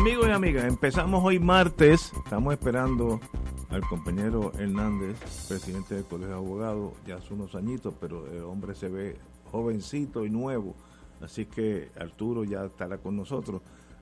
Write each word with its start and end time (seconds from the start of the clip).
Amigos 0.00 0.28
y 0.28 0.30
amigas, 0.30 0.64
empezamos 0.64 1.22
hoy 1.22 1.38
martes. 1.38 2.10
Estamos 2.24 2.54
esperando 2.54 3.20
al 3.68 3.82
compañero 3.82 4.50
Hernández, 4.58 5.18
presidente 5.46 5.94
del 5.94 6.04
Colegio 6.04 6.28
de 6.28 6.40
Abogados, 6.40 6.94
ya 7.06 7.16
hace 7.16 7.34
unos 7.34 7.54
añitos, 7.54 7.92
pero 8.00 8.26
el 8.26 8.42
hombre 8.44 8.74
se 8.74 8.88
ve 8.88 9.18
jovencito 9.52 10.24
y 10.24 10.30
nuevo. 10.30 10.74
Así 11.20 11.44
que 11.44 11.90
Arturo 12.00 12.44
ya 12.44 12.64
estará 12.64 12.96
con 12.96 13.14
nosotros. 13.14 13.60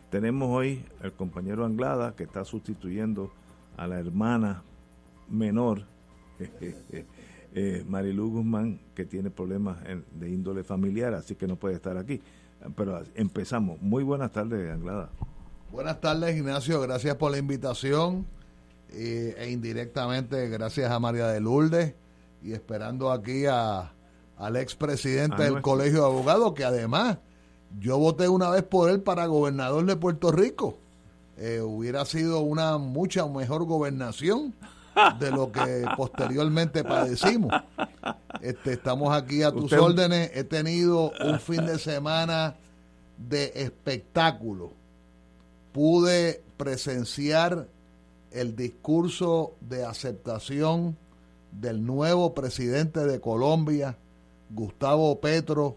Tenemos 0.08 0.48
hoy 0.50 0.84
al 1.02 1.14
compañero 1.14 1.64
Anglada, 1.64 2.14
que 2.14 2.22
está 2.22 2.44
sustituyendo 2.44 3.32
a 3.76 3.88
la 3.88 3.98
hermana 3.98 4.62
menor, 5.28 5.82
eh, 6.38 7.84
Marilu 7.88 8.30
Guzmán, 8.30 8.78
que 8.94 9.04
tiene 9.04 9.30
problemas 9.30 9.78
de 10.12 10.30
índole 10.30 10.62
familiar, 10.62 11.14
así 11.14 11.34
que 11.34 11.48
no 11.48 11.56
puede 11.56 11.74
estar 11.74 11.96
aquí. 11.98 12.22
Pero 12.76 13.02
empezamos. 13.16 13.82
Muy 13.82 14.04
buenas 14.04 14.30
tardes, 14.30 14.72
Anglada. 14.72 15.10
Buenas 15.70 16.00
tardes, 16.00 16.34
Ignacio. 16.34 16.80
Gracias 16.80 17.16
por 17.16 17.30
la 17.30 17.36
invitación. 17.36 18.26
Eh, 18.90 19.36
e 19.38 19.50
indirectamente, 19.50 20.48
gracias 20.48 20.90
a 20.90 20.98
María 20.98 21.26
de 21.26 21.40
Lourdes. 21.40 21.94
Y 22.42 22.52
esperando 22.52 23.12
aquí 23.12 23.44
a, 23.44 23.92
al 24.38 24.56
expresidente 24.56 25.42
del 25.42 25.60
Colegio 25.60 26.00
de 26.00 26.06
Abogados, 26.06 26.54
que 26.54 26.64
además 26.64 27.18
yo 27.78 27.98
voté 27.98 28.30
una 28.30 28.48
vez 28.48 28.62
por 28.62 28.88
él 28.88 29.02
para 29.02 29.26
gobernador 29.26 29.84
de 29.84 29.96
Puerto 29.96 30.32
Rico. 30.32 30.78
Eh, 31.36 31.60
hubiera 31.60 32.06
sido 32.06 32.40
una 32.40 32.78
mucha 32.78 33.26
mejor 33.26 33.64
gobernación 33.64 34.54
de 35.20 35.30
lo 35.30 35.52
que 35.52 35.84
posteriormente 35.98 36.82
padecimos. 36.82 37.52
Este, 38.40 38.72
estamos 38.72 39.14
aquí 39.14 39.42
a 39.42 39.52
tus 39.52 39.70
órdenes. 39.74 40.30
He 40.32 40.44
tenido 40.44 41.12
un 41.22 41.38
fin 41.38 41.66
de 41.66 41.78
semana 41.78 42.56
de 43.18 43.52
espectáculo 43.54 44.77
pude 45.72 46.42
presenciar 46.56 47.68
el 48.30 48.56
discurso 48.56 49.54
de 49.60 49.84
aceptación 49.84 50.96
del 51.52 51.84
nuevo 51.84 52.34
presidente 52.34 53.06
de 53.06 53.20
Colombia, 53.20 53.96
Gustavo 54.50 55.20
Petro, 55.20 55.76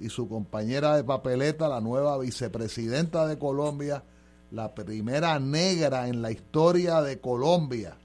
y 0.00 0.10
su 0.10 0.28
compañera 0.28 0.96
de 0.96 1.02
papeleta, 1.02 1.68
la 1.68 1.80
nueva 1.80 2.18
vicepresidenta 2.18 3.26
de 3.26 3.36
Colombia, 3.36 4.04
la 4.52 4.74
primera 4.74 5.38
negra 5.40 6.08
en 6.08 6.22
la 6.22 6.30
historia 6.30 7.02
de 7.02 7.18
Colombia 7.18 7.96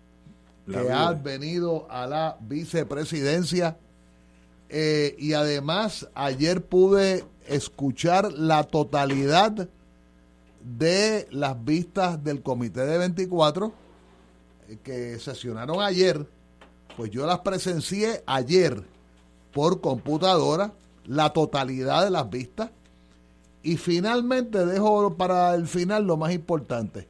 que 0.69 0.91
ha 0.91 1.11
venido 1.11 1.87
a 1.89 2.07
la 2.07 2.37
vicepresidencia. 2.41 3.77
Eh, 4.69 5.15
y 5.19 5.33
además, 5.33 6.07
ayer 6.15 6.63
pude 6.65 7.25
escuchar 7.47 8.31
la 8.33 8.63
totalidad 8.63 9.67
de 10.63 11.27
las 11.31 11.63
vistas 11.63 12.23
del 12.23 12.41
comité 12.41 12.85
de 12.85 12.97
24 12.97 13.73
eh, 14.69 14.77
que 14.81 15.19
sesionaron 15.19 15.81
ayer, 15.81 16.25
pues 16.95 17.11
yo 17.11 17.25
las 17.25 17.39
presencié 17.39 18.23
ayer 18.25 18.83
por 19.51 19.81
computadora, 19.81 20.73
la 21.05 21.31
totalidad 21.31 22.03
de 22.03 22.11
las 22.11 22.29
vistas. 22.29 22.71
Y 23.61 23.77
finalmente 23.77 24.65
dejo 24.65 25.15
para 25.15 25.55
el 25.55 25.67
final 25.67 26.05
lo 26.05 26.17
más 26.17 26.33
importante. 26.33 27.07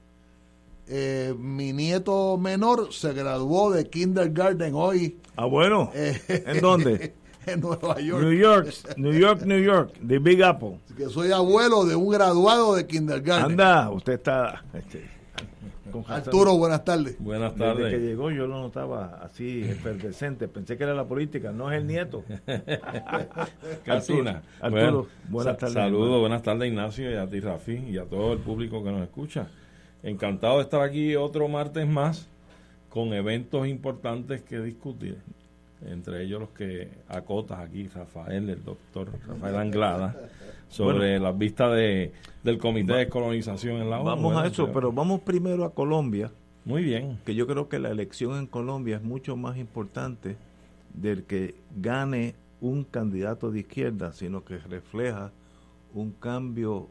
Eh, 0.87 1.33
mi 1.39 1.73
nieto 1.73 2.37
menor 2.37 2.93
se 2.93 3.13
graduó 3.13 3.71
de 3.71 3.89
kindergarten 3.89 4.75
hoy. 4.75 5.17
Ah, 5.35 5.45
bueno. 5.45 5.89
Eh, 5.95 6.21
¿En 6.27 6.61
dónde? 6.61 7.13
en 7.47 7.61
Nueva 7.61 7.99
York. 7.99 8.23
New 8.23 8.33
York, 8.33 8.73
New 8.97 9.13
York, 9.13 9.41
New 9.43 9.59
York, 9.59 9.93
de 9.99 10.19
Big 10.19 10.43
Apple. 10.43 10.79
Que 10.95 11.09
soy 11.09 11.31
abuelo 11.31 11.85
de 11.85 11.95
un 11.95 12.09
graduado 12.09 12.75
de 12.75 12.85
kindergarten. 12.87 13.51
Anda, 13.51 13.89
usted 13.89 14.13
está... 14.13 14.63
Este, 14.73 15.09
Arturo, 16.07 16.57
buenas 16.57 16.83
tardes. 16.83 17.17
Buenas 17.19 17.55
tardes. 17.55 17.85
Desde 17.85 17.97
que 17.97 18.03
llegó 18.03 18.31
yo 18.31 18.47
lo 18.47 18.61
notaba 18.61 19.19
así, 19.21 19.63
efervescente. 19.63 20.47
Pensé 20.47 20.75
que 20.75 20.85
era 20.85 20.95
la 20.95 21.05
política, 21.05 21.51
no 21.51 21.71
es 21.71 21.77
el 21.77 21.85
nieto. 21.85 22.23
Arturo, 23.85 24.41
Arturo 24.59 25.07
buenas 25.29 25.57
tardes. 25.57 25.73
Saludos, 25.73 26.19
buenas 26.19 26.41
tardes 26.41 26.67
Ignacio 26.67 27.11
y 27.11 27.15
a 27.15 27.29
ti 27.29 27.39
Rafi 27.39 27.73
y 27.73 27.97
a 27.99 28.05
todo 28.05 28.33
el 28.33 28.39
público 28.39 28.83
que 28.83 28.91
nos 28.91 29.03
escucha. 29.03 29.49
Encantado 30.01 30.57
de 30.57 30.63
estar 30.63 30.81
aquí 30.81 31.15
otro 31.15 31.47
martes 31.47 31.87
más 31.87 32.27
con 32.89 33.13
eventos 33.13 33.67
importantes 33.67 34.41
que 34.41 34.59
discutir 34.59 35.19
entre 35.87 36.23
ellos 36.23 36.39
los 36.39 36.49
que 36.49 36.89
acotas 37.07 37.59
aquí, 37.59 37.87
Rafael, 37.87 38.49
el 38.49 38.63
doctor 38.63 39.09
Rafael 39.27 39.55
Anglada, 39.55 40.15
sobre 40.69 41.19
las 41.19 41.37
vistas 41.37 41.73
de, 41.75 42.11
del 42.43 42.57
Comité 42.57 42.93
de 42.93 43.09
Colonización 43.09 43.81
en 43.81 43.89
la 43.89 43.99
ONU. 43.99 44.05
Vamos 44.05 44.37
a 44.37 44.47
eso, 44.47 44.71
pero 44.71 44.91
vamos 44.91 45.21
primero 45.21 45.65
a 45.65 45.73
Colombia. 45.73 46.31
Muy 46.65 46.83
bien. 46.83 47.19
Que 47.25 47.35
yo 47.35 47.45
creo 47.47 47.67
que 47.67 47.79
la 47.79 47.89
elección 47.89 48.37
en 48.37 48.47
Colombia 48.47 48.97
es 48.97 49.03
mucho 49.03 49.35
más 49.35 49.57
importante 49.57 50.37
del 50.93 51.23
que 51.23 51.55
gane 51.75 52.35
un 52.61 52.83
candidato 52.85 53.51
de 53.51 53.59
izquierda, 53.59 54.13
sino 54.13 54.45
que 54.45 54.57
refleja 54.57 55.31
un 55.93 56.11
cambio 56.11 56.87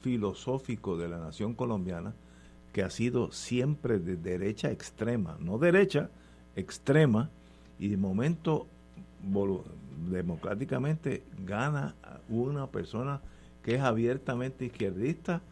filosófico 0.00 0.96
de 0.96 1.08
la 1.08 1.18
nación 1.18 1.54
colombiana 1.54 2.14
que 2.72 2.82
ha 2.82 2.90
sido 2.90 3.30
siempre 3.30 4.00
de 4.00 4.16
derecha 4.16 4.72
extrema, 4.72 5.38
no 5.40 5.58
derecha, 5.58 6.10
extrema, 6.56 7.30
y 7.78 7.88
de 7.88 7.96
momento 7.96 8.66
democráticamente 10.10 11.22
gana 11.44 11.94
una 12.28 12.66
persona 12.66 13.20
que 13.62 13.76
es 13.76 13.80
abiertamente 13.80 14.66
izquierdista. 14.66 15.42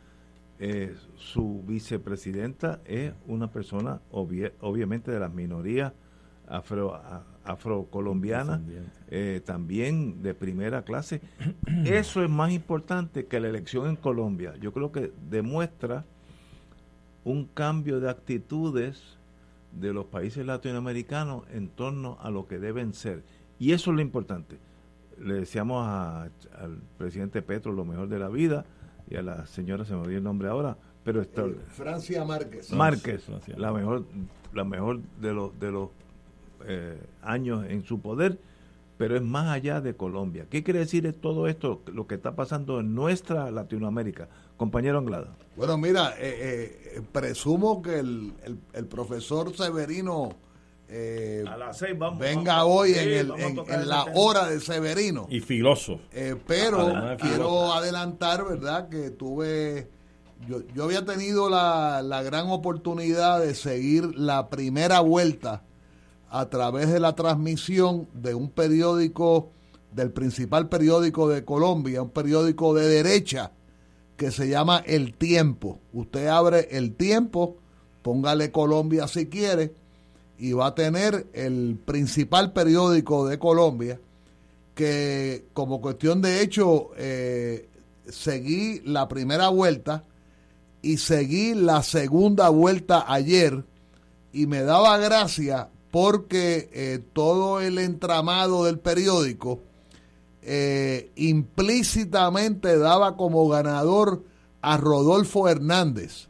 Eh, 0.58 0.94
su 1.16 1.62
vicepresidenta 1.66 2.80
es 2.84 3.12
una 3.26 3.50
persona 3.50 4.00
obviamente 4.10 5.10
de 5.10 5.18
las 5.18 5.32
minorías 5.32 5.92
afro, 6.46 7.00
afrocolombianas, 7.44 8.60
eh, 9.08 9.40
también 9.44 10.22
de 10.22 10.34
primera 10.34 10.82
clase. 10.82 11.20
Eso 11.84 12.22
es 12.22 12.30
más 12.30 12.52
importante 12.52 13.26
que 13.26 13.40
la 13.40 13.48
elección 13.48 13.88
en 13.88 13.96
Colombia. 13.96 14.54
Yo 14.60 14.72
creo 14.72 14.92
que 14.92 15.12
demuestra 15.28 16.04
un 17.24 17.46
cambio 17.46 18.00
de 18.00 18.10
actitudes 18.10 19.18
de 19.72 19.92
los 19.92 20.06
países 20.06 20.44
latinoamericanos 20.44 21.44
en 21.52 21.68
torno 21.68 22.18
a 22.20 22.30
lo 22.30 22.46
que 22.46 22.58
deben 22.58 22.94
ser. 22.94 23.22
Y 23.58 23.72
eso 23.72 23.90
es 23.90 23.96
lo 23.96 24.02
importante. 24.02 24.58
Le 25.18 25.34
deseamos 25.34 25.86
al 25.86 26.82
presidente 26.98 27.42
Petro 27.42 27.72
lo 27.72 27.84
mejor 27.84 28.08
de 28.08 28.18
la 28.18 28.28
vida 28.28 28.64
y 29.08 29.16
a 29.16 29.22
la 29.22 29.46
señora, 29.46 29.84
se 29.84 29.94
me 29.94 30.00
olvidó 30.00 30.18
el 30.18 30.24
nombre 30.24 30.48
ahora, 30.48 30.76
pero 31.04 31.20
está, 31.20 31.42
eh, 31.42 31.56
Francia 31.68 32.24
Márquez. 32.24 32.72
Márquez, 32.72 33.26
la 33.56 33.72
mejor, 33.72 34.04
la 34.52 34.64
mejor 34.64 35.00
de 35.20 35.32
los, 35.32 35.58
de 35.58 35.70
los 35.70 35.90
eh, 36.66 36.98
años 37.22 37.64
en 37.68 37.84
su 37.84 38.00
poder, 38.00 38.38
pero 39.02 39.16
es 39.16 39.22
más 39.22 39.48
allá 39.48 39.80
de 39.80 39.96
Colombia. 39.96 40.46
¿Qué 40.48 40.62
quiere 40.62 40.78
decir 40.78 41.12
todo 41.20 41.48
esto, 41.48 41.82
lo 41.92 42.06
que 42.06 42.14
está 42.14 42.36
pasando 42.36 42.78
en 42.78 42.94
nuestra 42.94 43.50
Latinoamérica? 43.50 44.28
Compañero 44.56 44.98
Anglada. 44.98 45.34
Bueno, 45.56 45.76
mira, 45.76 46.14
eh, 46.20 46.92
eh, 46.94 47.02
presumo 47.10 47.82
que 47.82 47.98
el, 47.98 48.86
profesor 48.88 49.56
Severino 49.56 50.36
eh, 50.88 51.44
a 51.48 51.56
las 51.56 51.78
seis 51.78 51.98
vamos, 51.98 52.20
venga 52.20 52.64
hoy 52.64 52.92
en, 52.94 53.26
la 53.88 54.06
hora 54.14 54.46
de 54.46 54.60
Severino. 54.60 55.26
Y 55.28 55.40
filoso. 55.40 55.98
Eh, 56.12 56.36
pero 56.46 57.16
quiero 57.18 57.72
adelantar, 57.72 58.44
¿verdad? 58.44 58.88
Que 58.88 59.10
tuve, 59.10 59.90
yo, 60.46 60.60
yo 60.76 60.84
había 60.84 61.04
tenido 61.04 61.50
la, 61.50 62.02
la 62.02 62.22
gran 62.22 62.50
oportunidad 62.50 63.40
de 63.40 63.56
seguir 63.56 64.16
la 64.16 64.48
primera 64.48 65.00
vuelta 65.00 65.64
a 66.32 66.48
través 66.48 66.90
de 66.90 66.98
la 66.98 67.14
transmisión 67.14 68.08
de 68.14 68.34
un 68.34 68.48
periódico, 68.48 69.50
del 69.92 70.12
principal 70.12 70.70
periódico 70.70 71.28
de 71.28 71.44
Colombia, 71.44 72.00
un 72.00 72.08
periódico 72.08 72.72
de 72.72 72.88
derecha 72.88 73.52
que 74.16 74.30
se 74.30 74.48
llama 74.48 74.82
El 74.86 75.12
Tiempo. 75.12 75.78
Usted 75.92 76.28
abre 76.28 76.68
El 76.70 76.94
Tiempo, 76.94 77.58
póngale 78.00 78.50
Colombia 78.50 79.06
si 79.08 79.26
quiere, 79.26 79.74
y 80.38 80.54
va 80.54 80.68
a 80.68 80.74
tener 80.74 81.26
el 81.34 81.78
principal 81.84 82.54
periódico 82.54 83.28
de 83.28 83.38
Colombia, 83.38 84.00
que 84.74 85.44
como 85.52 85.82
cuestión 85.82 86.22
de 86.22 86.40
hecho 86.40 86.92
eh, 86.96 87.68
seguí 88.08 88.80
la 88.86 89.06
primera 89.06 89.50
vuelta 89.50 90.04
y 90.80 90.96
seguí 90.96 91.52
la 91.52 91.82
segunda 91.82 92.48
vuelta 92.48 93.04
ayer 93.06 93.66
y 94.32 94.46
me 94.46 94.62
daba 94.62 94.96
gracia 94.96 95.68
porque 95.92 96.70
eh, 96.72 97.00
todo 97.12 97.60
el 97.60 97.78
entramado 97.78 98.64
del 98.64 98.78
periódico 98.78 99.60
eh, 100.40 101.12
implícitamente 101.16 102.78
daba 102.78 103.16
como 103.18 103.46
ganador 103.46 104.24
a 104.62 104.78
Rodolfo 104.78 105.50
Hernández. 105.50 106.28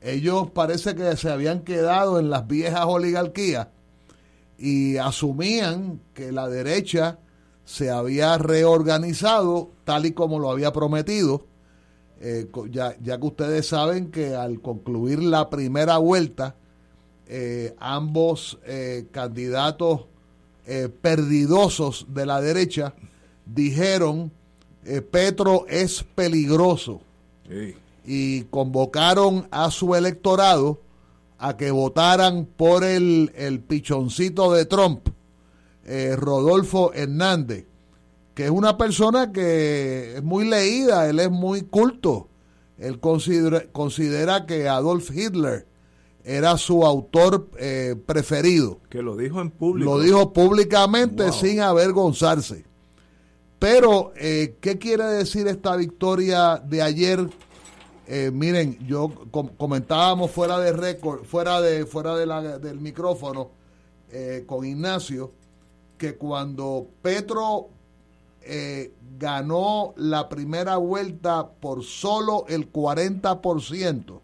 Ellos 0.00 0.50
parece 0.52 0.94
que 0.94 1.16
se 1.18 1.30
habían 1.30 1.60
quedado 1.60 2.18
en 2.18 2.30
las 2.30 2.48
viejas 2.48 2.86
oligarquías 2.86 3.68
y 4.56 4.96
asumían 4.96 6.00
que 6.14 6.32
la 6.32 6.48
derecha 6.48 7.18
se 7.66 7.90
había 7.90 8.38
reorganizado 8.38 9.70
tal 9.84 10.06
y 10.06 10.12
como 10.12 10.38
lo 10.38 10.50
había 10.50 10.72
prometido, 10.72 11.44
eh, 12.20 12.48
ya, 12.70 12.96
ya, 13.02 13.20
que 13.20 13.26
ustedes 13.26 13.66
saben 13.66 14.10
que 14.10 14.34
al 14.34 14.62
concluir 14.62 15.22
la 15.22 15.50
primera 15.50 15.98
vuelta, 15.98 16.56
eh, 17.26 17.74
ambos 17.78 18.58
eh, 18.66 19.06
candidatos 19.10 20.06
perdidosos 21.02 22.06
de 22.10 22.24
la 22.24 22.40
derecha 22.40 22.94
dijeron, 23.44 24.30
Petro 25.10 25.66
es 25.68 26.04
peligroso 26.14 27.00
y 28.04 28.42
convocaron 28.44 29.48
a 29.50 29.72
su 29.72 29.96
electorado 29.96 30.80
a 31.42 31.56
que 31.56 31.72
votaran 31.72 32.46
por 32.46 32.84
el, 32.84 33.32
el 33.34 33.58
pichoncito 33.58 34.52
de 34.52 34.64
Trump, 34.64 35.08
eh, 35.84 36.14
Rodolfo 36.16 36.92
Hernández, 36.94 37.66
que 38.34 38.44
es 38.44 38.50
una 38.50 38.78
persona 38.78 39.32
que 39.32 40.18
es 40.18 40.22
muy 40.22 40.48
leída, 40.48 41.08
él 41.08 41.18
es 41.18 41.30
muy 41.30 41.62
culto. 41.62 42.28
Él 42.78 43.00
considera, 43.00 43.64
considera 43.72 44.46
que 44.46 44.68
Adolf 44.68 45.10
Hitler 45.10 45.66
era 46.24 46.56
su 46.56 46.84
autor 46.84 47.50
eh, 47.58 47.96
preferido. 48.06 48.80
Que 48.88 49.02
lo 49.02 49.16
dijo 49.16 49.40
en 49.40 49.50
público. 49.50 49.96
Lo 49.96 50.00
dijo 50.00 50.32
públicamente 50.32 51.32
sin 51.32 51.60
avergonzarse. 51.60 52.64
Pero, 53.58 54.12
eh, 54.16 54.56
¿qué 54.60 54.78
quiere 54.78 55.04
decir 55.04 55.46
esta 55.46 55.76
victoria 55.76 56.56
de 56.56 56.82
ayer 56.82 57.28
eh, 58.08 58.30
miren, 58.32 58.78
yo 58.86 59.10
comentábamos 59.56 60.32
fuera 60.32 60.58
de 60.58 60.72
récord, 60.72 61.22
fuera 61.24 61.60
de 61.60 61.86
fuera 61.86 62.16
de 62.16 62.26
la, 62.26 62.58
del 62.58 62.80
micrófono 62.80 63.50
con 64.46 64.66
Ignacio 64.66 65.32
que 66.02 66.16
cuando 66.16 66.88
Petro 67.00 67.68
eh, 68.44 68.92
ganó 69.18 69.94
la 69.96 70.28
primera 70.28 70.76
vuelta 70.76 71.48
por 71.48 71.84
solo 71.84 72.44
el 72.48 72.72
40%, 72.72 74.20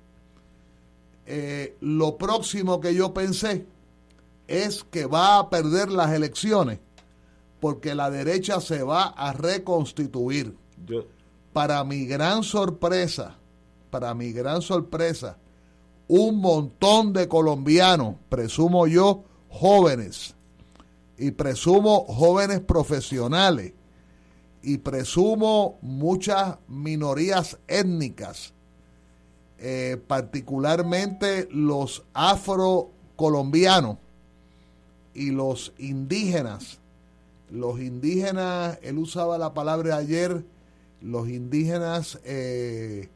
lo 1.80 2.16
próximo 2.16 2.80
que 2.80 2.94
yo 2.94 3.12
pensé 3.12 3.66
es 4.46 4.84
que 4.84 5.06
va 5.06 5.38
a 5.38 5.50
perder 5.50 5.90
las 5.90 6.12
elecciones 6.12 6.78
porque 7.60 7.94
la 7.94 8.10
derecha 8.10 8.60
se 8.60 8.82
va 8.82 9.04
a 9.04 9.32
reconstituir. 9.32 10.56
Para 11.52 11.82
mi 11.84 12.06
gran 12.06 12.44
sorpresa, 12.44 13.36
para 13.90 14.14
mi 14.14 14.32
gran 14.32 14.62
sorpresa, 14.62 15.38
un 16.06 16.40
montón 16.40 17.12
de 17.12 17.28
colombianos, 17.28 18.14
presumo 18.28 18.86
yo, 18.86 19.24
jóvenes, 19.48 20.34
y 21.18 21.32
presumo 21.32 22.04
jóvenes 22.06 22.60
profesionales, 22.60 23.72
y 24.62 24.78
presumo 24.78 25.78
muchas 25.82 26.58
minorías 26.68 27.58
étnicas, 27.66 28.54
eh, 29.58 30.00
particularmente 30.06 31.48
los 31.50 32.04
afrocolombianos 32.14 33.98
y 35.14 35.30
los 35.30 35.72
indígenas. 35.78 36.78
Los 37.50 37.80
indígenas, 37.80 38.78
él 38.82 38.98
usaba 38.98 39.38
la 39.38 39.54
palabra 39.54 39.96
ayer, 39.96 40.44
los 41.00 41.28
indígenas 41.28 42.20
eh, 42.24 43.08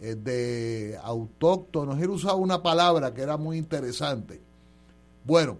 eh, 0.00 0.14
de 0.14 0.98
autóctonos. 1.02 2.00
Él 2.00 2.10
usaba 2.10 2.34
una 2.34 2.62
palabra 2.62 3.12
que 3.12 3.22
era 3.22 3.36
muy 3.36 3.58
interesante. 3.58 4.40
Bueno, 5.24 5.58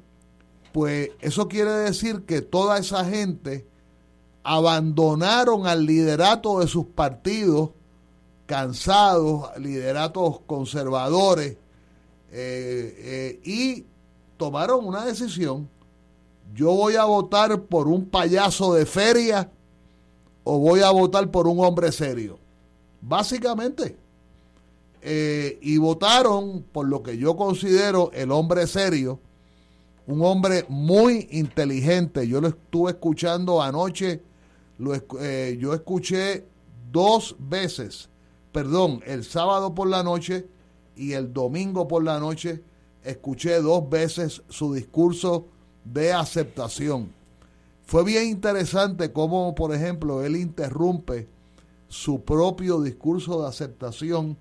pues 0.72 1.10
eso 1.20 1.48
quiere 1.48 1.70
decir 1.70 2.22
que 2.22 2.40
toda 2.40 2.78
esa 2.78 3.04
gente 3.04 3.66
abandonaron 4.42 5.66
al 5.66 5.86
liderato 5.86 6.60
de 6.60 6.66
sus 6.66 6.86
partidos, 6.86 7.70
cansados, 8.46 9.50
lideratos 9.58 10.40
conservadores, 10.46 11.56
eh, 12.36 12.94
eh, 12.98 13.40
y 13.44 13.86
tomaron 14.36 14.84
una 14.84 15.04
decisión. 15.04 15.68
Yo 16.54 16.72
voy 16.72 16.96
a 16.96 17.04
votar 17.04 17.62
por 17.62 17.88
un 17.88 18.06
payaso 18.06 18.74
de 18.74 18.86
feria 18.86 19.50
o 20.42 20.58
voy 20.58 20.80
a 20.80 20.90
votar 20.90 21.30
por 21.30 21.46
un 21.46 21.64
hombre 21.64 21.92
serio. 21.92 22.38
Básicamente. 23.00 23.96
Eh, 25.06 25.58
y 25.60 25.76
votaron 25.76 26.64
por 26.72 26.88
lo 26.88 27.02
que 27.02 27.18
yo 27.18 27.36
considero 27.36 28.10
el 28.14 28.32
hombre 28.32 28.66
serio, 28.66 29.20
un 30.06 30.24
hombre 30.24 30.64
muy 30.68 31.28
inteligente. 31.30 32.26
Yo 32.26 32.40
lo 32.40 32.48
estuve 32.48 32.92
escuchando 32.92 33.60
anoche, 33.60 34.22
lo, 34.78 34.94
yo 34.96 35.74
escuché 35.74 36.46
dos 36.90 37.36
veces, 37.38 38.08
perdón, 38.54 39.00
el 39.04 39.24
sábado 39.24 39.74
por 39.74 39.88
la 39.88 40.04
noche 40.04 40.46
y 40.94 41.14
el 41.14 41.32
domingo 41.32 41.88
por 41.88 42.04
la 42.04 42.20
noche, 42.20 42.62
escuché 43.02 43.60
dos 43.60 43.90
veces 43.90 44.42
su 44.48 44.72
discurso 44.72 45.48
de 45.84 46.12
aceptación. 46.12 47.12
Fue 47.84 48.04
bien 48.04 48.28
interesante 48.28 49.12
cómo, 49.12 49.56
por 49.56 49.74
ejemplo, 49.74 50.24
él 50.24 50.36
interrumpe 50.36 51.26
su 51.88 52.22
propio 52.22 52.80
discurso 52.80 53.42
de 53.42 53.48
aceptación 53.48 54.36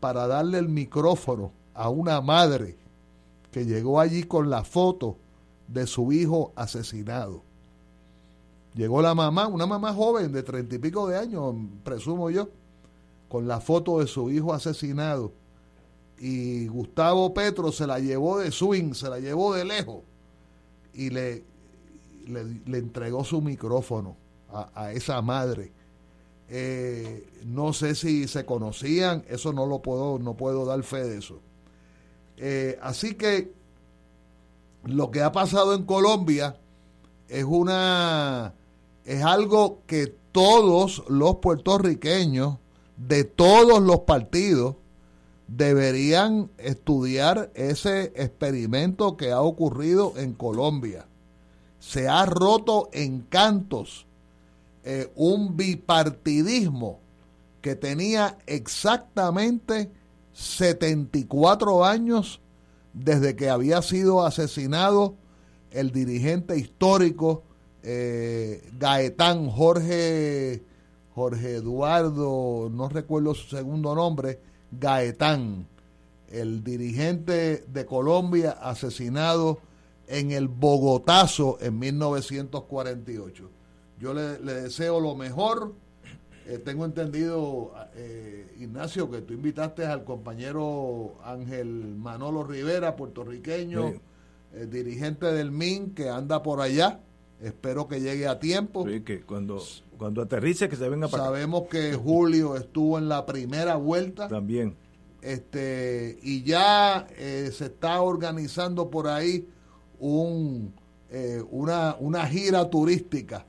para 0.00 0.26
darle 0.26 0.58
el 0.58 0.68
micrófono 0.68 1.52
a 1.72 1.88
una 1.88 2.20
madre 2.20 2.76
que 3.52 3.64
llegó 3.64 4.00
allí 4.00 4.24
con 4.24 4.50
la 4.50 4.64
foto 4.64 5.18
de 5.68 5.86
su 5.86 6.10
hijo 6.10 6.52
asesinado. 6.56 7.44
Llegó 8.74 9.00
la 9.02 9.14
mamá, 9.14 9.46
una 9.46 9.68
mamá 9.68 9.94
joven 9.94 10.32
de 10.32 10.42
treinta 10.42 10.74
y 10.74 10.78
pico 10.80 11.06
de 11.06 11.16
años, 11.16 11.54
presumo 11.84 12.28
yo, 12.28 12.48
con 13.28 13.48
la 13.48 13.60
foto 13.60 14.00
de 14.00 14.06
su 14.06 14.30
hijo 14.30 14.52
asesinado. 14.52 15.32
Y 16.18 16.66
Gustavo 16.68 17.34
Petro 17.34 17.72
se 17.72 17.86
la 17.86 17.98
llevó 17.98 18.38
de 18.38 18.50
swing, 18.50 18.94
se 18.94 19.10
la 19.10 19.18
llevó 19.18 19.54
de 19.54 19.64
lejos 19.64 20.02
y 20.94 21.10
le, 21.10 21.44
le, 22.26 22.78
entregó 22.78 23.22
su 23.22 23.42
micrófono 23.42 24.16
a, 24.50 24.92
esa 24.92 25.20
madre 25.20 25.72
eh, 26.48 27.26
no 27.44 27.72
sé 27.72 27.94
si 27.94 28.28
se 28.28 28.46
conocían, 28.46 29.24
eso 29.28 29.52
no 29.52 29.66
lo 29.66 29.82
puedo, 29.82 30.18
no 30.18 30.36
puedo 30.36 30.64
dar 30.64 30.82
fe 30.84 31.04
de 31.04 31.18
eso. 31.18 31.40
Eh, 32.36 32.78
así 32.80 33.14
que 33.14 33.52
lo 34.84 35.10
que 35.10 35.22
ha 35.22 35.32
pasado 35.32 35.74
en 35.74 35.84
Colombia 35.84 36.56
es 37.28 37.44
una 37.44 38.54
es 39.04 39.24
algo 39.24 39.82
que 39.86 40.06
todos 40.32 41.04
los 41.08 41.36
puertorriqueños 41.36 42.58
de 42.96 43.24
todos 43.24 43.82
los 43.82 44.00
partidos 44.00 44.76
deberían 45.48 46.50
estudiar 46.58 47.50
ese 47.54 48.12
experimento 48.16 49.16
que 49.16 49.32
ha 49.32 49.40
ocurrido 49.40 50.14
en 50.16 50.32
Colombia. 50.32 51.06
Se 51.78 52.08
ha 52.08 52.26
roto 52.26 52.88
en 52.92 53.20
cantos 53.20 54.06
eh, 54.82 55.10
un 55.14 55.56
bipartidismo 55.56 57.00
que 57.60 57.76
tenía 57.76 58.38
exactamente 58.46 59.90
74 60.32 61.84
años 61.84 62.40
desde 62.92 63.36
que 63.36 63.50
había 63.50 63.82
sido 63.82 64.24
asesinado 64.24 65.14
el 65.70 65.90
dirigente 65.92 66.56
histórico 66.56 67.42
eh, 67.82 68.68
Gaetán 68.78 69.48
Jorge, 69.48 70.62
Jorge 71.16 71.54
Eduardo, 71.54 72.68
no 72.70 72.90
recuerdo 72.90 73.34
su 73.34 73.48
segundo 73.48 73.94
nombre, 73.94 74.38
Gaetán, 74.70 75.66
el 76.28 76.62
dirigente 76.62 77.64
de 77.68 77.86
Colombia 77.86 78.50
asesinado 78.50 79.58
en 80.08 80.30
el 80.32 80.48
Bogotazo 80.48 81.56
en 81.62 81.78
1948. 81.78 83.48
Yo 83.98 84.12
le, 84.12 84.36
deseo 84.36 85.00
lo 85.00 85.14
mejor. 85.14 85.72
Eh, 86.44 86.58
tengo 86.58 86.84
entendido, 86.84 87.72
eh, 87.94 88.54
Ignacio, 88.60 89.10
que 89.10 89.22
tú 89.22 89.32
invitaste 89.32 89.86
al 89.86 90.04
compañero 90.04 91.14
Ángel 91.24 91.94
Manolo 91.96 92.44
Rivera, 92.44 92.94
puertorriqueño, 92.94 93.94
eh, 94.52 94.66
dirigente 94.70 95.32
del 95.32 95.50
MIN, 95.50 95.94
que 95.94 96.10
anda 96.10 96.42
por 96.42 96.60
allá. 96.60 97.00
Espero 97.40 97.88
que 97.88 98.02
llegue 98.02 98.28
a 98.28 98.38
tiempo. 98.38 98.86
Sí, 98.86 99.00
que 99.00 99.22
cuando, 99.22 99.62
cuando 99.98 100.22
aterrice, 100.22 100.68
que 100.68 100.76
se 100.76 100.88
venga 100.88 101.08
para 101.08 101.24
Sabemos 101.24 101.64
que 101.68 101.94
Julio 101.94 102.56
estuvo 102.56 102.98
en 102.98 103.08
la 103.08 103.26
primera 103.26 103.76
vuelta. 103.76 104.28
También. 104.28 104.76
Este, 105.22 106.18
y 106.22 106.42
ya 106.44 107.06
se 107.18 107.48
está 107.48 108.00
organizando 108.00 108.90
por 108.90 109.08
ahí 109.08 109.48
un, 109.98 110.72
una, 111.50 111.96
una 111.98 112.26
gira 112.26 112.70
turística 112.70 113.44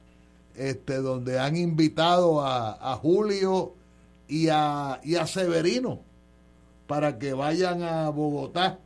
este, 0.57 0.95
donde 0.95 1.39
han 1.39 1.55
invitado 1.55 2.41
a, 2.43 2.95
Julio 3.01 3.75
y 4.27 4.47
a, 4.49 4.99
y 5.03 5.15
a 5.15 5.27
Severino 5.27 6.01
para 6.87 7.19
que 7.19 7.33
vayan 7.33 7.83
a 7.83 8.09
Bogotá 8.09 8.79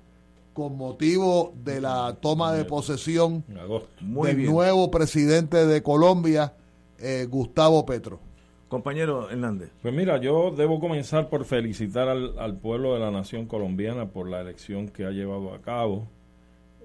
con 0.53 0.75
motivo 0.75 1.53
de 1.63 1.79
la 1.79 2.17
toma 2.19 2.51
de 2.51 2.65
posesión 2.65 3.45
del 3.47 4.45
nuevo 4.45 4.91
presidente 4.91 5.65
de 5.65 5.81
Colombia, 5.81 6.53
eh, 7.01 7.25
Gustavo 7.29 7.85
Petro. 7.85 8.19
Compañero 8.67 9.29
Hernández. 9.29 9.71
Pues 9.81 9.93
mira, 9.93 10.17
yo 10.17 10.51
debo 10.51 10.79
comenzar 10.79 11.29
por 11.29 11.43
felicitar 11.43 12.07
al, 12.07 12.39
al, 12.39 12.57
pueblo 12.57 12.93
de 12.93 13.01
la 13.01 13.11
nación 13.11 13.45
colombiana 13.45 14.07
por 14.07 14.29
la 14.29 14.39
elección 14.39 14.87
que 14.87 15.05
ha 15.05 15.11
llevado 15.11 15.53
a 15.53 15.61
cabo 15.61 16.07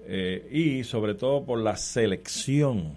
eh, 0.09 0.47
y 0.49 0.85
sobre 0.85 1.15
todo 1.15 1.43
por 1.43 1.59
la 1.59 1.75
selección 1.75 2.93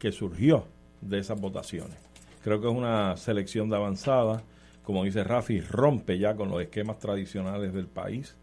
que 0.00 0.10
surgió 0.10 0.66
de 1.00 1.20
esas 1.20 1.40
votaciones. 1.40 1.96
Creo 2.42 2.60
que 2.60 2.66
es 2.66 2.74
una 2.74 3.16
selección 3.16 3.70
de 3.70 3.76
avanzada, 3.76 4.42
como 4.82 5.04
dice 5.04 5.22
Rafi, 5.22 5.60
rompe 5.60 6.18
ya 6.18 6.34
con 6.34 6.48
los 6.48 6.60
esquemas 6.60 6.98
tradicionales 6.98 7.72
del 7.72 7.86
país. 7.86 8.34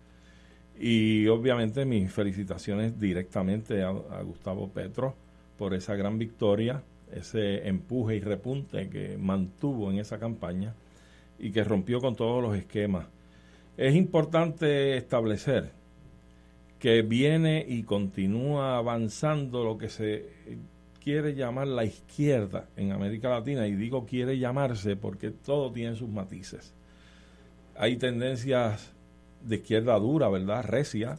Y 0.79 1.27
obviamente 1.27 1.83
mis 1.83 2.09
felicitaciones 2.13 2.97
directamente 2.97 3.83
a, 3.83 3.91
Gustavo 4.21 4.69
Petro 4.69 5.15
por 5.57 5.73
esa 5.73 5.95
gran 5.95 6.17
victoria, 6.17 6.81
ese 7.13 7.67
empuje 7.67 8.15
y 8.15 8.19
repunte 8.21 8.89
que 8.89 9.17
mantuvo 9.17 9.91
en 9.91 9.99
esa 9.99 10.19
campaña 10.19 10.73
y 11.37 11.51
que 11.51 11.63
rompió 11.63 12.01
con 12.01 12.15
todos 12.15 12.41
los 12.41 12.55
esquemas. 12.55 13.07
Es 13.77 13.95
importante 13.95 14.97
establecer 14.97 15.71
que 16.79 17.01
viene 17.01 17.65
y 17.67 17.83
continúa 17.83 18.77
avanzando 18.77 19.63
lo 19.63 19.77
que 19.77 19.89
se 19.89 20.27
quiere 21.03 21.33
llamar 21.33 21.67
la 21.67 21.85
izquierda 21.85 22.67
en 22.75 22.91
América 22.91 23.29
Latina, 23.29 23.67
y 23.67 23.75
digo 23.75 24.05
quiere 24.05 24.37
llamarse 24.37 24.95
porque 24.95 25.31
todo 25.31 25.71
tiene 25.71 25.95
sus 25.95 26.09
matices. 26.09 26.73
Hay 27.75 27.97
tendencias 27.97 28.91
de 29.41 29.55
izquierda 29.57 29.97
dura, 29.99 30.29
¿verdad? 30.29 30.65
Recia, 30.65 31.17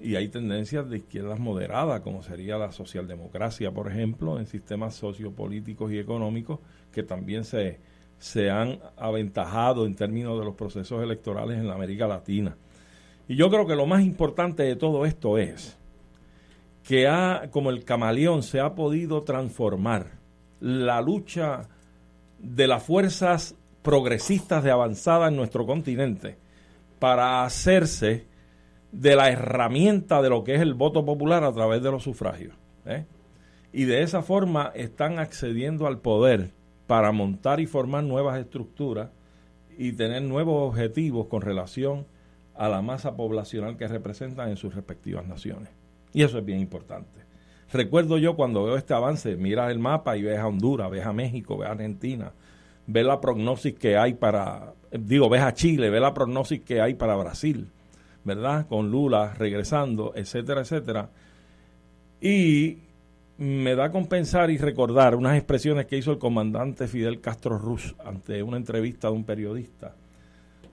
y 0.00 0.16
hay 0.16 0.28
tendencias 0.28 0.88
de 0.88 0.98
izquierdas 0.98 1.38
moderadas, 1.38 2.00
como 2.00 2.22
sería 2.22 2.56
la 2.56 2.72
socialdemocracia, 2.72 3.70
por 3.70 3.88
ejemplo, 3.88 4.38
en 4.38 4.46
sistemas 4.46 4.94
sociopolíticos 4.94 5.92
y 5.92 5.98
económicos 5.98 6.60
que 6.90 7.02
también 7.02 7.44
se, 7.44 7.78
se 8.18 8.50
han 8.50 8.80
aventajado 8.96 9.84
en 9.86 9.94
términos 9.94 10.38
de 10.38 10.44
los 10.44 10.54
procesos 10.54 11.02
electorales 11.02 11.58
en 11.58 11.68
la 11.68 11.74
América 11.74 12.08
Latina. 12.08 12.56
Y 13.28 13.36
yo 13.36 13.50
creo 13.50 13.66
que 13.66 13.76
lo 13.76 13.86
más 13.86 14.02
importante 14.02 14.62
de 14.62 14.74
todo 14.74 15.04
esto 15.04 15.36
es 15.36 15.76
que 16.82 17.06
ha, 17.06 17.50
como 17.50 17.70
el 17.70 17.84
camaleón, 17.84 18.42
se 18.42 18.58
ha 18.58 18.74
podido 18.74 19.22
transformar 19.22 20.18
la 20.60 21.00
lucha 21.02 21.68
de 22.38 22.66
las 22.66 22.82
fuerzas 22.82 23.54
progresistas 23.82 24.64
de 24.64 24.70
avanzada 24.70 25.28
en 25.28 25.36
nuestro 25.36 25.66
continente 25.66 26.38
para 26.98 27.44
hacerse 27.44 28.29
de 28.92 29.16
la 29.16 29.30
herramienta 29.30 30.22
de 30.22 30.30
lo 30.30 30.44
que 30.44 30.54
es 30.54 30.60
el 30.60 30.74
voto 30.74 31.04
popular 31.04 31.44
a 31.44 31.52
través 31.52 31.82
de 31.82 31.90
los 31.90 32.02
sufragios. 32.02 32.54
¿eh? 32.86 33.06
Y 33.72 33.84
de 33.84 34.02
esa 34.02 34.22
forma 34.22 34.72
están 34.74 35.18
accediendo 35.18 35.86
al 35.86 35.98
poder 36.00 36.52
para 36.86 37.12
montar 37.12 37.60
y 37.60 37.66
formar 37.66 38.04
nuevas 38.04 38.38
estructuras 38.38 39.10
y 39.78 39.92
tener 39.92 40.22
nuevos 40.22 40.68
objetivos 40.68 41.26
con 41.28 41.40
relación 41.40 42.06
a 42.54 42.68
la 42.68 42.82
masa 42.82 43.16
poblacional 43.16 43.76
que 43.76 43.88
representan 43.88 44.50
en 44.50 44.56
sus 44.56 44.74
respectivas 44.74 45.26
naciones. 45.26 45.70
Y 46.12 46.22
eso 46.22 46.38
es 46.38 46.44
bien 46.44 46.58
importante. 46.58 47.20
Recuerdo 47.72 48.18
yo 48.18 48.34
cuando 48.34 48.64
veo 48.64 48.76
este 48.76 48.94
avance, 48.94 49.36
miras 49.36 49.70
el 49.70 49.78
mapa 49.78 50.16
y 50.16 50.22
ves 50.22 50.38
a 50.38 50.48
Honduras, 50.48 50.90
ves 50.90 51.06
a 51.06 51.12
México, 51.12 51.56
ves 51.56 51.68
a 51.68 51.72
Argentina, 51.72 52.32
ves 52.86 53.06
la 53.06 53.20
prognosis 53.20 53.74
que 53.74 53.96
hay 53.96 54.14
para, 54.14 54.74
digo, 54.90 55.28
ves 55.28 55.42
a 55.42 55.54
Chile, 55.54 55.88
ves 55.88 56.00
la 56.00 56.12
prognosis 56.12 56.60
que 56.62 56.80
hay 56.80 56.94
para 56.94 57.14
Brasil, 57.14 57.70
¿verdad? 58.24 58.66
Con 58.68 58.90
Lula 58.90 59.34
regresando, 59.34 60.12
etcétera, 60.14 60.62
etcétera. 60.62 61.10
Y 62.20 62.78
me 63.38 63.74
da 63.74 63.90
con 63.90 64.06
pensar 64.06 64.50
y 64.50 64.58
recordar 64.58 65.14
unas 65.14 65.36
expresiones 65.36 65.86
que 65.86 65.96
hizo 65.96 66.12
el 66.12 66.18
comandante 66.18 66.86
Fidel 66.86 67.20
Castro 67.20 67.58
Ruz 67.58 67.94
ante 68.04 68.42
una 68.42 68.58
entrevista 68.58 69.08
de 69.08 69.14
un 69.14 69.24
periodista 69.24 69.94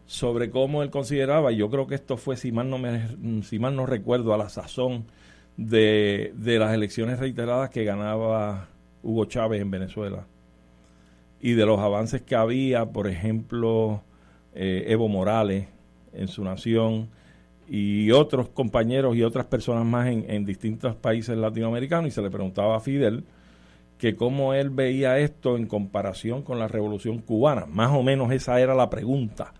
sobre 0.05 0.49
cómo 0.49 0.83
él 0.83 0.89
consideraba, 0.89 1.51
y 1.51 1.57
yo 1.57 1.69
creo 1.69 1.85
que 1.85 1.95
esto 1.95 2.15
fue, 2.15 2.37
si 2.37 2.51
mal 2.51 2.69
no, 2.69 2.77
me, 2.77 3.43
si 3.43 3.59
mal 3.59 3.75
no 3.75 3.85
recuerdo, 3.85 4.33
a 4.33 4.37
la 4.37 4.47
sazón, 4.47 5.05
de, 5.57 6.33
las 6.59 6.73
elecciones 6.73 7.19
reiteradas 7.19 7.69
que 7.71 7.83
ganaba 7.83 8.69
Hugo 9.03 9.25
Chávez 9.25 9.61
en 9.61 9.71
Venezuela 9.71 10.27
y 11.41 11.53
de 11.53 11.65
los 11.65 11.79
avances 11.79 12.21
que 12.21 12.35
había, 12.35 12.85
por 12.85 13.07
ejemplo, 13.07 14.03
eh, 14.53 14.85
Evo 14.87 15.07
Morales 15.07 15.67
en 16.13 16.27
su 16.27 16.43
nación 16.43 17.09
y 17.69 18.11
otros 18.11 18.49
compañeros 18.49 19.15
y 19.15 19.23
otras 19.23 19.45
personas 19.45 19.85
más 19.85 20.07
en, 20.07 20.45
distintos 20.45 20.95
países 20.95 21.37
latinoamericanos 21.37 22.07
y 22.07 22.11
se 22.11 22.21
le 22.21 22.29
preguntaba 22.29 22.77
a 22.77 22.79
Fidel 22.79 23.25
que 23.97 24.15
cómo 24.15 24.53
él 24.53 24.69
veía 24.69 25.17
esto 25.17 25.57
en 25.57 25.65
comparación 25.65 26.43
con 26.43 26.59
la 26.59 26.67
revolución 26.67 27.19
cubana. 27.19 27.65
Más 27.65 27.91
o 27.91 28.03
menos 28.03 28.31
esa 28.31 28.59
era 28.61 28.73
la 28.73 28.89
pregunta. 28.89 29.53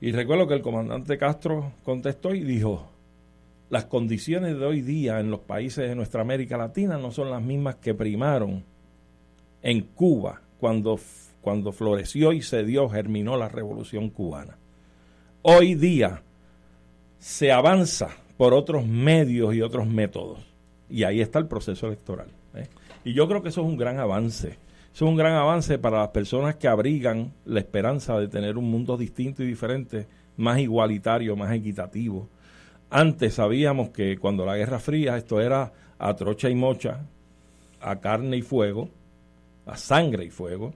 Y 0.00 0.12
recuerdo 0.12 0.48
que 0.48 0.54
el 0.54 0.62
comandante 0.62 1.18
Castro 1.18 1.72
contestó 1.84 2.34
y 2.34 2.42
dijo, 2.42 2.90
las 3.68 3.84
condiciones 3.84 4.58
de 4.58 4.64
hoy 4.64 4.80
día 4.80 5.20
en 5.20 5.30
los 5.30 5.40
países 5.40 5.88
de 5.88 5.94
nuestra 5.94 6.22
América 6.22 6.56
Latina 6.56 6.96
no 6.96 7.12
son 7.12 7.30
las 7.30 7.42
mismas 7.42 7.76
que 7.76 7.94
primaron 7.94 8.64
en 9.62 9.82
Cuba 9.82 10.40
cuando, 10.58 10.98
cuando 11.42 11.70
floreció 11.70 12.32
y 12.32 12.40
se 12.40 12.64
dio, 12.64 12.88
germinó 12.88 13.36
la 13.36 13.48
revolución 13.48 14.08
cubana. 14.08 14.56
Hoy 15.42 15.74
día 15.74 16.22
se 17.20 17.52
avanza 17.52 18.08
por 18.36 18.52
otros 18.52 18.84
medios 18.84 19.54
y 19.54 19.62
otros 19.62 19.86
métodos. 19.86 20.40
Y 20.88 21.04
ahí 21.04 21.20
está 21.20 21.38
el 21.38 21.46
proceso 21.46 21.86
electoral. 21.86 22.26
¿eh? 22.56 22.66
Y 23.04 23.12
yo 23.12 23.28
creo 23.28 23.42
que 23.42 23.50
eso 23.50 23.60
es 23.60 23.68
un 23.68 23.76
gran 23.76 24.00
avance. 24.00 24.58
Eso 24.92 25.04
es 25.04 25.08
un 25.08 25.16
gran 25.16 25.34
avance 25.34 25.78
para 25.78 25.98
las 25.98 26.08
personas 26.08 26.56
que 26.56 26.66
abrigan 26.66 27.32
la 27.44 27.60
esperanza 27.60 28.18
de 28.18 28.26
tener 28.26 28.58
un 28.58 28.68
mundo 28.68 28.96
distinto 28.96 29.44
y 29.44 29.46
diferente, 29.46 30.08
más 30.36 30.58
igualitario, 30.58 31.36
más 31.36 31.52
equitativo, 31.54 32.28
antes 32.90 33.34
sabíamos 33.34 33.90
que 33.90 34.18
cuando 34.18 34.44
la 34.44 34.56
Guerra 34.56 34.80
Fría 34.80 35.16
esto 35.16 35.40
era 35.40 35.72
a 35.96 36.16
trocha 36.16 36.50
y 36.50 36.56
mocha, 36.56 37.06
a 37.80 38.00
carne 38.00 38.38
y 38.38 38.42
fuego, 38.42 38.90
a 39.64 39.76
sangre 39.76 40.24
y 40.24 40.30
fuego, 40.30 40.74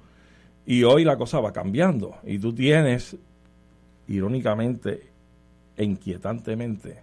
y 0.64 0.84
hoy 0.84 1.02
la 1.02 1.16
cosa 1.16 1.40
va 1.40 1.52
cambiando. 1.52 2.16
Y 2.24 2.38
tú 2.38 2.54
tienes, 2.54 3.16
irónicamente 4.06 5.13
e 5.76 5.84
inquietantemente, 5.84 7.02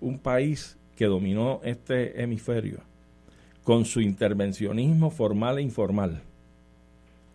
un 0.00 0.18
país 0.18 0.76
que 0.96 1.06
dominó 1.06 1.60
este 1.62 2.22
hemisferio 2.22 2.80
con 3.64 3.84
su 3.84 4.00
intervencionismo 4.00 5.10
formal 5.10 5.58
e 5.58 5.62
informal, 5.62 6.22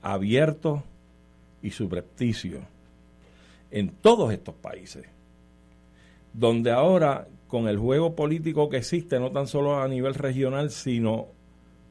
abierto 0.02 0.84
y 1.62 1.72
subrepticio 1.72 2.62
en 3.72 3.90
todos 3.90 4.34
estos 4.34 4.56
países 4.56 5.06
donde 6.34 6.72
ahora 6.72 7.28
con 7.48 7.68
el 7.68 7.78
juego 7.78 8.16
político 8.16 8.68
que 8.68 8.78
existe, 8.78 9.20
no 9.20 9.32
tan 9.32 9.48
solo 9.48 9.80
a 9.80 9.88
nivel 9.88 10.16
regional, 10.16 10.72
sino 10.72 11.28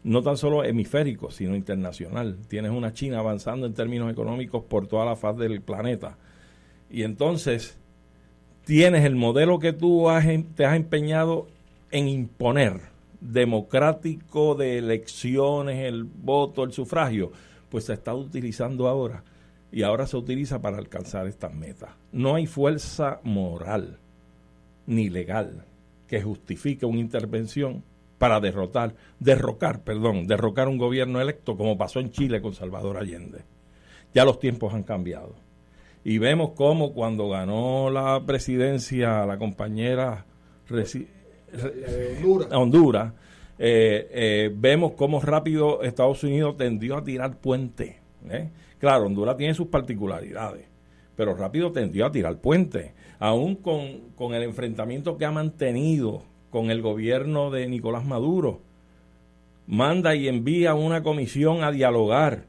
no 0.02 0.22
tan 0.22 0.36
solo 0.36 0.64
hemisférico, 0.64 1.30
sino 1.30 1.54
internacional. 1.54 2.36
Tienes 2.48 2.72
una 2.72 2.92
China 2.92 3.20
avanzando 3.20 3.66
en 3.66 3.74
términos 3.74 4.10
económicos 4.10 4.64
por 4.64 4.88
toda 4.88 5.04
la 5.04 5.14
faz 5.14 5.36
del 5.36 5.60
planeta. 5.60 6.18
Y 6.90 7.04
entonces 7.04 7.78
tienes 8.64 9.04
el 9.04 9.16
modelo 9.16 9.58
que 9.58 9.72
tú 9.72 10.08
has, 10.08 10.26
em, 10.26 10.44
te 10.44 10.64
has 10.64 10.76
empeñado 10.76 11.48
en 11.90 12.08
imponer, 12.08 12.80
democrático 13.20 14.54
de 14.54 14.78
elecciones, 14.78 15.84
el 15.84 16.04
voto, 16.04 16.64
el 16.64 16.72
sufragio, 16.72 17.32
pues 17.68 17.84
se 17.84 17.92
está 17.92 18.14
utilizando 18.14 18.88
ahora 18.88 19.22
y 19.70 19.82
ahora 19.82 20.06
se 20.06 20.16
utiliza 20.16 20.60
para 20.60 20.78
alcanzar 20.78 21.26
estas 21.26 21.54
metas. 21.54 21.90
No 22.12 22.34
hay 22.34 22.46
fuerza 22.46 23.20
moral 23.24 23.98
ni 24.86 25.08
legal 25.08 25.64
que 26.06 26.20
justifique 26.20 26.84
una 26.84 27.00
intervención 27.00 27.82
para 28.18 28.38
derrotar, 28.38 28.94
derrocar, 29.18 29.82
perdón, 29.82 30.26
derrocar 30.26 30.68
un 30.68 30.78
gobierno 30.78 31.20
electo 31.20 31.56
como 31.56 31.78
pasó 31.78 32.00
en 32.00 32.10
Chile 32.10 32.42
con 32.42 32.54
Salvador 32.54 32.98
Allende. 32.98 33.40
Ya 34.14 34.24
los 34.24 34.38
tiempos 34.38 34.74
han 34.74 34.82
cambiado. 34.82 35.34
Y 36.04 36.18
vemos 36.18 36.50
cómo 36.56 36.92
cuando 36.92 37.28
ganó 37.28 37.90
la 37.90 38.22
presidencia 38.26 39.24
la 39.24 39.38
compañera 39.38 40.26
Honduras, 42.52 43.12
eh, 43.58 44.08
eh, 44.10 44.50
vemos 44.54 44.92
cómo 44.92 45.20
rápido 45.20 45.82
Estados 45.82 46.24
Unidos 46.24 46.56
tendió 46.56 46.96
a 46.96 47.04
tirar 47.04 47.38
puente. 47.38 48.00
¿eh? 48.28 48.50
Claro, 48.78 49.06
Honduras 49.06 49.36
tiene 49.36 49.54
sus 49.54 49.68
particularidades, 49.68 50.66
pero 51.14 51.34
rápido 51.34 51.70
tendió 51.72 52.06
a 52.06 52.12
tirar 52.12 52.38
puente. 52.38 52.94
Aún 53.18 53.56
con, 53.56 54.10
con 54.16 54.34
el 54.34 54.42
enfrentamiento 54.42 55.16
que 55.16 55.26
ha 55.26 55.30
mantenido 55.30 56.24
con 56.50 56.70
el 56.70 56.82
gobierno 56.82 57.50
de 57.50 57.68
Nicolás 57.68 58.04
Maduro, 58.04 58.60
manda 59.66 60.14
y 60.16 60.26
envía 60.26 60.74
una 60.74 61.02
comisión 61.02 61.62
a 61.62 61.70
dialogar 61.70 62.46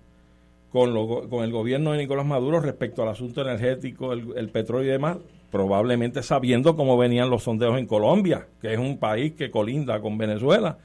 con, 0.73 1.29
con 1.29 1.43
el 1.43 1.51
gobierno 1.51 1.91
de 1.91 1.99
Nicolás 1.99 2.25
Maduro 2.25 2.59
respecto 2.59 3.03
al 3.03 3.09
asunto 3.09 3.41
energético, 3.41 4.11
el, 4.11 4.49
petróleo 4.49 4.89
y 4.89 4.91
demás, 4.93 5.17
probablemente 5.51 6.23
sabiendo 6.23 6.75
cómo 6.75 6.97
venían 6.97 7.29
los 7.29 7.43
sondeos 7.43 7.77
en 7.77 7.85
Colombia, 7.85 8.47
que 8.59 8.73
es 8.73 8.79
un 8.79 8.97
país 8.97 9.33
que 9.33 9.51
colinda 9.51 10.01
con 10.01 10.17
Venezuela 10.17 10.79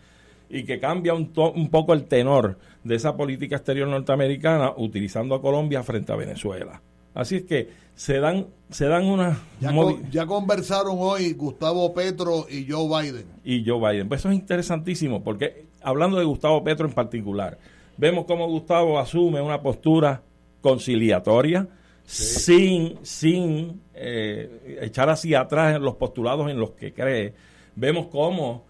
y 0.50 0.64
que 0.64 0.78
cambia 0.78 1.14
un, 1.14 1.32
un 1.34 1.70
poco 1.70 1.94
el 1.94 2.04
tenor 2.04 2.58
de 2.84 2.96
esa 2.96 3.16
política 3.16 3.56
exterior 3.56 3.88
norteamericana 3.88 4.74
utilizando 4.76 5.34
a 5.34 5.40
Colombia 5.40 5.82
frente 5.82 6.12
a 6.12 6.16
Venezuela. 6.16 6.82
Así 7.14 7.36
es 7.36 7.44
que 7.44 7.70
se 7.94 8.20
dan, 8.20 8.46
se 8.68 8.88
dan 8.88 9.06
unas... 9.06 9.38
Ya, 9.58 9.72
ya, 10.10 10.26
conversaron 10.26 10.96
hoy 10.98 11.32
Gustavo 11.32 11.94
Petro 11.94 12.44
y 12.50 12.70
Joe 12.70 12.86
Biden. 13.02 13.24
Y 13.42 13.66
Joe 13.66 13.80
Biden. 13.90 14.06
Pues 14.06 14.20
eso 14.20 14.28
es 14.28 14.34
interesantísimo, 14.34 15.24
porque 15.24 15.64
hablando 15.80 16.18
de 16.18 16.26
Gustavo 16.26 16.62
Petro 16.62 16.86
en 16.86 16.92
particular, 16.92 17.58
Vemos 17.98 18.26
cómo 18.26 18.46
Gustavo 18.46 18.96
asume 19.00 19.40
una 19.40 19.60
postura 19.60 20.22
conciliatoria, 20.60 21.66
sin, 22.04 22.96
sin 23.02 23.82
eh, 23.92 24.78
echar 24.82 25.10
hacia 25.10 25.40
atrás 25.40 25.74
en 25.74 25.82
los 25.82 25.96
postulados 25.96 26.48
en 26.48 26.60
los 26.60 26.70
que 26.70 26.94
cree. 26.94 27.34
Vemos 27.74 28.06
cómo 28.06 28.66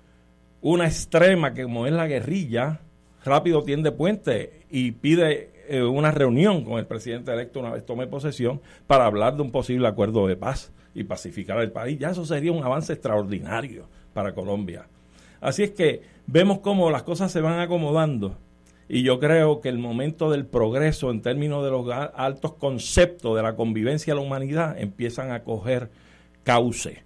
una 0.63 0.87
extrema, 0.87 1.53
que 1.53 1.65
como 1.65 1.87
es 1.87 1.93
la 1.93 2.07
guerrilla, 2.07 2.81
rápido 3.23 3.63
tiende 3.65 3.93
puente 3.93 4.63
y 4.71 4.93
pide 4.93 5.51
eh, 5.69 5.83
una 5.83 6.11
reunión 6.11 6.65
con 6.65 6.79
el 6.79 6.87
presidente 6.87 7.31
electo 7.31 7.61
una 7.61 7.73
vez 7.73 7.85
tome 7.85 8.07
posesión 8.07 8.63
para 8.87 9.05
hablar 9.05 9.37
de 9.37 9.43
un 9.43 9.51
posible 9.51 9.89
acuerdo 9.89 10.27
de 10.27 10.37
paz 10.37 10.73
y 10.95 11.05
pacificar 11.05 11.61
el 11.61 11.71
país. 11.71 11.99
Ya 11.99 12.11
eso 12.11 12.25
sería 12.25 12.51
un 12.51 12.65
avance 12.65 12.95
extraordinario 12.95 13.91
para 14.15 14.33
Colombia. 14.33 14.87
Así 15.39 15.65
es 15.65 15.73
que 15.73 16.01
vemos 16.27 16.61
cómo 16.61 16.91
las 16.91 17.03
cosas 17.03 17.31
se 17.31 17.43
van 17.43 17.61
acomodando 17.61 18.39
y 18.89 19.03
yo 19.03 19.21
creo 19.21 19.61
que 19.61 19.69
el 19.69 19.79
momento 19.79 20.31
del 20.31 20.47
progreso 20.47 21.11
en 21.11 21.21
términos 21.21 21.63
de 21.63 21.71
los 21.71 21.87
altos 22.15 22.55
conceptos 22.55 23.37
de 23.37 23.43
la 23.43 23.55
convivencia 23.55 24.15
de 24.15 24.21
la 24.21 24.27
humanidad 24.27 24.79
empiezan 24.79 25.31
a 25.31 25.45
coger 25.45 25.91
cauce, 26.43 27.03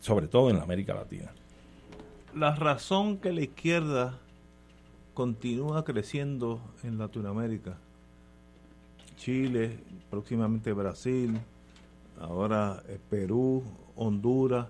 sobre 0.00 0.28
todo 0.28 0.48
en 0.48 0.56
la 0.56 0.62
América 0.62 0.94
Latina. 0.94 1.30
La 2.34 2.54
razón 2.54 3.18
que 3.18 3.32
la 3.32 3.42
izquierda 3.42 4.18
continúa 5.12 5.84
creciendo 5.84 6.60
en 6.84 6.96
Latinoamérica, 6.96 7.76
Chile, 9.16 9.76
próximamente 10.08 10.72
Brasil, 10.72 11.38
ahora 12.18 12.82
eh, 12.88 12.98
Perú, 13.10 13.62
Honduras, 13.96 14.68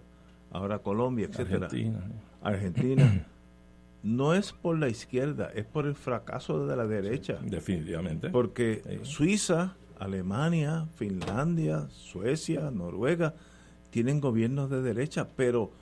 ahora 0.50 0.80
Colombia, 0.80 1.26
etcétera. 1.30 1.66
Argentina. 1.66 2.00
Argentina 2.42 3.26
no 4.02 4.34
es 4.34 4.52
por 4.52 4.78
la 4.78 4.88
izquierda, 4.88 5.50
es 5.54 5.64
por 5.64 5.86
el 5.86 5.94
fracaso 5.94 6.66
de 6.66 6.76
la 6.76 6.86
derecha. 6.86 7.38
Definitivamente. 7.42 8.30
Porque 8.30 9.00
Suiza, 9.02 9.76
Alemania, 9.98 10.86
Finlandia, 10.96 11.88
Suecia, 11.90 12.70
Noruega, 12.70 13.34
tienen 13.90 14.20
gobiernos 14.20 14.70
de 14.70 14.82
derecha, 14.82 15.28
pero 15.36 15.72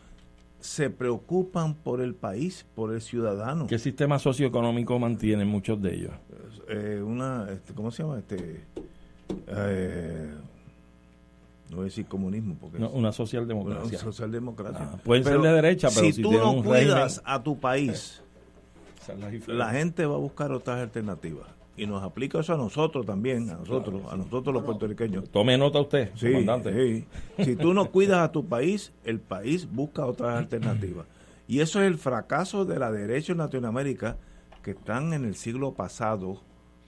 se 0.61 0.91
preocupan 0.91 1.75
por 1.75 2.01
el 2.01 2.15
país, 2.15 2.67
por 2.75 2.93
el 2.93 3.01
ciudadano. 3.01 3.67
¿Qué 3.67 3.79
sistema 3.79 4.19
socioeconómico 4.19 4.99
mantienen 4.99 5.47
muchos 5.47 5.81
de 5.81 5.95
ellos? 5.95 6.13
Eh, 6.69 7.01
una, 7.05 7.49
este, 7.51 7.75
¿cómo 7.75 7.91
se 7.91 8.03
llama? 8.03 8.19
Este, 8.19 8.65
eh, 9.47 10.35
no 11.71 11.77
voy 11.77 11.83
a 11.83 11.85
decir 11.85 12.07
comunismo 12.07 12.57
porque 12.61 12.79
una 12.79 13.13
socialdemocracia. 13.13 13.85
una 13.85 13.99
socialdemocracia. 13.99 14.91
Ah, 14.93 14.99
pueden 15.05 15.25
ser 15.25 15.41
de 15.41 15.53
derecha 15.53 15.89
pero 15.95 16.13
si, 16.13 16.23
tú 16.23 16.33
no 16.33 16.63
cuidas 16.63 17.23
a 17.25 17.43
tu 17.43 17.59
país 17.59 18.23
la, 19.47 19.71
gente 19.71 20.05
va 20.05 20.17
a 20.17 20.19
buscar 20.19 20.53
otras 20.53 20.81
alternativas. 20.81 21.47
Y 21.77 21.87
nos 21.87 22.03
aplica 22.03 22.41
eso 22.41 22.55
a 22.55 22.57
nosotros 22.57 23.07
también 23.07 23.49
a 23.51 23.55
nosotros 23.55 24.03
a 24.11 24.17
nosotros 24.17 24.53
los 24.53 24.65
puertorriqueños. 24.65 25.31
Tome 25.31 25.57
nota 25.57 25.81
usted 25.81 26.11
sí, 26.17 26.33
comandante. 26.33 27.07
si 27.39 27.55
tú 27.55 27.73
no 27.73 27.91
cuidas 27.91 28.19
a 28.19 28.33
tu 28.33 28.45
país 28.45 28.93
el 29.05 29.21
país 29.21 29.71
busca 29.71 30.05
otras 30.05 30.37
alternativas. 30.37 31.07
Y 31.47 31.61
eso 31.61 31.81
es 31.81 31.87
el 31.87 31.97
fracaso 31.97 32.65
de 32.65 32.79
la 32.79 32.91
derecha 32.91 33.33
en 33.33 33.39
Latinoamérica 33.39 34.17
que 34.63 34.73
están 34.73 35.13
en 35.13 35.25
el 35.25 35.35
siglo 35.37 35.73
pasado. 35.73 36.43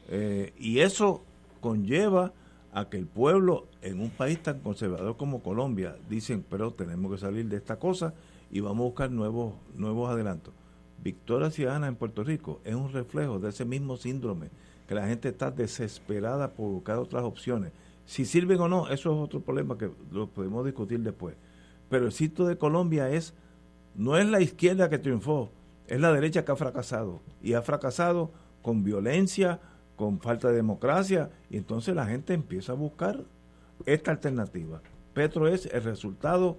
Eh, 0.08 0.52
y 0.58 0.80
eso 0.80 1.22
conlleva 1.60 2.32
a 2.72 2.88
que 2.88 2.96
el 2.96 3.06
pueblo 3.06 3.66
en 3.82 4.00
un 4.00 4.10
país 4.10 4.42
tan 4.42 4.60
conservador 4.60 5.16
como 5.16 5.42
Colombia 5.42 5.96
dicen, 6.08 6.44
pero 6.48 6.72
tenemos 6.72 7.12
que 7.12 7.18
salir 7.18 7.46
de 7.48 7.56
esta 7.56 7.78
cosa 7.78 8.14
y 8.50 8.60
vamos 8.60 8.80
a 8.80 8.88
buscar 8.88 9.10
nuevos, 9.10 9.54
nuevos 9.74 10.10
adelantos. 10.10 10.54
Victoria 11.02 11.50
Ciudadana 11.50 11.88
en 11.88 11.96
Puerto 11.96 12.22
Rico 12.22 12.60
es 12.64 12.74
un 12.74 12.92
reflejo 12.92 13.38
de 13.38 13.48
ese 13.48 13.64
mismo 13.64 13.96
síndrome, 13.96 14.50
que 14.86 14.94
la 14.94 15.06
gente 15.06 15.28
está 15.28 15.50
desesperada 15.50 16.52
por 16.52 16.70
buscar 16.70 16.98
otras 16.98 17.22
opciones. 17.24 17.72
Si 18.06 18.24
sirven 18.24 18.60
o 18.60 18.68
no, 18.68 18.88
eso 18.88 19.12
es 19.12 19.18
otro 19.18 19.40
problema 19.40 19.78
que 19.78 19.90
lo 20.10 20.28
podemos 20.28 20.64
discutir 20.64 21.00
después. 21.00 21.36
Pero 21.88 22.06
el 22.06 22.12
sitio 22.12 22.44
de 22.44 22.58
Colombia 22.58 23.10
es, 23.10 23.34
no 23.94 24.16
es 24.16 24.26
la 24.26 24.40
izquierda 24.40 24.90
que 24.90 24.98
triunfó, 24.98 25.50
es 25.86 26.00
la 26.00 26.12
derecha 26.12 26.44
que 26.44 26.52
ha 26.52 26.56
fracasado. 26.56 27.20
Y 27.42 27.54
ha 27.54 27.62
fracasado 27.62 28.30
con 28.62 28.84
violencia, 28.84 29.60
con 30.00 30.18
falta 30.18 30.48
de 30.48 30.54
democracia, 30.56 31.30
y 31.50 31.58
entonces 31.58 31.94
la 31.94 32.06
gente 32.06 32.32
empieza 32.32 32.72
a 32.72 32.74
buscar 32.74 33.22
esta 33.84 34.10
alternativa. 34.10 34.80
Petro 35.12 35.46
es 35.46 35.66
el 35.66 35.82
resultado 35.84 36.56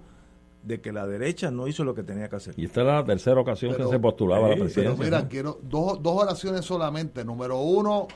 de 0.62 0.80
que 0.80 0.92
la 0.92 1.08
derecha 1.08 1.50
no 1.50 1.66
hizo 1.66 1.82
lo 1.82 1.92
que 1.92 2.04
tenía 2.04 2.28
que 2.28 2.36
hacer. 2.36 2.54
Y 2.56 2.66
esta 2.66 2.82
era 2.82 2.94
la 2.94 3.04
tercera 3.04 3.40
ocasión 3.40 3.74
que 3.74 3.84
se 3.84 3.98
postulaba 3.98 4.48
la 4.48 4.54
presidencia. 4.54 4.94
Pero 4.96 4.96
mira, 4.96 5.28
quiero 5.28 5.58
dos, 5.60 6.00
dos 6.00 6.22
oraciones 6.22 6.64
solamente. 6.64 7.24
Número 7.24 7.58
uno, 7.58 8.06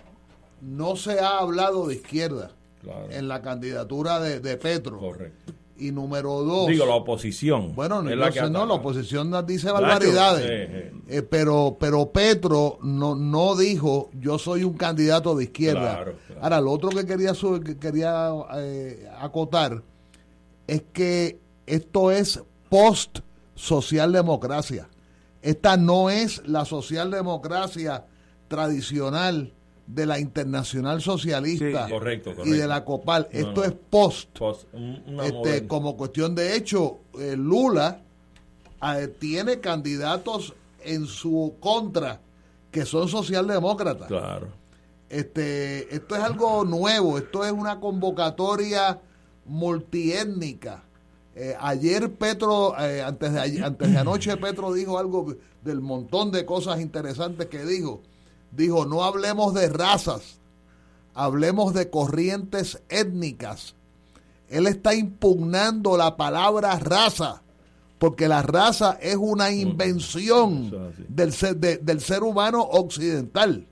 no 0.60 0.94
se 0.94 1.18
ha 1.18 1.38
hablado 1.38 1.88
de 1.88 1.96
izquierda 1.96 2.52
en 3.10 3.26
la 3.26 3.42
candidatura 3.42 4.20
de, 4.20 4.38
de 4.38 4.56
Petro. 4.56 4.98
Correcto. 4.98 5.52
Y 5.78 5.92
número 5.92 6.42
dos. 6.42 6.68
Digo, 6.68 6.86
la 6.86 6.94
oposición. 6.94 7.74
Bueno, 7.74 8.02
no, 8.02 8.14
la, 8.14 8.30
no, 8.48 8.66
la 8.66 8.74
oposición 8.74 9.32
dice 9.46 9.70
barbaridades. 9.70 10.44
Eh, 11.08 11.22
pero, 11.22 11.76
pero 11.78 12.10
Petro 12.10 12.78
no, 12.82 13.14
no 13.14 13.56
dijo, 13.56 14.10
yo 14.14 14.38
soy 14.38 14.64
un 14.64 14.74
candidato 14.74 15.34
de 15.36 15.44
izquierda. 15.44 16.06
Ahora, 16.40 16.60
lo 16.60 16.72
otro 16.72 16.90
que 16.90 17.04
quería, 17.04 17.32
que 17.64 17.78
quería 17.78 18.32
eh, 18.56 19.08
acotar 19.18 19.82
es 20.66 20.82
que 20.92 21.38
esto 21.66 22.10
es 22.10 22.42
post 22.68 23.20
socialdemocracia. 23.54 24.88
Esta 25.42 25.76
no 25.76 26.10
es 26.10 26.42
la 26.46 26.64
socialdemocracia 26.64 28.06
tradicional 28.48 29.52
de 29.86 30.04
la 30.04 30.18
Internacional 30.18 31.00
Socialista 31.00 31.88
y 32.44 32.50
de 32.50 32.66
la 32.66 32.84
COPAL. 32.84 33.28
Esto 33.30 33.64
es 33.64 33.72
post. 33.72 34.38
este, 35.22 35.66
como 35.66 35.96
cuestión 35.96 36.34
de 36.34 36.56
hecho, 36.56 36.98
eh, 37.18 37.36
Lula 37.36 38.02
eh, 38.82 39.08
tiene 39.18 39.60
candidatos 39.60 40.54
en 40.84 41.06
su 41.06 41.54
contra 41.60 42.20
que 42.70 42.84
son 42.84 43.08
socialdemócratas. 43.08 44.08
Claro. 44.08 44.48
Este, 45.08 45.94
esto 45.94 46.16
es 46.16 46.22
algo 46.22 46.64
nuevo, 46.64 47.16
esto 47.16 47.44
es 47.44 47.52
una 47.52 47.78
convocatoria 47.78 49.00
multiétnica. 49.44 50.82
Eh, 51.36 51.54
ayer 51.60 52.12
Petro, 52.12 52.74
antes, 52.74 53.32
de, 53.32 53.64
antes 53.64 53.92
de 53.92 53.98
anoche 53.98 54.36
Petro 54.36 54.72
dijo 54.72 54.98
algo 54.98 55.36
del 55.62 55.80
montón 55.80 56.32
de 56.32 56.44
cosas 56.44 56.80
interesantes 56.80 57.46
que 57.46 57.64
dijo 57.64 58.02
dijo, 58.50 58.86
no 58.86 59.04
hablemos 59.04 59.54
de 59.54 59.68
razas, 59.68 60.40
hablemos 61.14 61.74
de 61.74 61.90
corrientes 61.90 62.82
étnicas. 62.88 63.74
él 64.48 64.66
está 64.66 64.94
impugnando 64.94 65.96
la 65.96 66.16
palabra 66.16 66.78
raza, 66.78 67.42
porque 67.98 68.28
la 68.28 68.42
raza 68.42 68.98
es 69.00 69.16
una 69.16 69.50
invención 69.50 70.70
del 71.08 71.32
ser, 71.32 71.56
del 71.56 72.00
ser 72.00 72.22
humano 72.22 72.62
occidental. 72.62 73.66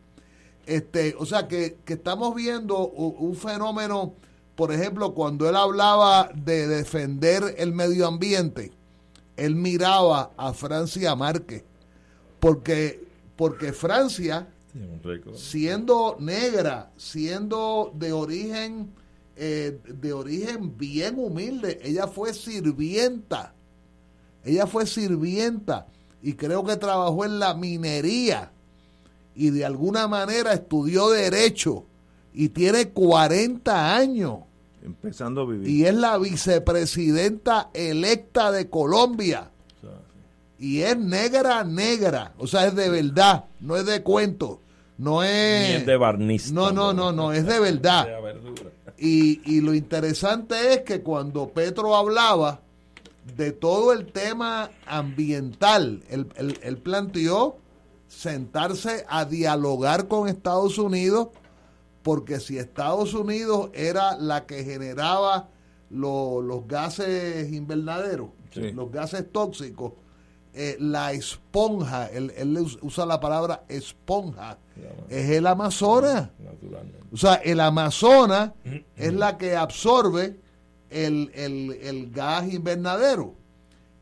Este, 0.66 1.14
o 1.18 1.26
sea 1.26 1.46
que, 1.46 1.76
estamos 1.86 2.34
viendo 2.34 2.88
un 2.88 3.36
fenómeno, 3.36 4.14
por 4.54 4.72
ejemplo, 4.72 5.12
cuando 5.14 5.48
él 5.48 5.56
hablaba 5.56 6.30
de 6.34 6.66
defender 6.66 7.54
el 7.58 7.72
medio 7.72 8.06
ambiente, 8.06 8.72
él 9.36 9.56
miraba 9.56 10.30
a 10.36 10.52
Francia 10.54 11.14
Márquez, 11.14 11.64
porque, 12.40 13.06
porque 13.36 13.72
Francia, 13.72 14.48
siendo 15.34 16.16
negra, 16.18 16.90
siendo 16.96 17.92
de 17.94 18.12
origen, 18.12 18.90
eh, 19.36 19.78
de 19.86 20.12
origen 20.12 20.76
bien 20.76 21.18
humilde, 21.18 21.80
ella 21.82 22.06
fue 22.06 22.34
sirvienta, 22.34 23.54
ella 24.44 24.66
fue 24.66 24.86
sirvienta 24.86 25.86
y 26.22 26.34
creo 26.34 26.64
que 26.64 26.76
trabajó 26.76 27.24
en 27.24 27.38
la 27.38 27.54
minería 27.54 28.50
y 29.34 29.50
de 29.50 29.64
alguna 29.64 30.08
manera 30.08 30.52
estudió 30.52 31.10
derecho 31.10 31.84
y 32.32 32.48
tiene 32.48 32.90
40 32.90 33.96
años. 33.96 34.40
Empezando 34.82 35.42
a 35.42 35.46
vivir. 35.46 35.68
Y 35.68 35.86
es 35.86 35.94
la 35.94 36.18
vicepresidenta 36.18 37.70
electa 37.72 38.50
de 38.52 38.68
Colombia. 38.68 39.50
Y 40.58 40.80
es 40.82 40.96
negra, 40.96 41.64
negra. 41.64 42.32
O 42.38 42.46
sea, 42.46 42.66
es 42.66 42.74
de 42.74 42.88
verdad, 42.88 43.44
no 43.60 43.76
es 43.76 43.86
de 43.86 44.02
cuento. 44.02 44.60
No 44.98 45.22
es. 45.22 45.68
Ni 45.68 45.74
es 45.74 45.86
de 45.86 45.96
barniz. 45.96 46.52
No, 46.52 46.72
no, 46.72 46.92
no, 46.92 47.12
no, 47.12 47.32
es 47.32 47.46
de 47.46 47.60
verdad. 47.60 48.08
Y, 48.96 49.40
y 49.44 49.60
lo 49.60 49.74
interesante 49.74 50.72
es 50.72 50.80
que 50.82 51.02
cuando 51.02 51.48
Petro 51.48 51.96
hablaba 51.96 52.60
de 53.36 53.50
todo 53.50 53.92
el 53.92 54.06
tema 54.12 54.70
ambiental, 54.86 56.04
él, 56.08 56.28
él 56.62 56.78
planteó 56.78 57.58
sentarse 58.06 59.04
a 59.08 59.24
dialogar 59.24 60.06
con 60.06 60.28
Estados 60.28 60.78
Unidos, 60.78 61.28
porque 62.02 62.38
si 62.38 62.56
Estados 62.56 63.14
Unidos 63.14 63.70
era 63.74 64.16
la 64.16 64.46
que 64.46 64.62
generaba 64.62 65.48
los 65.90 66.66
gases 66.66 67.52
invernaderos, 67.52 68.30
los 68.54 68.90
gases 68.90 69.30
tóxicos, 69.32 69.92
eh, 70.52 70.76
la 70.78 71.12
esponja, 71.12 72.06
él, 72.06 72.32
usa 72.82 73.06
la 73.06 73.20
palabra 73.20 73.64
esponja, 73.68 74.58
es 75.08 75.30
el 75.30 75.46
Amazonas. 75.46 76.30
O 77.12 77.16
sea, 77.16 77.34
el 77.34 77.60
Amazonas 77.60 78.52
es 78.96 79.12
la 79.12 79.38
que 79.38 79.56
absorbe 79.56 80.36
el, 80.90 81.30
el 81.34 82.10
gas 82.10 82.52
invernadero. 82.52 83.34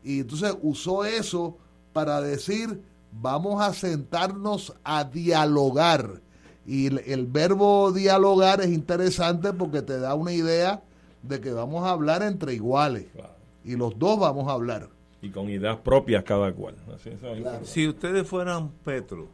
Y 0.03 0.19
entonces 0.21 0.55
usó 0.61 1.05
eso 1.05 1.57
para 1.93 2.21
decir 2.21 2.81
vamos 3.21 3.61
a 3.61 3.73
sentarnos 3.73 4.73
a 4.83 5.03
dialogar. 5.03 6.21
Y 6.65 6.87
el, 6.87 7.25
verbo 7.27 7.91
dialogar 7.91 8.61
es 8.61 8.69
interesante 8.69 9.51
porque 9.51 9.81
te 9.81 9.99
da 9.99 10.15
una 10.15 10.31
idea 10.31 10.81
de 11.21 11.41
que 11.41 11.51
vamos 11.51 11.85
a 11.85 11.91
hablar 11.91 12.23
entre 12.23 12.53
iguales. 12.53 13.07
Y 13.65 13.75
los 13.75 13.97
dos 13.99 14.19
vamos 14.19 14.47
a 14.47 14.53
hablar. 14.53 14.89
Y 15.21 15.29
con 15.29 15.49
ideas 15.49 15.77
propias 15.77 16.23
cada 16.23 16.53
cual. 16.53 16.75
Si 17.63 17.87
ustedes 17.87 18.27
fueran 18.27 18.69
Petro, 18.83 19.27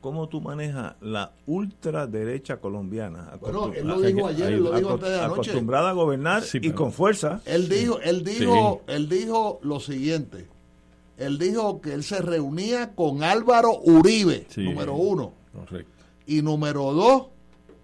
¿cómo 0.00 0.28
tú 0.28 0.40
manejas 0.40 0.96
la 1.00 1.32
ultraderecha 1.46 2.60
colombiana? 2.60 3.36
Bueno, 3.40 3.72
él 3.72 3.86
lo 3.86 4.00
dijo 4.00 4.26
ayer, 4.26 4.52
lo 4.52 4.76
dijo 4.76 4.92
antes 4.92 5.08
de 5.08 5.20
anoche. 5.20 5.50
Acostumbrada 5.50 5.90
a 5.90 5.92
gobernar 5.92 6.42
y 6.52 6.70
con 6.72 6.92
fuerza. 6.92 7.40
Él 7.44 7.68
dijo, 7.68 8.00
él 8.00 8.24
dijo, 8.24 8.82
él 8.86 9.08
dijo 9.08 9.60
lo 9.62 9.80
siguiente 9.80 10.48
él 11.20 11.38
dijo 11.38 11.82
que 11.82 11.92
él 11.92 12.02
se 12.02 12.22
reunía 12.22 12.94
con 12.94 13.22
Álvaro 13.22 13.78
Uribe, 13.82 14.46
número 14.56 14.94
uno. 14.94 15.34
Correcto. 15.52 15.92
Y 16.26 16.40
número 16.40 16.94
dos, 16.94 17.26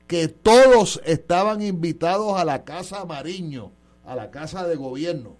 que 0.06 0.28
todos 0.28 1.02
estaban 1.04 1.60
invitados 1.60 2.38
a 2.38 2.46
la 2.46 2.64
Casa 2.64 3.04
Mariño, 3.04 3.72
a 4.06 4.16
la 4.16 4.30
Casa 4.30 4.66
de 4.66 4.76
Gobierno. 4.76 5.36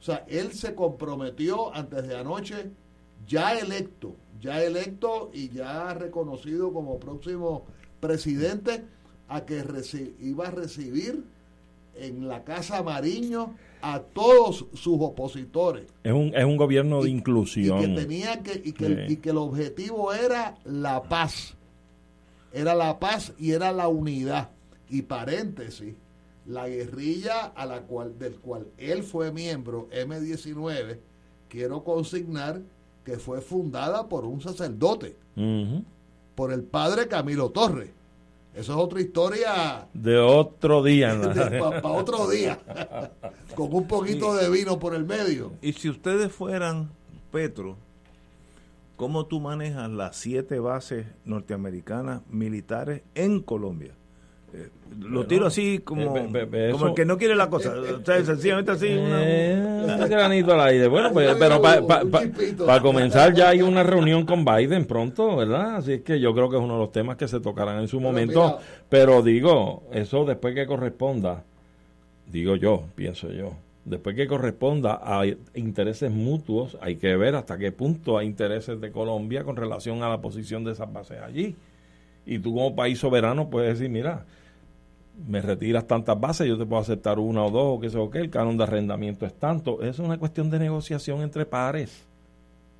O 0.00 0.02
sea, 0.02 0.24
él 0.26 0.52
se 0.52 0.74
comprometió 0.74 1.72
antes 1.74 2.08
de 2.08 2.16
anoche, 2.16 2.72
ya 3.26 3.58
electo, 3.58 4.14
ya 4.40 4.62
electo 4.62 5.30
y 5.32 5.48
ya 5.50 5.94
reconocido 5.94 6.72
como 6.72 6.98
próximo 6.98 7.64
presidente, 8.00 8.84
a 9.28 9.44
que 9.44 9.62
iba 10.20 10.48
a 10.48 10.50
recibir 10.50 11.24
en 11.94 12.28
la 12.28 12.44
Casa 12.44 12.82
Mariño 12.82 13.54
a 13.82 14.00
todos 14.00 14.66
sus 14.74 14.96
opositores. 15.00 15.86
Es 16.02 16.12
un, 16.12 16.32
es 16.34 16.44
un 16.44 16.56
gobierno 16.56 17.02
de 17.02 17.10
inclusión. 17.10 17.78
Y 17.78 17.86
que 17.86 18.00
tenía 18.00 18.42
que, 18.42 18.60
y 18.64 18.72
que, 18.72 19.06
y 19.08 19.16
que 19.16 19.30
el 19.30 19.38
objetivo 19.38 20.12
era 20.12 20.56
la 20.64 21.02
paz. 21.02 21.54
Era 22.52 22.74
la 22.74 22.98
paz 22.98 23.34
y 23.38 23.52
era 23.52 23.72
la 23.72 23.88
unidad. 23.88 24.50
Y 24.88 25.02
paréntesis, 25.02 25.94
la 26.46 26.68
guerrilla 26.68 27.46
a 27.54 27.66
la 27.66 27.82
cual, 27.82 28.18
del 28.18 28.36
cual 28.36 28.68
él 28.78 29.02
fue 29.02 29.30
miembro, 29.32 29.88
M19, 29.90 30.98
quiero 31.48 31.84
consignar 31.84 32.62
que 33.08 33.18
fue 33.18 33.40
fundada 33.40 34.06
por 34.06 34.26
un 34.26 34.42
sacerdote, 34.42 35.16
por 36.34 36.52
el 36.52 36.62
padre 36.62 37.08
Camilo 37.08 37.48
Torres. 37.48 37.88
Eso 38.54 38.72
es 38.72 38.78
otra 38.78 39.00
historia. 39.00 39.88
De 39.94 40.18
otro 40.18 40.82
día. 40.82 41.18
Para 41.82 41.88
otro 41.88 42.28
día. 42.28 42.60
Con 43.54 43.72
un 43.72 43.86
poquito 43.86 44.34
de 44.34 44.50
vino 44.50 44.78
por 44.78 44.94
el 44.94 45.04
medio. 45.04 45.52
Y 45.62 45.72
si 45.74 45.88
ustedes 45.88 46.32
fueran 46.32 46.90
Petro, 47.30 47.76
¿cómo 48.96 49.26
tú 49.26 49.40
manejas 49.40 49.88
las 49.90 50.16
siete 50.16 50.58
bases 50.58 51.06
norteamericanas 51.24 52.22
militares 52.28 53.02
en 53.14 53.40
Colombia? 53.40 53.94
Eh, 54.54 54.68
lo 55.00 55.26
tiro 55.26 55.46
así 55.46 55.80
como, 55.84 56.06
como 56.06 56.86
el 56.86 56.94
que 56.94 57.04
no 57.04 57.18
quiere 57.18 57.36
la 57.36 57.48
cosa. 57.48 57.74
sencillamente 58.04 58.72
así. 58.72 58.88
Una, 58.88 60.06
granito 60.06 60.54
al 60.54 60.60
aire. 60.68 60.88
Bueno, 60.88 61.12
pues, 61.12 61.36
pero 61.38 61.62
para 61.62 62.80
comenzar 62.80 63.34
ya 63.34 63.50
hay 63.50 63.62
una 63.62 63.82
reunión 63.82 64.24
con 64.24 64.44
Biden 64.44 64.86
pronto, 64.86 65.36
¿verdad? 65.36 65.76
Así 65.76 65.94
es 65.94 66.02
que 66.02 66.18
yo 66.18 66.34
creo 66.34 66.50
que 66.50 66.56
es 66.56 66.62
uno 66.62 66.74
de 66.74 66.80
los 66.80 66.92
temas 66.92 67.16
que 67.16 67.28
se 67.28 67.40
tocarán 67.40 67.80
en 67.80 67.88
su 67.88 68.00
momento. 68.00 68.58
pero 68.88 69.22
digo, 69.22 69.84
eso 69.92 70.24
después 70.24 70.54
que 70.54 70.66
corresponda, 70.66 71.44
digo 72.26 72.56
yo, 72.56 72.84
pienso 72.96 73.30
yo, 73.30 73.52
después 73.84 74.16
que 74.16 74.26
corresponda 74.26 75.00
a 75.02 75.22
intereses 75.54 76.10
mutuos, 76.10 76.76
hay 76.80 76.96
que 76.96 77.16
ver 77.16 77.36
hasta 77.36 77.58
qué 77.58 77.72
punto 77.72 78.18
hay 78.18 78.26
intereses 78.26 78.80
de 78.80 78.90
Colombia 78.90 79.44
con 79.44 79.56
relación 79.56 80.02
a 80.02 80.08
la 80.08 80.20
posición 80.20 80.64
de 80.64 80.72
esas 80.72 80.92
bases 80.92 81.20
allí. 81.20 81.56
Y 82.26 82.40
tú 82.40 82.52
como 82.52 82.76
país 82.76 82.98
soberano 82.98 83.48
puedes 83.48 83.78
decir, 83.78 83.90
mira, 83.90 84.26
me 85.26 85.40
retiras 85.40 85.86
tantas 85.86 86.18
bases, 86.18 86.46
yo 86.46 86.56
te 86.56 86.66
puedo 86.66 86.80
aceptar 86.80 87.18
una 87.18 87.44
o 87.44 87.50
dos, 87.50 87.76
o 87.76 87.80
qué 87.80 87.90
sé 87.90 87.96
yo 87.96 88.10
qué, 88.10 88.18
el 88.18 88.30
canon 88.30 88.56
de 88.56 88.64
arrendamiento 88.64 89.26
es 89.26 89.34
tanto. 89.34 89.82
Es 89.82 89.98
una 89.98 90.18
cuestión 90.18 90.50
de 90.50 90.58
negociación 90.58 91.22
entre 91.22 91.46
pares. 91.46 92.06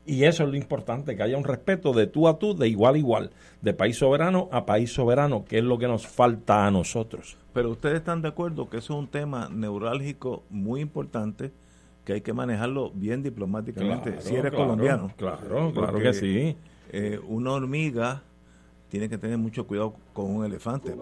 Y 0.07 0.25
eso 0.25 0.45
es 0.45 0.49
lo 0.49 0.57
importante, 0.57 1.17
que 1.17 1.23
haya 1.23 1.37
un 1.37 1.45
respeto 1.45 1.93
de 1.93 2.07
tú 2.07 2.29
a 2.29 2.39
tú, 2.39 2.57
de 2.57 2.67
igual 2.67 2.95
a 2.95 2.99
igual, 2.99 3.31
de 3.61 3.75
país 3.75 3.99
soberano 3.99 4.49
a 4.53 4.65
país 4.65 4.91
soberano, 4.91 5.45
que 5.45 5.59
es 5.59 5.65
lo 5.65 5.79
que 5.79 5.87
nos 5.87 6.07
falta 6.07 6.67
a 6.67 6.71
nosotros. 6.71 7.37
Pero 7.53 7.71
ustedes 7.71 7.97
están 7.97 8.23
de 8.23 8.29
acuerdo 8.29 8.71
que 8.71 8.79
eso 8.79 8.95
es 8.95 9.01
un 9.01 9.09
tema 9.09 9.51
neurálgico 9.53 10.45
muy 10.49 10.81
importante, 10.81 11.51
que 12.07 12.15
hay 12.15 12.21
que 12.23 12.33
manejarlo 12.33 12.91
bien 12.95 13.23
diplomáticamente, 13.23 14.23
si 14.23 14.35
eres 14.35 14.53
colombiano. 14.53 15.13
Claro, 15.19 15.73
claro 15.75 15.99
que 15.99 16.15
sí. 16.15 16.57
Eh, 16.91 17.21
una 17.29 17.53
hormiga 17.53 18.23
tiene 18.89 19.09
que 19.09 19.19
tener 19.19 19.37
mucho 19.39 19.67
cuidado 19.67 19.95
con 20.13 20.35
un 20.35 20.45
elefante. 20.45 20.97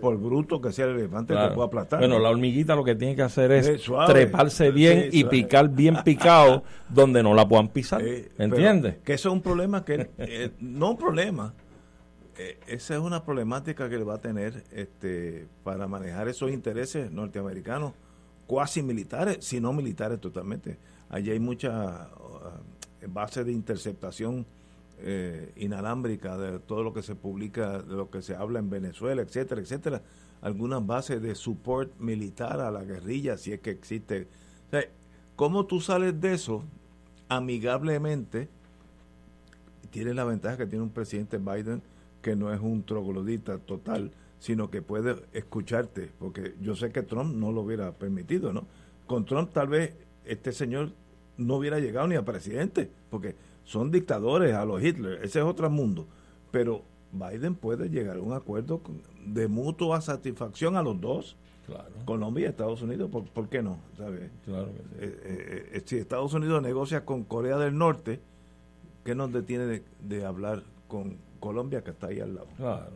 Por 0.00 0.16
bruto 0.18 0.60
que 0.60 0.72
sea 0.72 0.86
el 0.86 0.98
elefante, 0.98 1.34
te 1.34 1.50
puede 1.50 1.66
aplastar. 1.66 2.00
Bueno, 2.00 2.18
la 2.18 2.30
hormiguita 2.30 2.74
lo 2.74 2.84
que 2.84 2.94
tiene 2.94 3.14
que 3.14 3.22
hacer 3.22 3.52
es 3.52 3.82
treparse 4.06 4.70
bien 4.70 5.08
y 5.12 5.24
picar 5.24 5.68
bien 5.68 5.96
picado 6.04 6.62
donde 6.88 7.22
no 7.22 7.34
la 7.34 7.46
puedan 7.46 7.68
pisar. 7.68 8.02
Eh, 8.02 8.30
¿Entiendes? 8.38 8.96
Que 9.04 9.14
eso 9.14 9.28
es 9.28 9.32
un 9.34 9.42
problema 9.42 9.84
que, 9.84 10.10
eh, 10.18 10.50
no 10.60 10.90
un 10.90 10.96
problema, 10.96 11.54
eh, 12.38 12.58
esa 12.66 12.94
es 12.94 13.00
una 13.00 13.22
problemática 13.24 13.88
que 13.88 13.98
le 13.98 14.04
va 14.04 14.14
a 14.14 14.20
tener 14.20 14.64
este 14.72 15.46
para 15.64 15.86
manejar 15.86 16.28
esos 16.28 16.50
intereses 16.50 17.10
norteamericanos, 17.10 17.92
cuasi 18.46 18.82
militares, 18.82 19.38
si 19.40 19.60
no 19.60 19.72
militares 19.72 20.20
totalmente. 20.20 20.78
Allí 21.10 21.30
hay 21.30 21.40
muchas 21.40 21.74
uh, 21.74 23.08
bases 23.08 23.44
de 23.44 23.52
interceptación 23.52 24.46
eh, 25.00 25.52
inalámbrica 25.56 26.36
de 26.36 26.58
todo 26.58 26.82
lo 26.82 26.92
que 26.92 27.02
se 27.02 27.14
publica, 27.14 27.82
de 27.82 27.94
lo 27.94 28.10
que 28.10 28.22
se 28.22 28.34
habla 28.34 28.58
en 28.58 28.70
Venezuela, 28.70 29.22
etcétera, 29.22 29.60
etcétera. 29.60 30.02
Algunas 30.40 30.86
bases 30.86 31.20
de 31.20 31.34
support 31.34 31.98
militar 31.98 32.60
a 32.60 32.70
la 32.70 32.84
guerrilla, 32.84 33.36
si 33.36 33.52
es 33.52 33.60
que 33.60 33.70
existe. 33.70 34.28
O 34.68 34.70
sea, 34.70 34.84
¿Cómo 35.38 35.66
tú 35.66 35.80
sales 35.80 36.20
de 36.20 36.34
eso 36.34 36.64
amigablemente? 37.28 38.48
Tiene 39.92 40.12
la 40.12 40.24
ventaja 40.24 40.56
que 40.56 40.66
tiene 40.66 40.82
un 40.82 40.90
presidente 40.90 41.38
Biden 41.38 41.80
que 42.22 42.34
no 42.34 42.52
es 42.52 42.60
un 42.60 42.82
troglodita 42.82 43.58
total, 43.58 44.10
sino 44.40 44.68
que 44.68 44.82
puede 44.82 45.14
escucharte, 45.32 46.10
porque 46.18 46.56
yo 46.60 46.74
sé 46.74 46.90
que 46.90 47.04
Trump 47.04 47.36
no 47.36 47.52
lo 47.52 47.60
hubiera 47.60 47.92
permitido, 47.92 48.52
¿no? 48.52 48.66
Con 49.06 49.26
Trump 49.26 49.52
tal 49.52 49.68
vez 49.68 49.94
este 50.24 50.50
señor 50.50 50.90
no 51.36 51.54
hubiera 51.54 51.78
llegado 51.78 52.08
ni 52.08 52.16
a 52.16 52.24
presidente, 52.24 52.90
porque 53.08 53.36
son 53.68 53.90
dictadores 53.90 54.54
a 54.54 54.64
los 54.64 54.82
Hitler, 54.82 55.20
ese 55.22 55.40
es 55.40 55.44
otro 55.44 55.68
mundo, 55.68 56.06
pero 56.50 56.84
Biden 57.12 57.54
puede 57.54 57.90
llegar 57.90 58.16
a 58.16 58.20
un 58.22 58.32
acuerdo 58.32 58.80
de 59.26 59.46
mutua 59.46 60.00
satisfacción 60.00 60.74
a 60.74 60.82
los 60.82 60.98
dos, 60.98 61.36
Colombia 62.06 62.46
y 62.46 62.48
Estados 62.48 62.80
Unidos, 62.80 63.10
¿por, 63.10 63.48
qué 63.50 63.62
no? 63.62 63.78
Claro 63.94 64.14
que 64.16 64.24
eh, 64.24 64.30
eh, 65.00 65.70
eh, 65.74 65.82
si 65.84 65.98
Estados 65.98 66.32
Unidos 66.32 66.62
negocia 66.62 67.04
con 67.04 67.24
Corea 67.24 67.58
del 67.58 67.76
Norte, 67.76 68.20
¿qué 69.04 69.14
nos 69.14 69.30
detiene 69.34 69.82
de, 70.00 70.24
hablar 70.24 70.62
con 70.86 71.18
Colombia 71.38 71.84
que 71.84 71.90
está 71.90 72.06
ahí 72.06 72.20
al 72.20 72.36
lado? 72.36 72.48
Claro. 72.56 72.92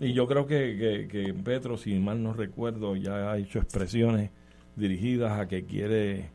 y 0.00 0.14
yo 0.14 0.26
creo 0.26 0.48
que, 0.48 1.06
que, 1.08 1.32
Petro, 1.32 1.76
si 1.76 1.96
mal 2.00 2.20
no 2.24 2.32
recuerdo, 2.32 2.96
ya 2.96 3.30
ha 3.30 3.38
hecho 3.38 3.60
expresiones 3.60 4.32
dirigidas 4.74 5.38
a 5.38 5.46
que 5.46 5.64
quiere 5.64 6.32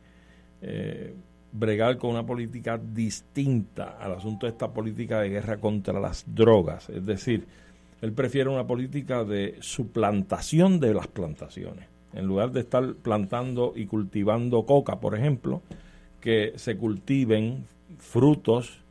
bregar 1.51 1.97
con 1.97 2.11
una 2.11 2.25
política 2.25 2.77
distinta 2.77 3.97
al 3.99 4.13
asunto 4.13 4.45
de 4.45 4.51
esta 4.51 4.71
política 4.71 5.19
de 5.21 5.29
guerra 5.29 5.57
contra 5.57 5.99
las 5.99 6.23
drogas. 6.27 6.89
Es 6.89 7.05
decir, 7.05 7.45
él 8.01 8.13
prefiere 8.13 8.49
una 8.49 8.65
política 8.65 9.23
de 9.23 9.57
suplantación 9.59 10.79
de 10.79 10.93
las 10.93 11.07
plantaciones. 11.07 11.87
En 12.13 12.25
lugar 12.25 12.51
de 12.51 12.61
estar 12.61 12.93
plantando 12.95 13.73
y 13.75 13.85
cultivando 13.85 14.65
coca, 14.65 14.99
por 14.99 15.15
ejemplo, 15.15 15.61
que 16.19 16.53
se 16.55 16.77
cultiven 16.77 17.65
frutos 17.97 18.81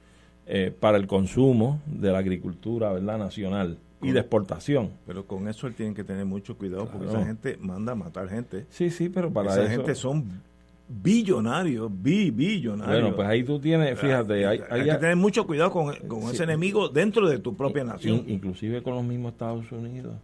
eh, 0.47 0.73
para 0.79 0.97
el 0.99 1.07
consumo 1.07 1.81
de 1.87 2.11
la 2.11 2.19
agricultura 2.19 2.93
¿verdad? 2.93 3.19
nacional 3.19 3.79
y 4.03 4.13
de 4.13 4.21
exportación. 4.21 4.93
Pero 5.07 5.27
con 5.27 5.49
eso 5.49 5.67
él 5.67 5.75
tiene 5.75 5.95
que 5.95 6.05
tener 6.05 6.25
mucho 6.25 6.57
cuidado 6.57 6.87
porque 6.87 7.09
esa 7.09 7.25
gente 7.25 7.57
manda 7.61 7.93
a 7.93 7.95
matar 7.97 8.29
gente. 8.29 8.67
Sí, 8.71 8.91
sí, 8.91 9.09
pero 9.09 9.33
para 9.33 9.53
esa 9.53 9.69
gente 9.69 9.95
son 9.95 10.43
billonario, 10.89 11.91
bi, 11.91 12.31
billonario. 12.31 13.01
Bueno, 13.01 13.17
pues 13.17 13.29
ahí 13.29 13.45
tú 13.45 13.61
tienes, 13.61 13.99
fíjate, 13.99 14.47
hay, 14.47 14.59
que 14.59 14.95
tener 14.95 15.17
mucho 15.17 15.47
cuidado 15.47 15.71
con, 15.71 15.95
ese 16.31 16.45
enemigo 16.45 16.89
dentro 16.89 17.29
de 17.29 17.39
tu 17.39 17.55
propia 17.55 17.85
nación. 17.85 18.25
inclusive 18.27 18.83
con 18.83 18.95
los 18.95 19.05
mismos 19.05 19.33
Estados 19.33 19.71
Unidos, 19.71 20.15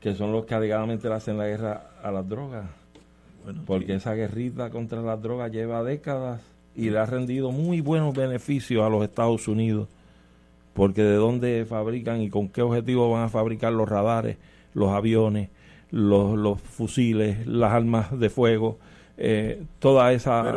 que 0.00 0.14
son 0.14 0.32
los 0.32 0.44
que 0.44 0.54
alegadamente 0.54 1.08
le 1.08 1.14
hacen 1.14 1.38
la 1.38 1.46
guerra 1.46 1.90
a 2.02 2.10
las 2.10 2.28
drogas. 2.28 2.66
porque 3.66 3.94
esa 3.94 4.14
guerrita 4.14 4.68
contra 4.68 5.00
las 5.00 5.20
drogas 5.22 5.50
lleva 5.50 5.82
décadas 5.82 6.42
y 6.76 6.90
le 6.90 6.98
ha 6.98 7.06
rendido 7.06 7.50
muy 7.50 7.80
buenos 7.80 8.14
beneficios 8.14 8.84
a 8.84 8.90
los 8.90 9.02
Estados 9.02 9.48
Unidos, 9.48 9.88
porque 10.74 11.02
de 11.02 11.14
dónde 11.14 11.64
fabrican 11.66 12.20
y 12.20 12.28
con 12.28 12.48
qué 12.48 12.60
objetivo 12.60 13.10
van 13.10 13.24
a 13.24 13.28
fabricar 13.30 13.72
los 13.72 13.88
radares, 13.88 14.36
los 14.74 14.90
aviones, 14.90 15.48
los, 15.90 16.38
los 16.38 16.60
fusiles, 16.60 17.46
las 17.46 17.72
armas 17.72 18.18
de 18.18 18.28
fuego, 18.28 18.78
eh, 19.22 19.64
toda 19.78 20.14
esa 20.14 20.50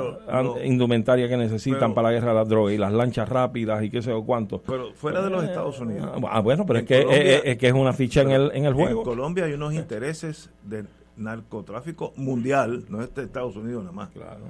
indumentaria 0.64 1.28
que 1.28 1.36
necesitan 1.36 1.94
para 1.94 2.08
la 2.08 2.14
guerra 2.14 2.30
de 2.30 2.36
las 2.36 2.48
drogas 2.48 2.74
y 2.74 2.78
las 2.78 2.94
lanchas 2.94 3.28
rápidas 3.28 3.84
y 3.84 3.90
qué 3.90 4.02
sé 4.02 4.12
yo 4.12 4.24
cuánto. 4.24 4.62
Pero 4.62 4.94
fuera 4.94 5.22
de 5.22 5.30
los 5.30 5.44
Estados 5.44 5.82
Unidos. 5.82 6.10
Ah, 6.30 6.40
bueno, 6.40 6.66
pero 6.66 6.80
es 6.80 6.86
que, 6.86 7.42
es, 7.44 7.58
que 7.58 7.68
es 7.68 7.74
una 7.74 7.92
ficha 7.92 8.22
en 8.22 8.32
el, 8.32 8.52
en 8.54 8.64
el 8.64 8.74
juego. 8.74 9.02
En 9.02 9.06
Colombia 9.06 9.44
hay 9.44 9.54
unos 9.54 9.74
intereses 9.74 10.50
de 10.64 10.86
narcotráfico 11.18 12.14
mundial, 12.16 12.86
no 12.88 13.02
es 13.02 13.14
de 13.14 13.24
Estados 13.24 13.58
Unidos 13.58 13.84
nada 13.84 13.94
más. 13.94 14.10
Claro. 14.12 14.46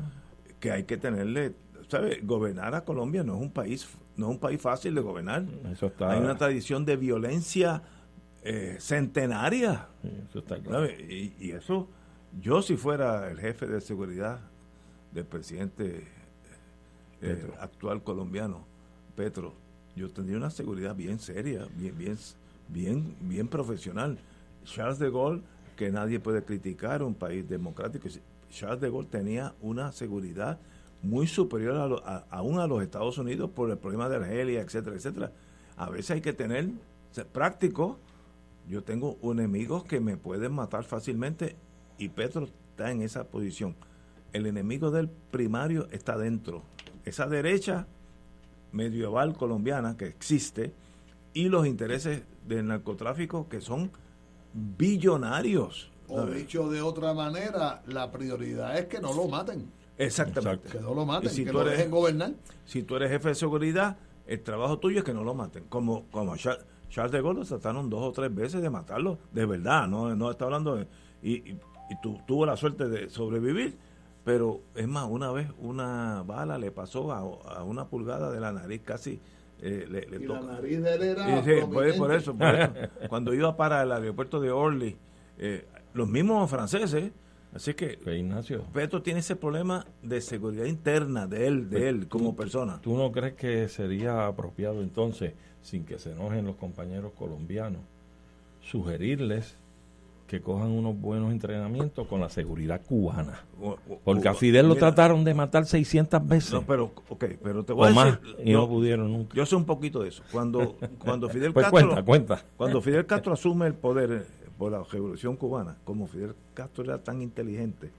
Que 0.60 0.71
hay 0.71 0.84
que 0.84 0.97
tenerle, 0.97 1.54
¿sabes? 1.88 2.19
Gobernar 2.23 2.76
a 2.76 2.86
Colombia 2.86 3.23
no 3.23 3.34
es 3.38 3.41
un 3.41 3.52
país 3.52 3.97
no 4.15 4.28
es 4.28 4.32
un 4.34 4.39
país 4.39 4.62
fácil 4.62 4.93
de 4.93 5.02
gobernar. 5.02 5.43
Eso 5.71 5.88
está, 5.88 6.12
hay 6.12 6.19
una 6.19 6.38
tradición 6.38 6.86
de 6.86 6.97
violencia 6.97 7.82
eh, 8.43 8.76
centenaria. 8.80 9.88
eso 10.30 10.38
está 10.38 10.60
claro. 10.60 10.86
Y, 10.86 11.34
y 11.39 11.49
eso 11.49 11.89
yo 12.41 12.61
si 12.61 12.77
fuera 12.77 13.29
el 13.29 13.39
jefe 13.39 13.67
de 13.67 13.81
seguridad 13.81 14.39
del 15.11 15.25
presidente 15.25 16.07
eh, 17.21 17.51
actual 17.59 18.03
colombiano, 18.03 18.65
Petro, 19.15 19.53
yo 19.95 20.09
tendría 20.09 20.37
una 20.37 20.49
seguridad 20.49 20.95
bien 20.95 21.19
seria, 21.19 21.67
bien, 21.75 21.97
bien, 21.97 22.17
bien, 22.67 23.15
bien 23.21 23.47
profesional. 23.47 24.17
Charles 24.65 24.99
de 24.99 25.11
Gaulle, 25.11 25.41
que 25.75 25.91
nadie 25.91 26.19
puede 26.19 26.43
criticar, 26.43 27.03
un 27.03 27.13
país 27.13 27.47
democrático, 27.47 28.09
Charles 28.49 28.81
de 28.81 28.89
Gaulle 28.89 29.09
tenía 29.09 29.53
una 29.61 29.91
seguridad 29.91 30.59
muy 31.03 31.27
superior 31.27 32.01
a, 32.05 32.25
aún 32.29 32.59
a 32.59 32.65
los 32.65 32.81
Estados 32.81 33.17
Unidos 33.17 33.51
por 33.51 33.69
el 33.69 33.77
problema 33.77 34.09
de 34.09 34.15
Argelia, 34.15 34.61
etcétera, 34.61 34.95
etcétera. 34.95 35.31
A 35.75 35.89
veces 35.89 36.11
hay 36.11 36.21
que 36.21 36.33
tener 36.33 36.69
práctico. 37.31 37.99
Yo 38.69 38.83
tengo 38.83 39.17
enemigos 39.23 39.83
que 39.83 39.99
me 39.99 40.17
pueden 40.17 40.53
matar 40.53 40.85
fácilmente 40.85 41.57
y 41.97 42.10
Petro 42.10 42.47
está 42.71 42.91
en 42.91 43.01
esa 43.01 43.25
posición. 43.25 43.75
El 44.32 44.45
enemigo 44.45 44.91
del 44.91 45.10
primario 45.10 45.88
está 45.91 46.17
dentro. 46.17 46.63
Esa 47.06 47.27
derecha 47.27 47.88
medieval 48.71 49.38
colombiana 49.38 49.95
que 49.95 50.08
existe 50.08 50.73
y 51.34 51.49
los 51.49 51.67
intereses 51.67 52.23
del 52.47 52.67
narcotráfico 52.67 53.47
que 53.47 53.62
son 53.62 53.91
billonarios. 54.53 55.91
O 56.08 56.25
dicho 56.25 56.69
de 56.69 56.82
otra 56.82 57.13
manera, 57.13 57.82
la 57.88 58.12
prioridad 58.12 58.77
es 58.77 58.86
que 58.86 58.99
no 58.99 59.13
lo 59.13 59.27
maten. 59.27 59.71
Exactamente. 59.97 60.69
Que 60.69 60.79
no 60.79 60.93
lo 60.93 61.06
maten, 61.06 61.29
si 61.29 61.43
que 61.43 61.51
tú 61.51 61.58
lo 61.58 61.62
eres, 61.62 61.77
dejen 61.77 61.91
gobernar. 61.91 62.34
Si 62.65 62.84
tú 62.84 62.95
eres 62.95 63.10
jefe 63.10 63.29
de 63.29 63.36
seguridad, 63.36 63.97
el 64.27 64.41
trabajo 64.41 64.79
tuyo 64.79 64.99
es 64.99 65.03
que 65.03 65.13
no 65.13 65.23
lo 65.23 65.34
maten. 65.34 65.65
Como, 65.69 66.06
como 66.12 66.36
Charles 66.38 67.12
de 67.12 67.21
Gaulle 67.21 67.45
trataron 67.45 67.89
dos 67.89 68.01
o 68.01 68.12
tres 68.12 68.34
veces 68.34 68.62
de 68.62 68.69
matarlo, 68.69 69.17
de 69.32 69.45
verdad, 69.45 69.88
no, 69.88 70.15
no 70.15 70.32
está 70.32 70.45
hablando 70.45 70.75
de... 70.75 70.88
y 71.21 71.34
y 71.34 71.58
tu, 72.01 72.19
tuvo 72.25 72.45
la 72.45 72.57
suerte 72.57 72.87
de 72.87 73.09
sobrevivir. 73.09 73.77
Pero 74.23 74.61
es 74.75 74.87
más, 74.87 75.07
una 75.09 75.31
vez 75.31 75.49
una 75.59 76.23
bala 76.25 76.57
le 76.57 76.71
pasó 76.71 77.11
a, 77.11 77.63
una 77.63 77.87
pulgada 77.87 78.31
de 78.31 78.39
la 78.39 78.51
nariz 78.51 78.81
casi. 78.83 79.19
Eh, 79.61 79.85
le, 79.89 80.17
y 80.17 80.25
la 80.25 80.41
nariz 80.41 80.81
de 80.81 80.93
él 80.93 81.03
era. 81.03 81.41
Pues, 81.41 81.65
por, 81.67 82.13
eso, 82.13 82.35
por 82.35 82.55
eso. 82.55 82.73
Cuando 83.09 83.33
iba 83.33 83.55
para 83.55 83.83
el 83.83 83.91
aeropuerto 83.91 84.39
de 84.39 84.51
Orly, 84.51 84.95
eh, 85.37 85.65
los 85.93 86.07
mismos 86.07 86.49
franceses. 86.49 87.11
Así 87.53 87.73
que 87.75 87.99
pues, 88.03 88.17
Ignacio. 88.17 88.63
Petro 88.73 89.01
tiene 89.01 89.19
ese 89.19 89.35
problema 89.35 89.85
de 90.01 90.21
seguridad 90.21 90.65
interna 90.65 91.27
de 91.27 91.47
él, 91.47 91.69
de 91.69 91.77
pues, 91.77 91.89
él 91.89 92.07
como 92.07 92.35
persona. 92.35 92.79
¿Tú 92.81 92.97
no 92.97 93.11
crees 93.11 93.33
que 93.33 93.67
sería 93.67 94.25
apropiado 94.25 94.81
entonces, 94.81 95.33
sin 95.61 95.85
que 95.85 95.99
se 95.99 96.13
enojen 96.13 96.45
los 96.45 96.55
compañeros 96.55 97.11
colombianos, 97.13 97.81
sugerirles 98.61 99.55
que 100.27 100.41
cojan 100.41 100.71
unos 100.71 100.99
buenos 100.99 101.31
entrenamientos 101.31 102.07
con 102.07 102.19
la 102.19 102.29
seguridad 102.29 102.81
cubana. 102.86 103.45
Porque 104.03 104.27
a 104.27 104.33
Fidel 104.33 104.67
lo 104.67 104.75
trataron 104.75 105.23
de 105.23 105.33
matar 105.33 105.65
600 105.65 106.27
veces. 106.27 106.53
No, 106.53 106.63
pero, 106.63 106.91
okay, 107.09 107.38
pero 107.41 107.63
te 107.63 107.73
voy 107.73 107.88
a 107.88 108.05
decir, 108.05 108.19
y 108.43 108.53
no, 108.53 108.67
pudieron 108.67 109.12
nunca. 109.12 109.36
Yo 109.36 109.45
sé 109.45 109.55
un 109.55 109.65
poquito 109.65 110.01
de 110.01 110.09
eso. 110.09 110.23
Cuando, 110.31 110.75
cuando 110.99 111.29
Fidel 111.29 111.53
pues 111.53 111.65
Castro. 111.65 111.88
Cuenta, 111.88 112.03
cuenta. 112.03 112.45
Cuando 112.57 112.81
Fidel 112.81 113.05
Castro 113.07 113.33
asume 113.33 113.67
el 113.67 113.73
poder 113.73 114.12
eh, 114.12 114.49
por 114.57 114.71
la 114.71 114.83
revolución 114.83 115.36
cubana, 115.36 115.77
como 115.83 116.07
Fidel 116.07 116.36
Castro 116.53 116.83
era 116.83 117.03
tan 117.03 117.21
inteligente, 117.21 117.91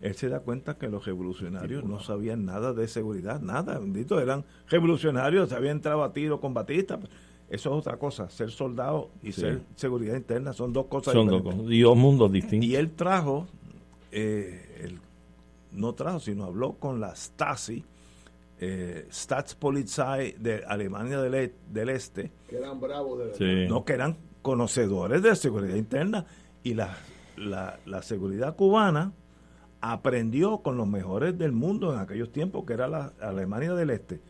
él 0.00 0.16
se 0.16 0.28
da 0.28 0.40
cuenta 0.40 0.74
que 0.76 0.88
los 0.88 1.06
revolucionarios 1.06 1.84
no 1.84 2.00
sabían 2.00 2.44
nada 2.44 2.72
de 2.72 2.88
seguridad, 2.88 3.40
nada, 3.40 3.78
bendito, 3.78 4.20
eran 4.20 4.44
revolucionarios, 4.68 5.50
se 5.50 5.54
habían 5.54 5.76
entrado 5.76 6.02
a 6.02 6.12
tiro 6.12 6.40
con 6.40 6.52
Batista 6.52 6.98
eso 7.52 7.70
es 7.70 7.76
otra 7.80 7.98
cosa. 7.98 8.30
Ser 8.30 8.50
soldado 8.50 9.10
y 9.22 9.32
ser 9.32 9.60
seguridad 9.76 10.16
interna 10.16 10.54
son 10.54 10.72
dos 10.72 10.86
cosas 10.86 11.12
son 11.12 11.26
diferentes. 11.28 11.58
Dos, 11.58 11.80
dos 11.82 11.96
mundos 11.98 12.32
distintos. 12.32 12.66
Y 12.66 12.76
él 12.76 12.92
trajo, 12.92 13.46
eh, 14.10 14.96
no 15.72 15.94
trajo, 15.94 16.18
sino 16.18 16.44
habló 16.44 16.72
con 16.78 16.98
la 16.98 17.14
Stasi, 17.14 17.84
eh, 18.58 19.06
Staatspolizei 19.10 20.32
de 20.38 20.64
Alemania 20.66 21.20
del, 21.20 21.34
e, 21.34 21.54
del 21.70 21.90
Este. 21.90 22.32
Que 22.48 22.56
eran 22.56 22.80
bravos 22.80 23.18
de 23.18 23.24
verdad. 23.26 23.68
No, 23.68 23.84
que 23.84 23.92
eran 23.92 24.16
conocedores 24.40 25.22
de 25.22 25.36
seguridad 25.36 25.76
interna. 25.76 26.24
Y 26.62 26.72
la, 26.72 26.96
la, 27.36 27.78
la 27.84 28.00
seguridad 28.00 28.56
cubana 28.56 29.12
aprendió 29.82 30.62
con 30.62 30.78
los 30.78 30.86
mejores 30.88 31.36
del 31.36 31.52
mundo 31.52 31.92
en 31.92 31.98
aquellos 31.98 32.32
tiempos, 32.32 32.64
que 32.64 32.72
era 32.72 32.88
la 32.88 33.12
Alemania 33.20 33.74
del 33.74 33.90
Este. 33.90 34.22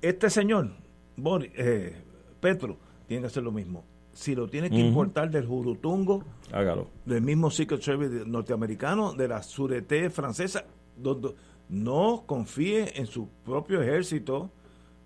Este 0.00 0.30
señor, 0.30 0.70
Boris, 1.16 1.50
eh, 1.56 1.96
Petro 2.44 2.76
tiene 3.06 3.22
que 3.22 3.28
hacer 3.28 3.42
lo 3.42 3.52
mismo. 3.52 3.84
Si 4.12 4.34
lo 4.34 4.50
tiene 4.50 4.68
que 4.68 4.78
importar 4.78 5.30
del 5.30 5.46
Jurutungo, 5.46 6.22
hágalo. 6.52 6.88
Del 7.06 7.22
mismo 7.22 7.50
Secret 7.50 7.80
Service 7.80 8.26
norteamericano, 8.26 9.14
de 9.14 9.28
la 9.28 9.42
Surete 9.42 10.10
francesa, 10.10 10.66
donde 10.94 11.34
no 11.70 12.24
confíe 12.26 13.00
en 13.00 13.06
su 13.06 13.28
propio 13.46 13.80
ejército, 13.80 14.50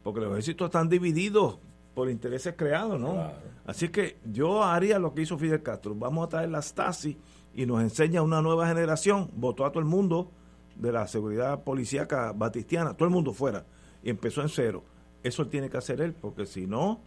porque 0.02 0.18
los 0.18 0.32
ejércitos 0.32 0.66
están 0.66 0.88
divididos 0.88 1.60
por 1.94 2.10
intereses 2.10 2.54
creados, 2.56 2.98
¿no? 2.98 3.30
Así 3.64 3.88
que 3.88 4.18
yo 4.24 4.64
haría 4.64 4.98
lo 4.98 5.14
que 5.14 5.22
hizo 5.22 5.38
Fidel 5.38 5.62
Castro. 5.62 5.94
Vamos 5.94 6.26
a 6.26 6.28
traer 6.30 6.48
la 6.48 6.60
Stasi 6.60 7.16
y 7.54 7.66
nos 7.66 7.80
enseña 7.82 8.20
una 8.20 8.42
nueva 8.42 8.66
generación. 8.66 9.30
Votó 9.36 9.64
a 9.64 9.70
todo 9.70 9.78
el 9.78 9.86
mundo 9.86 10.32
de 10.74 10.90
la 10.90 11.06
seguridad 11.06 11.62
policíaca 11.62 12.32
batistiana, 12.32 12.94
todo 12.94 13.06
el 13.08 13.14
mundo 13.14 13.32
fuera. 13.32 13.64
Y 14.02 14.10
empezó 14.10 14.42
en 14.42 14.48
cero. 14.48 14.82
Eso 15.22 15.46
tiene 15.46 15.70
que 15.70 15.76
hacer 15.76 16.00
él, 16.00 16.14
porque 16.14 16.44
si 16.44 16.66
no, 16.66 17.00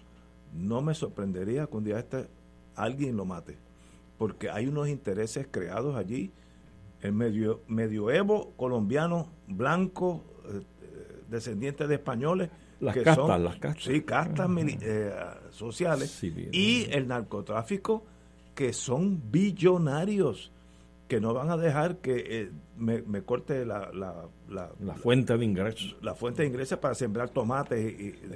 no 0.53 0.81
me 0.81 0.93
sorprendería 0.93 1.67
que 1.67 1.77
un 1.77 1.83
día 1.83 1.99
este 1.99 2.27
alguien 2.75 3.17
lo 3.17 3.25
mate, 3.25 3.57
porque 4.17 4.49
hay 4.49 4.67
unos 4.67 4.87
intereses 4.87 5.47
creados 5.49 5.95
allí, 5.95 6.31
el 7.01 7.13
medio, 7.13 7.61
medioevo 7.67 8.53
colombiano, 8.55 9.27
blanco, 9.47 10.23
eh, 10.45 10.61
descendiente 11.29 11.87
de 11.87 11.95
españoles, 11.95 12.49
las 12.79 12.95
castas, 12.97 13.41
las 13.41 13.57
castas. 13.57 13.83
Sí, 13.83 14.01
castas 14.01 14.49
eh, 14.81 15.13
sociales. 15.51 16.23
y 16.23 16.87
el 16.91 17.07
narcotráfico, 17.07 18.03
que 18.55 18.73
son 18.73 19.31
billonarios, 19.31 20.51
que 21.11 21.19
no 21.19 21.33
van 21.33 21.49
a 21.49 21.57
dejar 21.57 21.97
que 21.97 22.23
eh, 22.25 22.51
me, 22.77 23.21
corte 23.23 23.65
la, 23.65 23.91
la, 23.91 24.29
la, 24.47 24.93
fuente 24.95 25.37
de 25.37 25.43
ingresos. 25.43 25.97
La 26.01 26.15
fuente 26.15 26.41
de 26.41 26.47
ingresos 26.47 26.79
para 26.79 26.95
sembrar 26.95 27.27
tomates 27.31 27.77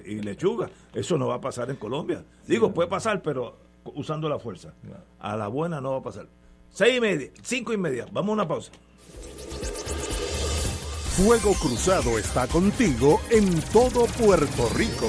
y, 0.06 0.20
lechuga. 0.20 0.70
Eso 0.94 1.18
no 1.18 1.28
va 1.28 1.36
a 1.36 1.40
pasar 1.40 1.70
en 1.70 1.78
Colombia. 1.78 2.26
Digo, 2.46 2.74
puede 2.74 2.90
pasar, 2.90 3.22
pero 3.22 3.56
usando 3.86 4.28
la 4.28 4.40
fuerza. 4.40 4.74
A 5.20 5.38
la 5.38 5.48
buena 5.48 5.80
no 5.80 5.92
va 5.92 6.00
a 6.00 6.04
pasar. 6.04 6.28
Seis 6.70 6.98
y 6.98 7.00
media, 7.00 7.30
cinco 7.44 7.72
y 7.72 7.78
media. 7.78 8.08
Vamos 8.12 8.32
a 8.32 8.34
una 8.34 8.48
pausa. 8.50 8.74
Fuego 11.16 11.54
Cruzado 11.54 12.18
está 12.18 12.46
contigo 12.48 13.22
en 13.30 13.62
todo 13.72 14.06
Puerto 14.20 14.68
Rico. 14.76 15.08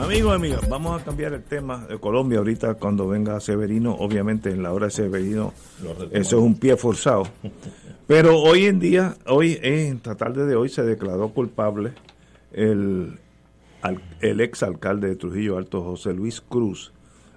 Amigos, 0.00 0.34
amigas, 0.34 0.66
vamos 0.66 0.98
a 0.98 1.04
cambiar 1.04 1.34
el 1.34 1.42
tema 1.42 1.86
de 1.86 1.98
Colombia 1.98 2.38
ahorita 2.38 2.74
cuando 2.74 3.06
venga 3.06 3.38
Severino. 3.38 3.94
Obviamente 3.94 4.50
en 4.50 4.62
la 4.62 4.72
hora 4.72 4.86
de 4.86 4.92
Severino 4.92 5.52
eso 6.10 6.38
es 6.38 6.42
un 6.42 6.58
pie 6.58 6.78
forzado. 6.78 7.24
Pero 8.06 8.38
hoy 8.38 8.64
en 8.64 8.80
día, 8.80 9.14
hoy 9.26 9.58
en 9.62 9.96
esta 9.96 10.14
tarde 10.14 10.46
de 10.46 10.56
hoy 10.56 10.70
se 10.70 10.82
declaró 10.84 11.28
culpable 11.28 11.92
el, 12.54 13.18
el 14.22 14.40
ex 14.40 14.62
alcalde 14.62 15.08
de 15.08 15.16
Trujillo 15.16 15.58
Alto, 15.58 15.82
José 15.82 16.14
Luis 16.14 16.40
Cruz, 16.40 16.92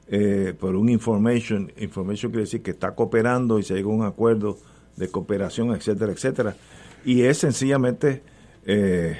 eh, 0.07 0.55
por 0.57 0.77
un 0.77 0.87
information, 0.87 1.69
information 1.77 2.31
quiere 2.31 2.45
decir 2.45 2.61
que 2.63 2.71
está 2.71 2.95
cooperando 2.95 3.59
y 3.59 3.63
se 3.63 3.75
llegó 3.75 3.91
a 3.91 3.95
un 3.95 4.05
acuerdo 4.05 4.57
de 4.95 5.09
cooperación, 5.09 5.75
etcétera, 5.75 6.13
etcétera. 6.13 6.55
Y 7.03 7.23
es 7.23 7.39
sencillamente, 7.39 8.23
eh, 8.65 9.17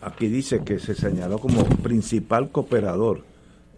aquí 0.00 0.28
dice 0.28 0.62
que 0.64 0.78
se 0.78 0.94
señaló 0.94 1.38
como 1.38 1.64
principal 1.64 2.50
cooperador. 2.50 3.22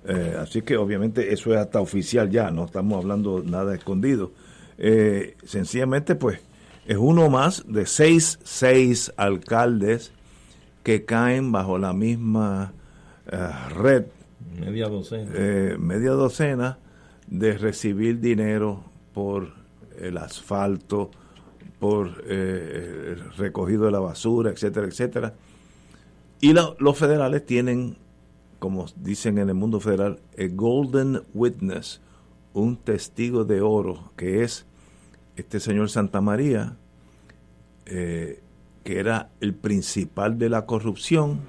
Eh, 0.06 0.36
así 0.38 0.62
que 0.62 0.76
obviamente 0.76 1.32
eso 1.32 1.52
es 1.52 1.60
hasta 1.60 1.80
oficial 1.80 2.28
ya, 2.30 2.50
no 2.50 2.64
estamos 2.64 2.98
hablando 2.98 3.42
nada 3.44 3.74
escondido. 3.74 4.32
sencillamente 5.44 6.14
pues 6.16 6.40
es 6.86 6.96
uno 6.96 7.30
más 7.30 7.64
de 7.68 7.86
seis, 7.86 8.40
seis 8.42 9.12
alcaldes 9.16 10.12
que 10.82 11.04
caen 11.04 11.52
bajo 11.52 11.78
la 11.78 11.92
misma 11.92 12.72
red 13.76 14.06
Media 14.58 14.88
docena. 14.88 15.30
Eh, 15.34 15.76
media 15.78 16.10
docena 16.10 16.78
de 17.26 17.56
recibir 17.56 18.20
dinero 18.20 18.84
por 19.14 19.48
el 19.98 20.16
asfalto, 20.18 21.10
por 21.78 22.24
eh, 22.26 23.14
el 23.14 23.32
recogido 23.36 23.86
de 23.86 23.92
la 23.92 24.00
basura, 24.00 24.50
etcétera, 24.50 24.86
etcétera. 24.86 25.34
Y 26.42 26.52
los 26.52 26.98
federales 26.98 27.46
tienen, 27.46 27.96
como 28.58 28.84
dicen 28.96 29.38
en 29.38 29.48
el 29.48 29.54
mundo 29.54 29.80
federal, 29.80 30.20
el 30.34 30.54
golden 30.54 31.22
witness, 31.32 32.02
un 32.52 32.76
testigo 32.76 33.44
de 33.44 33.62
oro, 33.62 34.12
que 34.16 34.42
es 34.42 34.66
este 35.36 35.60
señor 35.60 35.88
Santa 35.88 36.20
María, 36.20 36.76
eh, 37.86 38.42
que 38.84 38.98
era 38.98 39.30
el 39.40 39.54
principal 39.54 40.36
de 40.36 40.50
la 40.50 40.66
corrupción 40.66 41.40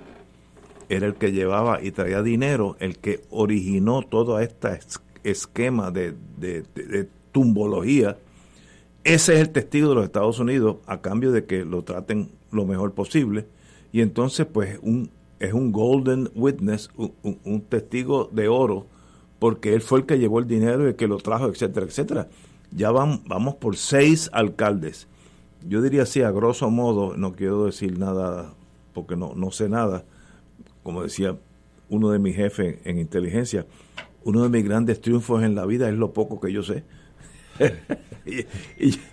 era 0.90 1.08
el 1.08 1.16
que 1.16 1.32
llevaba 1.32 1.82
y 1.82 1.92
traía 1.92 2.22
dinero, 2.22 2.76
el 2.80 2.98
que 3.00 3.24
originó 3.30 4.04
todo 4.04 4.40
este 4.40 4.80
esquema 5.24 5.92
de, 5.92 6.16
tumbología. 7.32 8.18
Ese 9.04 9.34
es 9.34 9.40
el 9.40 9.50
testigo 9.50 9.90
de 9.90 9.96
los 9.96 10.06
Estados 10.06 10.40
Unidos 10.40 10.78
a 10.86 11.02
cambio 11.02 11.32
de 11.32 11.46
que 11.46 11.66
lo 11.66 11.84
traten 11.84 12.32
lo 12.52 12.66
mejor 12.66 12.94
posible. 12.94 13.46
Y 13.94 14.02
entonces, 14.02 14.46
pues, 14.46 14.80
un, 14.82 15.12
es 15.40 15.54
un 15.54 15.72
golden 15.72 16.30
witness, 16.34 16.90
un, 16.96 17.62
testigo 17.62 18.28
de 18.34 18.48
oro, 18.50 18.88
porque 19.38 19.74
él 19.74 19.82
fue 19.82 20.00
el 20.00 20.06
que 20.06 20.18
llevó 20.18 20.40
el 20.40 20.48
dinero 20.48 20.84
y 20.84 20.88
el 20.88 20.96
que 20.96 21.08
lo 21.08 21.18
trajo, 21.18 21.48
etcétera, 21.48 21.86
etcétera. 21.86 22.28
Ya 22.72 22.90
van, 22.90 23.22
vamos 23.28 23.56
por 23.56 23.78
seis 23.78 24.32
alcaldes. 24.34 25.08
Yo 25.68 25.82
diría 25.82 26.04
así, 26.04 26.24
a 26.24 26.32
grosso 26.32 26.72
modo, 26.72 27.16
no 27.16 27.34
quiero 27.34 27.66
decir 27.66 28.00
nada 28.00 28.56
porque 28.94 29.16
no, 29.16 29.34
no 29.36 29.52
sé 29.52 29.70
nada, 29.70 30.06
como 30.82 31.04
decía 31.04 31.38
uno 31.90 32.10
de 32.10 32.20
mis 32.20 32.36
jefes 32.36 32.80
en 32.86 32.98
inteligencia, 32.98 33.68
uno 34.24 34.42
de 34.42 34.50
mis 34.50 34.64
grandes 34.64 35.02
triunfos 35.02 35.44
en 35.44 35.54
la 35.54 35.66
vida 35.66 35.88
es 35.88 35.96
lo 35.96 36.14
poco 36.14 36.40
que 36.40 36.52
yo 36.52 36.64
sé. 36.64 36.84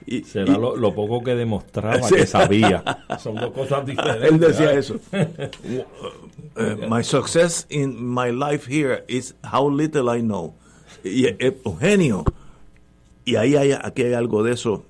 Y, 0.06 0.22
Será 0.22 0.56
lo, 0.56 0.94
poco 0.94 1.22
que 1.22 1.34
demostraba 1.34 2.08
que 2.08 2.26
sabía. 2.26 2.82
Son 3.18 3.34
dos 3.34 3.52
cosas 3.52 3.84
diferentes. 3.84 4.30
Él 4.30 4.40
decía 4.40 4.72
eso. 4.72 5.00
Uh, 6.56 6.88
my 6.88 7.02
success 7.02 7.66
in 7.70 7.96
my 8.02 8.30
life 8.30 8.66
here 8.66 9.04
is 9.08 9.34
how 9.42 9.68
little 9.68 10.08
I 10.14 10.20
know. 10.20 10.54
Y 11.04 11.26
Eugenio, 11.38 12.24
y 13.24 13.36
ahí 13.36 13.56
hay, 13.56 13.72
aquí 13.72 14.02
hay 14.02 14.14
algo 14.14 14.42
de 14.42 14.52
eso. 14.52 14.84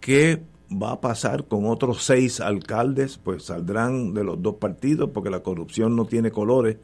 ¿Qué 0.00 0.42
va 0.70 0.92
a 0.92 1.00
pasar 1.00 1.46
con 1.46 1.66
otros 1.66 2.02
seis 2.02 2.40
alcaldes? 2.40 3.18
Pues 3.18 3.44
saldrán 3.44 4.14
de 4.14 4.24
los 4.24 4.42
dos 4.42 4.56
partidos 4.56 5.10
porque 5.12 5.30
la 5.30 5.40
corrupción 5.40 5.94
no 5.94 6.06
tiene 6.06 6.30
colores. 6.30 6.78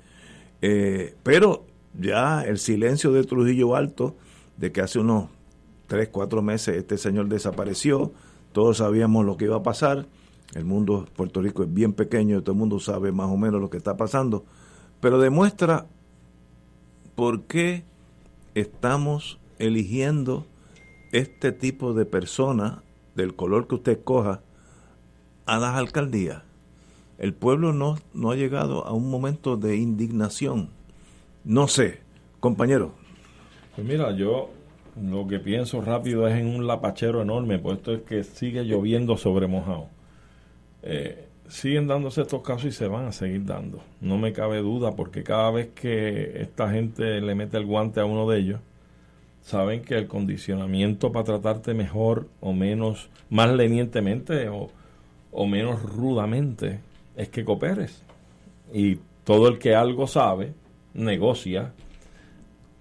Eh, 0.60 1.14
pero 1.22 1.66
ya 1.98 2.42
el 2.42 2.58
silencio 2.58 3.12
de 3.12 3.24
Trujillo 3.24 3.74
Alto, 3.74 4.16
de 4.58 4.72
que 4.72 4.82
hace 4.82 4.98
unos 4.98 5.26
tres, 5.86 6.08
cuatro 6.10 6.42
meses 6.42 6.76
este 6.76 6.98
señor 6.98 7.28
desapareció, 7.28 8.12
todos 8.52 8.78
sabíamos 8.78 9.24
lo 9.24 9.36
que 9.36 9.46
iba 9.46 9.56
a 9.56 9.62
pasar, 9.62 10.06
el 10.54 10.64
mundo 10.64 11.06
Puerto 11.16 11.40
Rico 11.40 11.62
es 11.62 11.72
bien 11.72 11.92
pequeño, 11.92 12.42
todo 12.42 12.52
el 12.52 12.58
mundo 12.58 12.80
sabe 12.80 13.12
más 13.12 13.30
o 13.30 13.36
menos 13.36 13.60
lo 13.60 13.70
que 13.70 13.76
está 13.76 13.96
pasando, 13.96 14.44
pero 15.00 15.18
demuestra 15.18 15.86
por 17.14 17.42
qué 17.44 17.84
estamos 18.54 19.38
eligiendo 19.58 20.46
este 21.12 21.52
tipo 21.52 21.94
de 21.94 22.04
personas, 22.04 22.78
del 23.14 23.34
color 23.34 23.66
que 23.66 23.76
usted 23.76 24.02
coja, 24.02 24.40
a 25.46 25.58
las 25.58 25.76
alcaldías. 25.76 26.42
El 27.18 27.34
pueblo 27.34 27.72
no, 27.72 27.98
no 28.14 28.30
ha 28.30 28.36
llegado 28.36 28.86
a 28.86 28.92
un 28.92 29.10
momento 29.10 29.56
de 29.56 29.76
indignación. 29.76 30.70
No 31.44 31.66
sé, 31.66 32.00
compañero. 32.38 32.92
Pues 33.78 33.86
mira, 33.86 34.10
yo 34.10 34.50
lo 35.00 35.28
que 35.28 35.38
pienso 35.38 35.80
rápido 35.80 36.26
es 36.26 36.36
en 36.36 36.48
un 36.48 36.66
lapachero 36.66 37.22
enorme, 37.22 37.60
puesto 37.60 37.94
es 37.94 38.02
que 38.02 38.24
sigue 38.24 38.64
lloviendo 38.64 39.16
sobre 39.16 39.46
mojado. 39.46 39.86
Eh, 40.82 41.28
siguen 41.46 41.86
dándose 41.86 42.22
estos 42.22 42.42
casos 42.42 42.64
y 42.64 42.72
se 42.72 42.88
van 42.88 43.06
a 43.06 43.12
seguir 43.12 43.44
dando. 43.44 43.78
No 44.00 44.18
me 44.18 44.32
cabe 44.32 44.58
duda, 44.62 44.96
porque 44.96 45.22
cada 45.22 45.52
vez 45.52 45.68
que 45.76 46.42
esta 46.42 46.72
gente 46.72 47.20
le 47.20 47.36
mete 47.36 47.56
el 47.56 47.66
guante 47.66 48.00
a 48.00 48.04
uno 48.04 48.28
de 48.28 48.40
ellos, 48.40 48.60
saben 49.42 49.82
que 49.82 49.96
el 49.96 50.08
condicionamiento 50.08 51.12
para 51.12 51.26
tratarte 51.26 51.72
mejor 51.72 52.26
o 52.40 52.52
menos, 52.52 53.10
más 53.30 53.48
lenientemente 53.52 54.48
o, 54.48 54.70
o 55.30 55.46
menos 55.46 55.80
rudamente, 55.84 56.80
es 57.14 57.28
que 57.28 57.44
cooperes. 57.44 58.02
Y 58.74 58.98
todo 59.22 59.46
el 59.46 59.60
que 59.60 59.76
algo 59.76 60.08
sabe, 60.08 60.52
negocia 60.94 61.74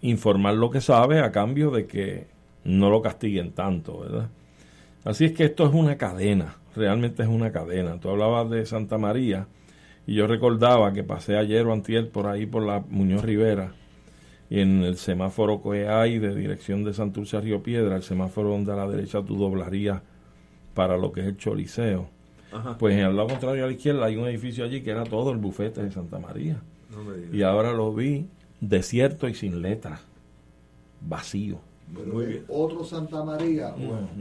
informar 0.02 0.56
lo 0.56 0.70
que 0.70 0.82
sabe 0.82 1.20
a 1.20 1.32
cambio 1.32 1.72
de 1.72 1.88
que 1.88 2.28
no 2.64 2.90
lo 2.90 3.02
castiguen 3.02 3.52
tanto, 3.52 4.00
¿verdad? 4.00 4.30
Así 5.04 5.26
es 5.26 5.32
que 5.32 5.46
esto 5.46 5.66
es 5.66 5.74
una 5.74 5.98
cadena, 5.98 6.58
realmente 6.76 7.24
es 7.24 7.30
una 7.30 7.52
cadena. 7.52 8.00
Tú 8.00 8.10
hablabas 8.10 8.50
de 8.50 8.66
Santa 8.66 8.98
María 8.98 9.48
y 10.06 10.16
yo 10.16 10.28
recordaba 10.28 10.94
que 10.94 11.04
pasé 11.04 11.38
ayer 11.38 11.66
o 11.66 11.74
antier 11.74 12.10
por 12.10 12.28
ahí 12.28 12.46
por 12.46 12.64
la 12.64 12.84
Muñoz 12.90 13.24
Rivera 13.24 13.74
y 14.50 14.60
en 14.60 14.84
el 14.84 14.98
semáforo 14.98 15.62
que 15.62 15.88
hay 15.88 16.20
de 16.20 16.34
dirección 16.36 16.84
de 16.84 16.94
Santurce 16.94 17.38
a 17.38 17.42
Río 17.42 17.64
Piedra, 17.64 17.96
el 17.96 18.04
semáforo 18.04 18.50
donde 18.50 18.72
a 18.72 18.76
la 18.76 18.88
derecha 18.88 19.22
tú 19.24 19.38
doblarías 19.38 20.02
para 20.74 20.98
lo 20.98 21.12
que 21.12 21.22
es 21.22 21.28
el 21.28 21.38
Choliseo. 21.38 22.10
Pues 22.80 22.96
en 22.96 23.02
el 23.06 23.16
lado 23.16 23.28
contrario 23.28 23.66
a 23.66 23.68
la 23.68 23.74
izquierda 23.74 24.06
hay 24.06 24.16
un 24.16 24.26
edificio 24.26 24.64
allí 24.64 24.82
que 24.82 24.92
era 24.92 25.04
todo 25.04 25.32
el 25.32 25.38
bufete 25.38 25.84
de 25.84 25.92
Santa 25.92 26.18
María. 26.18 26.62
y 27.34 27.42
ahora 27.42 27.74
lo 27.74 27.94
vi 27.94 28.28
desierto 28.62 29.28
y 29.28 29.34
sin 29.34 29.62
letras, 29.62 30.02
vacío. 31.02 31.60
¿Otro 32.48 32.84
Santa 32.84 33.24
María? 33.24 33.74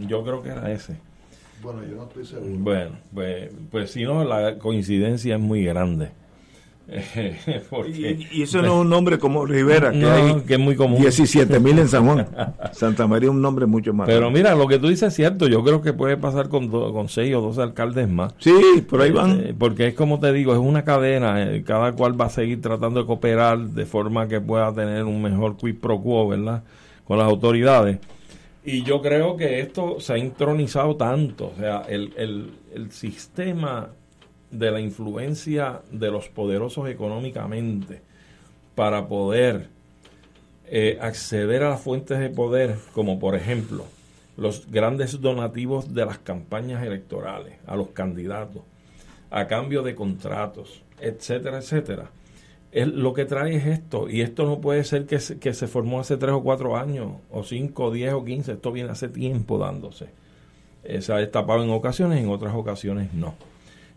yo 0.06 0.22
creo 0.22 0.42
que 0.42 0.50
era 0.50 0.70
ese. 0.70 0.96
Bueno, 1.62 1.84
yo 1.84 1.96
no 1.96 2.04
estoy 2.04 2.24
seguro. 2.24 2.52
Bueno, 2.58 2.98
pues, 3.12 3.50
pues 3.70 3.90
si 3.90 4.04
no, 4.04 4.24
la 4.24 4.58
coincidencia 4.58 5.36
es 5.36 5.40
muy 5.40 5.64
grande. 5.64 6.10
y, 8.32 8.42
eso 8.42 8.62
no 8.62 8.68
es 8.68 8.74
un 8.74 8.88
nombre 8.88 9.18
como 9.18 9.44
Rivera, 9.44 9.90
que, 9.90 10.04
hay 10.04 10.40
que 10.42 10.54
es 10.54 10.60
muy 10.60 10.76
común. 10.76 11.00
17 11.00 11.58
mil 11.58 11.78
en 11.80 11.88
San 11.88 12.06
Juan. 12.06 12.28
Santa 12.72 13.08
María 13.08 13.28
es 13.28 13.34
un 13.34 13.42
nombre 13.42 13.66
mucho 13.66 13.92
más. 13.92 14.06
Pero 14.06 14.30
mira, 14.30 14.54
lo 14.54 14.68
que 14.68 14.78
tú 14.78 14.88
dices 14.88 15.08
es 15.08 15.14
cierto. 15.14 15.48
Yo 15.48 15.64
creo 15.64 15.82
que 15.82 15.92
puede 15.92 16.16
pasar 16.16 16.48
con, 16.48 16.68
con 16.68 17.08
seis 17.08 17.34
o 17.34 17.40
dos 17.40 17.58
alcaldes 17.58 18.08
más. 18.08 18.34
Sí, 18.38 18.84
por 18.88 19.02
ahí 19.02 19.10
van. 19.10 19.40
Eh, 19.40 19.54
porque 19.58 19.88
es 19.88 19.94
como 19.94 20.20
te 20.20 20.32
digo, 20.32 20.52
es 20.52 20.60
una 20.60 20.84
cadena. 20.84 21.42
Eh, 21.42 21.64
cada 21.64 21.90
cual 21.92 22.18
va 22.20 22.26
a 22.26 22.30
seguir 22.30 22.60
tratando 22.60 23.00
de 23.00 23.06
cooperar 23.06 23.58
de 23.58 23.84
forma 23.84 24.28
que 24.28 24.40
pueda 24.40 24.72
tener 24.72 25.04
un 25.04 25.20
mejor 25.20 25.56
quid 25.56 25.76
pro 25.80 26.00
quo, 26.00 26.28
¿verdad? 26.28 26.62
Con 27.04 27.18
las 27.18 27.26
autoridades. 27.26 27.98
Y 28.64 28.82
yo 28.82 29.02
creo 29.02 29.36
que 29.36 29.60
esto 29.60 29.98
se 29.98 30.12
ha 30.12 30.18
intronizado 30.18 30.94
tanto. 30.96 31.52
O 31.56 31.58
sea, 31.58 31.82
el, 31.88 32.12
el, 32.16 32.50
el 32.72 32.92
sistema 32.92 33.90
de 34.58 34.70
la 34.70 34.80
influencia 34.80 35.82
de 35.90 36.10
los 36.10 36.28
poderosos 36.28 36.88
económicamente 36.88 38.02
para 38.74 39.08
poder 39.08 39.68
eh, 40.66 40.98
acceder 41.00 41.62
a 41.62 41.70
las 41.70 41.80
fuentes 41.80 42.18
de 42.18 42.28
poder, 42.28 42.76
como 42.92 43.18
por 43.18 43.36
ejemplo 43.36 43.84
los 44.36 44.70
grandes 44.70 45.20
donativos 45.20 45.94
de 45.94 46.04
las 46.04 46.18
campañas 46.18 46.84
electorales 46.84 47.54
a 47.66 47.76
los 47.76 47.88
candidatos, 47.88 48.62
a 49.30 49.46
cambio 49.46 49.82
de 49.82 49.94
contratos, 49.94 50.82
etcétera, 51.00 51.58
etcétera. 51.58 52.10
Es, 52.72 52.86
lo 52.88 53.14
que 53.14 53.24
trae 53.24 53.56
es 53.56 53.66
esto, 53.66 54.10
y 54.10 54.20
esto 54.20 54.44
no 54.44 54.60
puede 54.60 54.84
ser 54.84 55.06
que 55.06 55.20
se, 55.20 55.38
que 55.38 55.54
se 55.54 55.66
formó 55.66 56.00
hace 56.00 56.18
tres 56.18 56.32
o 56.32 56.42
cuatro 56.42 56.76
años, 56.76 57.12
o 57.30 57.42
cinco, 57.44 57.90
diez 57.90 58.12
o 58.12 58.24
quince, 58.24 58.52
esto 58.52 58.72
viene 58.72 58.90
hace 58.90 59.08
tiempo 59.08 59.56
dándose. 59.56 60.08
Se 61.00 61.12
ha 61.12 61.16
destapado 61.16 61.64
en 61.64 61.70
ocasiones, 61.70 62.22
en 62.22 62.28
otras 62.28 62.54
ocasiones 62.54 63.12
no. 63.14 63.34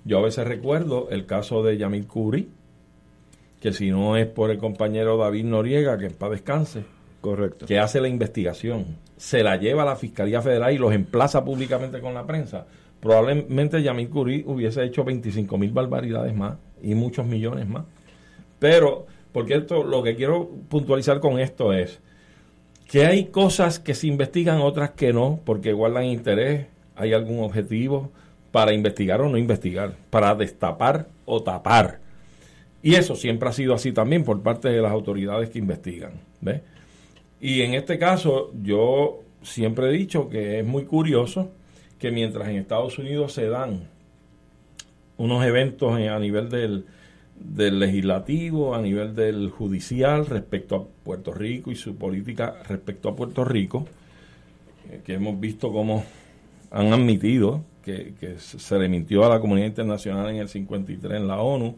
Yo 0.10 0.18
a 0.18 0.24
veces 0.24 0.48
recuerdo 0.48 1.08
el 1.12 1.28
caso 1.28 1.62
de 1.62 1.78
Yamil 1.78 2.08
Curi, 2.08 2.50
que 3.62 3.72
si 3.72 3.92
no 3.92 4.18
es 4.18 4.26
por 4.26 4.50
el 4.50 4.58
compañero 4.58 5.18
David 5.18 5.46
Noriega, 5.46 6.00
que 6.00 6.08
en 6.08 6.14
paz 6.14 6.32
descanse, 6.32 6.84
correcto, 7.22 7.68
que 7.68 7.78
hace 7.78 8.02
la 8.02 8.08
investigación, 8.08 8.98
se 9.18 9.44
la 9.44 9.58
lleva 9.58 9.84
a 9.84 9.86
la 9.86 9.96
Fiscalía 9.96 10.42
Federal 10.42 10.74
y 10.74 10.80
los 10.80 10.94
emplaza 10.94 11.46
públicamente 11.46 12.02
con 12.02 12.16
la 12.16 12.26
prensa, 12.26 12.66
probablemente 13.00 13.84
Yamil 13.84 14.10
Curi 14.10 14.44
hubiese 14.48 14.84
hecho 14.84 15.04
25 15.04 15.60
mil 15.60 15.70
barbaridades 15.70 16.36
más 16.36 16.58
y 16.82 16.96
muchos 16.96 17.28
millones 17.28 17.68
más. 17.68 17.86
Pero, 18.58 19.06
porque 19.32 19.58
esto, 19.58 19.84
lo 19.84 20.02
que 20.02 20.16
quiero 20.16 20.50
puntualizar 20.70 21.20
con 21.20 21.40
esto 21.40 21.72
es 21.72 22.00
que 22.88 23.06
hay 23.06 23.26
cosas 23.26 23.78
que 23.78 23.94
se 23.94 24.08
investigan, 24.08 24.60
otras 24.62 24.90
que 24.90 25.14
no, 25.14 25.40
porque 25.46 25.72
guardan 25.72 26.06
interés, 26.06 26.66
hay 26.96 27.14
algún 27.14 27.44
objetivo, 27.44 28.12
para 28.52 28.74
investigar 28.74 29.22
o 29.22 29.30
no 29.30 29.38
investigar, 29.38 29.96
para 30.10 30.36
destapar 30.36 31.08
o 31.26 31.44
tapar. 31.44 32.00
Y 32.82 32.96
eso 32.96 33.16
siempre 33.16 33.50
ha 33.50 33.54
sido 33.54 33.74
así 33.74 33.92
también 33.92 34.24
por 34.24 34.42
parte 34.42 34.70
de 34.70 34.82
las 34.82 34.92
autoridades 34.92 35.50
que 35.50 35.60
investigan. 35.60 36.14
Y 37.42 37.62
en 37.62 37.74
este 37.74 38.00
caso 38.00 38.52
yo 38.62 39.22
siempre 39.42 39.90
he 39.90 39.92
dicho 39.92 40.30
que 40.30 40.60
es 40.60 40.66
muy 40.66 40.86
curioso 40.86 41.52
que 41.98 42.12
mientras 42.12 42.48
en 42.48 42.56
Estados 42.56 42.98
Unidos 42.98 43.34
se 43.34 43.48
dan 43.48 43.88
unos 45.18 45.46
eventos 45.46 45.94
a 45.94 46.20
nivel 46.20 46.50
del, 46.50 46.86
del 47.36 47.80
legislativo, 47.80 48.74
a 48.74 48.82
nivel 48.82 49.16
del 49.16 49.50
judicial 49.50 50.26
respecto 50.26 50.76
a 50.76 51.04
Puerto 51.04 51.34
Rico 51.34 51.72
y 51.72 51.76
su 51.76 51.96
política 51.98 52.56
respecto 52.68 53.10
a 53.10 53.16
Puerto 53.16 53.44
Rico, 53.44 53.86
eh, 54.90 55.02
que 55.06 55.16
hemos 55.16 55.38
visto 55.40 55.72
cómo 55.74 56.06
han 56.72 56.94
admitido 56.94 57.64
que, 57.84 58.36
se 58.40 58.78
le 58.78 58.90
mintió 58.90 59.26
a 59.26 59.30
la 59.30 59.40
comunidad 59.40 59.68
internacional 59.68 60.30
en 60.30 60.38
el 60.38 60.50
53 60.50 61.18
en 61.20 61.28
la 61.28 61.42
ONU, 61.42 61.76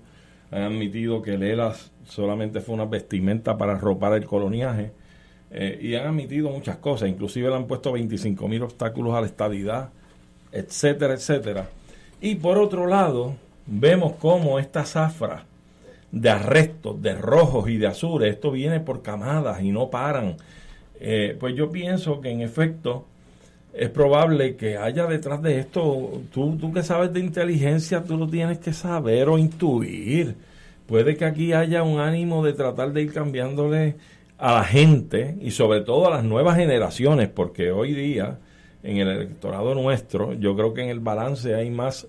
han 0.51 0.63
admitido 0.63 1.21
que 1.21 1.35
el 1.35 1.61
solamente 2.05 2.61
fue 2.61 2.75
una 2.75 2.85
vestimenta 2.85 3.57
para 3.57 3.73
arropar 3.73 4.13
el 4.13 4.25
coloniaje, 4.25 4.91
eh, 5.51 5.79
y 5.81 5.95
han 5.95 6.07
admitido 6.07 6.49
muchas 6.49 6.77
cosas, 6.77 7.09
inclusive 7.09 7.49
le 7.49 7.55
han 7.55 7.67
puesto 7.67 7.91
25 7.91 8.47
mil 8.47 8.63
obstáculos 8.63 9.13
a 9.13 9.21
la 9.21 9.27
estabilidad, 9.27 9.89
etcétera, 10.51 11.13
etcétera. 11.13 11.69
Y 12.21 12.35
por 12.35 12.57
otro 12.57 12.87
lado, 12.87 13.35
vemos 13.65 14.13
cómo 14.13 14.59
esta 14.59 14.85
zafra 14.85 15.45
de 16.11 16.29
arrestos, 16.29 17.01
de 17.01 17.15
rojos 17.15 17.69
y 17.69 17.77
de 17.77 17.87
azules, 17.87 18.33
esto 18.33 18.51
viene 18.51 18.79
por 18.79 19.01
camadas 19.01 19.61
y 19.61 19.71
no 19.71 19.89
paran. 19.89 20.37
Eh, 20.99 21.35
pues 21.39 21.55
yo 21.55 21.71
pienso 21.71 22.21
que 22.21 22.29
en 22.29 22.41
efecto 22.41 23.05
es 23.73 23.89
probable 23.89 24.55
que 24.55 24.77
haya 24.77 25.05
detrás 25.07 25.41
de 25.41 25.59
esto, 25.59 26.21
tú, 26.31 26.57
tú 26.59 26.73
que 26.73 26.83
sabes 26.83 27.13
de 27.13 27.19
inteligencia, 27.19 28.03
tú 28.03 28.17
lo 28.17 28.27
tienes 28.27 28.59
que 28.59 28.73
saber 28.73 29.29
o 29.29 29.37
intuir. 29.37 30.35
Puede 30.87 31.15
que 31.15 31.25
aquí 31.25 31.53
haya 31.53 31.83
un 31.83 31.99
ánimo 31.99 32.43
de 32.43 32.53
tratar 32.53 32.91
de 32.91 33.01
ir 33.03 33.13
cambiándole 33.13 33.95
a 34.37 34.55
la 34.55 34.63
gente 34.63 35.37
y 35.39 35.51
sobre 35.51 35.81
todo 35.81 36.07
a 36.07 36.09
las 36.09 36.23
nuevas 36.23 36.57
generaciones, 36.57 37.29
porque 37.29 37.71
hoy 37.71 37.93
día 37.93 38.39
en 38.83 38.97
el 38.97 39.07
electorado 39.07 39.73
nuestro, 39.75 40.33
yo 40.33 40.55
creo 40.55 40.73
que 40.73 40.81
en 40.81 40.89
el 40.89 40.99
balance 40.99 41.55
hay 41.55 41.69
más 41.69 42.07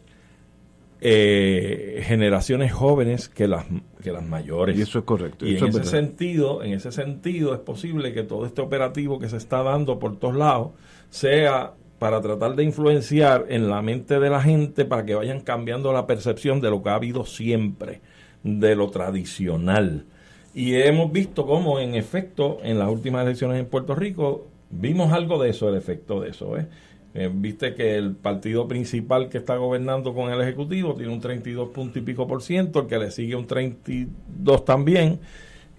eh, 1.01 2.03
generaciones 2.05 2.73
jóvenes 2.73 3.29
que 3.29 3.47
las 3.47 3.67
que 4.03 4.11
las 4.11 4.25
mayores. 4.25 4.77
Y 4.77 4.83
eso 4.83 4.99
es 4.99 5.05
correcto. 5.05 5.47
Y 5.47 5.57
en 5.57 5.67
ese 5.67 5.85
sentido, 5.85 6.63
en 6.63 6.73
ese 6.73 6.91
sentido 6.91 7.55
es 7.55 7.61
posible 7.61 8.13
que 8.13 8.25
todo 8.25 8.47
este 8.47 8.63
operativo 8.63 9.19
que 9.19 9.29
se 9.29 9.37
está 9.37 9.63
dando 9.63 9.99
por 9.99 10.17
todos 10.19 10.35
lados 10.35 10.71
sea 11.13 11.75
para 11.99 12.21
tratar 12.23 12.57
de 12.57 12.65
influenciar 12.65 13.45
en 13.49 13.69
la 13.69 13.83
mente 13.83 14.19
de 14.19 14.31
la 14.31 14.41
gente 14.41 14.87
para 14.87 15.05
que 15.05 15.15
vayan 15.15 15.41
cambiando 15.41 15.93
la 15.93 16.07
percepción 16.07 16.61
de 16.61 16.71
lo 16.71 16.83
que 16.83 16.89
ha 16.89 16.95
habido 16.95 17.27
siempre, 17.27 18.01
de 18.43 18.75
lo 18.75 18.91
tradicional. 18.91 20.07
Y 20.55 20.75
hemos 20.75 21.13
visto 21.13 21.47
cómo, 21.47 21.79
en 21.79 21.95
efecto, 21.95 22.59
en 22.63 22.79
las 22.79 22.89
últimas 22.89 23.25
elecciones 23.25 23.61
en 23.61 23.67
Puerto 23.67 23.95
Rico, 23.95 24.49
vimos 24.71 25.13
algo 25.13 25.41
de 25.41 25.51
eso, 25.51 25.69
el 25.69 25.77
efecto 25.77 26.21
de 26.21 26.31
eso. 26.31 26.57
¿eh? 26.57 26.67
Eh, 27.15 27.31
viste 27.33 27.75
que 27.75 27.97
el 27.97 28.17
partido 28.17 28.67
principal 28.67 29.29
que 29.29 29.39
está 29.39 29.57
gobernando 29.57 30.15
con 30.15 30.33
el 30.33 30.41
Ejecutivo 30.41 30.95
tiene 30.95 31.13
un 31.13 31.21
32 31.21 31.69
punto 31.69 31.99
y 31.99 32.03
pico 32.03 32.27
por 32.27 32.43
ciento, 32.43 32.81
el 32.81 32.87
que 32.87 32.99
le 32.99 33.11
sigue 33.11 33.37
un 33.37 33.47
32 33.47 34.65
también, 34.65 35.21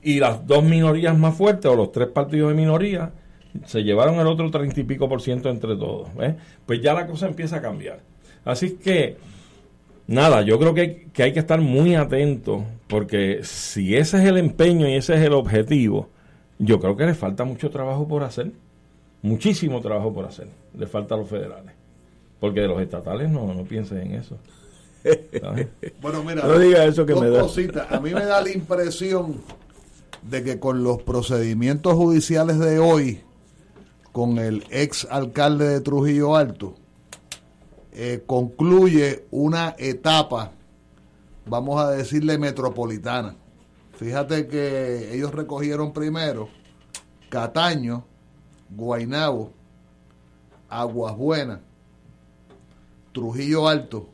y 0.03 0.19
las 0.19 0.45
dos 0.45 0.63
minorías 0.63 1.17
más 1.17 1.35
fuertes, 1.35 1.65
o 1.71 1.75
los 1.75 1.91
tres 1.91 2.09
partidos 2.09 2.49
de 2.49 2.55
minoría, 2.55 3.11
se 3.65 3.83
llevaron 3.83 4.15
el 4.15 4.27
otro 4.27 4.49
30 4.49 4.79
y 4.79 4.83
pico 4.83 5.07
por 5.07 5.21
ciento 5.21 5.49
entre 5.49 5.75
todos. 5.75 6.09
Pues 6.65 6.81
ya 6.81 6.93
la 6.93 7.07
cosa 7.07 7.27
empieza 7.27 7.57
a 7.57 7.61
cambiar. 7.61 7.99
Así 8.45 8.75
que, 8.75 9.17
nada, 10.07 10.41
yo 10.41 10.59
creo 10.59 10.73
que, 10.73 11.07
que 11.13 11.23
hay 11.23 11.33
que 11.33 11.39
estar 11.39 11.61
muy 11.61 11.95
atentos, 11.95 12.63
porque 12.87 13.39
si 13.43 13.95
ese 13.95 14.17
es 14.17 14.25
el 14.25 14.37
empeño 14.37 14.87
y 14.87 14.95
ese 14.95 15.15
es 15.15 15.21
el 15.21 15.33
objetivo, 15.33 16.09
yo 16.59 16.79
creo 16.79 16.97
que 16.97 17.05
le 17.05 17.13
falta 17.13 17.43
mucho 17.43 17.69
trabajo 17.69 18.07
por 18.07 18.23
hacer 18.23 18.51
muchísimo 19.23 19.81
trabajo 19.81 20.13
por 20.13 20.25
hacer. 20.25 20.47
Le 20.77 20.85
falta 20.85 21.15
a 21.15 21.17
los 21.17 21.27
federales. 21.27 21.73
Porque 22.39 22.61
de 22.61 22.67
los 22.67 22.79
estatales 22.79 23.31
no, 23.31 23.51
no 23.53 23.63
pienses 23.63 24.05
en 24.05 24.13
eso. 24.13 24.37
bueno, 26.01 26.23
mira, 26.23 26.45
no 26.45 26.59
diga 26.59 26.85
eso 26.85 27.05
que 27.05 27.15
me 27.15 27.29
da. 27.29 27.45
A 27.89 27.99
mí 27.99 28.13
me 28.13 28.25
da 28.25 28.41
la 28.41 28.51
impresión 28.51 29.41
de 30.21 30.43
que 30.43 30.59
con 30.59 30.83
los 30.83 31.01
procedimientos 31.01 31.93
judiciales 31.93 32.59
de 32.59 32.79
hoy, 32.79 33.21
con 34.13 34.37
el 34.37 34.63
ex 34.69 35.05
alcalde 35.09 35.67
de 35.67 35.81
Trujillo 35.81 36.37
Alto, 36.37 36.75
eh, 37.91 38.23
concluye 38.25 39.25
una 39.31 39.75
etapa, 39.77 40.51
vamos 41.45 41.81
a 41.81 41.89
decirle 41.89 42.37
metropolitana. 42.37 43.35
Fíjate 43.97 44.47
que 44.47 45.13
ellos 45.13 45.33
recogieron 45.33 45.93
primero 45.93 46.47
Cataño, 47.29 48.05
Guainabo, 48.69 49.51
Aguas 50.69 51.17
Buenas, 51.17 51.59
Trujillo 53.13 53.67
Alto, 53.67 54.09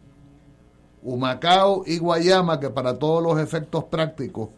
Humacao 1.03 1.83
y 1.85 1.97
Guayama, 1.97 2.59
que 2.59 2.69
para 2.69 2.97
todos 2.97 3.21
los 3.21 3.37
efectos 3.39 3.85
prácticos 3.85 4.49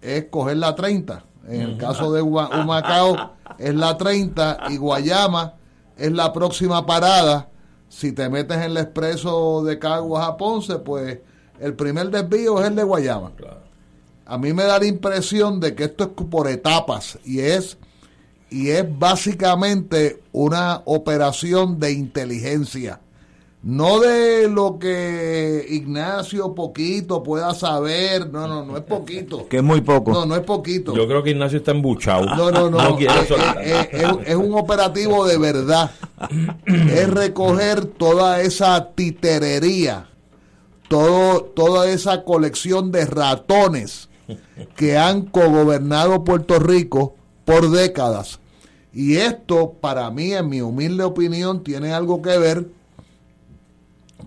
es 0.00 0.26
coger 0.26 0.58
la 0.58 0.74
30. 0.74 1.24
En 1.48 1.60
el 1.62 1.76
caso 1.78 2.12
de 2.12 2.22
Humacao 2.22 3.32
es 3.58 3.74
la 3.74 3.96
30 3.96 4.58
y 4.70 4.76
Guayama 4.76 5.54
es 5.96 6.12
la 6.12 6.32
próxima 6.32 6.84
parada. 6.84 7.48
Si 7.88 8.12
te 8.12 8.28
metes 8.28 8.56
en 8.58 8.64
el 8.64 8.76
expreso 8.76 9.64
de 9.64 9.78
Caguas 9.78 10.28
a 10.28 10.36
Ponce, 10.36 10.78
pues 10.78 11.18
el 11.58 11.74
primer 11.74 12.10
desvío 12.10 12.60
es 12.60 12.68
el 12.68 12.76
de 12.76 12.82
Guayama. 12.84 13.32
A 14.26 14.36
mí 14.36 14.52
me 14.52 14.64
da 14.64 14.78
la 14.78 14.86
impresión 14.86 15.58
de 15.58 15.74
que 15.74 15.84
esto 15.84 16.04
es 16.04 16.26
por 16.26 16.48
etapas 16.48 17.18
y 17.24 17.40
es 17.40 17.78
y 18.50 18.70
es 18.70 18.84
básicamente 18.98 20.22
una 20.32 20.82
operación 20.86 21.78
de 21.78 21.92
inteligencia. 21.92 23.00
No 23.62 23.98
de 23.98 24.48
lo 24.48 24.78
que 24.78 25.66
Ignacio 25.68 26.54
poquito 26.54 27.24
pueda 27.24 27.54
saber, 27.54 28.30
no, 28.30 28.46
no, 28.46 28.64
no 28.64 28.76
es 28.76 28.84
poquito. 28.84 29.46
Que 29.48 29.58
es 29.58 29.62
muy 29.62 29.80
poco. 29.80 30.12
No, 30.12 30.26
no 30.26 30.36
es 30.36 30.42
poquito. 30.42 30.94
Yo 30.94 31.08
creo 31.08 31.22
que 31.24 31.30
Ignacio 31.30 31.58
está 31.58 31.72
embuchado. 31.72 32.24
No, 32.36 32.50
no, 32.50 32.70
no. 32.70 32.78
Eh, 32.98 33.06
eh, 33.60 33.88
eh, 33.92 34.06
es, 34.26 34.36
un 34.36 34.54
operativo 34.54 35.26
de 35.26 35.38
verdad. 35.38 35.90
es 36.66 37.10
recoger 37.10 37.86
toda 37.86 38.40
esa 38.42 38.90
titerería, 38.92 40.08
todo, 40.88 41.42
toda 41.42 41.90
esa 41.90 42.24
colección 42.24 42.92
de 42.92 43.06
ratones 43.06 44.08
que 44.76 44.96
han 44.96 45.22
cogobernado 45.22 46.24
Puerto 46.24 46.58
Rico 46.58 47.14
por 47.44 47.70
décadas. 47.70 48.40
Y 48.92 49.16
esto, 49.16 49.74
para 49.80 50.10
mí, 50.10 50.32
en 50.32 50.48
mi 50.48 50.60
humilde 50.60 51.04
opinión, 51.04 51.62
tiene 51.62 51.92
algo 51.92 52.22
que 52.22 52.38
ver 52.38 52.77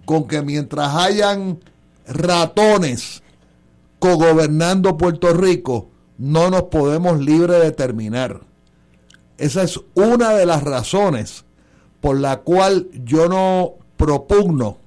con 0.05 0.27
que 0.27 0.41
mientras 0.41 0.95
hayan 0.95 1.59
ratones 2.07 3.23
cogobernando 3.99 4.97
Puerto 4.97 5.33
Rico, 5.33 5.89
no 6.17 6.49
nos 6.49 6.63
podemos 6.63 7.19
libre 7.19 7.59
de 7.59 7.71
terminar. 7.71 8.41
Esa 9.37 9.63
es 9.63 9.79
una 9.95 10.33
de 10.33 10.45
las 10.45 10.63
razones 10.63 11.45
por 11.99 12.19
la 12.19 12.41
cual 12.41 12.87
yo 13.05 13.27
no 13.27 13.73
propugno 13.97 14.77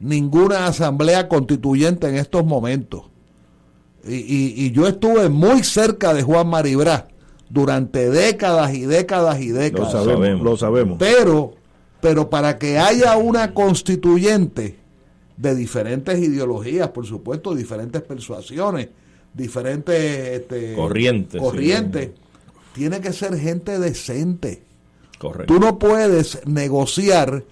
ninguna 0.00 0.66
asamblea 0.66 1.28
constituyente 1.28 2.08
en 2.08 2.16
estos 2.16 2.44
momentos. 2.44 3.02
Y, 4.04 4.66
y 4.66 4.72
yo 4.72 4.88
estuve 4.88 5.28
muy 5.28 5.62
cerca 5.62 6.12
de 6.12 6.22
Juan 6.22 6.48
Maribra 6.48 7.08
durante 7.52 8.08
décadas 8.08 8.72
y 8.74 8.86
décadas 8.86 9.40
y 9.40 9.50
décadas. 9.50 9.92
Lo 9.92 10.04
sabemos, 10.04 10.42
lo 10.42 10.56
sabemos. 10.56 10.96
Pero, 10.98 11.52
pero 12.02 12.28
para 12.28 12.58
que 12.58 12.78
haya 12.78 13.16
una 13.16 13.54
constituyente 13.54 14.76
de 15.38 15.54
diferentes 15.54 16.18
ideologías, 16.18 16.88
por 16.88 17.06
supuesto, 17.06 17.54
diferentes 17.54 18.02
persuasiones, 18.02 18.88
diferentes 19.32 19.94
este, 20.40 20.74
corrientes, 20.74 21.40
corrientes 21.40 22.10
tiene 22.74 23.00
que 23.00 23.14
ser 23.14 23.38
gente 23.38 23.78
decente. 23.78 24.62
Correcto. 25.18 25.54
Tú 25.54 25.58
no 25.58 25.78
puedes 25.78 26.46
negociar 26.46 27.44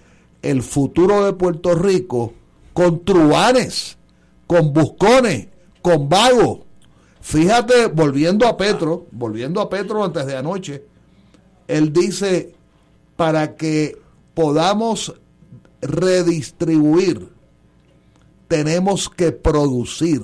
el 0.43 0.61
futuro 0.61 1.25
de 1.25 1.33
Puerto 1.33 1.73
Rico 1.73 2.33
con 2.73 3.03
truanes, 3.03 3.97
con 4.45 4.73
buscones, 4.73 5.47
con 5.81 6.07
vagos 6.07 6.59
Fíjate, 7.21 7.85
volviendo 7.85 8.47
a 8.47 8.57
Petro, 8.57 9.05
volviendo 9.11 9.61
a 9.61 9.69
Petro 9.69 10.03
antes 10.03 10.25
de 10.25 10.35
anoche, 10.35 10.83
él 11.67 11.93
dice, 11.93 12.53
para 13.15 13.55
que 13.55 13.97
podamos 14.33 15.13
redistribuir, 15.81 17.29
tenemos 18.47 19.09
que 19.09 19.31
producir. 19.31 20.21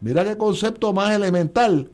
Mira 0.00 0.24
qué 0.24 0.36
concepto 0.36 0.92
más 0.92 1.14
elemental. 1.14 1.90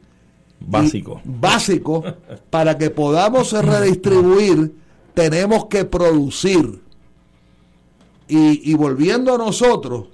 Básico. 0.58 1.22
básico. 1.24 2.04
Para 2.50 2.76
que 2.76 2.90
podamos 2.90 3.52
redistribuir, 3.52 4.74
tenemos 5.14 5.66
que 5.66 5.84
producir. 5.84 6.82
Y, 8.28 8.70
y 8.70 8.74
volviendo 8.74 9.34
a 9.34 9.38
nosotros, 9.38 10.08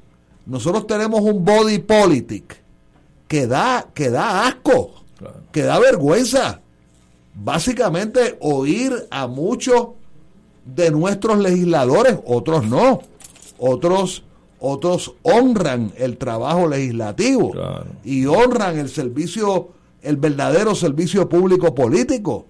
nosotros 0.46 0.86
tenemos 0.86 1.20
un 1.20 1.44
body 1.44 1.78
politic 1.80 2.62
que 3.28 3.46
da, 3.46 3.88
que 3.92 4.10
da 4.10 4.46
asco, 4.46 4.94
que 5.52 5.62
da 5.62 5.78
vergüenza. 5.78 6.60
Básicamente 7.34 8.38
oír 8.40 8.92
a 9.10 9.26
muchos 9.26 9.88
de 10.66 10.90
nuestros 10.90 11.38
legisladores, 11.38 12.18
otros 12.24 12.66
no, 12.66 13.00
otros 13.58 14.24
otros 14.58 15.14
honran 15.22 15.92
el 15.96 16.16
trabajo 16.16 16.66
legislativo 16.66 17.52
y 18.04 18.26
honran 18.26 18.78
el 18.78 18.88
servicio, 18.88 19.68
el 20.02 20.16
verdadero 20.16 20.74
servicio 20.74 21.28
público 21.28 21.74
político. 21.74 22.46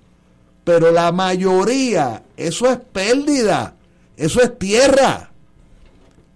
Pero 0.64 0.90
la 0.90 1.12
mayoría, 1.12 2.22
eso 2.36 2.70
es 2.70 2.78
pérdida, 2.78 3.74
eso 4.16 4.40
es 4.40 4.58
tierra. 4.58 5.30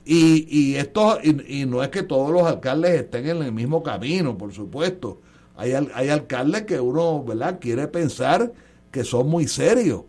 Y, 0.05 0.47
y, 0.51 0.77
esto, 0.77 1.19
y, 1.23 1.67
no 1.67 1.83
es 1.83 1.89
que 1.91 2.03
todos 2.03 2.33
los 2.33 2.43
alcaldes 2.43 3.03
estén 3.03 3.29
en 3.29 3.43
el 3.43 3.53
mismo 3.53 3.83
camino, 3.83 4.37
por 4.37 4.53
supuesto. 4.53 5.21
Hay, 5.57 5.73
hay 5.73 6.09
alcaldes 6.09 6.63
que 6.63 6.81
uno 6.81 7.23
¿verdad? 7.23 7.59
quiere 7.61 7.87
pensar 7.87 8.53
que 8.91 9.05
son 9.05 9.29
muy 9.29 9.47
serios. 9.47 10.03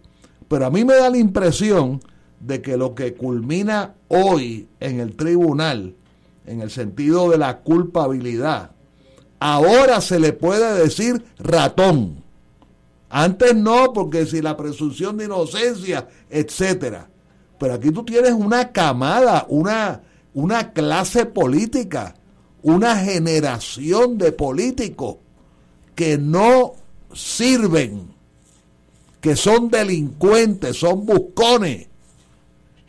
Pero 0.52 0.66
a 0.66 0.70
mí 0.70 0.84
me 0.84 0.96
da 0.96 1.10
la 1.10 1.18
impresión 1.18 2.02
de 2.42 2.62
que 2.62 2.76
lo 2.76 2.94
que 2.94 3.14
culmina 3.14 3.96
hoy 4.10 4.68
en 4.82 5.00
el 5.00 5.16
tribunal, 5.16 5.96
en 6.46 6.60
el 6.60 6.70
sentido 6.70 7.30
de 7.30 7.38
la 7.38 7.60
culpabilidad, 7.60 8.72
ahora 9.40 10.02
se 10.02 10.20
le 10.20 10.34
puede 10.34 10.78
decir 10.78 11.24
ratón. 11.40 12.22
Antes 13.10 13.56
no, 13.56 13.94
porque 13.94 14.26
si 14.26 14.42
la 14.42 14.58
presunción 14.58 15.16
de 15.16 15.24
inocencia, 15.24 16.10
etcétera. 16.30 17.10
Pero 17.58 17.76
aquí 17.76 17.90
tú 17.92 18.04
tienes 18.04 18.34
una 18.34 18.74
camada, 18.74 19.46
una, 19.48 20.02
una 20.34 20.74
clase 20.74 21.28
política, 21.28 22.14
una 22.62 22.98
generación 22.98 24.18
de 24.18 24.34
políticos 24.34 25.16
que 25.96 26.18
no 26.18 26.74
sirven, 27.14 28.14
que 29.22 29.36
son 29.36 29.70
delincuentes, 29.70 30.78
son 30.78 31.06
buscones, 31.06 31.88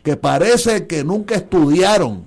que 0.01 0.17
parece 0.17 0.87
que 0.87 1.03
nunca 1.03 1.35
estudiaron. 1.35 2.25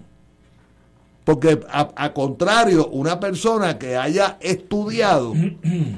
Porque 1.25 1.61
a, 1.69 2.13
contrario, 2.15 2.89
una 2.89 3.19
persona 3.19 3.79
que 3.79 3.97
haya 3.97 4.39
estudiado 4.41 5.35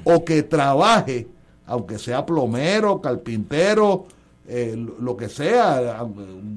o 0.04 0.24
que 0.24 0.42
trabaje, 0.42 1.28
aunque 1.66 1.98
sea 1.98 2.24
plomero, 2.24 3.02
carpintero, 3.02 4.06
eh, 4.46 4.74
lo 4.98 5.14
que 5.18 5.28
sea, 5.28 6.02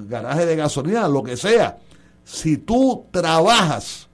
garaje 0.08 0.46
de 0.46 0.56
gasolina, 0.56 1.06
lo 1.06 1.22
que 1.22 1.36
sea, 1.36 1.78
si 2.24 2.56
tú 2.56 3.04
trabajas, 3.10 4.08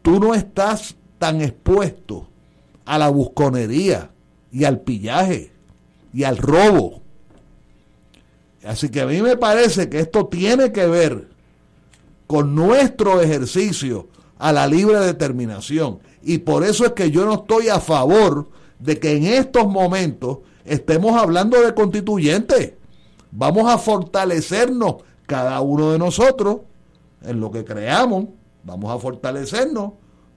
tú 0.00 0.20
no 0.20 0.32
estás 0.32 0.94
tan 1.18 1.40
expuesto 1.40 2.28
a 2.84 2.98
la 2.98 3.08
busconería 3.08 4.10
y 4.52 4.62
al 4.62 4.80
pillaje 4.80 5.50
y 6.12 6.24
al 6.24 6.36
robo. 6.36 7.02
Así 8.64 8.90
que 8.90 9.00
a 9.00 9.06
mí 9.06 9.22
me 9.22 9.36
parece 9.36 9.88
que 9.88 10.00
esto 10.00 10.26
tiene 10.26 10.72
que 10.72 10.86
ver 10.86 11.28
con 12.26 12.54
nuestro 12.54 13.20
ejercicio 13.20 14.08
a 14.38 14.52
la 14.52 14.66
libre 14.66 14.98
determinación. 15.00 16.00
Y 16.22 16.38
por 16.38 16.64
eso 16.64 16.84
es 16.84 16.92
que 16.92 17.10
yo 17.10 17.24
no 17.24 17.34
estoy 17.34 17.68
a 17.68 17.80
favor 17.80 18.48
de 18.78 18.98
que 18.98 19.16
en 19.16 19.24
estos 19.24 19.66
momentos 19.66 20.38
estemos 20.64 21.20
hablando 21.20 21.60
de 21.60 21.74
constituyentes. 21.74 22.74
Vamos 23.30 23.70
a 23.70 23.78
fortalecernos 23.78 24.96
cada 25.26 25.60
uno 25.60 25.92
de 25.92 25.98
nosotros 25.98 26.58
en 27.22 27.40
lo 27.40 27.50
que 27.50 27.64
creamos, 27.64 28.26
vamos 28.64 28.90
a 28.92 28.98
fortalecernos, 28.98 29.92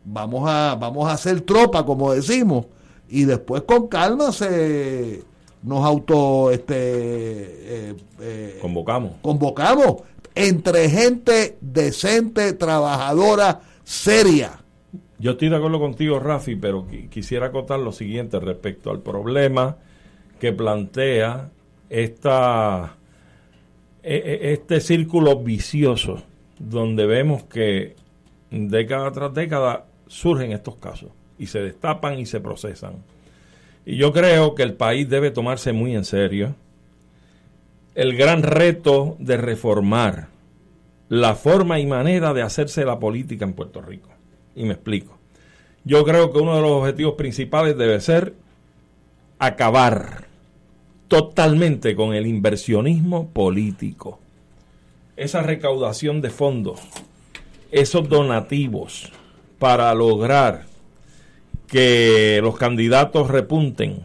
vamos 0.05 0.49
a, 0.49 0.75
vamos 0.79 1.07
a 1.07 1.13
hacer 1.13 1.41
tropa, 1.41 1.85
como 1.85 2.13
decimos, 2.13 2.67
y 3.09 3.25
después 3.25 3.63
con 3.63 3.87
calma 3.87 4.31
se 4.31 5.23
nos 5.63 5.85
auto 5.85 6.51
este 6.51 6.75
eh, 6.75 7.95
eh, 8.21 8.57
convocamos 8.61 9.13
convocamos 9.21 10.03
entre 10.35 10.89
gente 10.89 11.57
decente 11.61 12.53
trabajadora 12.53 13.61
seria 13.83 14.59
yo 15.19 15.31
estoy 15.31 15.49
de 15.49 15.55
acuerdo 15.55 15.79
contigo 15.79 16.19
Rafi 16.19 16.55
pero 16.55 16.87
quisiera 17.09 17.47
acotar 17.47 17.79
lo 17.79 17.91
siguiente 17.91 18.39
respecto 18.39 18.91
al 18.91 18.99
problema 18.99 19.77
que 20.39 20.51
plantea 20.51 21.49
esta 21.89 22.97
e, 24.01 24.15
e, 24.15 24.53
este 24.53 24.81
círculo 24.81 25.41
vicioso 25.41 26.23
donde 26.59 27.05
vemos 27.05 27.43
que 27.43 27.95
década 28.51 29.11
tras 29.11 29.33
década 29.33 29.85
surgen 30.07 30.51
estos 30.51 30.75
casos 30.77 31.11
y 31.37 31.47
se 31.47 31.59
destapan 31.59 32.19
y 32.19 32.25
se 32.25 32.39
procesan. 32.39 33.03
Y 33.85 33.97
yo 33.97 34.13
creo 34.13 34.55
que 34.55 34.63
el 34.63 34.73
país 34.73 35.09
debe 35.09 35.31
tomarse 35.31 35.73
muy 35.73 35.95
en 35.95 36.05
serio 36.05 36.55
el 37.95 38.15
gran 38.17 38.43
reto 38.43 39.15
de 39.19 39.37
reformar 39.37 40.27
la 41.09 41.35
forma 41.35 41.79
y 41.79 41.85
manera 41.85 42.33
de 42.33 42.41
hacerse 42.41 42.85
la 42.85 42.99
política 42.99 43.45
en 43.45 43.53
Puerto 43.53 43.81
Rico. 43.81 44.09
Y 44.55 44.63
me 44.63 44.73
explico. 44.73 45.17
Yo 45.83 46.03
creo 46.03 46.31
que 46.31 46.39
uno 46.39 46.55
de 46.55 46.61
los 46.61 46.71
objetivos 46.71 47.15
principales 47.15 47.77
debe 47.77 47.99
ser 47.99 48.33
acabar 49.37 50.25
totalmente 51.07 51.95
con 51.95 52.13
el 52.13 52.25
inversionismo 52.25 53.29
político 53.29 54.19
esa 55.15 55.43
recaudación 55.43 56.21
de 56.21 56.29
fondos, 56.29 56.79
esos 57.71 58.09
donativos 58.09 59.11
para 59.59 59.93
lograr 59.93 60.65
que 61.73 62.39
los 62.41 62.55
candidatos 62.55 63.29
repunten 63.29 64.03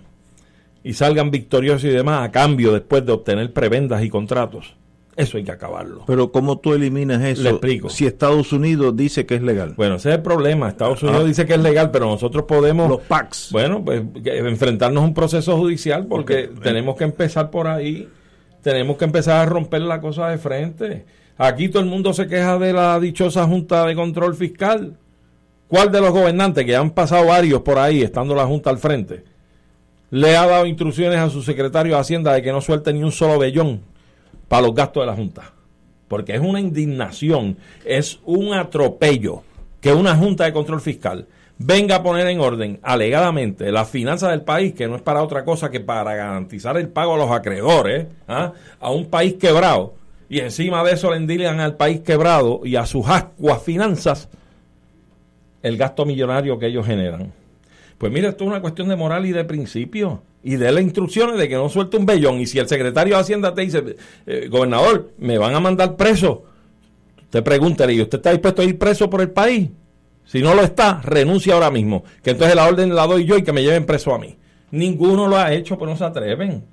y 0.83 0.95
salgan 0.95 1.31
victoriosos 1.31 1.85
y 1.85 1.89
demás 1.89 2.27
a 2.27 2.33
cambio 2.33 2.73
después 2.73 3.05
de 3.05 3.13
obtener 3.13 3.53
prebendas 3.53 4.03
y 4.03 4.09
contratos. 4.09 4.75
Eso 5.17 5.37
hay 5.37 5.45
que 5.45 5.51
acabarlo. 5.51 6.05
Pero 6.07 6.31
¿cómo 6.31 6.59
tú 6.59 6.75
eliminas 6.75 7.23
eso? 7.23 7.43
Le 7.43 7.51
explico. 7.51 7.91
Si 7.91 8.07
Estados 8.07 8.53
Unidos 8.53 8.97
dice 8.97 9.27
que 9.27 9.35
es 9.35 9.43
legal. 9.43 9.75
Bueno, 9.77 9.97
ese 9.97 10.11
es 10.11 10.15
el 10.17 10.23
problema. 10.23 10.69
Estados 10.69 11.03
Unidos 11.03 11.23
ah. 11.25 11.27
dice 11.27 11.45
que 11.45 11.55
es 11.55 11.61
legal, 11.61 11.91
pero 11.91 12.07
nosotros 12.07 12.45
podemos... 12.45 12.89
Los 12.89 13.01
PACs. 13.01 13.51
Bueno, 13.51 13.85
pues 13.85 14.03
enfrentarnos 14.25 15.03
a 15.03 15.07
un 15.07 15.15
proceso 15.15 15.57
judicial 15.57 16.07
porque 16.07 16.51
tenemos 16.63 16.97
que 16.97 17.05
empezar 17.05 17.51
por 17.51 17.67
ahí 17.67 18.09
tenemos 18.63 18.97
que 18.97 19.05
empezar 19.05 19.41
a 19.41 19.47
romper 19.47 19.83
la 19.83 20.01
cosa 20.01 20.29
de 20.29 20.39
frente. 20.39 21.05
Aquí 21.37 21.69
todo 21.69 21.83
el 21.83 21.89
mundo 21.89 22.13
se 22.13 22.27
queja 22.27 22.59
de 22.59 22.73
la 22.73 22.99
dichosa 22.99 23.47
Junta 23.47 23.87
de 23.87 23.95
Control 23.95 24.35
Fiscal. 24.35 24.97
¿Cuál 25.69 25.93
de 25.93 26.01
los 26.01 26.13
gobernantes, 26.13 26.65
que 26.65 26.75
han 26.75 26.91
pasado 26.91 27.27
varios 27.27 27.61
por 27.61 27.79
ahí, 27.79 28.03
estando 28.03 28.35
la 28.35 28.47
Junta 28.47 28.71
al 28.71 28.79
frente, 28.79 29.23
le 30.11 30.35
ha 30.35 30.47
dado 30.47 30.65
instrucciones 30.65 31.19
a 31.19 31.29
su 31.29 31.43
secretario 31.43 31.95
de 31.95 32.01
Hacienda 32.01 32.33
de 32.33 32.41
que 32.41 32.53
no 32.53 32.63
suelte 32.63 32.91
ni 32.95 33.03
un 33.03 33.13
solo 33.13 33.39
bellón 33.39 33.83
para 34.49 34.63
los 34.63 34.75
gastos 34.75 35.03
de 35.03 35.07
la 35.07 35.15
Junta? 35.15 35.53
Porque 36.09 36.35
es 36.35 36.41
una 36.41 36.59
indignación, 36.59 37.59
es 37.85 38.19
un 38.25 38.55
atropello 38.55 39.43
que 39.83 39.93
una 39.93 40.17
Junta 40.17 40.45
de 40.45 40.55
Control 40.55 40.81
Fiscal 40.81 41.27
venga 41.59 41.97
a 41.97 42.03
poner 42.03 42.27
en 42.29 42.41
orden, 42.41 42.81
alegadamente, 42.83 43.71
las 43.71 43.91
finanzas 43.91 44.31
del 44.31 44.41
país, 44.41 44.73
que 44.73 44.89
no 44.89 44.97
es 44.97 45.03
para 45.03 45.23
otra 45.23 45.45
cosa 45.45 45.71
que 45.71 45.81
para 45.81 46.15
garantizar 46.15 46.79
el 46.79 46.89
pago 46.89 47.15
a 47.15 47.19
los 47.19 47.31
acreedores, 47.31 48.07
¿ah? 48.27 48.55
a 48.81 48.91
un 48.91 49.11
país 49.11 49.35
quebrado, 49.35 49.97
y 50.31 50.41
encima 50.41 50.83
de 50.83 50.93
eso 50.93 51.11
le 51.11 51.19
endiligan 51.19 51.61
al 51.61 51.77
país 51.77 52.01
quebrado 52.01 52.63
y 52.65 52.77
a 52.77 52.87
sus 52.87 53.07
ascuas 53.07 53.63
finanzas 53.63 54.31
el 55.63 55.77
gasto 55.77 56.05
millonario 56.05 56.59
que 56.59 56.67
ellos 56.67 56.87
generan. 56.87 57.33
Pues 57.99 58.13
mira, 58.13 58.29
esto 58.29 58.45
es 58.45 58.51
una 58.51 58.61
cuestión 58.61 58.89
de 58.89 58.97
moral 58.97 59.27
y 59.27 59.33
de 59.33 59.45
principio. 59.45 60.23
Y 60.43 60.57
de 60.57 60.71
las 60.71 60.83
instrucciones 60.83 61.37
de 61.37 61.49
que 61.49 61.57
no 61.57 61.69
suelte 61.69 61.97
un 61.97 62.07
bellón. 62.07 62.41
Y 62.41 62.47
si 62.47 62.59
el 62.59 62.69
secretario 62.69 63.17
de 63.17 63.21
Hacienda 63.21 63.55
te 63.55 63.63
dice, 63.63 63.97
eh, 64.27 64.49
gobernador, 64.49 65.11
me 65.19 65.37
van 65.37 65.55
a 65.55 65.61
mandar 65.61 65.97
preso, 65.97 66.45
usted 67.23 67.43
pregúntale, 67.43 67.93
¿y 67.93 68.01
usted 68.01 68.19
está 68.19 68.31
dispuesto 68.31 68.63
a 68.63 68.65
ir 68.65 68.79
preso 68.79 69.11
por 69.11 69.21
el 69.21 69.31
país? 69.31 69.69
Si 70.25 70.41
no 70.41 70.55
lo 70.55 70.63
está, 70.63 71.01
renuncia 71.03 71.55
ahora 71.55 71.71
mismo. 71.71 72.05
Que 72.23 72.31
entonces 72.31 72.55
la 72.55 72.67
orden 72.67 72.95
la 72.95 73.07
doy 73.07 73.25
yo 73.25 73.37
y 73.37 73.43
que 73.43 73.53
me 73.53 73.63
lleven 73.63 73.85
preso 73.85 74.15
a 74.15 74.19
mí. 74.19 74.37
Ninguno 74.71 75.27
lo 75.27 75.37
ha 75.37 75.53
hecho, 75.53 75.77
pero 75.77 75.91
no 75.91 75.97
se 75.97 76.05
atreven. 76.05 76.65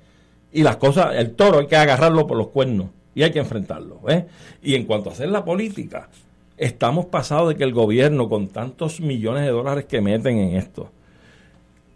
Y 0.52 0.62
las 0.62 0.76
cosas, 0.76 1.16
el 1.16 1.32
toro 1.32 1.58
hay 1.58 1.66
que 1.66 1.76
agarrarlo 1.76 2.26
por 2.26 2.36
los 2.36 2.48
cuernos 2.48 2.88
y 3.14 3.22
hay 3.22 3.32
que 3.32 3.38
enfrentarlo. 3.38 4.00
¿eh? 4.08 4.26
Y 4.62 4.74
en 4.74 4.84
cuanto 4.84 5.10
a 5.10 5.12
hacer 5.14 5.30
la 5.30 5.44
política, 5.44 6.08
estamos 6.56 7.06
pasados 7.06 7.50
de 7.50 7.56
que 7.56 7.64
el 7.64 7.72
gobierno, 7.72 8.28
con 8.28 8.48
tantos 8.48 9.00
millones 9.00 9.44
de 9.44 9.50
dólares 9.50 9.84
que 9.84 10.00
meten 10.00 10.38
en 10.38 10.56
esto, 10.56 10.90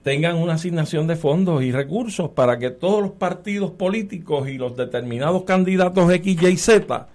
tengan 0.03 0.37
una 0.37 0.55
asignación 0.55 1.07
de 1.07 1.17
fondos 1.17 1.63
y 1.63 1.73
recursos 1.73 2.31
para 2.31 2.59
que 2.59 2.71
todos 2.71 3.03
los 3.03 3.13
partidos 3.13 3.73
políticos 3.73 4.49
y 4.49 4.57
los 4.57 4.77
determinados 4.77 5.45
candidatos 5.45 6.11
X, 6.13 6.43
Y, 6.43 6.57
Z 6.57 7.09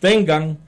tengan 0.00 0.58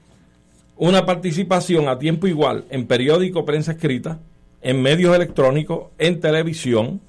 una 0.77 1.05
participación 1.05 1.87
a 1.87 1.97
tiempo 1.97 2.27
igual 2.27 2.65
en 2.69 2.85
periódico, 2.85 3.45
prensa 3.45 3.73
escrita, 3.73 4.19
en 4.61 4.81
medios 4.81 5.15
electrónicos, 5.15 5.87
en 5.97 6.19
televisión, 6.19 7.01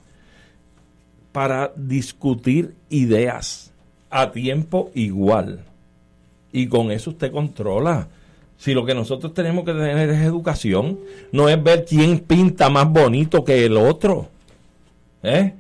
para 1.33 1.73
discutir 1.77 2.75
ideas 2.89 3.73
a 4.11 4.31
tiempo 4.33 4.91
igual. 4.95 5.65
Y 6.53 6.69
con 6.69 6.93
eso 6.93 7.11
usted 7.11 7.33
controla. 7.33 8.09
Si 8.57 8.73
lo 8.73 8.85
que 8.85 8.95
nosotros 8.95 9.35
tenemos 9.35 9.65
que 9.65 9.73
tener 9.73 10.09
es 10.09 10.23
educación, 10.23 10.99
no 11.33 11.49
es 11.49 11.63
ver 11.63 11.85
quién 11.85 12.21
pinta 12.21 12.71
más 12.71 12.89
bonito 12.89 13.45
que 13.45 13.65
el 13.65 13.77
otro. 13.77 14.29
¿Eh? 15.23 15.55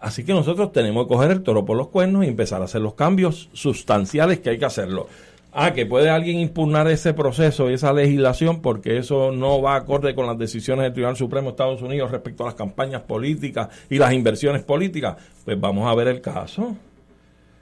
Así 0.00 0.24
que 0.24 0.32
nosotros 0.32 0.72
tenemos 0.72 1.04
que 1.04 1.14
coger 1.14 1.30
el 1.30 1.42
toro 1.42 1.64
por 1.64 1.76
los 1.76 1.88
cuernos 1.88 2.24
y 2.24 2.28
empezar 2.28 2.62
a 2.62 2.66
hacer 2.66 2.80
los 2.80 2.94
cambios 2.94 3.48
sustanciales 3.52 4.38
que 4.40 4.50
hay 4.50 4.58
que 4.58 4.64
hacerlo. 4.64 5.08
Ah, 5.52 5.72
que 5.72 5.86
puede 5.86 6.08
alguien 6.08 6.38
impugnar 6.38 6.86
ese 6.88 7.14
proceso 7.14 7.70
y 7.70 7.74
esa 7.74 7.92
legislación 7.92 8.60
porque 8.60 8.98
eso 8.98 9.32
no 9.32 9.60
va 9.60 9.76
acorde 9.76 10.14
con 10.14 10.26
las 10.26 10.38
decisiones 10.38 10.84
del 10.84 10.92
Tribunal 10.92 11.16
Supremo 11.16 11.46
de 11.46 11.50
Estados 11.50 11.82
Unidos 11.82 12.10
respecto 12.10 12.44
a 12.44 12.46
las 12.46 12.54
campañas 12.54 13.02
políticas 13.02 13.68
y 13.90 13.98
las 13.98 14.12
inversiones 14.12 14.62
políticas. 14.62 15.16
Pues 15.44 15.58
vamos 15.58 15.90
a 15.90 15.94
ver 15.94 16.08
el 16.08 16.20
caso. 16.20 16.76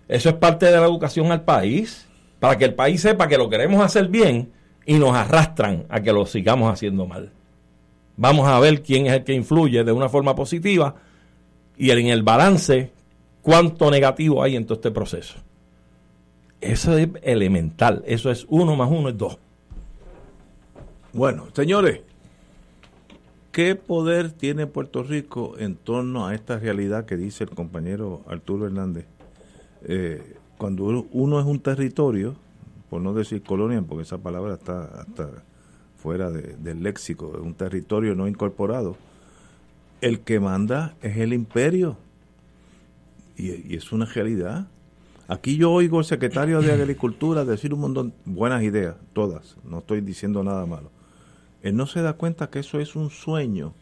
Eso 0.09 0.29
es 0.29 0.35
parte 0.35 0.67
de 0.67 0.73
la 0.73 0.85
educación 0.85 1.33
al 1.33 1.43
país, 1.43 2.07
para 2.39 2.59
que 2.59 2.67
el 2.67 2.75
país 2.75 3.01
sepa 3.01 3.29
que 3.29 3.39
lo 3.39 3.49
queremos 3.49 3.83
hacer 3.83 4.09
bien 4.09 4.53
y 4.87 4.95
nos 4.95 5.15
arrastran 5.15 5.85
a 5.89 6.01
que 6.01 6.13
lo 6.13 6.25
sigamos 6.25 6.73
haciendo 6.73 7.07
mal. 7.07 7.33
Vamos 8.17 8.49
a 8.49 8.59
ver 8.61 8.83
quién 8.83 9.07
es 9.07 9.13
el 9.13 9.25
que 9.25 9.35
influye 9.35 9.85
de 9.85 9.93
una 9.93 10.09
forma 10.09 10.35
positiva 10.35 10.95
y 11.77 11.91
en 11.91 12.07
el 12.07 12.23
balance 12.23 12.93
cuánto 13.43 13.91
negativo 13.91 14.43
hay 14.43 14.57
en 14.57 14.65
todo 14.65 14.77
este 14.77 14.91
proceso. 14.91 15.35
Eso 16.61 16.97
es 16.97 17.09
elemental. 17.23 18.03
Eso 18.07 18.31
es 18.31 18.47
uno 18.49 18.75
más 18.77 18.91
uno 18.91 19.11
es 19.11 19.19
dos. 19.19 19.39
Bueno, 21.13 21.49
señores, 21.53 22.01
¿qué 23.53 23.75
poder 23.75 24.33
tiene 24.33 24.67
Puerto 24.67 25.03
Rico 25.03 25.55
en 25.59 25.77
torno 25.77 26.27
a 26.27 26.35
esta 26.35 26.59
realidad 26.59 27.07
que 27.07 27.17
dice 27.17 27.45
el 27.45 27.51
compañero 27.51 28.23
Arturo 28.27 28.67
Hernández? 28.67 29.07
Eh, 29.83 30.37
cuando 30.59 31.07
uno 31.13 31.41
es 31.41 31.47
un 31.47 31.61
territorio, 31.61 32.37
por 32.91 33.01
no 33.01 33.15
decir 33.15 33.43
colonia, 33.43 33.83
porque 33.83 34.03
esa 34.03 34.19
palabra 34.19 34.55
está 34.55 34.85
hasta 35.01 35.29
fuera 35.97 36.31
del 36.31 36.83
léxico, 36.83 37.33
es 37.35 37.43
un 37.43 37.55
territorio 37.55 38.15
no 38.15 38.29
incorporado, 38.29 38.97
el 40.01 40.21
que 40.21 40.41
manda 40.41 40.95
es 41.03 41.17
el 41.17 41.33
imperio. 41.33 41.97
y 43.37 43.75
es 43.75 43.93
una 43.93 44.07
realidad. 44.07 44.69
Aquí 45.29 45.57
yo 45.57 45.73
oigo 45.73 45.99
al 45.99 46.05
secretario 46.05 46.63
de 46.63 46.73
Agricultura 46.73 47.45
decir 47.45 47.75
un 47.75 47.81
montón 47.81 48.11
de 48.11 48.15
buenas 48.27 48.63
ideas, 48.63 48.95
todas, 49.13 49.57
no 49.65 49.79
estoy 49.79 50.01
diciendo 50.01 50.45
nada 50.45 50.65
malo. 50.67 50.91
él 51.63 51.75
no 51.75 51.87
se 51.87 52.01
da 52.01 52.13
cuenta 52.13 52.49
que 52.49 52.61
eso 52.61 52.79
es 52.79 52.95
un 52.95 53.11
sueño, 53.11 53.73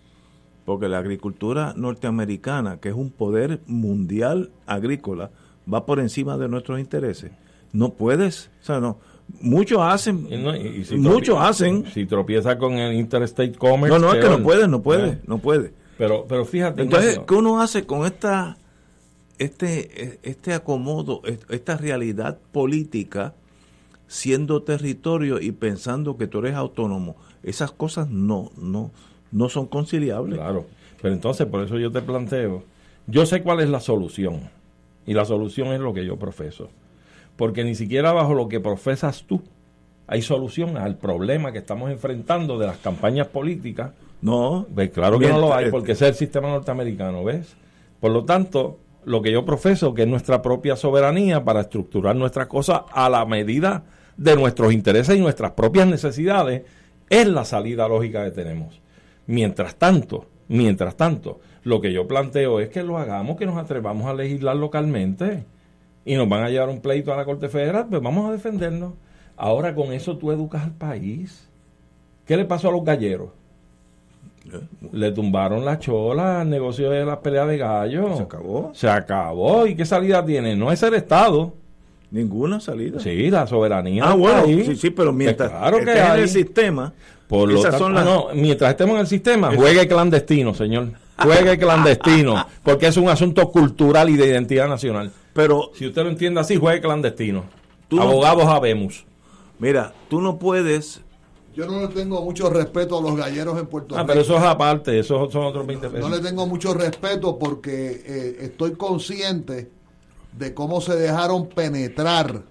porque 0.65 0.89
la 0.89 0.99
agricultura 0.99 1.75
norteamericana, 1.77 2.79
que 2.79 2.89
es 2.89 2.95
un 2.95 3.11
poder 3.11 3.61
mundial 3.67 4.53
agrícola, 4.65 5.31
va 5.71 5.85
por 5.85 6.01
encima 6.01 6.39
de 6.39 6.49
nuestros 6.49 6.81
intereses. 6.81 7.33
No 7.75 7.93
puedes, 7.93 8.51
o 8.63 8.65
sea, 8.65 8.81
no. 8.81 8.99
Muchos 9.41 9.81
hacen, 9.81 10.29
muchos 10.97 11.37
hacen. 11.41 11.85
Si 11.93 12.07
tropieza 12.07 12.57
con 12.57 12.75
el 12.75 12.95
Interstate 12.95 13.53
Commerce. 13.53 13.99
No, 13.99 13.99
no, 13.99 14.15
es 14.15 14.25
que 14.25 14.31
no 14.31 14.43
puede, 14.43 14.69
no 14.69 14.81
puede, 14.81 15.09
eh. 15.09 15.19
no 15.27 15.39
puede. 15.39 15.73
Pero, 15.99 16.25
pero 16.29 16.45
fíjate. 16.45 16.83
Entonces, 16.83 17.21
¿qué 17.27 17.35
uno 17.35 17.61
hace 17.61 17.85
con 17.85 18.07
esta, 18.07 18.59
este, 19.39 20.21
este 20.23 20.55
acomodo, 20.55 21.21
esta 21.49 21.77
realidad 21.77 22.39
política, 22.53 23.35
siendo 24.07 24.63
territorio 24.63 25.41
y 25.41 25.51
pensando 25.51 26.17
que 26.17 26.29
tú 26.29 26.39
eres 26.39 26.55
autónomo? 26.55 27.17
Esas 27.43 27.73
cosas 27.73 28.09
no, 28.09 28.53
no, 28.57 28.93
no 29.33 29.49
son 29.49 29.67
conciliables. 29.67 30.39
Claro. 30.39 30.67
Pero 31.03 31.13
entonces, 31.13 31.47
por 31.49 31.65
eso 31.65 31.77
yo 31.77 31.91
te 31.91 32.03
planteo, 32.03 32.63
yo 33.09 33.27
sé 33.27 33.43
cuál 33.43 33.59
es 33.61 33.69
la 33.69 33.81
solución. 33.81 34.49
Y 35.07 35.15
la 35.15 35.25
solución 35.25 35.69
es 35.69 35.81
lo 35.81 35.93
que 35.93 36.07
yo 36.07 36.17
profeso. 36.17 36.71
Porque 37.37 37.65
ni 37.65 37.75
siquiera 37.75 38.13
bajo 38.13 38.35
lo 38.35 38.49
que 38.49 38.61
profesas 38.61 39.25
tú 39.25 39.43
hay 40.07 40.23
solución 40.23 40.77
al 40.77 40.97
problema 40.97 41.53
que 41.53 41.59
estamos 41.59 41.91
enfrentando 41.91 42.59
de 42.59 42.67
las 42.67 42.79
campañas 42.79 43.29
políticas. 43.29 43.93
No, 44.21 44.67
pues 44.75 44.91
claro 44.91 45.19
que 45.19 45.29
no 45.29 45.39
lo 45.39 45.55
hay, 45.55 45.71
porque 45.71 45.93
ese 45.93 46.07
es 46.07 46.11
el 46.13 46.17
sistema 46.17 46.49
norteamericano, 46.49 47.25
¿ves? 47.25 47.57
Por 48.01 48.11
lo 48.11 48.25
tanto, 48.25 48.79
lo 49.05 49.23
que 49.23 49.33
yo 49.33 49.45
profeso, 49.45 49.95
que 49.95 50.03
es 50.03 50.09
nuestra 50.09 50.43
propia 50.43 50.77
soberanía 50.77 51.45
para 51.45 51.63
estructurar 51.63 52.17
nuestras 52.17 52.47
cosas 52.47 52.83
a 52.93 53.09
la 53.09 53.25
medida 53.25 53.85
de 54.17 54.37
nuestros 54.37 54.73
intereses 54.73 55.17
y 55.17 55.21
nuestras 55.21 55.53
propias 55.53 55.87
necesidades, 55.87 56.63
es 57.09 57.27
la 57.27 57.45
salida 57.45 57.89
lógica 57.89 58.25
que 58.25 58.31
tenemos. 58.31 58.81
Mientras 59.27 59.77
tanto, 59.77 60.27
mientras 60.49 60.97
tanto, 60.97 61.41
lo 61.63 61.81
que 61.81 61.93
yo 61.93 62.07
planteo 62.07 62.61
es 62.61 62.69
que 62.69 62.83
lo 62.83 62.99
hagamos, 62.99 63.37
que 63.37 63.47
nos 63.47 63.57
atrevamos 63.57 64.07
a 64.07 64.15
legislar 64.15 64.57
localmente 64.57 65.45
y 66.05 66.15
nos 66.15 66.29
van 66.29 66.45
a 66.45 66.51
llevar 66.51 66.69
un 66.69 66.81
pleito 66.81 67.13
a 67.13 67.17
la 67.17 67.25
Corte 67.25 67.49
Federal, 67.49 67.87
pues 67.89 68.03
vamos 68.03 68.29
a 68.29 68.33
defendernos. 68.33 68.93
Ahora 69.37 69.75
con 69.75 69.93
eso 69.93 70.17
tú 70.17 70.31
educas 70.31 70.63
al 70.63 70.73
país. 70.73 71.49
¿Qué 72.27 72.37
le 72.37 72.45
pasó 72.45 72.69
a 72.69 72.73
los 72.73 72.85
galleros? 72.85 73.31
Le 74.93 75.11
tumbaron 75.13 75.65
la 75.65 75.79
chola 75.79 76.43
al 76.43 76.51
negocio 76.51 76.91
de 76.91 77.05
la 77.05 77.21
pelea 77.21 77.47
de 77.47 77.59
gallos. 77.59 78.19
Se 78.19 78.23
acabó. 78.23 78.71
Se 78.75 78.89
acabó. 78.89 79.67
¿Y 79.67 79.75
qué 79.75 79.85
salida 79.87 80.25
tiene? 80.25 80.55
No 80.55 80.71
es 80.71 80.83
el 80.83 80.95
Estado. 80.95 81.55
Ninguna 82.11 82.61
salida. 82.61 83.01
Sí, 83.01 83.31
la 83.31 83.47
soberanía. 83.47 84.05
Ah, 84.05 84.15
bueno, 84.15 84.45
sí, 84.45 84.77
sí, 84.77 84.91
pero 84.91 85.13
mientras 85.13 85.51
claro 85.51 85.79
que 85.79 85.91
hay. 85.91 86.23
el 86.23 86.29
sistema, 86.29 86.93
por 87.27 87.51
lo 87.51 87.61
tanto, 87.61 87.89
no, 87.89 88.29
mientras 88.35 88.71
estemos 88.71 88.95
en 88.95 89.01
el 89.01 89.07
sistema, 89.07 89.53
juegue 89.53 89.89
clandestino, 89.89 90.55
señor. 90.55 90.91
Juegue 91.19 91.59
clandestino, 91.59 92.47
porque 92.63 92.87
es 92.87 92.97
un 92.97 93.09
asunto 93.09 93.51
cultural 93.51 94.11
y 94.11 94.17
de 94.17 94.27
identidad 94.27 94.69
nacional. 94.69 95.11
Pero 95.35 95.71
si 95.75 95.87
usted 95.87 96.03
lo 96.03 96.09
entiende 96.09 96.41
así, 96.41 96.57
juegue 96.57 96.81
clandestino. 96.81 97.45
Abogados 97.91 98.47
habemos. 98.47 99.05
Mira, 99.59 99.93
tú 100.09 100.21
no 100.21 100.39
puedes 100.39 101.03
yo 101.55 101.67
no 101.67 101.83
le 101.83 101.89
tengo 101.89 102.21
mucho 102.23 102.51
respeto 102.51 102.99
a 102.99 103.01
los 103.01 103.17
galleros 103.17 103.59
en 103.59 103.67
Puerto 103.67 103.95
Rico. 103.95 104.01
Ah, 104.01 104.07
pero 104.07 104.23
eso 104.23 104.37
es 104.37 104.43
aparte, 104.43 104.99
esos 104.99 105.33
son 105.33 105.45
otros 105.45 105.65
20 105.67 105.89
pesos. 105.89 106.11
No 106.11 106.15
le 106.15 106.21
tengo 106.21 106.47
mucho 106.47 106.75
respeto 106.75 107.39
porque 107.39 108.03
eh, 108.05 108.37
estoy 108.41 108.73
consciente 108.73 109.71
de 110.37 110.53
cómo 110.53 110.81
se 110.81 110.97
dejaron 110.97 111.49
penetrar 111.49 112.43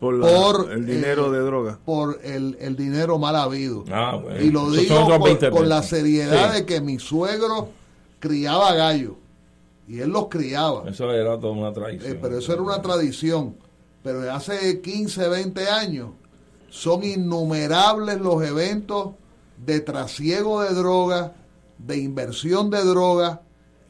por, 0.00 0.72
el 0.72 0.86
dinero 0.86 1.30
de 1.30 1.40
droga. 1.40 1.78
Por 1.84 2.20
el, 2.24 2.76
dinero 2.76 3.18
mal 3.18 3.36
habido. 3.36 3.84
Ah, 3.90 4.18
y 4.40 4.50
lo 4.50 4.70
digo 4.70 5.06
con, 5.50 5.68
la 5.68 5.82
seriedad 5.82 6.54
de 6.54 6.64
que 6.64 6.80
mi 6.80 6.98
suegro 6.98 7.68
criaba 8.20 8.74
gallos. 8.74 9.12
Y 9.86 10.00
él 10.00 10.10
los 10.10 10.28
criaba. 10.28 10.88
Eso 10.88 11.12
era 11.12 11.38
toda 11.38 11.52
una 11.52 11.72
tradición. 11.72 12.12
Eh, 12.12 12.18
pero 12.20 12.38
eso 12.38 12.52
era 12.52 12.62
una 12.62 12.80
tradición. 12.80 13.56
Pero 14.02 14.32
hace 14.32 14.80
15, 14.80 15.28
20 15.28 15.68
años 15.68 16.10
son 16.68 17.04
innumerables 17.04 18.20
los 18.20 18.42
eventos 18.42 19.14
de 19.64 19.80
trasiego 19.80 20.62
de 20.62 20.74
droga, 20.74 21.34
de 21.78 21.98
inversión 21.98 22.70
de 22.70 22.84
droga, 22.84 23.42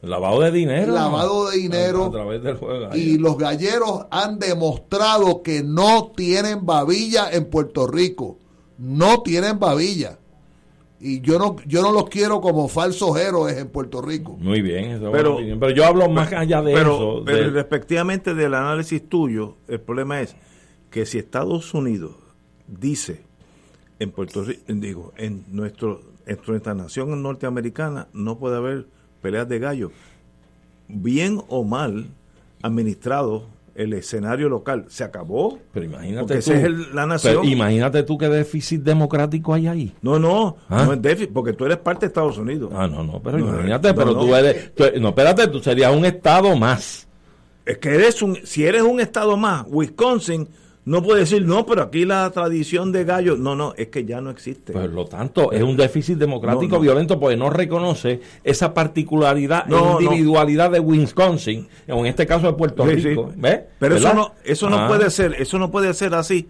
Lavado 0.05 0.41
de 0.41 0.51
dinero. 0.51 0.93
Lavado 0.93 1.49
de 1.49 1.57
dinero. 1.57 2.05
A, 2.05 2.11
través 2.11 2.43
del 2.43 2.57
juego. 2.57 2.95
Y 2.95 3.17
los 3.17 3.37
galleros 3.37 4.05
han 4.11 4.39
demostrado 4.39 5.41
que 5.41 5.63
no 5.63 6.11
tienen 6.15 6.65
babilla 6.65 7.31
en 7.31 7.45
Puerto 7.45 7.87
Rico. 7.87 8.37
No 8.77 9.21
tienen 9.23 9.59
babilla. 9.59 10.19
Y 11.07 11.21
yo 11.21 11.37
no, 11.37 11.55
yo 11.67 11.83
no 11.83 11.91
los 11.91 12.09
quiero 12.09 12.41
como 12.41 12.67
falsos 12.67 13.15
héroes 13.19 13.55
en 13.57 13.67
Puerto 13.67 14.01
Rico. 14.01 14.37
Muy 14.39 14.63
bien, 14.63 14.99
pero, 15.11 15.37
pero 15.59 15.69
yo 15.69 15.85
hablo 15.85 16.09
más 16.09 16.33
allá 16.33 16.63
de 16.63 16.73
eso. 16.73 17.21
Pero 17.23 17.51
respectivamente 17.51 18.33
del 18.33 18.55
análisis 18.55 19.07
tuyo, 19.07 19.55
el 19.67 19.79
problema 19.79 20.21
es 20.21 20.35
que 20.89 21.05
si 21.05 21.19
Estados 21.19 21.75
Unidos 21.75 22.15
dice 22.67 23.21
en 23.99 24.09
Puerto 24.09 24.43
Rico, 24.43 24.63
digo, 24.67 25.13
en 25.15 25.45
nuestro, 25.51 26.01
en 26.25 26.39
nuestra 26.47 26.73
nación 26.73 27.21
norteamericana 27.21 28.07
no 28.11 28.39
puede 28.39 28.57
haber 28.57 28.87
peleas 29.21 29.47
de 29.47 29.59
gallo, 29.59 29.91
bien 30.87 31.39
o 31.49 31.63
mal 31.63 32.07
administrado 32.63 33.45
el 33.75 33.93
escenario 33.93 34.47
local, 34.49 34.85
se 34.87 35.03
acabó. 35.03 35.59
Pero 35.73 35.85
imagínate 35.85 36.41
tú, 36.41 36.51
es 36.51 36.93
la 36.93 37.05
nación. 37.05 37.45
imagínate 37.45 38.03
tú 38.03 38.17
qué 38.17 38.29
déficit 38.29 38.81
democrático 38.81 39.53
hay 39.53 39.67
ahí. 39.67 39.95
No, 40.01 40.17
no, 40.17 40.57
¿Ah? 40.69 40.85
no 40.85 40.93
es 40.93 41.01
déficit, 41.01 41.33
porque 41.33 41.53
tú 41.53 41.65
eres 41.65 41.77
parte 41.77 42.05
de 42.05 42.07
Estados 42.07 42.37
Unidos. 42.37 42.71
Ah, 42.73 42.87
no, 42.87 43.03
no, 43.03 43.21
pero 43.21 43.37
imagínate, 43.37 43.93
pero 43.93 44.17
tú 44.17 44.33
eres, 44.33 44.71
no, 44.99 45.09
espérate, 45.09 45.47
tú 45.47 45.59
serías 45.59 45.93
un 45.93 46.05
estado 46.05 46.55
más. 46.55 47.07
Es 47.65 47.77
que 47.79 47.89
eres 47.89 48.21
un, 48.21 48.37
si 48.43 48.65
eres 48.65 48.83
un 48.83 48.99
estado 48.99 49.35
más, 49.37 49.65
Wisconsin 49.67 50.47
no 50.85 51.01
puede 51.01 51.21
decir, 51.21 51.43
no, 51.47 51.65
pero 51.65 51.81
aquí 51.81 52.05
la 52.05 52.29
tradición 52.29 52.91
de 52.91 53.05
gallo. 53.05 53.35
No, 53.35 53.55
no, 53.55 53.73
es 53.75 53.87
que 53.87 54.05
ya 54.05 54.21
no 54.21 54.29
existe. 54.29 54.71
Por 54.71 54.91
lo 54.91 55.05
tanto, 55.05 55.51
es 55.51 55.63
un 55.63 55.75
déficit 55.75 56.19
democrático 56.19 56.79
violento 56.79 57.19
porque 57.19 57.35
no 57.35 57.49
reconoce 57.49 58.21
esa 58.43 58.71
particularidad 58.75 59.65
e 59.67 60.03
individualidad 60.03 60.69
de 60.69 60.79
Wisconsin, 60.79 61.67
o 61.89 62.01
en 62.01 62.05
este 62.05 62.27
caso 62.27 62.45
de 62.45 62.53
Puerto 62.53 62.85
Rico. 62.85 63.31
Pero 63.79 63.95
eso 63.95 64.13
no, 64.13 64.33
eso 64.43 64.69
no 64.69 64.77
ah. 64.77 64.87
puede 64.87 65.09
ser, 65.09 65.33
eso 65.39 65.57
no 65.57 65.71
puede 65.71 65.91
ser 65.95 66.13
así. 66.13 66.47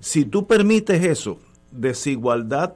Si 0.00 0.24
tú 0.24 0.46
permites 0.46 1.04
eso, 1.04 1.38
desigualdad 1.70 2.74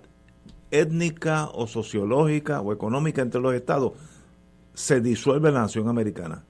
étnica 0.70 1.48
o 1.55 1.66
sociológica 1.66 2.61
o 2.61 2.74
económica 2.74 3.22
entre 3.22 3.40
los 3.40 3.55
estados, 3.55 3.92
se 4.74 5.01
disuelve 5.01 5.51
la 5.51 5.62
nación 5.62 5.88
americana. 5.88 6.44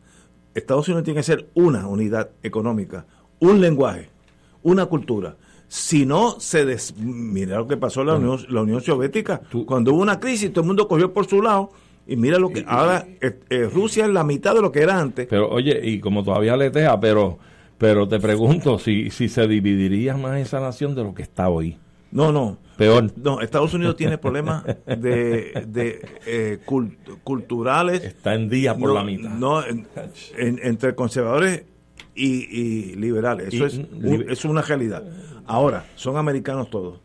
Estados 0.56 0.88
Unidos 0.88 1.04
tiene 1.04 1.20
que 1.20 1.24
ser 1.24 1.48
una 1.54 1.86
unidad 1.86 2.30
económica, 2.42 3.06
un 3.38 3.60
lenguaje 3.60 4.10
una 4.62 4.86
cultura. 4.86 5.36
Si 5.68 6.04
no, 6.04 6.40
se 6.40 6.64
des... 6.64 6.96
mira 6.96 7.58
lo 7.58 7.68
que 7.68 7.76
pasó 7.76 8.00
en 8.00 8.08
la, 8.08 8.14
Unión, 8.16 8.38
la 8.48 8.62
Unión 8.62 8.80
Soviética. 8.80 9.40
Cuando 9.66 9.92
hubo 9.92 10.02
una 10.02 10.18
crisis, 10.18 10.52
todo 10.52 10.62
el 10.62 10.66
mundo 10.66 10.88
cogió 10.88 11.12
por 11.12 11.26
su 11.26 11.40
lado. 11.40 11.70
Y 12.06 12.16
mira 12.16 12.38
lo 12.38 12.50
que 12.50 12.64
ahora 12.66 13.06
eh, 13.20 13.38
eh, 13.50 13.70
Rusia 13.72 14.04
es 14.04 14.10
la 14.10 14.24
mitad 14.24 14.54
de 14.54 14.62
lo 14.62 14.72
que 14.72 14.80
era 14.80 14.98
antes. 14.98 15.28
Pero 15.28 15.48
oye, 15.48 15.80
y 15.82 16.00
como 16.00 16.24
todavía 16.24 16.56
le 16.56 16.70
deja, 16.70 16.98
pero 16.98 17.38
pero 17.80 18.06
te 18.06 18.20
pregunto 18.20 18.78
si, 18.78 19.10
si 19.10 19.30
se 19.30 19.48
dividiría 19.48 20.14
más 20.14 20.38
esa 20.38 20.60
nación 20.60 20.94
de 20.94 21.02
lo 21.02 21.14
que 21.14 21.22
está 21.22 21.48
hoy. 21.48 21.78
No, 22.12 22.30
no. 22.30 22.58
Peor. 22.76 23.10
No, 23.16 23.40
Estados 23.40 23.72
Unidos 23.72 23.96
tiene 23.96 24.18
problemas 24.18 24.64
de, 24.86 25.64
de 25.66 26.06
eh, 26.26 26.58
culturales. 27.24 28.04
Está 28.04 28.34
en 28.34 28.50
día 28.50 28.76
por 28.76 28.92
la 28.92 29.02
mitad. 29.02 29.30
No, 29.30 29.62
entre 30.36 30.94
conservadores 30.94 31.64
y, 32.14 32.94
liberales. 32.96 33.52
Eso 33.52 33.66
es, 33.66 33.80
es 34.28 34.44
una 34.44 34.62
realidad. 34.62 35.02
Ahora, 35.46 35.84
son 35.96 36.16
americanos 36.16 36.70
todos. 36.70 37.00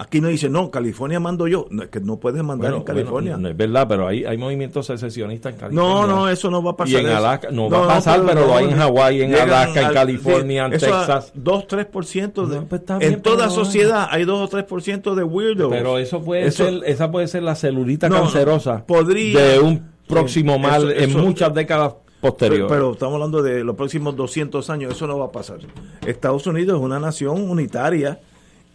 Aquí 0.00 0.20
no 0.20 0.28
dice, 0.28 0.48
no, 0.48 0.70
California 0.70 1.18
mando 1.18 1.48
yo. 1.48 1.66
No, 1.70 1.82
es 1.82 1.88
que 1.88 1.98
no 1.98 2.18
puedes 2.18 2.44
mandar 2.44 2.72
en 2.72 2.84
California. 2.84 3.36
no 3.36 3.48
es 3.48 3.56
verdad, 3.56 3.88
pero 3.88 4.06
hay, 4.06 4.24
hay 4.24 4.38
movimientos 4.38 4.86
secesionistas 4.86 5.54
en 5.54 5.58
California. 5.58 5.92
No, 5.92 6.06
no, 6.06 6.28
eso 6.28 6.52
no 6.52 6.62
va 6.62 6.70
a 6.70 6.76
pasar. 6.76 7.02
Y 7.02 7.04
en 7.04 7.10
Alaska, 7.10 7.48
no, 7.50 7.68
va 7.68 7.82
a 7.82 7.88
pasar, 7.88 8.22
pero, 8.24 8.46
lo 8.46 8.56
hay 8.56 8.66
en 8.66 8.76
Hawái, 8.76 9.22
en 9.22 9.34
Alaska, 9.34 9.88
en 9.88 9.92
California, 9.92 10.66
en 10.66 10.70
Texas. 10.70 11.32
2, 11.34 11.66
3%. 11.66 12.46
De, 12.46 12.60
pues 12.60 12.82
en 13.00 13.20
toda 13.22 13.50
sociedad 13.50 14.06
hay 14.08 14.24
2 14.24 14.54
o 14.54 14.56
3% 14.56 15.14
de 15.16 15.24
weirdos. 15.24 15.68
Pero 15.68 15.98
eso 15.98 16.22
puede 16.22 16.52
ser, 16.52 16.80
esa 16.86 17.10
puede 17.10 17.26
ser 17.26 17.42
la 17.42 17.56
celulita 17.56 18.08
cancerosa 18.08 18.84
de 18.86 19.58
un 19.60 19.84
próximo 20.06 20.60
mal 20.60 20.92
en 20.92 21.12
muchas 21.12 21.52
décadas 21.52 21.94
posterior. 22.20 22.68
Pero, 22.68 22.92
estamos 22.92 23.14
hablando 23.14 23.42
de 23.42 23.64
los 23.64 23.76
próximos 23.76 24.16
200 24.16 24.68
años, 24.70 24.94
eso 24.94 25.06
no 25.06 25.18
va 25.18 25.26
a 25.26 25.32
pasar. 25.32 25.58
Estados 26.06 26.46
Unidos 26.46 26.78
es 26.78 26.84
una 26.84 26.98
nación 26.98 27.48
unitaria 27.48 28.20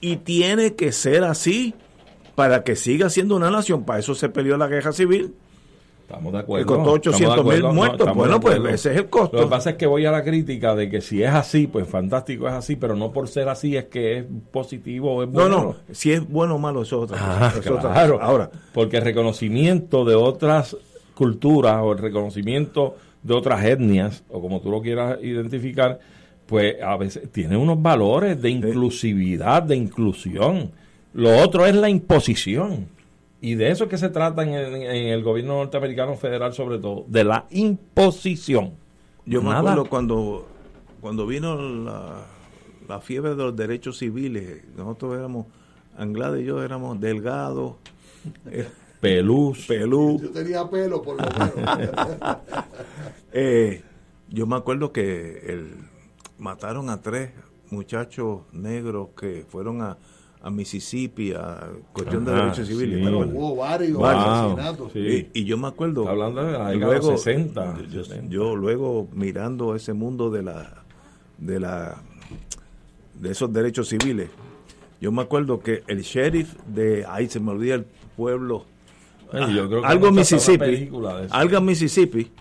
y 0.01 0.17
tiene 0.17 0.75
que 0.75 0.91
ser 0.91 1.23
así 1.23 1.73
para 2.35 2.63
que 2.63 2.75
siga 2.75 3.09
siendo 3.09 3.35
una 3.35 3.49
nación. 3.49 3.83
Para 3.83 3.99
eso 3.99 4.15
se 4.15 4.29
peleó 4.29 4.57
la 4.57 4.67
guerra 4.67 4.91
civil. 4.91 5.33
Estamos 6.03 6.33
de 6.33 6.39
acuerdo. 6.39 6.67
costó 6.67 6.91
800 6.91 7.45
mil 7.45 7.63
muertos. 7.63 8.13
bueno, 8.13 8.39
pues 8.39 8.59
ese 8.65 8.91
es 8.91 8.97
el 8.97 9.09
costo. 9.09 9.37
Lo 9.37 9.43
que 9.43 9.49
pasa 9.49 9.69
es 9.71 9.75
que 9.77 9.87
voy 9.87 10.05
a 10.05 10.11
la 10.11 10.23
crítica 10.23 10.75
de 10.75 10.89
que 10.89 11.01
si 11.01 11.23
es 11.23 11.31
así, 11.31 11.67
pues 11.67 11.87
fantástico 11.87 12.47
es 12.47 12.53
así, 12.53 12.75
pero 12.75 12.95
no 12.95 13.11
por 13.11 13.27
ser 13.27 13.47
así 13.49 13.77
es 13.77 13.85
que 13.85 14.19
es 14.19 14.25
positivo 14.51 15.15
o 15.15 15.23
es 15.23 15.29
bueno. 15.29 15.49
No, 15.49 15.63
no, 15.63 15.75
si 15.91 16.11
es 16.11 16.27
bueno 16.27 16.55
o 16.55 16.59
malo, 16.59 16.81
eso 16.81 16.97
es 16.97 17.11
otra 17.11 17.17
ah, 17.21 17.53
Claro. 17.61 18.21
Ahora, 18.21 18.51
porque 18.73 18.97
el 18.97 19.03
reconocimiento 19.03 20.05
de 20.05 20.15
otras 20.15 20.75
culturas 21.15 21.79
o 21.81 21.93
el 21.93 21.99
reconocimiento 21.99 22.95
de 23.23 23.33
otras 23.33 23.63
etnias, 23.63 24.23
o 24.29 24.41
como 24.41 24.61
tú 24.61 24.69
lo 24.69 24.81
quieras 24.81 25.17
identificar, 25.21 25.99
pues 26.45 26.81
a 26.81 26.97
veces 26.97 27.31
tiene 27.31 27.57
unos 27.57 27.81
valores 27.81 28.41
de 28.41 28.49
inclusividad, 28.49 29.63
de 29.63 29.75
inclusión. 29.75 30.71
Lo 31.13 31.37
otro 31.37 31.65
es 31.65 31.75
la 31.75 31.89
imposición. 31.89 32.87
Y 33.39 33.55
de 33.55 33.71
eso 33.71 33.85
es 33.85 33.89
que 33.89 33.97
se 33.97 34.09
trata 34.09 34.43
en 34.43 34.53
el, 34.53 35.23
gobierno 35.23 35.57
norteamericano 35.57 36.15
federal 36.15 36.53
sobre 36.53 36.77
todo, 36.79 37.05
de 37.07 37.23
la 37.23 37.45
imposición. 37.51 38.71
Yo 39.25 39.41
me 39.41 39.51
acuerdo 39.51 39.85
cuando, 39.85 40.47
cuando 41.01 41.25
vino 41.25 41.57
la, 42.87 42.99
fiebre 43.01 43.31
de 43.31 43.43
los 43.43 43.55
derechos 43.55 43.97
civiles, 43.97 44.63
nosotros 44.77 45.17
éramos, 45.17 45.47
Anglada 45.97 46.39
y 46.39 46.45
yo 46.45 46.63
éramos 46.63 46.99
delgados, 46.99 47.73
pelús. 49.03 49.65
pelús. 49.67 50.21
Yo 50.21 50.31
tenía 50.31 50.69
pelo 50.69 51.01
por 51.01 51.17
lo 51.17 51.27
menos. 51.39 51.53
Eh, 53.35 53.81
yo 54.29 54.45
me 54.45 54.55
acuerdo 54.55 54.91
que 54.91 55.41
el, 55.47 55.75
mataron 56.37 56.91
a 56.91 57.01
tres 57.01 57.31
muchachos 57.71 58.41
negros 58.51 59.09
que 59.17 59.43
fueron 59.49 59.81
a 59.81 59.97
a 60.43 60.49
Mississippi, 60.49 61.31
a 61.31 61.69
cuestión 61.93 62.25
de 62.25 62.33
derechos 62.33 62.67
civiles. 62.67 63.01
hubo 63.07 63.55
varios, 63.55 63.97
asesinatos. 64.03 64.91
Y, 64.93 65.45
yo 65.45 65.57
me 65.57 65.69
acuerdo. 65.69 66.07
Hablando 66.07 66.43
de 66.43 66.51
la 66.51 66.73
luego, 66.73 67.17
60. 67.17 67.77
Yo, 68.27 68.55
luego 68.55 69.07
mirando 69.13 69.73
ese 69.73 69.93
mundo 69.93 70.29
de 70.29 70.43
la 70.43 70.83
de 71.37 71.61
la 71.61 71.95
de 73.19 73.31
esos 73.31 73.53
derechos 73.53 73.87
civiles, 73.87 74.29
yo 74.99 75.13
me 75.13 75.21
acuerdo 75.21 75.61
que 75.61 75.83
el 75.87 76.01
sheriff 76.01 76.53
de 76.67 77.05
ahí 77.07 77.29
se 77.29 77.39
me 77.39 77.51
olvida 77.51 77.75
el 77.75 77.85
pueblo 78.17 78.65
algo 79.83 80.11
Mississippi, 80.11 80.89
algo 81.29 81.61
Mississippi 81.61 82.31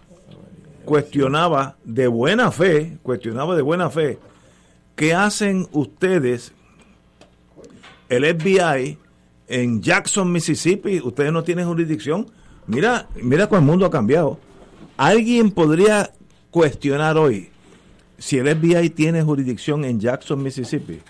cuestionaba 0.84 1.76
de 1.84 2.06
buena 2.06 2.50
fe, 2.50 2.98
cuestionaba 3.02 3.56
de 3.56 3.62
buena 3.62 3.88
fe, 3.88 4.18
¿qué 4.96 5.14
hacen 5.14 5.66
ustedes 5.72 6.52
el 8.08 8.24
FBI 8.24 8.98
en 9.48 9.82
Jackson, 9.82 10.30
Mississippi, 10.30 11.00
ustedes 11.00 11.32
no 11.32 11.42
tienen 11.42 11.66
jurisdicción. 11.66 12.26
Mira, 12.66 13.08
mira 13.16 13.46
cómo 13.46 13.60
el 13.60 13.66
mundo 13.66 13.86
ha 13.86 13.90
cambiado. 13.90 14.38
¿Alguien 14.96 15.50
podría 15.50 16.12
cuestionar 16.50 17.16
hoy 17.16 17.50
si 18.18 18.38
el 18.38 18.48
FBI 18.48 18.90
tiene 18.90 19.22
jurisdicción 19.22 19.84
en 19.84 19.98
Jackson, 19.98 20.42
Mississippi? 20.42 21.00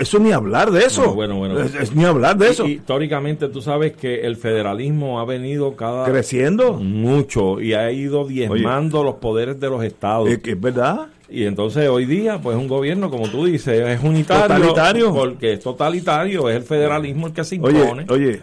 Eso 0.00 0.18
ni 0.18 0.32
hablar 0.32 0.70
de 0.70 0.84
eso. 0.84 1.14
bueno, 1.14 1.36
bueno. 1.36 1.60
Es, 1.60 1.94
ni 1.94 2.04
hablar 2.04 2.36
de 2.36 2.48
eso. 2.48 2.66
históricamente 2.66 3.48
tú 3.48 3.62
sabes 3.62 3.96
que 3.96 4.20
el 4.20 4.36
federalismo 4.36 5.20
ha 5.20 5.24
venido 5.24 5.76
cada 5.76 6.04
creciendo 6.04 6.74
mucho 6.74 7.60
y 7.60 7.74
ha 7.74 7.90
ido 7.90 8.26
diezmando 8.26 9.02
los 9.02 9.16
poderes 9.16 9.58
de 9.58 9.68
los 9.70 9.82
estados. 9.82 10.28
Es, 10.28 10.40
es 10.44 10.60
verdad. 10.60 11.08
Y 11.28 11.44
entonces 11.44 11.88
hoy 11.88 12.06
día, 12.06 12.40
pues 12.40 12.56
un 12.56 12.68
gobierno, 12.68 13.10
como 13.10 13.28
tú 13.28 13.46
dices, 13.46 13.80
es 13.80 14.02
unitario. 14.02 14.42
Totalitario. 14.42 15.14
Porque 15.14 15.54
es 15.54 15.60
totalitario, 15.60 16.48
es 16.48 16.56
el 16.56 16.62
federalismo 16.62 17.26
el 17.26 17.32
que 17.32 17.44
se 17.44 17.56
impone. 17.56 18.06
Oye, 18.08 18.08
oye, 18.08 18.42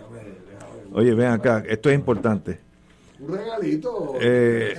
oye 0.93 1.14
ven 1.14 1.28
acá, 1.28 1.64
esto 1.68 1.89
es 1.89 1.95
importante. 1.95 2.59
Un 3.20 3.38
regalito. 3.38 4.16
Eh, 4.20 4.74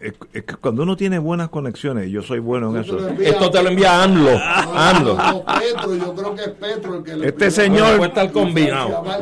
es, 0.00 0.14
que 0.44 0.54
cuando 0.60 0.84
uno 0.84 0.96
tiene 0.96 1.18
buenas 1.18 1.48
conexiones, 1.48 2.08
yo 2.10 2.22
soy 2.22 2.38
bueno 2.38 2.70
en 2.70 2.82
eso. 2.82 3.08
Esto 3.08 3.50
te 3.50 3.62
lo 3.62 3.70
envía 3.70 4.02
AMLO. 4.04 4.38
AMLO. 4.38 5.16
Petro, 5.58 5.94
yo 5.96 6.14
creo 6.14 6.34
que 6.36 6.42
es 6.42 6.50
Petro 6.50 6.96
el 6.98 7.02
que 7.02 7.16
le 7.16 7.28
Este 7.28 7.50
señor. 7.50 7.96
Puede 7.96 8.08
estar 8.08 8.30
combinado. 8.30 9.04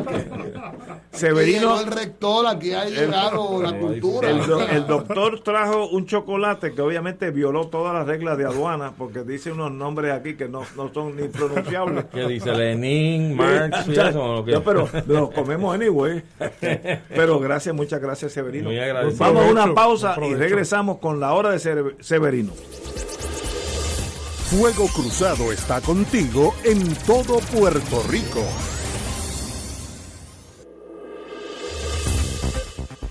Severino. 1.11 1.79
el 1.79 1.87
rector, 1.87 2.45
aquí 2.45 2.73
ha 2.73 2.85
llegado 2.85 3.59
la 3.59 3.73
cultura. 3.73 4.29
El, 4.29 4.85
doctor 4.85 5.39
trajo 5.39 5.87
un 5.87 6.05
chocolate 6.05 6.73
que 6.73 6.81
obviamente 6.81 7.31
violó 7.31 7.69
todas 7.69 7.91
las 7.95 8.05
reglas 8.05 8.37
de 8.37 8.45
aduana 8.45 8.93
porque 8.95 9.23
dice 9.23 9.51
unos 9.51 9.71
nombres 9.71 10.13
aquí 10.13 10.35
que 10.35 10.47
no, 10.47 10.61
no 10.75 10.93
son 10.93 11.15
ni 11.15 11.27
pronunciables. 11.27 12.05
¿Qué 12.13 12.27
dice 12.27 12.53
Lenin, 12.53 13.35
Marx 13.35 13.87
y 13.87 13.93
eso? 13.93 14.45
pero 14.63 14.87
los 15.07 15.31
comemos 15.31 15.73
anyway. 15.73 16.21
Pero 17.09 17.39
gracias, 17.39 17.73
muchas 17.73 17.99
gracias, 17.99 18.33
Severino. 18.33 18.69
Vamos 19.17 19.43
a 19.43 19.49
una 19.49 19.73
pausa 19.73 20.15
y 20.21 20.35
regresamos 20.35 20.66
con 20.99 21.19
la 21.19 21.33
hora 21.33 21.51
de 21.51 21.95
Severino. 22.01 22.51
Fuego 24.49 24.87
Cruzado 24.93 25.51
está 25.53 25.79
contigo 25.79 26.53
en 26.63 26.93
todo 27.05 27.39
Puerto 27.39 28.03
Rico. 28.09 28.43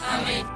los 0.00 0.55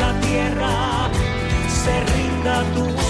se 2.43 2.49
rinda 2.49 3.00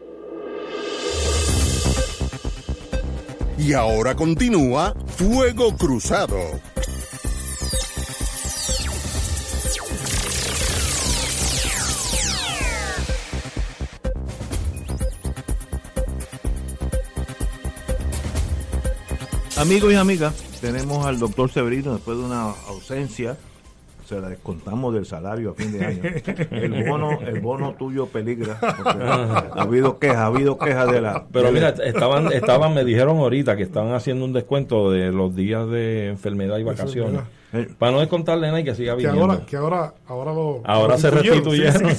Y 3.58 3.74
ahora 3.74 4.16
continúa 4.16 4.94
Fuego 5.08 5.76
Cruzado. 5.76 6.38
Amigos 19.60 19.92
y 19.92 19.96
amigas, 19.96 20.36
tenemos 20.62 21.04
al 21.08 21.18
doctor 21.18 21.50
Severino 21.50 21.94
después 21.94 22.18
de 22.18 22.24
una 22.26 22.52
ausencia. 22.68 23.36
Se 24.06 24.22
la 24.22 24.30
descontamos 24.30 24.94
del 24.94 25.06
salario 25.06 25.50
a 25.50 25.54
fin 25.56 25.72
de 25.72 25.84
año. 25.84 26.02
El 26.52 26.88
bono, 26.88 27.20
el 27.22 27.40
bono 27.42 27.74
tuyo 27.74 28.06
peligra. 28.06 28.60
Ha 28.62 29.64
habido 29.64 29.98
quejas, 29.98 30.18
ha 30.18 30.26
habido 30.28 30.58
quejas 30.60 30.92
de 30.92 31.02
la. 31.02 31.26
Pero 31.34 31.52
mira, 31.52 31.70
estaban, 31.70 32.32
estaban, 32.32 32.76
me 32.76 32.86
dijeron 32.86 33.18
ahorita 33.18 33.58
que 33.58 33.64
estaban 33.64 33.94
haciendo 33.94 34.26
un 34.26 34.32
descuento 34.32 34.92
de 34.92 35.12
los 35.12 35.36
días 35.36 35.68
de 35.70 36.10
enfermedad 36.10 36.60
y 36.60 36.64
vacaciones. 36.64 37.22
Eh, 37.52 37.68
Para 37.80 37.94
no 37.94 38.00
descontarle 38.00 38.48
nada 38.48 38.60
y 38.60 38.64
que 38.64 38.76
siga 38.76 38.94
viniendo. 38.94 39.20
Que 39.20 39.26
ahora, 39.26 39.46
que 39.46 39.56
ahora, 39.58 39.94
ahora 40.06 40.34
lo. 40.34 40.62
Ahora 40.66 40.98
se 41.00 41.10
restituyeron. 41.10 41.92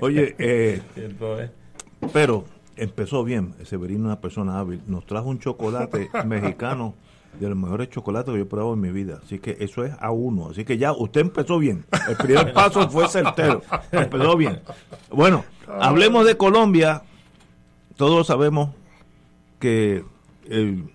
Oye, 0.00 0.36
eh, 0.38 0.80
pero 2.12 2.44
empezó 2.80 3.22
bien. 3.24 3.54
Severino 3.64 4.00
es 4.00 4.06
una 4.06 4.20
persona 4.20 4.58
hábil. 4.58 4.82
Nos 4.86 5.06
trajo 5.06 5.28
un 5.28 5.38
chocolate 5.38 6.10
mexicano 6.26 6.94
de 7.38 7.48
los 7.48 7.56
mejores 7.56 7.90
chocolates 7.90 8.32
que 8.32 8.38
yo 8.38 8.44
he 8.44 8.48
probado 8.48 8.74
en 8.74 8.80
mi 8.80 8.90
vida. 8.90 9.20
Así 9.22 9.38
que 9.38 9.56
eso 9.60 9.84
es 9.84 9.92
a 10.00 10.10
uno. 10.10 10.48
Así 10.50 10.64
que 10.64 10.78
ya 10.78 10.92
usted 10.92 11.20
empezó 11.20 11.58
bien. 11.58 11.84
El 12.08 12.16
primer 12.16 12.52
paso 12.54 12.88
fue 12.90 13.08
certero. 13.08 13.62
Empezó 13.92 14.36
bien. 14.36 14.60
Bueno, 15.10 15.44
hablemos 15.68 16.26
de 16.26 16.36
Colombia. 16.36 17.02
Todos 17.96 18.26
sabemos 18.26 18.70
que 19.58 20.04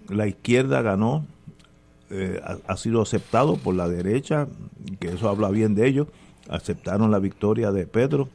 la 0.09 0.27
izquierda 0.27 0.81
ganó. 0.81 1.25
Eh, 2.11 2.39
ha, 2.67 2.77
sido 2.77 3.01
aceptado 3.01 3.57
por 3.57 3.73
la 3.73 3.89
derecha, 3.89 4.47
que 4.99 5.07
eso 5.09 5.27
habla 5.27 5.49
bien 5.49 5.73
de 5.73 5.87
ellos. 5.87 6.07
Aceptaron 6.49 7.09
la 7.09 7.17
victoria 7.17 7.71
de 7.71 7.87
Pedro 7.87 8.29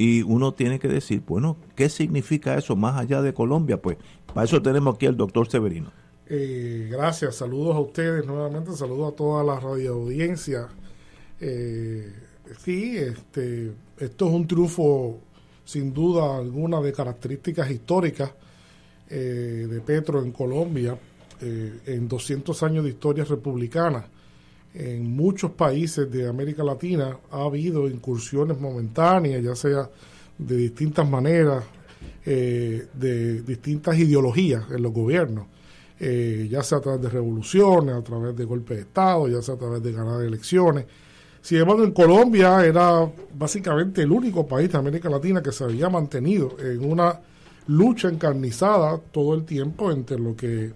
y 0.00 0.22
uno 0.22 0.54
tiene 0.54 0.78
que 0.78 0.88
decir, 0.88 1.22
bueno, 1.26 1.58
¿qué 1.76 1.90
significa 1.90 2.56
eso 2.56 2.74
más 2.74 2.98
allá 2.98 3.20
de 3.20 3.34
Colombia? 3.34 3.82
Pues 3.82 3.98
para 4.32 4.46
eso 4.46 4.62
tenemos 4.62 4.94
aquí 4.94 5.04
al 5.04 5.14
doctor 5.14 5.46
Severino. 5.50 5.92
Eh, 6.26 6.88
gracias, 6.90 7.36
saludos 7.36 7.76
a 7.76 7.80
ustedes 7.80 8.24
nuevamente, 8.24 8.72
saludos 8.72 9.12
a 9.12 9.16
toda 9.16 9.44
la 9.44 9.60
radio 9.60 9.92
audiencia. 9.92 10.68
Eh, 11.38 12.10
sí, 12.64 12.96
este, 12.96 13.72
esto 13.98 14.26
es 14.26 14.32
un 14.32 14.46
triunfo 14.46 15.20
sin 15.66 15.92
duda 15.92 16.38
alguna 16.38 16.80
de 16.80 16.94
características 16.94 17.70
históricas 17.70 18.32
eh, 19.06 19.66
de 19.68 19.80
Petro 19.82 20.22
en 20.22 20.32
Colombia 20.32 20.98
en 21.42 22.08
200 22.08 22.62
años 22.62 22.84
de 22.84 22.90
historia 22.90 23.24
republicana 23.24 24.06
en 24.74 25.10
muchos 25.10 25.52
países 25.52 26.10
de 26.10 26.28
América 26.28 26.62
Latina 26.62 27.18
ha 27.30 27.42
habido 27.42 27.88
incursiones 27.88 28.58
momentáneas, 28.58 29.42
ya 29.42 29.54
sea 29.54 29.90
de 30.38 30.56
distintas 30.56 31.08
maneras, 31.08 31.64
eh, 32.24 32.86
de 32.94 33.42
distintas 33.42 33.98
ideologías 33.98 34.64
en 34.70 34.82
los 34.82 34.92
gobiernos, 34.92 35.46
eh, 35.98 36.48
ya 36.50 36.62
sea 36.62 36.78
a 36.78 36.80
través 36.80 37.02
de 37.02 37.08
revoluciones, 37.08 37.94
a 37.94 38.02
través 38.02 38.36
de 38.36 38.44
golpes 38.44 38.76
de 38.76 38.82
Estado, 38.84 39.28
ya 39.28 39.42
sea 39.42 39.54
a 39.54 39.58
través 39.58 39.82
de 39.82 39.92
ganar 39.92 40.22
elecciones. 40.22 40.86
Sin 41.42 41.58
embargo, 41.58 41.84
en 41.84 41.92
Colombia 41.92 42.64
era 42.64 43.10
básicamente 43.34 44.02
el 44.02 44.12
único 44.12 44.46
país 44.46 44.70
de 44.70 44.78
América 44.78 45.08
Latina 45.08 45.42
que 45.42 45.52
se 45.52 45.64
había 45.64 45.88
mantenido 45.88 46.56
en 46.58 46.84
una 46.84 47.18
lucha 47.66 48.08
encarnizada 48.08 48.98
todo 49.10 49.34
el 49.34 49.44
tiempo 49.44 49.90
entre 49.90 50.18
lo 50.18 50.36
que 50.36 50.72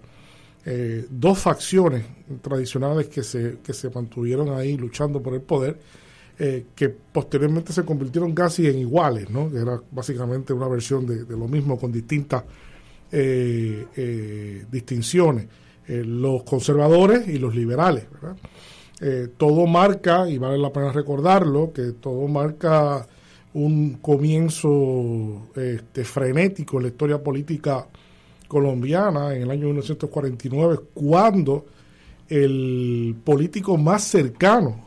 eh, 0.67 1.05
dos 1.11 1.37
facciones 1.37 2.03
tradicionales 2.41 3.07
que 3.07 3.21
se, 3.21 3.59
que 3.63 3.71
se 3.71 3.91
mantuvieron 3.91 4.49
ahí 4.49 4.75
luchando 4.77 5.21
por 5.21 5.35
el 5.35 5.41
poder, 5.41 5.77
eh, 6.39 6.65
que 6.75 6.89
posteriormente 6.89 7.71
se 7.71 7.85
convirtieron 7.85 8.33
casi 8.33 8.65
en 8.67 8.79
iguales, 8.79 9.29
¿no? 9.29 9.51
que 9.51 9.59
era 9.59 9.79
básicamente 9.91 10.53
una 10.53 10.67
versión 10.67 11.05
de, 11.05 11.23
lo 11.37 11.47
mismo 11.47 11.77
con 11.77 11.91
distintas 11.91 12.43
eh, 13.11 14.65
distinciones, 14.71 15.47
los 15.87 16.41
conservadores 16.43 17.27
y 17.27 17.37
los 17.37 17.53
liberales. 17.53 18.05
todo 19.37 19.67
marca, 19.67 20.27
y 20.27 20.39
vale 20.39 20.57
la 20.57 20.73
pena 20.73 20.91
recordarlo, 20.91 21.71
que 21.71 21.91
todo 21.91 22.27
marca 22.27 23.07
un 23.53 23.99
comienzo 24.01 25.49
este, 25.55 26.03
frenético 26.03 26.77
en 26.77 26.83
la 26.83 26.89
historia 26.89 27.23
política 27.23 27.87
colombiana 28.47 29.33
en 29.35 29.43
el 29.43 29.51
año 29.51 29.65
1949, 29.65 30.79
cuando 30.93 31.65
el 32.27 33.15
político 33.23 33.77
más 33.77 34.03
cercano 34.03 34.85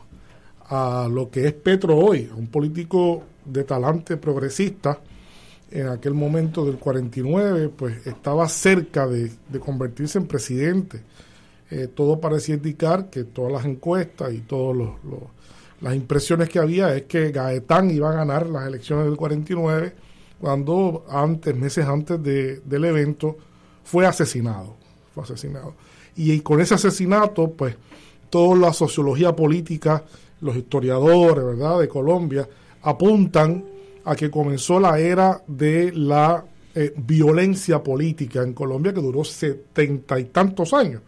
a 0.67 1.07
lo 1.11 1.29
que 1.29 1.47
es 1.47 1.53
Petro 1.53 1.97
hoy, 1.97 2.29
un 2.35 2.47
político 2.47 3.23
de 3.45 3.63
talante 3.63 4.17
progresista, 4.17 4.99
en 5.71 5.87
aquel 5.87 6.13
momento 6.13 6.65
del 6.65 6.77
49, 6.77 7.69
pues 7.69 8.05
estaba 8.07 8.47
cerca 8.49 9.07
de, 9.07 9.31
convertirse 9.59 10.17
en 10.17 10.27
presidente. 10.27 11.01
Eh, 11.69 11.87
todo 11.93 12.19
parecía 12.19 12.55
indicar 12.55 13.09
que 13.09 13.23
todas 13.23 13.51
las 13.51 13.65
encuestas 13.65 14.33
y 14.33 14.39
todas 14.39 14.89
las 15.81 15.95
impresiones 15.95 16.49
que 16.49 16.59
había 16.59 16.95
es 16.95 17.03
que 17.03 17.31
Gaetán 17.31 17.91
iba 17.91 18.09
a 18.09 18.13
ganar 18.13 18.47
las 18.47 18.67
elecciones 18.67 19.05
del 19.05 19.15
49, 19.15 19.93
cuando 20.41 21.05
antes, 21.09 21.55
meses 21.55 21.85
antes 21.85 22.21
del 22.23 22.85
evento, 22.85 23.37
fue 23.89 24.05
asesinado. 24.05 24.75
Fue 25.15 25.23
asesinado. 25.23 25.73
Y, 26.15 26.41
con 26.41 26.61
ese 26.61 26.75
asesinato, 26.75 27.49
pues, 27.49 27.75
toda 28.29 28.55
la 28.55 28.71
sociología 28.71 29.35
política, 29.35 30.03
los 30.41 30.55
historiadores, 30.55 31.43
¿verdad?, 31.43 31.79
de 31.79 31.87
Colombia, 31.87 32.47
apuntan 32.83 33.65
a 34.05 34.15
que 34.15 34.29
comenzó 34.29 34.79
la 34.79 34.99
era 34.99 35.41
de 35.47 35.91
la 35.91 36.45
eh, 36.75 36.93
violencia 36.97 37.81
política 37.81 38.43
en 38.43 38.53
Colombia, 38.53 38.93
que 38.93 39.01
duró 39.01 39.23
setenta 39.23 40.19
y 40.19 40.25
tantos 40.25 40.71
años, 40.71 41.01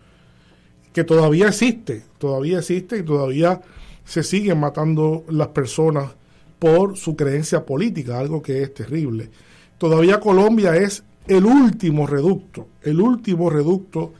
que 0.92 1.04
todavía 1.04 1.50
existe, 1.50 2.02
todavía 2.18 2.60
existe 2.60 2.98
y 2.98 3.04
todavía 3.04 3.62
se 4.04 4.24
siguen 4.24 4.60
matando 4.60 5.24
las 5.30 5.50
personas 5.50 6.10
por 6.58 6.98
su 6.98 7.16
creencia 7.16 7.64
política, 7.64 8.18
algo 8.18 8.42
que 8.42 8.64
es 8.64 8.74
terrible. 8.74 9.30
Todavía 9.78 10.20
Colombia 10.20 10.76
es 10.76 11.04
el 11.28 11.46
último 11.46 12.08
reducto, 12.08 12.68
el 12.82 13.00
último 13.00 13.50
reducto 13.50 14.14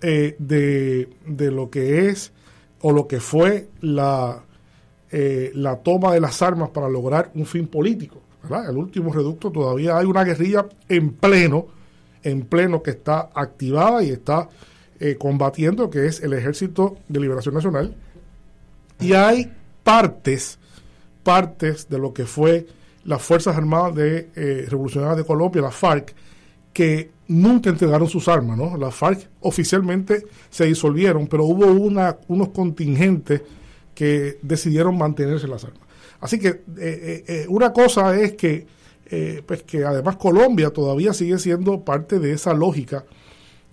eh, 0.00 0.36
de, 0.38 1.08
de, 1.26 1.50
lo 1.50 1.70
que 1.70 2.08
es 2.08 2.32
o 2.82 2.92
lo 2.92 3.06
que 3.06 3.20
fue 3.20 3.68
la, 3.80 4.44
eh, 5.10 5.50
la 5.54 5.76
toma 5.76 6.12
de 6.12 6.20
las 6.20 6.42
armas 6.42 6.70
para 6.70 6.88
lograr 6.88 7.30
un 7.34 7.46
fin 7.46 7.66
político. 7.66 8.20
El 8.68 8.76
último 8.76 9.10
reducto 9.10 9.50
todavía 9.50 9.96
hay 9.96 10.04
una 10.04 10.22
guerrilla 10.22 10.66
en 10.90 11.12
pleno, 11.12 11.66
en 12.22 12.42
pleno 12.42 12.82
que 12.82 12.90
está 12.90 13.30
activada 13.34 14.02
y 14.02 14.10
está 14.10 14.50
eh, 15.00 15.16
combatiendo, 15.18 15.88
que 15.88 16.06
es 16.06 16.20
el 16.22 16.34
Ejército 16.34 16.98
de 17.08 17.20
Liberación 17.20 17.54
Nacional. 17.54 17.94
Y 19.00 19.14
hay 19.14 19.50
partes, 19.82 20.58
partes 21.22 21.88
de 21.88 21.98
lo 21.98 22.12
que 22.12 22.26
fue 22.26 22.66
las 23.04 23.22
Fuerzas 23.22 23.56
Armadas 23.56 23.94
de 23.94 24.66
Revolucionarias 24.68 25.16
de 25.16 25.24
Colombia, 25.24 25.62
la 25.62 25.70
FARC, 25.70 26.14
que 26.74 27.10
nunca 27.28 27.70
entregaron 27.70 28.08
sus 28.08 28.28
armas, 28.28 28.58
¿no? 28.58 28.76
Las 28.76 28.94
FARC 28.94 29.30
oficialmente 29.40 30.26
se 30.50 30.66
disolvieron, 30.66 31.26
pero 31.26 31.44
hubo 31.44 31.66
una, 31.66 32.18
unos 32.28 32.48
contingentes 32.48 33.40
que 33.94 34.38
decidieron 34.42 34.98
mantenerse 34.98 35.48
las 35.48 35.64
armas. 35.64 35.80
Así 36.20 36.38
que 36.38 36.48
eh, 36.48 36.62
eh, 36.76 37.24
eh, 37.26 37.46
una 37.48 37.72
cosa 37.72 38.14
es 38.20 38.34
que, 38.34 38.66
pues 39.46 39.62
que 39.62 39.84
además 39.84 40.16
Colombia 40.16 40.70
todavía 40.70 41.12
sigue 41.12 41.38
siendo 41.38 41.84
parte 41.84 42.18
de 42.18 42.32
esa 42.32 42.52
lógica 42.52 43.04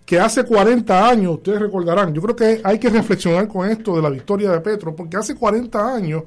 que 0.06 0.20
hace 0.20 0.44
40 0.44 1.10
años, 1.10 1.36
ustedes 1.36 1.60
recordarán, 1.60 2.14
yo 2.14 2.22
creo 2.22 2.36
que 2.36 2.62
hay 2.64 2.78
que 2.78 2.90
reflexionar 2.90 3.48
con 3.48 3.68
esto 3.68 3.96
de 3.96 4.02
la 4.02 4.10
victoria 4.10 4.52
de 4.52 4.60
Petro, 4.60 4.96
porque 4.96 5.18
hace 5.18 5.36
40 5.36 5.96
años 5.96 6.24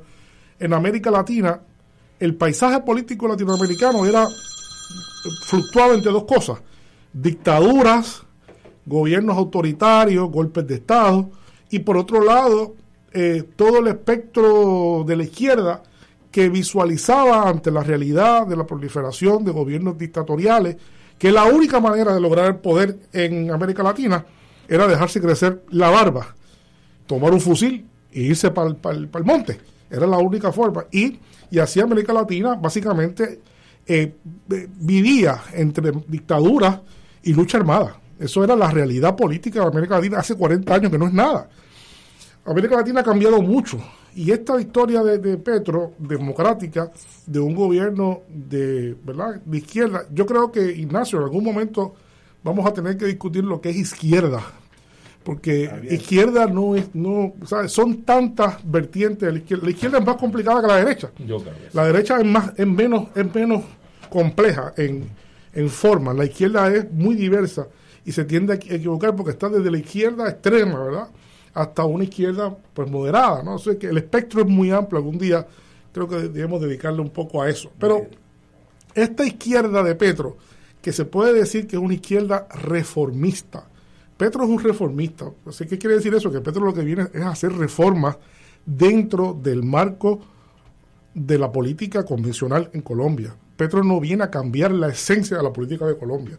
en 0.59 0.73
América 0.73 1.11
Latina 1.11 1.61
el 2.19 2.35
paisaje 2.35 2.81
político 2.81 3.29
latinoamericano 3.29 4.07
era 4.07 4.27
fluctuaba 5.47 5.95
entre 5.95 6.13
dos 6.13 6.25
cosas, 6.25 6.59
dictaduras, 7.13 8.23
gobiernos 8.87 9.37
autoritarios, 9.37 10.31
golpes 10.31 10.67
de 10.67 10.75
Estado, 10.75 11.31
y 11.71 11.81
por 11.81 11.97
otro 11.97 12.23
lado, 12.23 12.75
eh, 13.13 13.45
todo 13.57 13.79
el 13.79 13.89
espectro 13.89 15.05
de 15.07 15.17
la 15.17 15.25
izquierda 15.25 15.83
que 16.31 16.49
visualizaba 16.49 17.49
ante 17.49 17.71
la 17.71 17.83
realidad 17.83 18.47
de 18.47 18.57
la 18.57 18.67
proliferación 18.67 19.45
de 19.45 19.53
gobiernos 19.53 19.97
dictatoriales, 19.97 20.77
que 21.19 21.31
la 21.31 21.45
única 21.45 21.79
manera 21.81 22.13
de 22.13 22.21
lograr 22.21 22.47
el 22.47 22.57
poder 22.57 22.99
en 23.13 23.51
América 23.51 23.83
Latina 23.83 24.25
era 24.69 24.87
dejarse 24.89 25.21
crecer 25.21 25.63
la 25.71 25.91
barba, 25.91 26.35
tomar 27.07 27.33
un 27.33 27.41
fusil 27.41 27.87
e 28.13 28.23
irse 28.23 28.51
para 28.51 28.71
el, 28.71 29.25
monte. 29.25 29.61
Era 29.91 30.07
la 30.07 30.19
única 30.19 30.51
forma. 30.51 30.87
Y, 30.91 31.19
y 31.51 31.59
así 31.59 31.81
América 31.81 32.13
Latina 32.13 32.57
básicamente 32.57 33.41
eh, 33.87 34.15
vivía 34.47 35.43
entre 35.53 35.93
dictadura 36.09 36.83
y 37.23 37.33
lucha 37.33 37.59
armada. 37.59 38.01
Eso 38.19 38.45
era 38.45 38.57
la 38.57 38.71
realidad 38.71 39.17
política 39.17 39.61
de 39.61 39.67
América 39.67 39.97
Latina 39.97 40.19
hace 40.19 40.37
40 40.37 40.75
años, 40.75 40.91
que 40.91 40.99
no 40.99 41.07
es 41.07 41.13
nada. 41.13 41.49
América 42.47 42.77
Latina 42.77 43.01
ha 43.01 43.05
cambiado 43.05 43.41
mucho. 43.43 43.79
Y 44.15 44.31
esta 44.31 44.61
historia 44.61 45.03
de, 45.03 45.37
Petro, 45.39 45.93
democrática, 45.99 46.91
de 47.27 47.41
un 47.41 47.55
gobierno 47.55 48.21
de, 48.29 48.97
¿verdad? 49.03 49.41
de 49.45 49.59
izquierda, 49.59 50.07
yo 50.13 50.25
creo 50.25 50.53
que, 50.53 50.63
Ignacio, 50.71 51.19
en 51.19 51.25
algún 51.25 51.43
momento 51.43 51.95
vamos 52.45 52.65
a 52.65 52.73
tener 52.73 52.97
que 52.97 53.07
discutir 53.07 53.43
lo 53.43 53.61
que 53.61 53.71
es 53.71 53.77
izquierda. 53.77 54.41
Porque 55.25 55.71
izquierda 55.91 56.47
no 56.47 56.77
es, 56.77 56.95
no, 56.95 57.33
son 57.67 58.03
tantas 58.03 58.59
vertientes 58.63 59.21
de 59.21 59.33
la 59.33 59.39
izquierda. 59.39 59.65
La 59.65 59.71
izquierda 59.71 59.99
es 59.99 60.07
más 60.07 60.17
complicada 60.17 60.61
que 60.61 60.67
la 60.67 60.77
derecha. 60.77 61.11
la 61.73 61.87
derecha 61.87 62.19
es 62.19 62.27
más, 62.27 62.53
es 62.57 62.67
menos, 62.67 63.09
es 63.15 63.35
menos 63.35 63.63
compleja 64.11 64.75
en, 64.77 65.09
en 65.55 65.71
forma. 65.71 66.13
La 66.13 66.27
izquierda 66.27 66.69
es 66.73 66.91
muy 66.93 67.15
diversa 67.15 67.67
y 68.05 68.13
se 68.13 68.25
tiende 68.25 68.53
a 68.53 68.57
equivocar 68.57 69.17
porque 69.17 69.31
está 69.31 69.49
desde 69.49 69.71
la 69.71 69.79
izquierda 69.79 70.29
extrema, 70.29 70.85
¿verdad? 70.85 71.09
Hasta 71.55 71.85
una 71.85 72.05
izquierda 72.05 72.55
pues 72.75 72.91
moderada, 72.91 73.43
¿no? 73.43 73.55
O 73.55 73.59
sea 73.59 73.79
que 73.79 73.87
el 73.87 73.97
espectro 73.97 74.43
es 74.43 74.47
muy 74.47 74.71
amplio. 74.71 74.99
Algún 74.99 75.19
día 75.19 75.47
creo 75.93 76.09
que 76.09 76.17
debemos 76.17 76.61
dedicarle 76.61 77.01
un 77.01 77.11
poco 77.11 77.41
a 77.41 77.49
eso. 77.49 77.71
Pero 77.79 78.07
esta 78.95 79.25
izquierda 79.25 79.83
de 79.83 79.95
Petro, 79.95 80.37
que 80.83 80.93
se 80.93 81.05
puede 81.05 81.33
decir 81.33 81.67
que 81.67 81.77
es 81.77 81.83
una 81.83 81.95
izquierda 81.95 82.47
reformista, 82.51 83.69
Petro 84.17 84.45
es 84.45 84.51
un 84.51 84.63
reformista. 84.63 85.27
Así 85.47 85.67
¿Qué 85.67 85.79
quiere 85.79 85.97
decir 85.97 86.15
eso? 86.15 86.31
Que 86.31 86.41
Petro 86.41 86.65
lo 86.65 86.75
que 86.75 86.83
viene 86.83 87.07
es 87.13 87.23
hacer 87.23 87.53
reformas 87.53 88.17
dentro 88.65 89.39
del 89.41 89.63
marco 89.63 90.21
de 91.15 91.39
la 91.39 91.51
política 91.51 92.05
convencional 92.05 92.71
en 92.73 92.83
Colombia. 92.83 93.35
Petro 93.57 93.85
no 93.85 94.01
viene 94.01 94.25
a 94.25 94.31
cambiar 94.31 94.73
la 94.73 94.89
esencia 94.89 95.37
de 95.37 95.43
la 95.43 95.53
política 95.53 95.87
de 95.87 95.97
Colombia. 95.97 96.39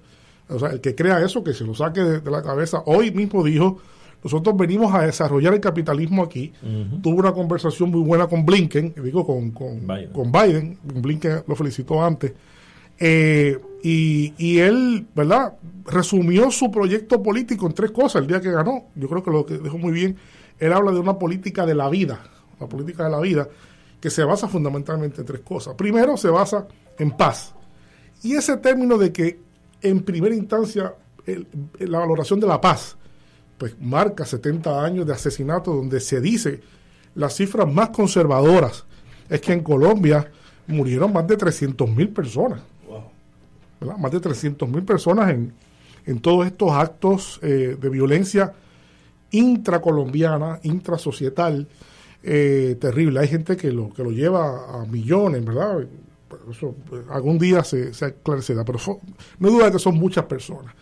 O 0.49 0.59
sea, 0.59 0.69
el 0.69 0.81
que 0.81 0.95
crea 0.95 1.21
eso, 1.21 1.43
que 1.43 1.53
se 1.53 1.63
lo 1.63 1.73
saque 1.73 2.01
de, 2.01 2.31
la 2.31 2.41
cabeza. 2.41 2.83
Hoy 2.85 3.11
mismo 3.11 3.43
dijo, 3.43 3.79
nosotros 4.23 4.55
venimos 4.57 4.93
a 4.93 5.05
desarrollar 5.05 5.53
el 5.53 5.61
capitalismo 5.61 6.23
aquí. 6.23 6.51
Tuvo 7.01 7.19
una 7.19 7.31
conversación 7.31 7.89
muy 7.89 8.01
buena 8.01 8.27
con 8.27 8.45
Blinken, 8.45 8.93
digo, 9.03 9.25
con, 9.25 9.51
con, 9.51 9.87
Biden. 9.87 10.11
con 10.11 10.31
Biden. 10.31 10.77
Blinken 10.83 11.43
lo 11.47 11.55
felicitó 11.55 12.03
antes. 12.03 12.33
Eh, 12.99 13.59
y, 13.83 14.59
él, 14.59 15.07
¿verdad? 15.15 15.53
Resumió 15.85 16.49
su 16.49 16.71
proyecto 16.71 17.21
político 17.21 17.67
en 17.67 17.73
tres 17.73 17.91
cosas 17.91 18.23
el 18.23 18.27
día 18.27 18.41
que 18.41 18.51
ganó. 18.51 18.85
Yo 18.95 19.07
creo 19.07 19.23
que 19.23 19.31
lo 19.31 19.45
que 19.45 19.57
dejó 19.59 19.77
muy 19.77 19.91
bien. 19.91 20.17
Él 20.57 20.73
habla 20.73 20.91
de 20.91 20.99
una 20.99 21.19
política 21.19 21.65
de 21.65 21.75
la 21.75 21.89
vida, 21.89 22.19
la 22.59 22.67
política 22.67 23.03
de 23.03 23.11
la 23.11 23.19
vida, 23.19 23.47
que 23.99 24.09
se 24.09 24.23
basa 24.23 24.47
fundamentalmente 24.47 25.21
en 25.21 25.27
tres 25.27 25.41
cosas. 25.41 25.75
Primero, 25.75 26.17
se 26.17 26.29
basa 26.29 26.67
en 26.97 27.11
paz. 27.11 27.53
Y 28.23 28.33
ese 28.35 28.57
término 28.57 28.97
de 28.97 29.11
que 29.11 29.39
en 29.81 30.01
primera 30.01 30.33
instancia 30.33 30.95
la 31.79 31.99
valoración 31.99 32.39
de 32.39 32.47
la 32.47 32.61
paz, 32.61 32.97
pues 33.57 33.75
marca 33.79 34.25
70 34.25 34.83
años 34.83 35.05
de 35.05 35.13
asesinato 35.13 35.73
donde 35.73 35.99
se 35.99 36.21
dice 36.21 36.61
las 37.15 37.35
cifras 37.35 37.71
más 37.71 37.89
conservadoras 37.89 38.85
es 39.29 39.41
que 39.41 39.53
en 39.53 39.61
Colombia 39.61 40.29
murieron 40.67 41.13
más 41.13 41.25
de 41.27 41.37
300 41.37 41.89
mil 41.89 42.09
personas 42.09 42.61
más 43.79 44.11
de 44.11 44.19
300 44.19 44.67
mil 44.69 44.83
personas 44.83 45.29
en, 45.29 45.53
en, 46.05 46.19
todos 46.19 46.45
estos 46.45 46.71
actos 46.71 47.39
eh, 47.43 47.77
de 47.79 47.89
violencia 47.89 48.53
intracolombiana, 49.31 50.59
intrasocietal, 50.63 51.67
eh, 52.23 52.77
terrible. 52.79 53.19
Hay 53.19 53.27
gente 53.27 53.57
que 53.57 53.71
lo, 53.71 53.89
que 53.93 54.03
lo 54.03 54.11
lleva 54.11 54.81
a 54.81 54.85
millones, 54.85 55.43
¿verdad? 55.45 55.85
Eso 56.49 56.75
algún 57.09 57.37
día 57.37 57.63
se, 57.63 57.93
se 57.93 58.05
aclarecerá, 58.05 58.63
pero 58.65 58.79
no 59.39 59.49
duda 59.49 59.71
que 59.71 59.79
son 59.79 59.95
muchas 59.95 60.25
personas. 60.25 60.73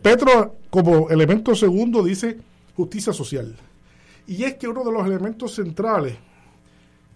Petro, 0.00 0.56
como 0.70 1.10
elemento 1.10 1.54
segundo, 1.54 2.02
dice 2.02 2.38
justicia 2.76 3.12
social. 3.12 3.56
Y 4.26 4.44
es 4.44 4.54
que 4.54 4.68
uno 4.68 4.84
de 4.84 4.92
los 4.92 5.04
elementos 5.06 5.54
centrales 5.54 6.16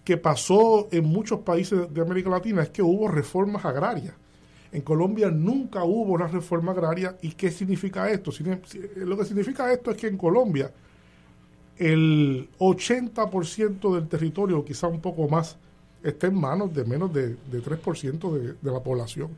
que 0.03 0.17
pasó 0.17 0.87
en 0.91 1.05
muchos 1.05 1.39
países 1.41 1.93
de 1.93 2.01
América 2.01 2.29
Latina 2.29 2.63
es 2.63 2.69
que 2.69 2.81
hubo 2.81 3.07
reformas 3.07 3.65
agrarias. 3.65 4.13
En 4.71 4.81
Colombia 4.81 5.31
nunca 5.31 5.83
hubo 5.83 6.13
una 6.13 6.27
reforma 6.27 6.71
agraria. 6.71 7.15
¿Y 7.21 7.31
qué 7.31 7.51
significa 7.51 8.09
esto? 8.09 8.31
Lo 8.97 9.17
que 9.17 9.25
significa 9.25 9.71
esto 9.71 9.91
es 9.91 9.97
que 9.97 10.07
en 10.07 10.17
Colombia 10.17 10.71
el 11.77 12.49
80% 12.59 13.95
del 13.95 14.07
territorio, 14.07 14.65
quizá 14.65 14.87
un 14.87 14.99
poco 14.99 15.27
más, 15.27 15.57
está 16.03 16.27
en 16.27 16.35
manos 16.35 16.73
de 16.73 16.83
menos 16.85 17.13
de, 17.13 17.29
de 17.29 17.63
3% 17.63 18.31
de, 18.33 18.53
de, 18.53 18.71
la 18.71 18.79
población. 18.79 19.29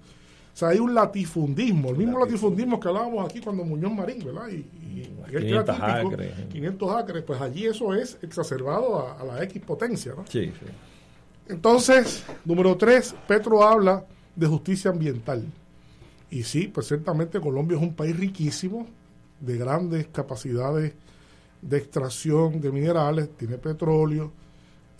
O 0.53 0.57
sea, 0.59 0.69
hay 0.69 0.79
un 0.79 0.93
latifundismo, 0.93 1.89
el 1.89 1.97
mismo 1.97 2.19
latifundismo 2.19 2.79
que 2.79 2.87
hablábamos 2.87 3.25
aquí 3.25 3.39
cuando 3.39 3.63
Muñoz 3.63 3.93
Marín, 3.93 4.23
¿verdad? 4.23 4.47
Y, 4.49 4.65
500 5.29 5.79
acres. 5.79 6.33
500 6.51 6.95
acres, 6.95 7.23
pues 7.23 7.39
allí 7.39 7.65
eso 7.65 7.93
es 7.93 8.17
exacerbado 8.21 8.99
a, 8.99 9.21
a 9.21 9.23
la 9.25 9.43
X 9.43 9.61
potencia, 9.61 10.13
¿no? 10.15 10.25
Sí, 10.27 10.45
sí. 10.45 10.65
Entonces, 11.47 12.23
número 12.45 12.75
3, 12.75 13.15
Petro 13.27 13.63
habla 13.63 14.05
de 14.39 14.47
justicia 14.47 14.91
ambiental. 14.91 15.45
Y 16.31 16.43
sí, 16.43 16.67
pues 16.67 16.87
ciertamente 16.87 17.41
Colombia 17.41 17.77
es 17.77 17.83
un 17.83 17.93
país 17.93 18.17
riquísimo, 18.17 18.87
de 19.39 19.57
grandes 19.57 20.07
capacidades 20.07 20.93
de 21.61 21.77
extracción 21.77 22.61
de 22.61 22.71
minerales, 22.71 23.29
tiene 23.37 23.57
petróleo, 23.57 24.31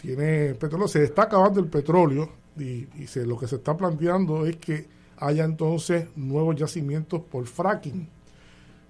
tiene 0.01 0.55
petróleo, 0.55 0.87
se 0.87 1.03
está 1.03 1.23
acabando 1.23 1.59
el 1.59 1.67
petróleo 1.67 2.29
y, 2.57 2.87
lo 3.25 3.37
que 3.37 3.47
se 3.47 3.57
está 3.57 3.75
planteando 3.75 4.45
es 4.45 4.57
que 4.57 4.87
haya 5.17 5.45
entonces 5.45 6.07
nuevos 6.15 6.55
yacimientos 6.55 7.21
por 7.21 7.45
fracking. 7.45 8.07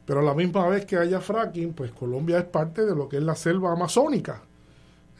Pero 0.05 0.21
a 0.21 0.23
la 0.23 0.33
misma 0.33 0.67
vez 0.67 0.85
que 0.85 0.97
haya 0.97 1.19
fracking, 1.19 1.73
pues 1.73 1.91
Colombia 1.91 2.39
es 2.39 2.45
parte 2.45 2.85
de 2.85 2.95
lo 2.95 3.07
que 3.07 3.17
es 3.17 3.23
la 3.23 3.35
selva 3.35 3.71
amazónica 3.71 4.43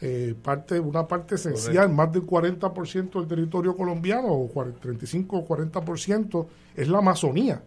eh, 0.02 0.34
parte, 0.42 0.80
una 0.80 1.06
parte 1.06 1.34
esencial, 1.34 1.90
más 1.90 2.10
del 2.10 2.22
40% 2.22 3.18
del 3.18 3.28
territorio 3.28 3.76
colombiano, 3.76 4.28
o 4.28 4.48
35 4.48 5.36
o 5.36 5.46
40%, 5.46 6.46
es 6.74 6.88
la 6.88 6.98
Amazonía. 6.98 7.62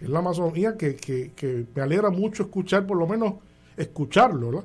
Es 0.00 0.08
la 0.08 0.18
Amazonía 0.18 0.76
que, 0.76 0.96
que, 0.96 1.66
me 1.72 1.82
alegra 1.82 2.10
mucho 2.10 2.44
escuchar, 2.44 2.84
por 2.84 2.96
lo 2.96 3.06
menos 3.06 3.34
escucharlo, 3.76 4.64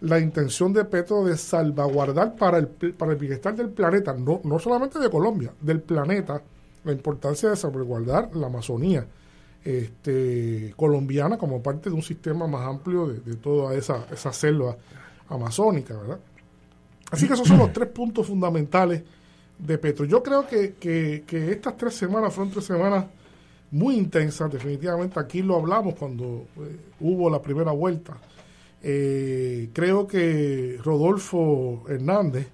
la 0.00 0.18
intención 0.18 0.72
de 0.72 0.84
Petro 0.84 1.24
de 1.24 1.36
salvaguardar 1.36 2.34
para 2.34 2.58
el, 2.58 2.66
para 2.66 3.12
el 3.12 3.18
bienestar 3.18 3.54
del 3.54 3.68
planeta, 3.68 4.12
no, 4.12 4.40
no 4.42 4.58
solamente 4.58 4.98
de 4.98 5.08
Colombia, 5.08 5.52
del 5.60 5.80
planeta, 5.80 6.42
la 6.82 6.90
importancia 6.90 7.50
de 7.50 7.56
salvaguardar 7.56 8.34
la 8.34 8.48
Amazonía. 8.48 9.06
este, 9.64 10.74
colombiana 10.76 11.38
como 11.38 11.62
parte 11.62 11.88
de 11.88 11.94
un 11.94 12.02
sistema 12.02 12.48
más 12.48 12.66
amplio 12.66 13.06
de, 13.06 13.36
toda 13.36 13.76
esa, 13.76 14.06
esa 14.10 14.32
selva 14.32 14.76
amazónica, 15.28 15.96
¿verdad? 15.96 16.18
Así 17.12 17.26
que 17.28 17.34
esos 17.34 17.46
son 17.46 17.58
los 17.58 17.72
tres 17.74 17.88
puntos 17.88 18.26
fundamentales 18.26 19.02
de 19.58 19.76
Petro. 19.76 20.06
Yo 20.06 20.22
creo 20.22 20.46
que, 20.48 20.74
que, 20.80 21.22
estas 21.52 21.76
tres 21.76 21.94
semanas 21.94 22.32
fueron 22.32 22.50
tres 22.50 22.64
semanas 22.64 23.04
muy 23.70 23.96
intensas, 23.96 24.50
definitivamente 24.50 25.20
aquí 25.20 25.42
lo 25.42 25.56
hablamos 25.56 25.94
cuando 25.94 26.46
eh, 26.56 26.76
hubo 27.00 27.28
la 27.28 27.42
primera 27.42 27.70
vuelta. 27.70 28.16
Eh, 28.82 29.68
creo 29.74 30.06
que 30.06 30.78
Rodolfo 30.82 31.84
Hernández, 31.86 32.48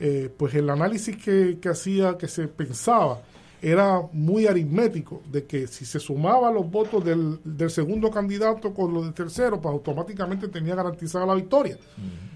eh, 0.00 0.30
pues 0.34 0.54
el 0.54 0.70
análisis 0.70 1.18
que, 1.18 1.58
que, 1.60 1.68
hacía, 1.68 2.16
que 2.16 2.26
se 2.26 2.48
pensaba, 2.48 3.20
era 3.60 4.00
muy 4.12 4.46
aritmético, 4.46 5.20
de 5.30 5.44
que 5.44 5.66
si 5.66 5.84
se 5.84 6.00
sumaban 6.00 6.54
los 6.54 6.70
votos 6.70 7.04
del, 7.04 7.38
del, 7.44 7.68
segundo 7.68 8.10
candidato 8.10 8.72
con 8.72 8.94
los 8.94 9.04
del 9.04 9.12
tercero, 9.12 9.60
pues 9.60 9.74
automáticamente 9.74 10.48
tenía 10.48 10.74
garantizada 10.74 11.26
la 11.26 11.34
victoria. 11.34 11.76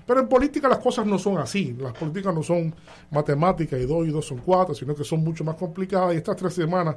Pero 0.07 0.21
en 0.21 0.29
política 0.29 0.69
las 0.69 0.79
cosas 0.79 1.07
no 1.07 1.19
son 1.19 1.39
así, 1.39 1.75
las 1.79 1.93
políticas 1.95 2.35
no 2.35 2.43
son 2.43 2.75
matemáticas 3.11 3.81
y 3.81 3.87
dos 3.87 4.07
y 4.07 4.11
dos 4.11 4.27
son 4.27 4.39
cuatro, 4.39 4.75
sino 4.75 4.95
que 4.95 5.05
son 5.05 5.25
mucho 5.25 5.45
más 5.45 5.57
complicadas 5.57 6.15
y 6.15 6.19
estas 6.19 6.37
tres 6.37 6.55
semanas 6.55 6.97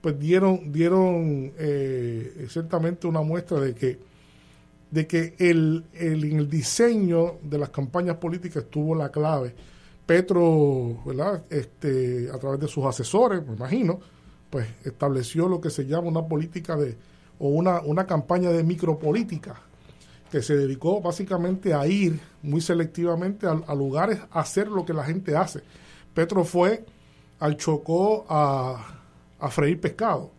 pues 0.00 0.18
dieron, 0.18 0.72
dieron 0.72 1.52
eh, 1.58 2.46
ciertamente 2.48 3.06
una 3.06 3.22
muestra 3.22 3.60
de 3.60 3.74
que, 3.74 3.98
de 4.90 5.06
que 5.06 5.34
el, 5.38 5.84
en 5.94 6.38
el 6.38 6.48
diseño 6.48 7.38
de 7.42 7.58
las 7.58 7.70
campañas 7.70 8.16
políticas 8.16 8.64
estuvo 8.64 8.94
la 8.94 9.10
clave. 9.10 9.54
Petro. 10.06 10.98
Este, 11.50 12.30
a 12.32 12.38
través 12.38 12.60
de 12.60 12.68
sus 12.68 12.84
asesores, 12.84 13.44
me 13.44 13.54
imagino, 13.54 13.98
pues 14.48 14.68
estableció 14.84 15.48
lo 15.48 15.60
que 15.60 15.70
se 15.70 15.84
llama 15.84 16.08
una 16.08 16.26
política 16.26 16.76
de, 16.76 16.96
o 17.40 17.48
una, 17.48 17.80
una 17.80 18.06
campaña 18.06 18.50
de 18.50 18.62
micropolítica, 18.62 19.60
se 20.42 20.56
dedicó 20.56 21.00
básicamente 21.00 21.74
a 21.74 21.86
ir 21.86 22.20
muy 22.42 22.60
selectivamente 22.60 23.46
a, 23.46 23.74
lugares 23.74 24.20
a 24.30 24.40
hacer 24.40 24.68
lo 24.68 24.84
que 24.84 24.92
la 24.92 25.04
gente 25.04 25.36
hace. 25.36 25.62
Petro 26.14 26.44
fue 26.44 26.84
al 27.38 27.56
Chocó 27.56 28.26
a, 28.28 29.00
a 29.38 29.50
freír 29.50 29.80
pescado. 29.80 30.30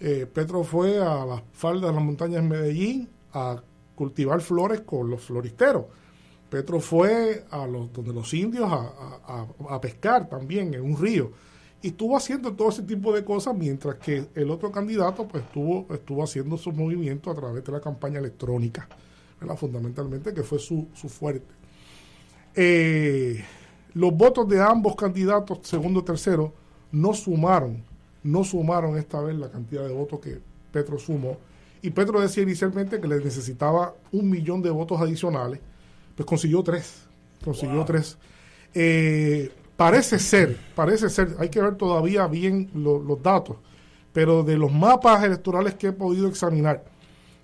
Eh, 0.00 0.26
Petro 0.26 0.64
fue 0.64 0.98
a 0.98 1.24
las 1.24 1.42
faldas 1.52 1.90
de 1.90 1.94
las 1.94 2.04
montañas 2.04 2.42
de 2.42 2.48
Medellín 2.48 3.08
a 3.32 3.62
cultivar 3.94 4.40
flores 4.40 4.80
con 4.80 5.08
los 5.08 5.20
floristeros. 5.22 5.84
Petro 6.50 6.80
fue 6.80 7.44
a 7.50 7.66
los, 7.66 7.92
donde 7.92 8.12
los 8.12 8.34
indios 8.34 8.70
a, 8.70 9.46
a, 9.70 9.80
pescar 9.80 10.28
también 10.28 10.74
en 10.74 10.82
un 10.82 11.00
río. 11.00 11.30
Y 11.80 11.88
estuvo 11.88 12.16
haciendo 12.16 12.52
todo 12.52 12.68
ese 12.68 12.82
tipo 12.82 13.12
de 13.14 13.24
cosas 13.24 13.56
mientras 13.56 13.94
que 13.96 14.26
el 14.34 14.50
otro 14.50 14.70
candidato 14.70 15.26
pues 15.26 15.44
estuvo, 15.44 15.86
estuvo 15.94 16.22
haciendo 16.22 16.58
sus 16.58 16.74
movimientos 16.74 17.36
a 17.36 17.40
través 17.40 17.64
de 17.64 17.72
la 17.72 17.80
campaña 17.80 18.18
electrónica, 18.18 18.88
fundamentalmente, 19.56 20.32
que 20.32 20.42
fue 20.42 20.58
su, 20.58 20.88
su 20.94 21.08
fuerte. 21.08 21.54
Eh, 22.54 23.44
los 23.94 24.14
votos 24.14 24.48
de 24.48 24.62
ambos 24.62 24.96
candidatos, 24.96 25.60
segundo 25.62 26.00
y 26.00 26.04
tercero, 26.04 26.52
no 26.90 27.14
sumaron 27.14 27.82
no 28.22 28.44
sumaron 28.44 28.96
esta 28.96 29.20
vez 29.20 29.36
la 29.36 29.50
cantidad 29.50 29.86
de 29.86 29.92
votos 29.92 30.20
que 30.20 30.40
Petro 30.70 30.98
sumó. 30.98 31.38
Y 31.82 31.90
Petro 31.90 32.20
decía 32.20 32.44
inicialmente 32.44 33.00
que 33.00 33.08
le 33.08 33.18
necesitaba 33.18 33.94
un 34.12 34.30
millón 34.30 34.62
de 34.62 34.70
votos 34.70 35.00
adicionales, 35.00 35.60
pues 36.14 36.26
consiguió 36.26 36.62
tres. 36.62 37.02
Consiguió 37.44 37.84
tres. 37.84 38.16
Eh, 38.72 39.50
parece 39.76 40.18
ser, 40.18 40.56
parece 40.76 41.10
ser, 41.10 41.34
hay 41.38 41.48
que 41.48 41.60
ver 41.60 41.74
todavía 41.74 42.26
bien 42.28 42.70
los 42.74 43.20
datos, 43.20 43.56
pero 44.12 44.44
de 44.44 44.56
los 44.56 44.72
mapas 44.72 45.24
electorales 45.24 45.74
que 45.74 45.88
he 45.88 45.92
podido 45.92 46.28
examinar, 46.28 46.84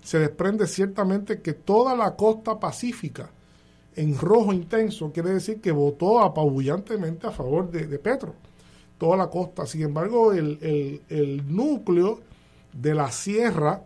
se 0.03 0.19
desprende 0.19 0.67
ciertamente 0.67 1.41
que 1.41 1.53
toda 1.53 1.95
la 1.95 2.15
costa 2.15 2.59
pacífica 2.59 3.29
en 3.95 4.17
rojo 4.17 4.53
intenso 4.53 5.11
quiere 5.11 5.31
decir 5.31 5.61
que 5.61 5.71
votó 5.71 6.21
apabullantemente 6.21 7.27
a 7.27 7.31
favor 7.31 7.69
de 7.69 7.99
Petro 7.99 8.33
toda 8.99 9.17
la 9.17 9.29
costa. 9.29 9.65
Sin 9.65 9.81
embargo, 9.81 10.31
el, 10.33 11.43
núcleo 11.47 12.19
de 12.71 12.93
la 12.93 13.11
sierra, 13.11 13.81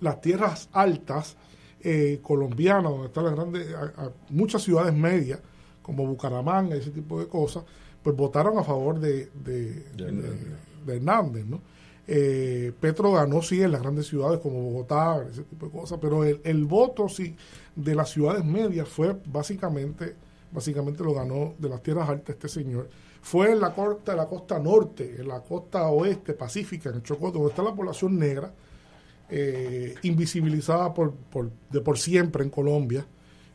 las 0.00 0.20
tierras 0.22 0.70
altas 0.72 1.36
eh, 1.82 2.20
colombianas, 2.22 2.90
donde 2.90 3.08
están 3.08 3.24
las 3.24 3.34
grandes, 3.34 3.66
muchas 4.30 4.62
ciudades 4.62 4.94
medias, 4.94 5.40
como 5.82 6.06
Bucaramanga, 6.06 6.76
ese 6.76 6.90
tipo 6.90 7.20
de 7.20 7.26
cosas, 7.26 7.64
pues 8.02 8.16
votaron 8.16 8.56
a 8.56 8.64
favor 8.64 8.98
de, 8.98 9.28
de, 9.44 9.84
Hernández, 10.86 11.44
¿no? 11.44 11.60
Eh, 12.06 12.72
Petro 12.80 13.12
ganó 13.12 13.42
sí 13.42 13.62
en 13.62 13.72
las 13.72 13.82
grandes 13.82 14.06
ciudades 14.06 14.40
como 14.40 14.60
Bogotá, 14.60 15.24
ese 15.30 15.44
tipo 15.44 15.66
de 15.66 15.72
cosas, 15.72 15.98
pero 16.00 16.24
el, 16.24 16.40
el 16.44 16.64
voto 16.64 17.08
sí 17.08 17.36
de 17.76 17.94
las 17.94 18.10
ciudades 18.10 18.44
medias 18.44 18.88
fue 18.88 19.16
básicamente, 19.26 20.16
básicamente 20.50 21.04
lo 21.04 21.14
ganó 21.14 21.54
de 21.58 21.68
las 21.68 21.82
tierras 21.82 22.08
altas 22.08 22.34
este 22.34 22.48
señor 22.48 22.88
fue 23.22 23.52
en 23.52 23.60
la 23.60 23.72
costa, 23.72 24.16
la 24.16 24.26
costa 24.26 24.58
norte, 24.58 25.14
en 25.18 25.28
la 25.28 25.40
costa 25.40 25.86
oeste 25.86 26.34
pacífica, 26.34 26.90
en 26.90 26.96
el 26.96 27.02
Chocó, 27.02 27.30
donde 27.30 27.50
está 27.50 27.62
la 27.62 27.74
población 27.74 28.18
negra, 28.18 28.52
eh, 29.30 29.94
invisibilizada 30.02 30.92
por, 30.92 31.14
por, 31.14 31.50
de 31.70 31.80
por 31.80 31.98
siempre 31.98 32.42
en 32.42 32.50
Colombia. 32.50 33.06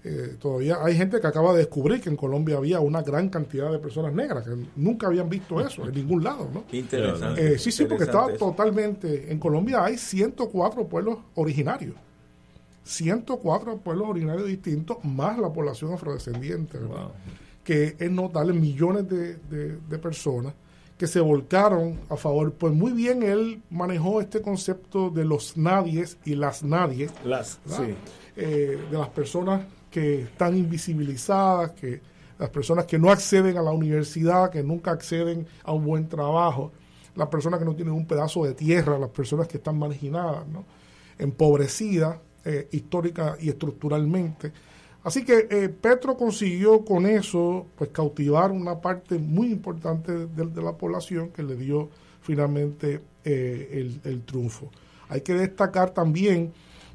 Eh, 0.03 0.37
todavía 0.39 0.77
hay 0.81 0.95
gente 0.95 1.19
que 1.19 1.27
acaba 1.27 1.51
de 1.51 1.59
descubrir 1.59 1.99
que 1.99 2.09
en 2.09 2.15
Colombia 2.15 2.57
había 2.57 2.79
una 2.79 3.01
gran 3.01 3.29
cantidad 3.29 3.71
de 3.71 3.79
personas 3.79 4.13
negras, 4.13 4.45
que 4.45 4.55
nunca 4.75 5.07
habían 5.07 5.29
visto 5.29 5.59
eso 5.59 5.85
en 5.85 5.93
ningún 5.93 6.23
lado. 6.23 6.49
¿no? 6.53 6.63
Interesante. 6.71 7.53
Eh, 7.53 7.57
sí, 7.57 7.71
sí, 7.71 7.85
porque 7.85 8.05
estaba 8.05 8.33
totalmente... 8.33 9.31
En 9.31 9.39
Colombia 9.39 9.83
hay 9.83 9.97
104 9.97 10.87
pueblos 10.87 11.17
originarios. 11.35 11.95
104 12.83 13.77
pueblos 13.79 14.07
originarios 14.07 14.47
distintos, 14.47 15.03
más 15.03 15.37
la 15.37 15.51
población 15.51 15.93
afrodescendiente. 15.93 16.77
¿verdad? 16.77 17.09
que 17.67 17.97
es 17.99 18.09
notable, 18.09 18.53
millones 18.53 19.09
de, 19.09 19.97
personas 19.97 20.53
que 20.97 21.05
se 21.05 21.19
volcaron 21.19 21.99
a 22.09 22.15
favor. 22.15 22.53
Pues 22.53 22.71
muy 22.73 22.93
bien 22.93 23.23
él 23.23 23.61
manejó 23.69 24.21
este 24.21 24.41
concepto 24.41 25.09
de 25.09 25.25
los 25.25 25.57
nadies 25.57 26.17
y 26.23 26.35
las 26.35 26.63
nadies. 26.63 27.11
Las, 27.25 27.59
sí. 27.65 27.93
Eh, 28.37 28.79
de 28.89 28.97
las 28.97 29.09
personas 29.09 29.65
que 29.89 30.21
están 30.23 30.57
invisibilizadas, 30.57 31.71
que 31.71 32.01
las 32.39 32.49
personas 32.49 32.85
que 32.85 32.99
no 32.99 33.09
acceden 33.09 33.57
a 33.57 33.61
la 33.61 33.71
universidad, 33.71 34.51
que 34.51 34.63
nunca 34.63 34.91
acceden 34.91 35.47
a 35.63 35.71
un 35.71 35.85
buen 35.85 36.07
trabajo, 36.07 36.71
las 37.15 37.27
personas 37.29 37.59
que 37.59 37.65
no 37.65 37.75
tienen 37.75 37.93
un 37.93 38.05
pedazo 38.05 38.45
de 38.45 38.53
tierra, 38.53 38.99
las 38.99 39.09
personas 39.09 39.47
que 39.47 39.57
están 39.57 39.77
marginadas, 39.77 40.45
empobrecidas 41.17 42.19
eh, 42.45 42.67
histórica 42.71 43.35
y 43.41 43.49
estructuralmente. 43.49 44.51
Así 45.03 45.23
que 45.23 45.47
eh, 45.49 45.69
Petro 45.69 46.15
consiguió 46.15 46.83
con 46.85 47.05
eso 47.05 47.65
pues 47.75 47.89
cautivar 47.91 48.51
una 48.51 48.79
parte 48.79 49.17
muy 49.17 49.51
importante 49.51 50.27
de, 50.27 50.61
la 50.61 50.73
población 50.73 51.29
que 51.29 51.43
le 51.43 51.55
dio 51.55 51.89
finalmente 52.21 53.01
eh, 53.23 53.99
el, 54.03 54.21
triunfo. 54.23 54.69
Hay 55.09 55.21
que 55.21 55.33
destacar 55.33 55.91
también 55.91 56.51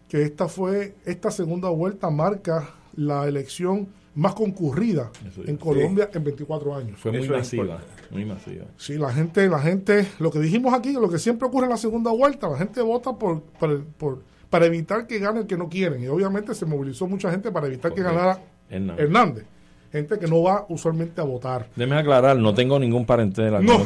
que 0.09 0.23
esta 0.23 0.47
fue 0.47 0.95
esta 1.05 1.31
segunda 1.31 1.71
vuelta 1.71 2.11
marca 2.11 2.69
la 2.97 3.27
elección 3.27 3.89
más 4.15 4.35
concurrida 4.35 5.11
en 5.47 5.57
Colombia 5.57 6.11
en 6.13 6.23
24 6.23 6.75
años. 6.75 7.01
Fue 7.01 7.13
muy 7.13 7.29
masiva, 7.29 7.79
muy 8.11 8.25
masiva. 8.25 8.67
Sí, 8.77 8.99
la 8.99 9.13
gente, 9.13 9.49
la 9.49 9.59
gente, 9.61 10.07
lo 10.19 10.31
que 10.31 10.39
dijimos 10.39 10.75
aquí, 10.75 10.93
lo 10.93 11.09
que 11.09 11.19
siempre 11.19 11.49
ocurre 11.49 11.65
en 11.65 11.71
la 11.71 11.79
segunda 11.79 12.11
vuelta, 12.11 12.49
la 12.49 12.59
gente 12.59 12.83
vota 12.83 13.13
por, 13.13 13.43
por 13.43 14.23
para 14.53 14.67
evitar 14.67 15.07
que 15.07 15.19
gane 15.19 15.41
el 15.41 15.47
que 15.47 15.57
no 15.57 15.71
quieren. 15.71 16.03
Y 16.03 16.09
obviamente 16.09 16.55
se 16.55 16.67
movilizó 16.67 17.07
mucha 17.07 17.31
gente 17.31 17.51
para 17.51 17.69
evitar 17.69 17.95
que 17.95 18.03
ganara 18.03 18.39
Hernández. 18.69 19.47
Gente 19.91 20.19
que 20.19 20.27
no 20.27 20.43
va 20.43 20.67
usualmente 20.69 21.23
a 21.23 21.25
votar. 21.25 21.69
Déjeme 21.75 21.97
aclarar, 21.97 22.37
no 22.37 22.53
tengo 22.53 22.79
ningún 22.79 23.07
parentela. 23.07 23.61
No, 23.63 23.79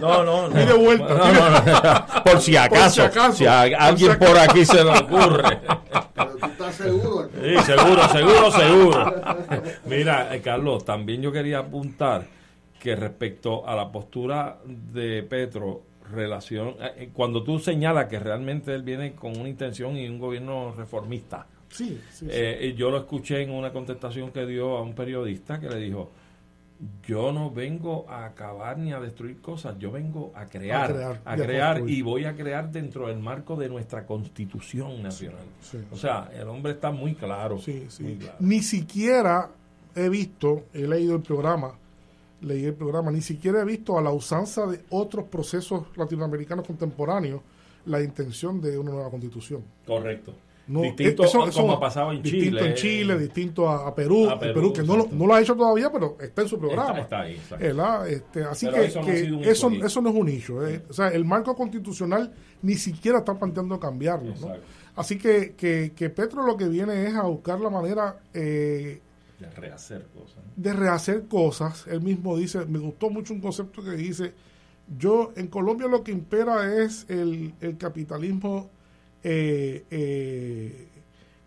no, 0.00 0.24
no, 0.24 0.48
no. 0.48 0.54
de 0.54 0.72
vuelta. 0.72 2.22
Por 2.24 2.40
si 2.40 2.56
acaso. 2.56 3.02
si 3.32 3.44
a 3.44 3.62
alguien 3.62 4.16
por 4.18 4.38
aquí 4.38 4.64
se 4.64 4.84
le 4.84 4.90
ocurre. 4.90 5.58
Seguro. 6.76 7.28
Sí, 7.32 7.56
seguro, 7.64 8.08
seguro, 8.08 8.50
seguro. 8.50 9.14
Mira, 9.86 10.34
eh, 10.34 10.40
Carlos, 10.40 10.84
también 10.84 11.22
yo 11.22 11.32
quería 11.32 11.58
apuntar 11.58 12.26
que 12.78 12.96
respecto 12.96 13.66
a 13.66 13.74
la 13.74 13.90
postura 13.90 14.58
de 14.64 15.22
Petro 15.22 15.82
relación, 16.10 16.76
eh, 16.80 16.92
eh, 16.96 17.10
cuando 17.12 17.42
tú 17.42 17.58
señalas 17.58 18.06
que 18.06 18.18
realmente 18.18 18.74
él 18.74 18.82
viene 18.82 19.14
con 19.14 19.38
una 19.38 19.48
intención 19.48 19.96
y 19.96 20.08
un 20.08 20.18
gobierno 20.18 20.74
reformista. 20.76 21.46
Sí, 21.68 22.00
eh, 22.28 22.74
yo 22.76 22.90
lo 22.90 22.98
escuché 22.98 23.42
en 23.42 23.50
una 23.50 23.72
contestación 23.72 24.30
que 24.30 24.46
dio 24.46 24.76
a 24.76 24.82
un 24.82 24.94
periodista 24.94 25.58
que 25.58 25.68
le 25.68 25.76
dijo, 25.76 26.10
yo 27.06 27.32
no 27.32 27.50
vengo 27.50 28.04
a 28.08 28.26
acabar 28.26 28.78
ni 28.78 28.92
a 28.92 29.00
destruir 29.00 29.40
cosas, 29.40 29.78
yo 29.78 29.90
vengo 29.90 30.32
a 30.34 30.46
crear, 30.46 31.20
a 31.24 31.36
crear, 31.36 31.88
y 31.88 32.02
voy 32.02 32.24
a 32.24 32.34
crear 32.34 32.70
dentro 32.70 33.08
del 33.08 33.18
marco 33.18 33.56
de 33.56 33.68
nuestra 33.68 34.06
constitución 34.06 35.02
nacional. 35.02 35.44
o 35.92 35.96
sea, 35.96 36.30
el 36.34 36.48
hombre 36.48 36.72
está 36.72 36.90
muy 36.90 37.14
claro, 37.14 37.58
muy 38.00 38.16
claro. 38.16 38.36
Ni 38.40 38.60
siquiera 38.60 39.50
he 39.94 40.08
visto, 40.08 40.64
he 40.72 40.86
leído 40.86 41.14
el 41.14 41.22
programa, 41.22 41.74
leí 42.40 42.64
el 42.64 42.74
programa, 42.74 43.10
ni 43.10 43.20
siquiera 43.20 43.60
he 43.60 43.64
visto 43.64 43.98
a 43.98 44.02
la 44.02 44.10
usanza 44.10 44.66
de 44.66 44.80
otros 44.90 45.26
procesos 45.26 45.86
latinoamericanos 45.96 46.66
contemporáneos 46.66 47.40
la 47.86 48.02
intención 48.02 48.60
de 48.60 48.78
una 48.78 48.92
nueva 48.92 49.10
constitución. 49.10 49.62
Correcto. 49.86 50.34
Distinto 50.66 51.24
a 51.24 51.50
como 51.50 51.72
ha 51.72 51.80
pasado 51.80 52.12
en 52.12 52.22
Chile. 52.22 52.38
Distinto 52.38 52.64
en 52.64 52.74
Chile, 52.74 53.18
distinto 53.18 53.68
a, 53.68 53.94
Perú. 53.94 54.28
Perú, 54.40 54.72
que 54.72 54.82
no 54.82 54.96
lo, 54.96 55.08
no 55.10 55.26
lo, 55.26 55.34
ha 55.34 55.40
hecho 55.40 55.54
todavía, 55.54 55.90
pero 55.92 56.16
está 56.20 56.42
en 56.42 56.48
su 56.48 56.58
programa. 56.58 57.00
Está, 57.00 57.20
ahí, 57.20 57.40
este, 58.08 58.44
así 58.44 58.68
que, 58.68 58.84
eso, 58.84 59.00
eso, 59.00 59.70
eso, 59.70 60.00
no 60.00 60.10
es 60.10 60.16
un 60.16 60.28
hecho. 60.28 60.66
Eh. 60.66 60.82
O 60.88 60.92
sea, 60.92 61.08
el 61.08 61.24
marco 61.24 61.54
constitucional 61.54 62.32
ni 62.62 62.74
siquiera 62.74 63.18
está 63.18 63.38
planteando 63.38 63.78
cambiarlo. 63.78 64.34
Así 64.96 65.18
que, 65.18 65.54
que, 65.54 65.92
que, 65.94 66.10
Petro 66.10 66.46
lo 66.46 66.56
que 66.56 66.68
viene 66.68 67.08
es 67.08 67.14
a 67.14 67.22
buscar 67.22 67.60
la 67.60 67.70
manera... 67.70 68.20
Eh, 68.32 69.00
de 69.38 69.50
rehacer 69.50 70.06
cosas. 70.14 70.44
De 70.54 70.72
rehacer 70.72 71.24
cosas. 71.26 71.86
Él 71.88 72.00
mismo 72.00 72.36
dice, 72.36 72.64
me 72.66 72.78
gustó 72.78 73.10
mucho 73.10 73.34
un 73.34 73.40
concepto 73.40 73.82
que 73.82 73.90
dice 73.90 74.32
yo, 74.98 75.32
en 75.36 75.48
Colombia 75.48 75.88
lo 75.88 76.04
que 76.04 76.12
impera 76.12 76.82
es 76.82 77.06
el, 77.08 77.54
capitalismo. 77.78 78.70
Eh, 79.26 79.86
eh, 79.90 80.88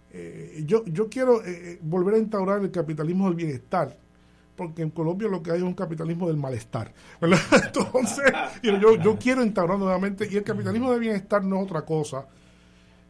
eh, 0.10 0.64
yo, 0.66 0.84
yo 0.86 1.08
quiero 1.08 1.44
volver 1.82 2.16
a 2.16 2.18
instaurar 2.18 2.62
el 2.62 2.72
capitalismo 2.72 3.28
del 3.28 3.36
bienestar, 3.36 3.96
porque 4.56 4.82
en 4.82 4.90
Colombia 4.90 5.28
lo 5.28 5.44
que 5.44 5.52
hay 5.52 5.58
es 5.58 5.64
un 5.64 5.76
capitalismo 5.76 6.28
del 6.28 6.38
malestar. 6.38 6.92
Entonces, 7.22 8.26
yo, 8.64 8.96
yo 8.96 9.18
quiero 9.20 9.44
instaurar 9.44 9.78
nuevamente, 9.78 10.28
y 10.30 10.36
el 10.36 10.44
capitalismo 10.44 10.90
del 10.92 11.02
bienestar 11.02 11.44
no 11.44 11.58
es 11.58 11.64
otra 11.64 11.84
cosa 11.84 12.26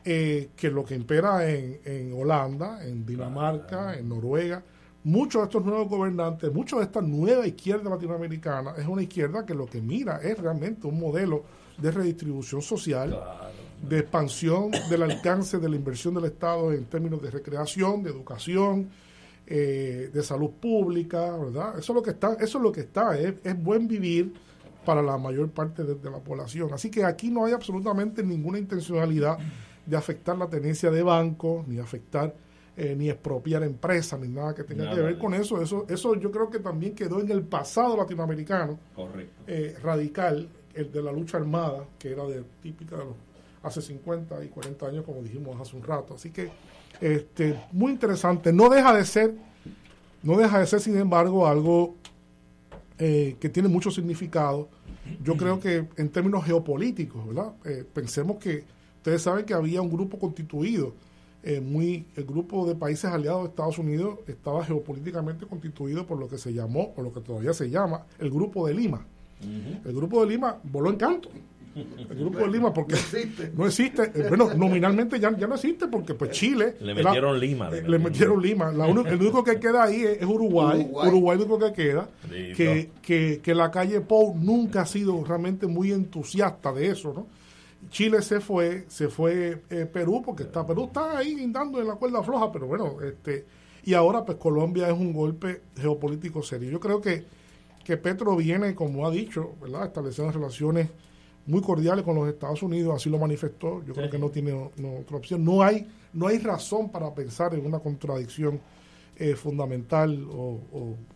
que 0.04 0.72
lo 0.72 0.86
que 0.86 0.96
impera 0.96 1.50
en, 1.50 1.82
en 1.84 2.14
Holanda, 2.14 2.86
en 2.86 3.06
Dinamarca, 3.06 3.98
en 3.98 4.08
Noruega. 4.08 4.64
Muchos 5.04 5.42
de 5.42 5.46
estos 5.48 5.66
nuevos 5.66 5.90
gobernantes, 5.90 6.54
mucha 6.54 6.78
de 6.78 6.84
esta 6.84 7.02
nueva 7.02 7.46
izquierda 7.46 7.90
latinoamericana 7.90 8.74
es 8.78 8.88
una 8.88 9.02
izquierda 9.02 9.46
que 9.46 9.54
lo 9.54 9.66
que 9.66 9.82
mira 9.82 10.22
es 10.22 10.38
realmente 10.38 10.88
un 10.88 10.98
modelo 10.98 11.44
de 11.78 11.92
redistribución 11.92 12.62
social, 12.62 13.18
de 13.82 14.00
expansión 14.00 14.72
del 14.90 15.04
alcance 15.04 15.60
de 15.60 15.70
la 15.70 15.76
inversión 15.76 16.14
del 16.14 16.26
Estado 16.26 16.74
en 16.74 16.86
términos 16.86 17.22
de 17.22 17.32
recreación, 17.32 18.04
de 18.04 18.10
educación, 18.10 18.90
eh, 19.46 20.10
de 20.14 20.24
salud 20.24 20.52
pública, 20.52 21.38
¿verdad? 21.38 21.80
Eso 21.80 21.94
es 21.94 21.96
lo 21.96 22.04
que 22.04 22.12
está, 22.12 22.34
eso 22.34 22.58
es 22.58 22.64
lo 22.64 22.72
que 22.72 22.82
está, 22.82 23.18
es, 23.18 23.64
buen 23.64 23.88
vivir 23.88 24.34
para 24.84 25.02
la 25.02 25.18
mayor 25.18 25.50
parte 25.50 25.84
de, 25.84 25.96
de 25.96 26.10
la 26.10 26.20
población. 26.20 26.74
Así 26.74 26.90
que 26.90 27.06
aquí 27.06 27.30
no 27.30 27.46
hay 27.46 27.54
absolutamente 27.54 28.24
ninguna 28.24 28.58
intencionalidad 28.58 29.38
de 29.86 29.98
afectar 29.98 30.38
la 30.38 30.50
tenencia 30.50 30.92
de 30.92 31.04
bancos, 31.04 31.68
ni 31.68 31.80
afectar 31.80 32.34
eh, 32.80 32.96
ni 32.96 33.10
expropiar 33.10 33.64
empresas, 33.64 34.20
ni 34.20 34.28
nada 34.28 34.54
que 34.54 34.64
tenga 34.64 34.94
que 34.94 35.02
ver 35.02 35.18
con 35.18 35.34
eso. 35.34 35.60
eso. 35.60 35.88
Eso 35.90 36.14
yo 36.14 36.30
creo 36.30 36.48
que 36.48 36.60
también 36.60 36.94
quedó 36.94 37.20
en 37.20 37.32
el 37.32 37.42
pasado 37.42 37.98
latinoamericano 37.98 38.78
eh, 39.48 39.76
radical, 39.82 40.48
el 40.76 40.92
de 40.92 41.02
la 41.02 41.12
lucha 41.12 41.38
armada, 41.38 41.86
que 41.98 42.12
era 42.12 42.24
de 42.26 42.44
típica 42.62 42.98
de 42.98 43.06
los 43.06 43.16
hace 43.68 43.82
50 43.82 44.44
y 44.44 44.48
40 44.48 44.88
años, 44.88 45.06
como 45.06 45.22
dijimos 45.22 45.60
hace 45.60 45.76
un 45.76 45.84
rato. 45.84 46.16
Así 46.16 46.32
que 46.32 46.50
este 47.02 47.60
muy 47.72 47.92
interesante. 47.92 48.52
No 48.52 48.70
deja 48.70 48.94
de 48.96 49.06
ser, 49.06 49.36
no 50.24 50.38
deja 50.38 50.60
de 50.60 50.68
ser, 50.68 50.80
sin 50.80 50.98
embargo, 50.98 51.48
algo 51.48 51.96
eh, 52.98 53.36
que 53.40 53.50
tiene 53.50 53.70
mucho 53.70 53.92
significado. 53.92 54.70
Yo 55.24 55.38
creo 55.38 55.60
que 55.60 55.88
en 55.96 56.10
términos 56.10 56.44
geopolíticos, 56.44 57.26
¿verdad? 57.28 57.54
pensemos 57.94 58.38
que 58.38 58.66
ustedes 58.98 59.22
saben 59.22 59.46
que 59.46 59.54
había 59.54 59.82
un 59.82 59.90
grupo 59.90 60.20
constituido 60.20 60.94
eh, 61.44 61.62
muy 61.62 62.06
el 62.18 62.26
grupo 62.26 62.68
de 62.68 62.76
países 62.76 63.06
aliados 63.06 63.44
de 63.44 63.50
Estados 63.50 63.78
Unidos 63.78 64.20
estaba 64.28 64.66
geopolíticamente 64.66 65.46
constituido 65.46 66.06
por 66.06 66.20
lo 66.20 66.28
que 66.28 66.38
se 66.38 66.52
llamó, 66.52 66.94
o 66.98 67.02
lo 67.02 67.14
que 67.14 67.22
todavía 67.22 67.54
se 67.54 67.70
llama, 67.70 68.06
el 68.20 68.30
Grupo 68.32 68.68
de 68.68 68.74
Lima. 68.74 69.06
El 69.86 69.96
Grupo 69.96 70.26
de 70.26 70.32
Lima 70.32 70.58
voló 70.64 70.90
en 70.90 70.98
canto. 70.98 71.30
El 71.78 72.18
Grupo 72.18 72.40
de 72.40 72.48
Lima, 72.48 72.74
porque 72.74 72.96
no 73.56 73.68
existe. 73.68 74.04
Eh, 74.04 74.26
bueno, 74.30 74.54
nominalmente 74.54 75.20
ya, 75.20 75.36
ya 75.38 75.48
no 75.48 75.56
existe, 75.56 75.88
porque 75.88 76.14
pues 76.14 76.32
Chile. 76.32 76.76
Le 76.82 76.96
metieron 76.96 77.40
Lima. 77.40 77.70
Le, 77.70 78.00
metieron 78.00 78.42
Lima. 78.42 78.72
La 78.72 78.88
el 78.88 78.98
único 78.98 79.44
que 79.44 79.60
queda 79.60 79.84
ahí 79.84 80.04
es, 80.04 80.24
Uruguay. 80.24 80.90
Uruguay. 80.92 81.38
es 81.38 81.44
el 81.44 81.52
único 81.52 81.68
que 81.68 81.74
queda. 81.74 82.10
Que, 82.30 82.92
que, 83.02 83.42
que 83.44 83.56
la 83.56 83.70
calle 83.72 84.02
Pou 84.02 84.36
nunca 84.36 84.82
ha 84.82 84.86
sido 84.86 85.24
realmente 85.24 85.68
muy 85.68 85.92
entusiasta 85.92 86.72
de 86.74 86.90
eso, 86.90 87.14
¿no? 87.14 87.28
Chile 87.90 88.22
se 88.22 88.40
fue, 88.40 88.86
se 88.90 89.08
fue 89.08 89.62
eh, 89.70 89.86
Perú, 89.86 90.22
porque 90.26 90.44
está, 90.44 90.66
Perú 90.66 90.86
está 90.86 91.18
ahí 91.18 91.36
guindando 91.36 91.80
en 91.80 91.88
la 91.88 91.96
cuerda 91.96 92.24
floja, 92.24 92.52
pero 92.52 92.68
bueno, 92.68 92.98
este, 93.02 93.46
y 93.84 93.94
ahora 93.94 94.26
pues 94.26 94.38
Colombia 94.38 94.88
es 94.88 94.94
un 94.94 95.14
golpe 95.14 95.62
geopolítico 95.76 96.42
serio. 96.44 96.70
Yo 96.70 96.80
creo 96.80 97.00
que, 97.00 97.24
que 97.84 97.98
Petro 97.98 98.36
viene, 98.36 98.76
como 98.76 99.08
ha 99.08 99.12
dicho, 99.12 99.54
¿verdad?, 99.62 99.86
estableciendo 99.86 100.34
relaciones 100.34 100.90
muy 101.48 101.62
cordiales 101.62 102.04
con 102.04 102.16
los 102.16 102.28
Estados 102.28 102.62
Unidos, 102.62 102.94
así 102.96 103.10
lo 103.10 103.18
manifestó, 103.18 103.84
yo 103.86 103.94
creo 103.94 104.10
que 104.10 104.20
no 104.20 104.30
tiene 104.30 104.52
otra 104.52 105.18
opción. 105.18 105.44
No 105.44 105.64
hay, 105.64 105.88
no 106.14 106.28
hay 106.28 106.40
razón 106.40 106.90
para 106.92 107.14
pensar 107.16 107.56
en 107.56 107.66
una 107.66 107.80
contradicción 107.80 108.60
eh, 109.16 109.34
fundamental 109.34 110.28
o, 110.30 110.60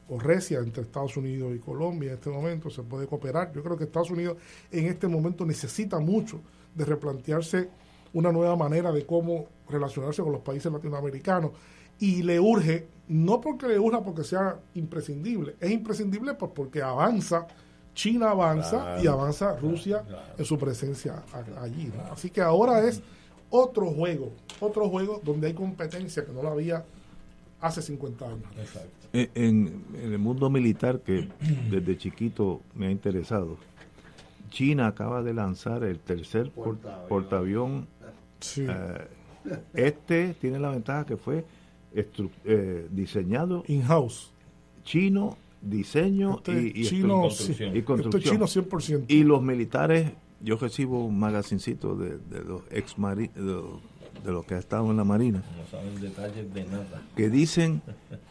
o, 0.09 0.19
recia 0.19 0.59
entre 0.59 0.83
Estados 0.83 1.15
Unidos 1.17 1.53
y 1.55 1.59
Colombia 1.59 2.09
en 2.09 2.15
este 2.15 2.29
momento, 2.29 2.69
se 2.69 2.81
puede 2.81 3.05
cooperar. 3.05 3.51
Yo 3.53 3.61
creo 3.61 3.77
que 3.77 3.83
Estados 3.83 4.09
Unidos 4.09 4.37
en 4.71 4.87
este 4.87 5.07
momento 5.07 5.45
necesita 5.45 5.99
mucho 5.99 6.41
de 6.73 6.85
replantearse 6.85 7.69
una 8.13 8.31
nueva 8.31 8.55
manera 8.55 8.91
de 8.91 9.05
cómo 9.05 9.47
relacionarse 9.69 10.23
con 10.23 10.31
los 10.31 10.41
países 10.41 10.71
latinoamericanos. 10.71 11.51
Y 11.99 12.23
le 12.23 12.39
urge, 12.39 12.87
no 13.07 13.39
porque 13.39 13.67
le 13.67 13.77
urja 13.77 14.01
porque 14.01 14.23
sea 14.23 14.59
imprescindible, 14.73 15.55
es 15.59 15.69
imprescindible 15.69 16.33
pues 16.33 16.51
porque 16.55 16.81
avanza, 16.81 17.47
China 17.93 18.31
avanza 18.31 19.01
y 19.01 19.07
avanza 19.07 19.57
Rusia 19.57 20.03
en 20.38 20.45
su 20.45 20.57
presencia 20.57 21.23
allí. 21.59 21.91
Así 22.11 22.30
que 22.30 22.41
ahora 22.41 22.88
es 22.88 23.01
otro 23.49 23.88
juego, 23.88 24.31
otro 24.59 24.89
juego 24.89 25.22
donde 25.23 25.47
hay 25.47 25.53
competencia 25.53 26.26
que 26.26 26.31
no 26.31 26.41
la 26.41 26.51
había 26.51 26.85
hace 27.59 27.81
50 27.81 28.26
años. 28.26 28.43
En, 29.13 29.84
el 30.01 30.18
mundo 30.18 30.49
militar 30.49 30.99
que 31.01 31.27
desde 31.69 31.97
chiquito 31.97 32.61
me 32.73 32.88
ha 32.88 32.91
interesado, 32.91 33.57
China 34.49 34.88
acaba 34.88 35.22
de 35.22 35.34
lanzar 35.34 35.84
el 35.84 35.99
tercer 35.99 36.51
portaavión. 36.51 37.88
Eh, 38.57 39.07
este 39.73 40.34
tiene 40.35 40.59
la 40.59 40.69
ventaja 40.69 41.05
que 41.05 41.18
fue 41.18 41.45
eh, 41.93 42.88
diseñado 42.89 43.63
in-house. 43.68 44.31
Chino, 44.84 45.38
diseño 45.61 46.38
este 46.38 46.71
y, 46.75 46.85
chino, 46.85 47.21
construcción. 47.21 47.75
y 47.75 47.81
construcción. 47.81 48.35
chino 48.35 48.45
100%. 48.45 49.05
Y 49.07 49.23
los 49.23 49.41
militares, 49.41 50.11
yo 50.41 50.57
recibo 50.57 51.05
un 51.05 51.19
magazincito 51.19 51.95
de, 51.95 52.17
de 52.17 52.43
los 52.43 52.61
ex 52.71 52.95
de 52.95 54.31
los 54.31 54.45
que 54.45 54.55
ha 54.55 54.59
estado 54.59 54.89
en 54.91 54.97
la 54.97 55.03
Marina. 55.03 55.43
No 55.57 55.65
saben 55.65 55.99
detalles 55.99 56.53
de 56.53 56.65
nada. 56.65 57.01
Que 57.15 57.29
dicen 57.29 57.81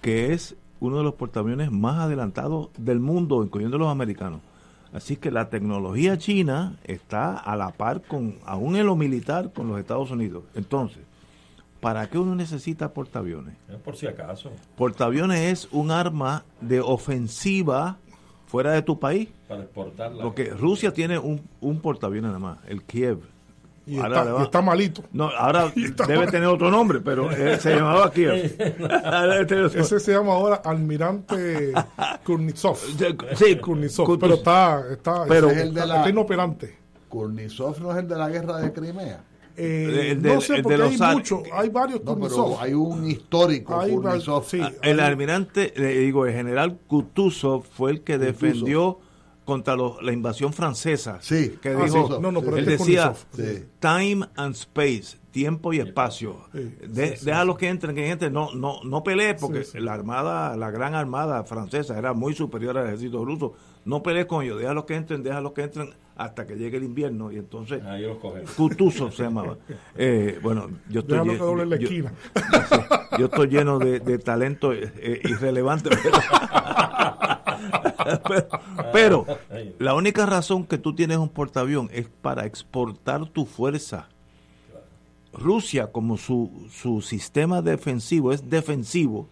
que 0.02 0.32
es 0.32 0.56
uno 0.78 0.98
de 0.98 1.04
los 1.04 1.14
portaaviones 1.14 1.70
más 1.70 1.98
adelantados 1.98 2.70
del 2.78 3.00
mundo, 3.00 3.42
incluyendo 3.42 3.78
los 3.78 3.88
americanos. 3.88 4.40
Así 4.92 5.16
que 5.16 5.30
la 5.30 5.50
tecnología 5.50 6.18
china 6.18 6.78
está 6.84 7.36
a 7.36 7.54
la 7.56 7.70
par 7.70 8.02
con, 8.02 8.36
aún 8.44 8.76
en 8.76 8.86
lo 8.86 8.96
militar, 8.96 9.52
con 9.52 9.68
los 9.68 9.78
Estados 9.78 10.10
Unidos. 10.10 10.44
Entonces, 10.54 11.02
¿para 11.80 12.08
qué 12.08 12.18
uno 12.18 12.34
necesita 12.34 12.92
portaaviones? 12.92 13.56
Por 13.84 13.96
si 13.96 14.06
acaso. 14.06 14.50
Portaaviones 14.76 15.40
es 15.40 15.68
un 15.72 15.90
arma 15.90 16.44
de 16.60 16.80
ofensiva 16.80 17.98
fuera 18.46 18.72
de 18.72 18.82
tu 18.82 18.98
país. 18.98 19.28
Para 19.48 19.62
exportarla. 19.62 20.22
Porque 20.22 20.50
Rusia 20.50 20.92
tiene 20.92 21.18
un, 21.18 21.42
un 21.60 21.80
portaaviones 21.80 22.28
nada 22.28 22.38
más, 22.38 22.58
el 22.66 22.82
Kiev 22.82 23.20
y, 23.90 23.98
está, 23.98 24.62
malito. 24.62 25.02
No, 25.12 25.30
ahora 25.36 25.72
debe 26.06 26.26
tener 26.28 26.46
otro 26.46 26.70
nombre, 26.70 27.00
pero 27.00 27.30
eh, 27.32 27.58
se 27.58 27.74
llamaba 27.74 28.06
aquí. 28.06 28.24
Ese 29.74 29.98
se 29.98 30.12
llama 30.12 30.34
ahora 30.34 30.56
Almirante 30.64 31.72
Kurnitsov. 32.24 32.78
Sí, 33.34 33.56
Kurnitsov. 33.56 34.18
Pero 34.18 34.34
está, 34.34 34.84
está, 34.92 35.24
pero, 35.26 35.50
es 35.50 35.58
el 35.58 35.74
de 35.74 35.86
la, 35.86 36.08
inoperante. 36.08 36.78
Kurnitsov 37.08 37.80
no 37.80 37.90
es 37.90 37.98
el 37.98 38.08
de 38.08 38.16
la 38.16 38.28
guerra 38.28 38.58
de 38.58 38.72
Crimea. 38.72 39.24
Eh, 39.56 40.16
no 40.20 40.40
sé, 40.40 40.62
porque 40.62 40.82
hay 40.82 40.96
muchos, 41.14 41.42
hay 41.52 41.68
varios 41.68 42.02
no, 42.04 42.18
pero 42.18 42.60
hay 42.60 42.72
un 42.72 43.08
histórico 43.08 43.78
hay, 43.78 43.90
sí, 44.46 44.60
ah, 44.62 44.72
El 44.82 45.00
almirante, 45.00 45.72
le 45.76 45.98
digo, 45.98 46.26
el 46.26 46.32
general 46.32 46.78
Kutuzov 46.86 47.64
fue 47.64 47.90
el 47.90 48.00
que 48.02 48.18
defendió 48.18 48.98
contra 49.44 49.74
la 49.76 50.12
invasión 50.12 50.52
francesa. 50.52 51.18
Sí. 51.20 51.58
Que 51.60 51.70
ah, 51.70 51.84
dijo, 51.84 52.20
no, 52.20 52.30
no, 52.30 52.40
pero 52.40 52.56
él 52.56 52.68
este 52.68 52.78
decía, 52.78 53.14
time 53.80 54.28
and 54.36 54.54
space, 54.54 55.18
tiempo 55.32 55.72
y 55.72 55.80
espacio. 55.80 56.36
deja 56.52 57.44
los 57.44 57.58
que 57.58 57.68
entren, 57.68 57.94
que 57.96 58.08
entren, 58.08 58.32
no, 58.32 58.54
no, 58.54 58.82
no 58.84 59.02
pelee 59.02 59.34
porque 59.34 59.66
la 59.74 59.94
armada, 59.94 60.56
la 60.56 60.70
gran 60.70 60.94
armada 60.94 61.42
francesa 61.44 61.98
era 61.98 62.12
muy 62.12 62.34
superior 62.34 62.78
al 62.78 62.86
ejército 62.86 63.24
ruso. 63.24 63.54
No 63.84 64.02
pelees 64.02 64.26
con 64.26 64.44
ellos, 64.44 64.60
deja 64.60 64.72
los 64.72 64.84
que 64.84 64.94
entren, 64.94 65.22
deja 65.22 65.40
los 65.40 65.52
que 65.52 65.62
entren 65.62 65.94
hasta 66.20 66.46
que 66.46 66.54
llegue 66.54 66.76
el 66.76 66.84
invierno 66.84 67.32
y 67.32 67.36
entonces 67.38 67.82
Ahí 67.82 68.04
se 69.10 69.22
llamaba. 69.22 69.56
Eh, 69.96 70.38
bueno, 70.42 70.70
yo 70.88 71.00
estoy 71.00 71.18
lleno, 71.18 71.66
yo, 71.78 71.88
yo, 73.18 73.26
estoy 73.26 73.48
lleno 73.48 73.78
de, 73.78 74.00
de 74.00 74.18
talento 74.18 74.72
eh, 74.72 75.20
irrelevante. 75.24 75.90
pero, 78.92 79.26
La 79.78 79.94
única 79.94 80.26
razón 80.26 80.64
que 80.64 80.78
tú 80.78 80.94
tienes 80.94 81.18
un 81.18 81.28
portaavión 81.28 81.88
es 81.92 82.08
para 82.08 82.46
exportar 82.46 83.26
tu 83.28 83.46
fuerza. 83.46 84.08
Rusia, 85.32 85.88
como 85.88 86.16
su, 86.16 86.68
su 86.70 87.00
sistema 87.00 87.62
defensivo 87.62 88.32
es 88.32 88.48
defensivo, 88.48 89.28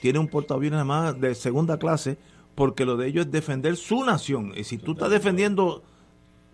tiene 0.00 0.18
un 0.18 0.28
portaaviones 0.28 0.84
más 0.84 1.18
de 1.20 1.34
segunda 1.34 1.78
clase 1.78 2.18
porque 2.54 2.84
lo 2.84 2.96
de 2.96 3.08
ellos 3.08 3.26
es 3.26 3.32
defender 3.32 3.76
su 3.76 4.04
nación. 4.04 4.52
Y 4.56 4.64
si 4.64 4.78
tú 4.78 4.92
estás 4.92 5.10
defendiendo 5.10 5.82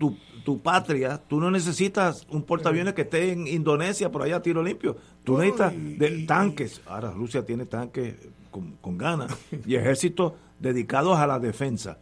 tu, 0.03 0.17
tu 0.45 0.61
patria, 0.61 1.17
tú 1.29 1.39
no 1.39 1.49
necesitas 1.49 2.27
un 2.29 2.43
portaaviones 2.43 2.95
que 2.95 3.03
esté 3.03 3.31
en 3.31 3.47
Indonesia 3.47 4.11
por 4.11 4.23
allá 4.23 4.37
a 4.37 4.43
tiro 4.43 4.61
limpio. 4.61 4.97
Tú 5.23 5.39
necesitas 5.39 5.73
de 5.73 6.25
tanques. 6.27 6.83
Ahora 6.87 7.13
Rusia 7.13 7.47
tiene 7.47 7.67
tanques 7.67 8.17
con, 8.51 8.73
con 8.81 8.99
ganas 8.99 9.33
y 9.65 9.77
ejércitos 9.77 10.33
dedicados 10.59 11.17
a 11.19 11.29
la 11.29 11.39
defensa. 11.39 11.99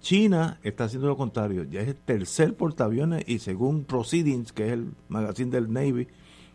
China 0.00 0.58
está 0.64 0.84
haciendo 0.84 1.06
lo 1.06 1.16
contrario, 1.16 1.62
ya 1.62 1.80
es 1.80 1.88
el 1.88 1.96
tercer 1.96 2.54
portaaviones 2.54 3.22
y 3.28 3.38
según 3.38 3.84
Proceedings, 3.84 4.52
que 4.52 4.66
es 4.66 4.72
el 4.72 4.92
magazine 5.08 5.52
del 5.52 5.72
Navy, 5.72 6.08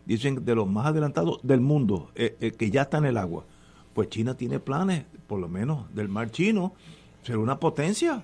dicen 0.04 0.44
de 0.44 0.54
los 0.54 0.68
más 0.68 0.86
adelantados 0.86 1.40
del 1.42 1.60
mundo, 1.60 2.10
eh, 2.14 2.36
eh, 2.40 2.50
que 2.52 2.70
ya 2.70 2.82
está 2.82 2.98
en 2.98 3.06
el 3.06 3.16
agua. 3.16 3.46
Pues 3.94 4.10
China 4.10 4.34
tiene 4.34 4.60
planes, 4.60 5.04
por 5.26 5.40
lo 5.40 5.48
menos 5.48 5.94
del 5.94 6.08
mar 6.08 6.30
chino, 6.30 6.74
ser 7.22 7.38
una 7.38 7.58
potencia. 7.58 8.22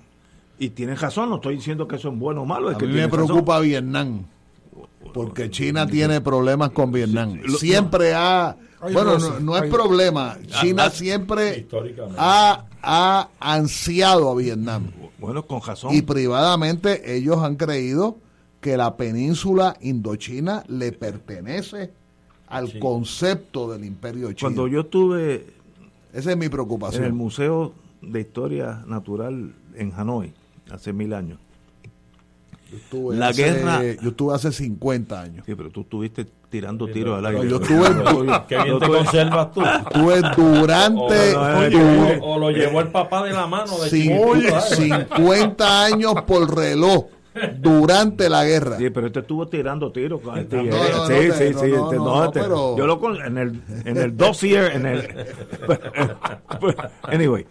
Y 0.60 0.70
tienen 0.70 0.96
razón, 0.96 1.28
no 1.30 1.36
estoy 1.36 1.56
diciendo 1.56 1.88
que 1.88 1.98
son 1.98 2.18
buenos 2.20 2.42
o 2.42 2.46
malos. 2.46 2.70
Es 2.70 2.76
a 2.76 2.78
que 2.78 2.86
mí 2.86 2.92
me 2.92 3.06
razón. 3.06 3.26
preocupa 3.26 3.58
Vietnam. 3.60 4.24
Porque 5.12 5.50
China 5.50 5.86
tiene 5.88 6.20
problemas 6.20 6.70
con 6.70 6.92
Vietnam. 6.92 7.40
Lo- 7.42 7.58
Siempre 7.58 8.12
ha. 8.14 8.56
Bueno, 8.92 9.18
no, 9.18 9.40
no 9.40 9.56
es 9.56 9.70
problema. 9.70 10.36
China 10.60 10.88
siempre 10.90 11.66
ha, 12.16 12.64
ha 12.82 13.28
ansiado 13.40 14.30
a 14.30 14.34
Vietnam. 14.34 14.90
Bueno, 15.18 15.46
con 15.46 15.60
razón. 15.60 15.94
Y 15.94 16.02
privadamente 16.02 17.16
ellos 17.16 17.38
han 17.38 17.56
creído 17.56 18.18
que 18.60 18.76
la 18.76 18.96
península 18.96 19.76
indochina 19.80 20.62
le 20.68 20.92
pertenece 20.92 21.90
al 22.48 22.78
concepto 22.78 23.70
del 23.72 23.84
imperio 23.84 24.32
chino. 24.32 24.48
Cuando 24.50 24.66
yo 24.68 24.80
estuve 24.80 25.46
Esa 26.12 26.30
es 26.30 26.36
mi 26.36 26.42
en 26.42 26.42
el 26.44 26.50
preocupación. 26.50 27.14
Museo 27.16 27.72
de 28.02 28.20
Historia 28.20 28.82
Natural 28.86 29.52
en 29.74 29.92
Hanoi, 29.96 30.32
hace 30.72 30.92
mil 30.92 31.12
años, 31.14 31.38
Yo 32.70 32.76
estuve 32.76 33.16
la 33.16 33.28
hace- 33.28 33.42
guerra- 33.44 33.82
Yo 34.02 34.10
estuve 34.10 34.34
hace 34.34 34.52
50 34.52 35.20
años. 35.20 35.44
sí, 35.46 35.54
pero 35.54 35.70
tú 35.70 35.80
estuviste 35.82 36.26
tirando 36.50 36.86
Sí, 36.86 36.92
tiros 36.94 37.16
pero- 37.16 37.28
al 37.28 37.36
aire. 37.36 37.48
yo 37.50 37.56
estuve- 37.60 38.42
Qué 38.48 38.62
bien 38.62 38.78
te 38.78 38.86
conservas 38.88 39.52
tú. 39.52 39.62
Estuve 39.62 40.20
durante. 40.36 41.34
O, 41.36 41.44
no, 41.44 41.70
du- 41.70 42.24
o 42.24 42.38
lo 42.38 42.50
llevó 42.50 42.80
el 42.80 42.88
papá 42.88 43.24
de 43.24 43.32
la 43.32 43.46
mano 43.46 43.76
de 43.78 43.90
chiquitito, 43.90 44.60
¿sabes? 44.60 44.76
50 44.76 45.84
años 45.84 46.14
por 46.26 46.54
reloj 46.56 47.06
durante 47.58 48.28
la 48.28 48.44
guerra. 48.44 48.76
Sí, 48.78 48.90
pero 48.90 49.06
este 49.06 49.20
estuvo 49.20 49.46
tirando 49.46 49.92
tiros 49.92 50.20
con 50.20 50.36
el 50.36 50.44
No, 50.44 50.48
tigre. 50.50 50.70
no, 50.70 50.76
no, 50.78 51.06
sí, 51.06 51.28
no, 51.28 51.34
sí, 51.34 51.44
no, 51.52 51.60
sí. 51.60 51.66
no, 51.68 51.84
este, 51.84 51.96
no, 51.96 52.04
no, 52.04 52.04
no, 52.16 52.24
este, 52.24 52.40
pero- 52.40 52.76
Yo 52.76 52.86
lo 52.86 52.98
con, 53.00 53.16
en 53.24 53.38
el 53.38 53.62
en 53.84 53.96
el 53.96 54.16
dossier, 54.16 54.72
en 54.74 54.86
el 54.86 55.08
anyway, 57.02 57.46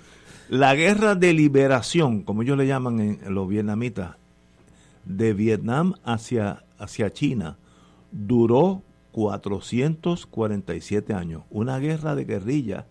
la 0.49 0.75
guerra 0.75 1.15
de 1.15 1.33
liberación, 1.33 2.23
como 2.23 2.41
ellos 2.41 2.57
le 2.57 2.67
llaman 2.67 2.99
en, 2.99 3.33
los 3.33 3.47
vietnamitas, 3.47 4.15
de 5.05 5.33
Vietnam 5.33 5.93
hacia 6.03 6.63
hacia 6.77 7.11
China 7.11 7.57
duró 8.11 8.83
447 9.11 11.13
años, 11.13 11.43
una 11.49 11.77
guerra 11.79 12.15
de 12.15 12.25
guerrilla. 12.25 12.85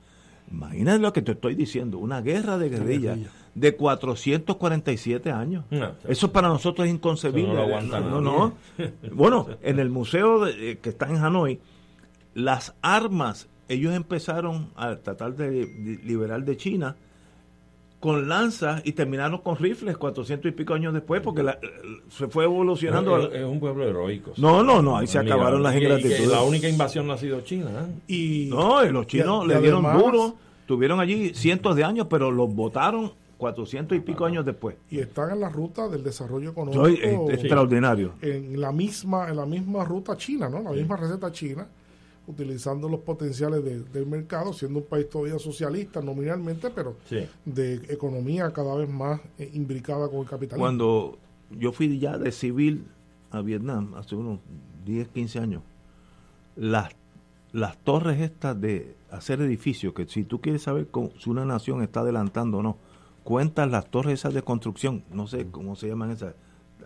Imagínate 0.50 0.98
lo 1.00 1.12
que 1.12 1.22
te 1.22 1.32
estoy 1.32 1.54
diciendo, 1.54 1.98
una 1.98 2.20
guerra 2.22 2.58
de 2.58 2.68
guerrilla, 2.70 3.16
de 3.54 3.76
447 3.76 5.30
años. 5.30 5.64
No, 5.70 5.92
Eso 6.06 6.32
para 6.32 6.48
nosotros 6.48 6.86
es 6.86 6.94
inconcebible. 6.94 7.52
Eso 7.52 7.54
no 7.54 7.60
lo 7.60 7.66
aguanta 7.66 8.00
no, 8.00 8.20
nadie. 8.20 8.52
no. 8.78 8.90
Bueno, 9.14 9.46
en 9.62 9.78
el 9.78 9.90
museo 9.90 10.44
de- 10.44 10.72
eh, 10.72 10.78
que 10.78 10.90
está 10.90 11.08
en 11.08 11.16
Hanoi, 11.16 11.60
las 12.34 12.74
armas, 12.82 13.48
ellos 13.68 13.94
empezaron 13.94 14.68
a 14.76 14.96
tratar 14.96 15.34
de, 15.34 15.66
de 15.66 16.00
liberar 16.04 16.44
de 16.44 16.56
China 16.56 16.96
con 18.00 18.28
lanzas 18.28 18.80
y 18.84 18.92
terminaron 18.92 19.40
con 19.40 19.56
rifles 19.56 19.96
400 19.96 20.48
y 20.48 20.52
pico 20.54 20.72
años 20.74 20.94
después 20.94 21.20
porque 21.20 21.42
la- 21.42 21.58
se 22.10 22.28
fue 22.28 22.44
evolucionando. 22.44 23.18
Es, 23.18 23.40
es 23.40 23.44
un 23.44 23.58
pueblo 23.58 23.84
heroico. 23.84 24.32
No, 24.36 24.62
no, 24.62 24.80
no, 24.82 24.96
ahí 24.96 25.06
se 25.08 25.20
Mira, 25.20 25.34
acabaron 25.34 25.62
las 25.62 25.74
ingratitudes. 25.74 26.28
La 26.28 26.42
única 26.42 26.68
invasión 26.68 27.06
no 27.08 27.14
ha 27.14 27.18
sido 27.18 27.40
China. 27.40 27.70
¿eh? 28.08 28.12
Y, 28.12 28.46
No, 28.50 28.84
y 28.84 28.90
los 28.90 29.06
chinos 29.08 29.42
y- 29.42 29.46
y 29.46 29.48
le 29.54 29.60
dieron 29.60 29.84
además- 29.84 30.04
duro, 30.04 30.36
tuvieron 30.66 31.00
allí 31.00 31.34
cientos 31.34 31.74
de 31.74 31.82
años, 31.84 32.06
pero 32.08 32.30
los 32.30 32.54
votaron 32.54 33.12
400 33.36 33.96
y 33.96 34.00
pico 34.00 34.24
años 34.24 34.44
después. 34.44 34.76
y 34.90 34.98
están 34.98 35.30
en 35.30 35.40
la 35.40 35.48
ruta 35.48 35.88
del 35.88 36.02
desarrollo 36.04 36.50
económico. 36.50 36.84
Soy 36.84 37.00
eh, 37.02 37.18
extraordinario. 37.30 38.12
en 38.22 38.60
la 38.60 38.70
misma 38.72 39.28
en 39.28 39.36
la 39.36 39.46
misma 39.46 39.84
ruta 39.84 40.16
china, 40.16 40.48
¿no? 40.48 40.60
La 40.62 40.70
misma 40.72 40.96
receta 40.96 41.30
china, 41.32 41.66
utilizando 42.28 42.88
los 42.88 43.00
potenciales 43.00 43.64
de- 43.64 43.80
del 43.82 44.06
mercado, 44.06 44.52
siendo 44.52 44.78
un 44.80 44.84
país 44.84 45.08
todavía 45.08 45.38
socialista 45.38 46.00
nominalmente, 46.00 46.70
pero 46.70 46.96
Sí. 47.06 47.26
de 47.44 47.74
economía 47.88 48.52
cada 48.52 48.74
vez 48.76 48.88
más 48.88 49.20
eh, 49.38 49.50
imbricada 49.54 50.08
con 50.08 50.20
el 50.20 50.26
capitalismo. 50.26 50.58
Cuando 50.64 51.18
yo 51.50 51.72
fui 51.72 51.98
ya 51.98 52.18
de 52.18 52.30
civil 52.30 52.84
a 53.30 53.40
Vietnam, 53.40 53.94
hace 53.94 54.14
unos 54.14 54.38
10, 54.84 55.08
15 55.08 55.38
años, 55.40 55.62
las, 56.56 56.90
las 57.52 57.78
torres 57.78 58.20
estas 58.20 58.60
de 58.60 58.94
hacer 59.10 59.40
edificios, 59.40 59.94
que 59.94 60.06
si 60.06 60.24
tú 60.24 60.40
quieres 60.40 60.62
saber 60.62 60.88
cómo- 60.88 61.10
si 61.18 61.30
una 61.30 61.44
nación 61.44 61.82
está 61.82 62.00
adelantando 62.00 62.58
o 62.58 62.62
no, 62.62 62.76
cuentas 63.24 63.70
las 63.70 63.90
torres 63.90 64.20
esas 64.20 64.34
de 64.34 64.42
construcción, 64.42 65.02
no 65.12 65.26
sé 65.26 65.46
cómo 65.50 65.76
se 65.76 65.88
llaman 65.88 66.10
esas, 66.10 66.34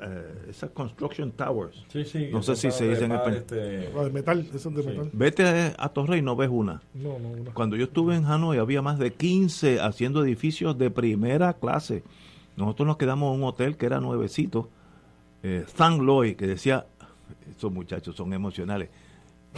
eh, 0.04 0.46
esas 0.50 0.70
construction 0.70 1.30
towers. 1.32 1.84
Sí, 1.88 2.04
sí, 2.04 2.28
No 2.32 2.42
sé 2.42 2.56
si 2.56 2.70
se 2.70 2.88
dice 2.88 3.04
en 3.04 3.12
español. 3.12 3.38
este, 3.38 3.90
La 3.94 4.04
de 4.04 4.10
metal, 4.10 4.46
eso 4.54 4.68
es 4.68 4.74
de 4.74 4.82
Sí. 4.82 4.88
metal. 4.88 5.10
Vete 5.12 5.44
a, 5.46 5.74
a 5.78 5.88
Torre 5.90 6.18
y 6.18 6.22
no 6.22 6.34
ves 6.36 6.48
una. 6.50 6.82
No, 6.94 7.18
no, 7.18 7.36
no. 7.36 7.54
Cuando 7.54 7.76
yo 7.76 7.84
estuve 7.84 8.16
en 8.16 8.24
Hanoi 8.26 8.58
había 8.58 8.82
más 8.82 8.98
de 8.98 9.12
15 9.12 9.80
haciendo 9.80 10.24
edificios 10.24 10.76
de 10.78 10.90
primera 10.90 11.52
clase. 11.54 12.02
Nosotros 12.56 12.86
nos 12.86 12.96
quedamos 12.96 13.34
en 13.34 13.42
un 13.42 13.48
hotel 13.48 13.76
que 13.76 13.86
era 13.86 14.00
nuevecito, 14.00 14.68
eh, 15.42 15.64
Thang 15.76 16.02
Loi, 16.02 16.34
que 16.34 16.46
decía, 16.46 16.86
estos 17.50 17.72
muchachos 17.72 18.14
son 18.16 18.32
emocionales. 18.32 18.90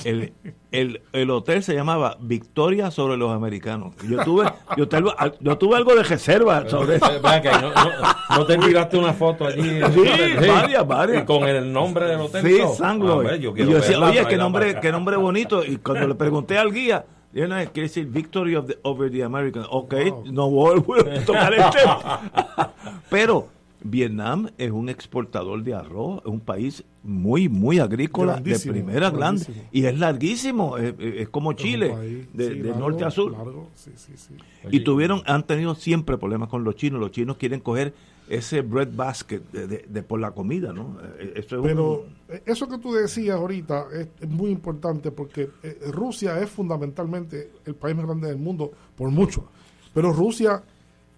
El, 0.02 0.32
el, 0.72 1.02
el 1.12 1.30
hotel 1.30 1.62
se 1.62 1.72
llamaba 1.72 2.16
Victoria 2.20 2.90
sobre 2.90 3.16
los 3.16 3.30
americanos. 3.32 3.94
Yo 4.08 4.24
tuve, 4.24 4.50
yo 4.76 4.88
tuve, 4.88 5.12
yo 5.40 5.56
tuve 5.56 5.76
algo 5.76 5.94
de 5.94 6.02
reserva 6.02 6.68
sobre 6.68 6.96
eso. 6.96 7.06
No, 7.22 7.70
no- 7.70 8.36
no 8.36 8.46
te 8.46 8.58
tiraste 8.58 8.96
una 8.98 9.12
foto 9.12 9.46
allí. 9.46 9.62
Sí, 9.62 10.48
varias, 10.48 10.86
varias. 10.86 11.22
Y 11.22 11.26
con 11.26 11.44
el 11.44 11.72
nombre 11.72 12.06
del 12.06 12.20
hotel. 12.22 12.44
Sí. 12.44 12.60
Sangloy. 12.76 13.26
Ah, 13.28 13.36
yo 13.36 13.52
decía, 13.54 13.90
verla, 14.00 14.06
oye, 14.08 14.26
qué 14.26 14.36
nombre, 14.36 14.80
qué 14.80 14.90
nombre 14.90 15.16
bonito. 15.16 15.64
Y 15.64 15.76
cuando 15.76 16.08
le 16.08 16.14
pregunté 16.16 16.58
al 16.58 16.72
guía, 16.72 17.04
yo 17.32 17.46
no, 17.46 17.54
quiere 17.56 17.82
decir 17.88 18.06
Victory 18.06 18.56
of 18.56 18.66
the- 18.66 18.78
over 18.82 19.10
the 19.12 19.22
Americans. 19.22 19.66
Ok, 19.70 19.94
no 20.24 20.50
voy 20.50 20.82
a 21.16 21.24
tocar 21.24 21.54
el 21.54 21.62
tema. 21.70 22.20
Pero 23.10 23.48
Vietnam 23.86 24.48
es 24.56 24.70
un 24.70 24.88
exportador 24.88 25.62
de 25.62 25.74
arroz, 25.74 26.20
es 26.24 26.26
un 26.26 26.40
país 26.40 26.82
muy, 27.02 27.50
muy 27.50 27.78
agrícola, 27.78 28.40
de 28.40 28.58
primera 28.58 29.10
grande. 29.10 29.44
Y 29.72 29.84
es 29.84 29.98
larguísimo, 29.98 30.78
es, 30.78 30.94
es 30.98 31.28
como 31.28 31.50
Es 31.52 31.58
Chile, 31.58 31.90
país, 31.90 32.26
de, 32.32 32.48
sí, 32.48 32.54
de 32.60 32.64
largo, 32.70 32.78
norte 32.80 33.04
a 33.04 33.10
sur. 33.10 33.32
largo, 33.32 33.68
sí, 33.74 33.90
sí, 33.96 34.12
sí. 34.16 34.34
Y 34.70 34.80
tuvieron, 34.80 35.20
han 35.26 35.46
tenido 35.46 35.74
siempre 35.74 36.16
problemas 36.16 36.48
con 36.48 36.64
los 36.64 36.76
chinos. 36.76 36.98
Los 36.98 37.10
chinos 37.10 37.36
quieren 37.36 37.60
coger 37.60 37.92
ese 38.26 38.62
bread 38.62 38.88
basket 38.96 39.40
de, 39.52 39.66
de- 39.66 39.84
de 39.86 40.02
por 40.02 40.18
la 40.18 40.30
comida, 40.30 40.72
¿no? 40.72 40.96
Eh, 41.18 41.34
Eso 41.36 41.56
es 41.58 41.62
Pero 41.62 42.06
eh, 42.30 42.42
eso 42.46 42.66
que 42.66 42.78
tú 42.78 42.94
decías 42.94 43.36
ahorita 43.36 43.84
es, 43.92 44.08
es 44.18 44.28
muy 44.30 44.50
importante 44.50 45.10
porque 45.10 45.50
eh, 45.62 45.78
Rusia 45.92 46.40
es 46.40 46.48
fundamentalmente 46.48 47.50
el 47.66 47.74
país 47.74 47.94
más 47.94 48.06
grande 48.06 48.28
del 48.28 48.38
mundo 48.38 48.72
por 48.96 49.10
mucho. 49.10 49.44
Pero 49.92 50.10
Rusia 50.10 50.62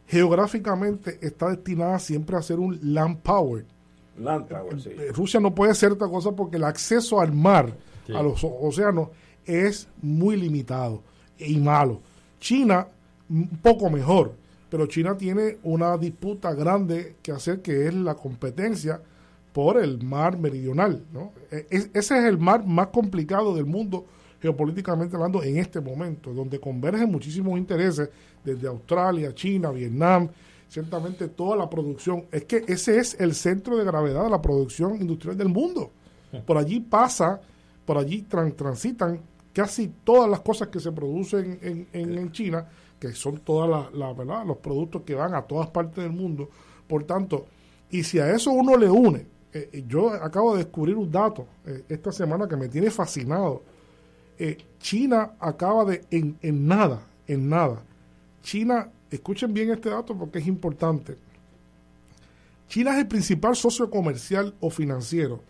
geográficamente 0.06 1.18
está 1.20 1.48
destinada 1.50 1.98
siempre 1.98 2.36
a 2.36 2.42
ser 2.42 2.58
un 2.58 2.78
land 2.82 3.18
power. 3.18 3.64
Land 4.18 4.46
power, 4.48 4.80
sí. 4.80 4.90
Eh, 4.90 5.12
Rusia 5.14 5.40
no 5.40 5.54
puede 5.54 5.74
ser 5.74 5.92
otra 5.92 6.08
cosa 6.08 6.32
porque 6.32 6.56
el 6.56 6.64
acceso 6.64 7.20
al 7.20 7.32
mar, 7.32 7.76
Sí. 8.06 8.14
a 8.14 8.22
los 8.22 8.42
océanos, 8.44 9.08
es 9.44 9.88
muy 10.00 10.36
limitado 10.36 11.02
y 11.38 11.56
malo. 11.58 12.00
China, 12.40 12.86
un 13.28 13.48
poco 13.60 13.90
mejor, 13.90 14.34
pero 14.70 14.86
China 14.86 15.16
tiene 15.16 15.58
una 15.64 15.96
disputa 15.98 16.54
grande 16.54 17.16
que 17.22 17.32
hacer 17.32 17.60
que 17.62 17.86
es 17.86 17.94
la 17.94 18.14
competencia 18.14 19.00
por 19.52 19.76
el 19.82 20.02
mar 20.02 20.38
meridional. 20.38 21.04
¿no? 21.12 21.32
E- 21.50 21.66
es- 21.70 21.90
ese 21.94 22.18
es 22.18 22.24
el 22.24 22.38
mar 22.38 22.64
más 22.66 22.88
complicado 22.88 23.54
del 23.54 23.64
mundo 23.66 24.06
geopolíticamente 24.40 25.16
hablando 25.16 25.42
en 25.42 25.56
este 25.58 25.80
momento, 25.80 26.32
donde 26.32 26.58
convergen 26.60 27.10
muchísimos 27.10 27.58
intereses 27.58 28.08
desde 28.44 28.68
Australia, 28.68 29.34
China, 29.34 29.70
Vietnam, 29.70 30.28
ciertamente 30.68 31.28
toda 31.28 31.56
la 31.56 31.68
producción. 31.70 32.24
Es 32.30 32.44
que 32.44 32.64
ese 32.66 32.98
es 32.98 33.18
el 33.20 33.34
centro 33.34 33.76
de 33.76 33.84
gravedad 33.84 34.24
de 34.24 34.30
la 34.30 34.42
producción 34.42 34.96
industrial 35.00 35.36
del 35.36 35.48
mundo. 35.48 35.90
Por 36.46 36.58
allí 36.58 36.80
pasa, 36.80 37.40
por 37.84 37.96
allí 37.98 38.26
tran- 38.28 38.54
transitan 38.54 39.20
casi 39.52 39.88
todas 40.04 40.28
las 40.28 40.40
cosas 40.40 40.68
que 40.68 40.80
se 40.80 40.92
producen 40.92 41.58
en, 41.62 41.86
en- 41.92 42.18
en 42.18 42.32
China, 42.32 42.66
que 43.00 43.12
son 43.12 43.38
todas 43.38 43.68
las 43.70 43.94
la, 43.94 44.12
¿verdad? 44.12 44.44
los 44.44 44.58
productos 44.58 45.02
que 45.02 45.14
van 45.14 45.34
a 45.34 45.42
todas 45.42 45.68
partes 45.70 46.02
del 46.04 46.12
mundo. 46.12 46.48
Por 46.86 47.04
tanto, 47.04 47.46
Y 47.90 48.02
si 48.02 48.18
a 48.18 48.30
eso 48.34 48.50
uno 48.50 48.76
le 48.76 48.90
une, 48.90 49.24
eh, 49.52 49.84
yo 49.86 50.10
acabo 50.10 50.52
de 50.56 50.64
descubrir 50.64 50.96
un 50.96 51.08
dato 51.10 51.46
esta 51.88 52.10
semana 52.10 52.48
que 52.48 52.56
me 52.56 52.68
tiene 52.68 52.90
fascinado. 52.90 53.62
China 54.80 55.32
acaba 55.40 55.84
de, 55.84 56.04
en, 56.10 56.38
en 56.42 56.66
nada, 56.66 57.02
en 57.26 57.48
nada, 57.48 57.82
China, 58.42 58.90
escuchen 59.10 59.52
bien 59.52 59.70
este 59.70 59.90
dato 59.90 60.16
porque 60.16 60.38
es 60.38 60.46
importante. 60.46 61.16
China 62.68 62.92
es 62.92 62.98
el 62.98 63.08
principal 63.08 63.56
socio 63.56 63.90
comercial 63.90 64.54
o 64.60 64.70
financiero 64.70 65.40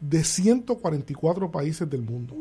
de 0.00 0.18
1144 0.18 1.50
países 1.50 1.88
del 1.88 2.02
mundo. 2.02 2.34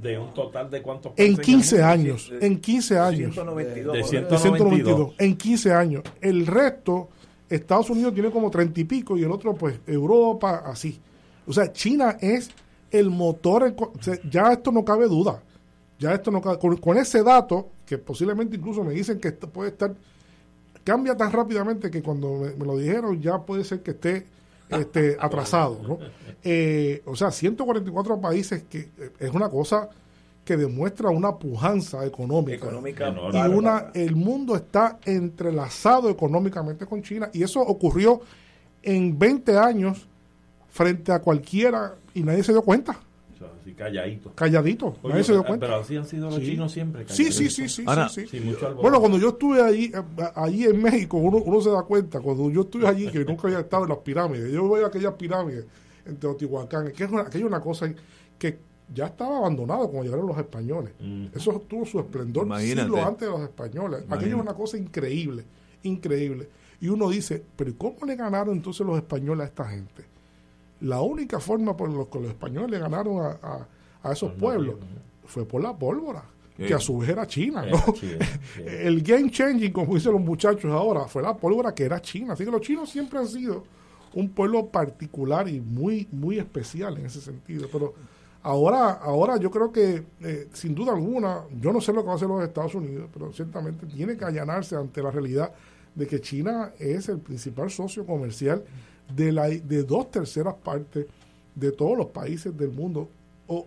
De 0.00 0.16
un 0.16 0.32
total 0.32 0.70
de 0.70 0.80
cuántos 0.80 1.12
En 1.16 1.36
15 1.36 1.82
años. 1.82 2.32
En 2.40 2.60
15 2.60 2.98
años. 2.98 3.34
192. 3.34 3.96
De 3.96 4.04
192. 4.04 5.14
En 5.18 5.36
15 5.36 5.72
años. 5.72 6.02
El 6.20 6.46
resto, 6.46 7.08
Estados 7.48 7.90
Unidos 7.90 8.14
tiene 8.14 8.30
como 8.30 8.50
30 8.50 8.80
y 8.80 8.84
pico 8.84 9.16
y 9.16 9.24
el 9.24 9.32
otro, 9.32 9.54
pues, 9.54 9.80
Europa, 9.86 10.62
así. 10.64 11.00
O 11.46 11.52
sea, 11.52 11.72
China 11.72 12.16
es 12.20 12.50
el 12.90 13.10
motor. 13.10 13.74
ya 14.30 14.52
esto 14.52 14.72
no 14.72 14.84
cabe 14.84 15.06
duda. 15.08 15.42
Ya 15.98 16.12
esto 16.14 16.30
no 16.30 16.40
cabe. 16.40 16.58
Con, 16.58 16.96
ese 16.96 17.22
dato, 17.22 17.68
que 17.84 17.98
posiblemente 17.98 18.56
incluso 18.56 18.84
me 18.84 18.92
dicen 18.92 19.18
que 19.20 19.28
esto 19.28 19.48
puede 19.48 19.70
estar. 19.70 19.94
Cambia 20.84 21.16
tan 21.16 21.32
rápidamente 21.32 21.90
que 21.90 22.02
cuando 22.02 22.50
me 22.56 22.64
lo 22.64 22.76
dijeron 22.78 23.20
ya 23.20 23.38
puede 23.38 23.64
ser 23.64 23.82
que 23.82 23.90
esté 23.90 24.26
este, 24.70 25.16
atrasado. 25.20 25.78
¿no? 25.86 25.98
Eh, 26.42 27.02
o 27.04 27.16
sea, 27.16 27.30
144 27.30 28.20
países 28.20 28.64
que 28.70 28.88
eh, 28.98 29.10
es 29.18 29.30
una 29.30 29.50
cosa 29.50 29.88
que 30.44 30.56
demuestra 30.56 31.10
una 31.10 31.36
pujanza 31.36 32.06
económica. 32.06 32.68
y 33.34 33.36
una, 33.36 33.90
el 33.92 34.16
mundo 34.16 34.56
está 34.56 34.98
entrelazado 35.04 36.08
económicamente 36.08 36.86
con 36.86 37.02
China 37.02 37.28
y 37.34 37.42
eso 37.42 37.60
ocurrió 37.60 38.22
en 38.82 39.18
20 39.18 39.58
años 39.58 40.08
frente 40.78 41.10
a 41.10 41.18
cualquiera 41.18 41.96
y 42.14 42.22
nadie 42.22 42.44
se 42.44 42.52
dio 42.52 42.62
cuenta 42.62 43.00
calladito. 43.74 44.32
Calladito, 44.34 44.96
nadie 45.04 45.24
se 45.24 45.32
dio 45.32 45.44
cuenta. 45.44 45.66
Pero 45.66 45.78
así 45.80 45.96
han 45.96 46.04
sido 46.04 46.30
los 46.30 46.40
chinos 46.40 46.72
siempre. 46.72 47.04
Sí, 47.08 47.32
sí, 47.32 47.50
sí, 47.50 47.68
sí, 47.68 47.84
sí, 48.08 48.54
Bueno, 48.80 49.00
cuando 49.00 49.18
yo 49.18 49.30
estuve 49.30 49.62
allí, 49.62 49.92
eh, 49.94 50.02
allí 50.34 50.64
en 50.64 50.82
México, 50.82 51.16
uno, 51.16 51.38
uno 51.38 51.60
se 51.60 51.70
da 51.70 51.82
cuenta, 51.82 52.20
cuando 52.20 52.50
yo 52.50 52.62
estuve 52.62 52.86
allí, 52.86 53.08
que 53.08 53.24
nunca 53.24 53.46
había 53.46 53.60
estado 53.60 53.84
en 53.84 53.90
las 53.90 53.98
pirámides, 53.98 54.52
yo 54.52 54.64
voy 54.64 54.82
a 54.82 54.86
aquellas 54.86 55.14
pirámides 55.14 55.66
en 56.04 56.16
Teotihuacán, 56.16 56.92
que 56.92 57.04
es 57.04 57.10
una, 57.10 57.22
aquello 57.22 57.46
una 57.46 57.60
cosa 57.60 57.92
que 58.38 58.58
ya 58.92 59.06
estaba 59.06 59.38
abandonado 59.38 59.88
cuando 59.88 60.04
llegaron 60.04 60.26
los 60.26 60.38
españoles. 60.38 60.92
Eso 61.34 61.62
tuvo 61.68 61.84
su 61.84 61.98
esplendor 62.00 62.46
siglos 62.60 63.00
antes 63.00 63.28
de 63.28 63.32
los 63.32 63.42
españoles. 63.42 64.04
Aquello 64.08 64.36
es 64.36 64.42
una 64.42 64.54
cosa 64.54 64.76
increíble, 64.76 65.44
increíble. 65.82 66.48
Y 66.80 66.88
uno 66.88 67.08
dice, 67.10 67.42
pero 67.56 67.76
¿cómo 67.76 68.06
le 68.06 68.14
ganaron 68.14 68.56
entonces 68.56 68.86
los 68.86 68.96
españoles 68.96 69.44
a 69.44 69.48
esta 69.48 69.64
gente? 69.64 70.04
La 70.80 71.00
única 71.00 71.40
forma 71.40 71.76
por 71.76 71.90
la 71.90 72.04
que 72.04 72.20
los 72.20 72.28
españoles 72.28 72.70
le 72.70 72.78
ganaron 72.78 73.36
a, 73.42 74.12
esos 74.12 74.32
pueblos 74.32 74.76
fue 75.26 75.44
por 75.44 75.62
la 75.62 75.76
pólvora, 75.76 76.22
que 76.56 76.72
a 76.72 76.78
su 76.78 76.98
vez 76.98 77.10
era 77.10 77.26
China. 77.26 77.64
El 78.64 79.02
game 79.02 79.30
changing, 79.30 79.72
como 79.72 79.94
dicen 79.94 80.12
los 80.12 80.22
muchachos 80.22 80.70
ahora, 80.72 81.06
fue 81.06 81.22
la 81.22 81.36
pólvora 81.36 81.74
que 81.74 81.84
era 81.84 82.00
China. 82.00 82.32
Así 82.32 82.44
que 82.44 82.50
los 82.50 82.60
chinos 82.60 82.88
siempre 82.88 83.18
han 83.18 83.28
sido 83.28 83.64
un 84.14 84.30
pueblo 84.30 84.66
particular 84.66 85.48
y 85.48 85.60
muy, 85.60 86.08
muy 86.10 86.38
especial 86.38 86.96
en 86.98 87.06
ese 87.06 87.20
sentido. 87.20 87.68
Pero 87.70 87.94
ahora, 88.42 88.92
ahora 88.92 89.36
yo 89.36 89.50
creo 89.50 89.70
que, 89.70 90.02
eh, 90.22 90.48
sin 90.52 90.74
duda 90.74 90.92
alguna, 90.92 91.42
yo 91.60 91.72
no 91.72 91.80
sé 91.80 91.92
lo 91.92 92.02
que 92.02 92.06
va 92.06 92.12
a 92.14 92.16
hacer 92.16 92.28
los 92.28 92.42
Estados 92.42 92.74
Unidos, 92.74 93.08
pero 93.12 93.32
ciertamente 93.32 93.86
tiene 93.86 94.16
que 94.16 94.24
allanarse 94.24 94.76
ante 94.76 95.02
la 95.02 95.10
realidad 95.10 95.52
de 95.94 96.06
que 96.06 96.20
China 96.20 96.72
es 96.78 97.08
el 97.08 97.18
principal 97.18 97.70
socio 97.70 98.06
comercial 98.06 98.64
de, 99.14 99.32
la, 99.32 99.48
de 99.48 99.82
dos 99.82 100.10
terceras 100.10 100.54
partes 100.54 101.06
de 101.54 101.72
todos 101.72 101.96
los 101.96 102.06
países 102.06 102.56
del 102.56 102.70
mundo, 102.70 103.08
o, 103.46 103.66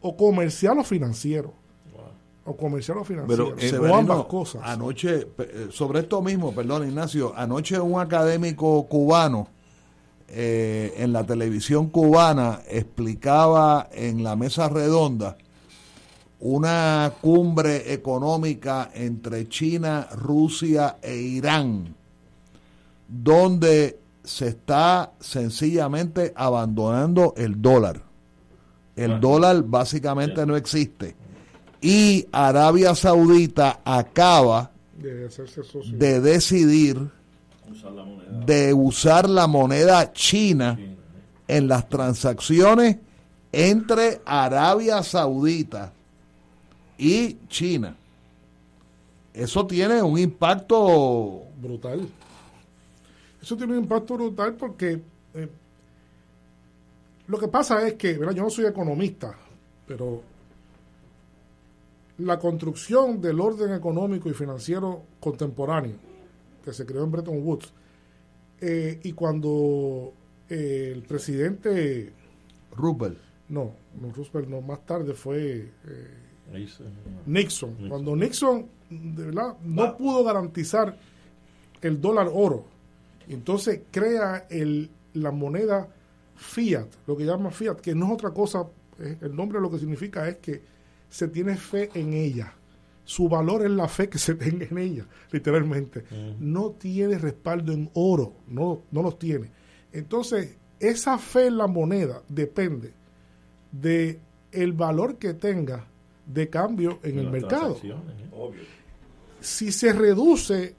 o 0.00 0.16
comercial 0.16 0.78
o 0.78 0.84
financiero. 0.84 1.54
O 2.44 2.56
comercial 2.56 2.98
o 2.98 3.04
financiero. 3.04 3.54
Pero, 3.56 3.82
o 3.82 3.94
ambas 3.94 4.24
cosas. 4.24 4.62
Anoche, 4.64 5.28
eh, 5.38 5.68
sobre 5.70 6.00
esto 6.00 6.20
mismo, 6.22 6.52
perdón 6.52 6.88
Ignacio, 6.88 7.32
anoche 7.36 7.78
un 7.78 8.00
académico 8.00 8.86
cubano 8.86 9.48
eh, 10.28 10.94
en 10.96 11.12
la 11.12 11.24
televisión 11.24 11.88
cubana 11.88 12.62
explicaba 12.68 13.88
en 13.92 14.22
la 14.22 14.36
mesa 14.36 14.68
redonda 14.68 15.36
una 16.40 17.12
cumbre 17.20 17.92
económica 17.92 18.90
entre 18.94 19.48
China, 19.48 20.08
Rusia 20.12 20.96
e 21.02 21.16
Irán, 21.16 21.94
donde 23.06 23.99
se 24.24 24.48
está 24.48 25.12
sencillamente 25.20 26.32
abandonando 26.36 27.34
el 27.36 27.60
dólar. 27.60 28.02
El 28.96 29.20
dólar 29.20 29.62
básicamente 29.62 30.44
no 30.44 30.56
existe. 30.56 31.16
Y 31.80 32.26
Arabia 32.32 32.94
Saudita 32.94 33.80
acaba 33.84 34.70
de, 34.98 36.20
decidir 36.20 37.10
de 38.46 38.74
usar 38.74 39.28
la 39.28 39.46
moneda 39.46 40.12
china 40.12 40.78
en 41.48 41.68
las 41.68 41.88
transacciones 41.88 42.98
entre 43.52 44.20
Arabia 44.26 45.02
Saudita 45.02 45.92
y 46.98 47.38
China. 47.48 47.96
Eso 49.32 49.66
tiene 49.66 50.02
un 50.02 50.18
impacto 50.18 51.44
brutal. 51.60 52.06
Eso 53.42 53.56
tiene 53.56 53.72
un 53.72 53.84
impacto 53.84 54.14
brutal 54.14 54.54
porque 54.54 55.00
eh, 55.34 55.48
lo 57.26 57.38
que 57.38 57.48
pasa 57.48 57.86
es 57.86 57.94
que, 57.94 58.14
yo 58.14 58.42
no 58.42 58.50
soy 58.50 58.66
economista, 58.66 59.34
pero 59.86 60.22
la 62.18 62.38
construcción 62.38 63.20
del 63.20 63.40
orden 63.40 63.72
económico 63.72 64.28
y 64.28 64.34
financiero 64.34 65.02
contemporáneo 65.20 65.96
que 66.64 66.72
se 66.72 66.84
creó 66.84 67.04
en 67.04 67.10
Bretton 67.10 67.42
Woods 67.42 67.72
eh, 68.60 69.00
y 69.02 69.12
cuando 69.12 70.12
eh, 70.48 70.92
el 70.94 71.02
presidente 71.02 72.12
Roosevelt. 72.76 73.18
No, 73.48 73.72
no 74.00 74.12
Roosevelt 74.12 74.48
no 74.48 74.60
más 74.60 74.84
tarde 74.84 75.14
fue 75.14 75.70
Nixon. 77.26 77.88
Cuando 77.88 78.14
Nixon 78.14 78.66
de 78.90 79.24
verdad 79.26 79.56
no 79.64 79.96
pudo 79.96 80.22
garantizar 80.22 80.96
el 81.80 82.00
dólar 82.00 82.28
oro 82.32 82.64
entonces 83.32 83.80
crea 83.90 84.46
el, 84.50 84.90
la 85.14 85.30
moneda 85.30 85.88
fiat, 86.36 86.88
lo 87.06 87.16
que 87.16 87.24
llama 87.24 87.50
fiat, 87.50 87.80
que 87.80 87.94
no 87.94 88.06
es 88.06 88.12
otra 88.12 88.30
cosa, 88.30 88.66
el 88.98 89.34
nombre 89.34 89.60
lo 89.60 89.70
que 89.70 89.78
significa 89.78 90.28
es 90.28 90.36
que 90.36 90.62
se 91.08 91.28
tiene 91.28 91.56
fe 91.56 91.90
en 91.94 92.12
ella. 92.12 92.54
Su 93.04 93.28
valor 93.28 93.64
es 93.64 93.70
la 93.70 93.88
fe 93.88 94.08
que 94.08 94.18
se 94.18 94.34
tenga 94.36 94.66
en 94.66 94.78
ella, 94.78 95.06
literalmente. 95.30 96.04
No 96.38 96.70
tiene 96.70 97.18
respaldo 97.18 97.72
en 97.72 97.90
oro, 97.94 98.34
no, 98.48 98.82
no 98.90 99.02
los 99.02 99.18
tiene. 99.18 99.50
Entonces, 99.92 100.56
esa 100.78 101.18
fe 101.18 101.46
en 101.46 101.58
la 101.58 101.66
moneda 101.66 102.22
depende 102.28 102.92
de 103.72 104.20
el 104.52 104.72
valor 104.72 105.16
que 105.18 105.34
tenga 105.34 105.86
de 106.26 106.48
cambio 106.48 107.00
en 107.02 107.18
el 107.18 107.30
mercado. 107.30 107.78
¿eh? 107.82 107.94
Si 109.40 109.72
se 109.72 109.92
reduce 109.92 110.74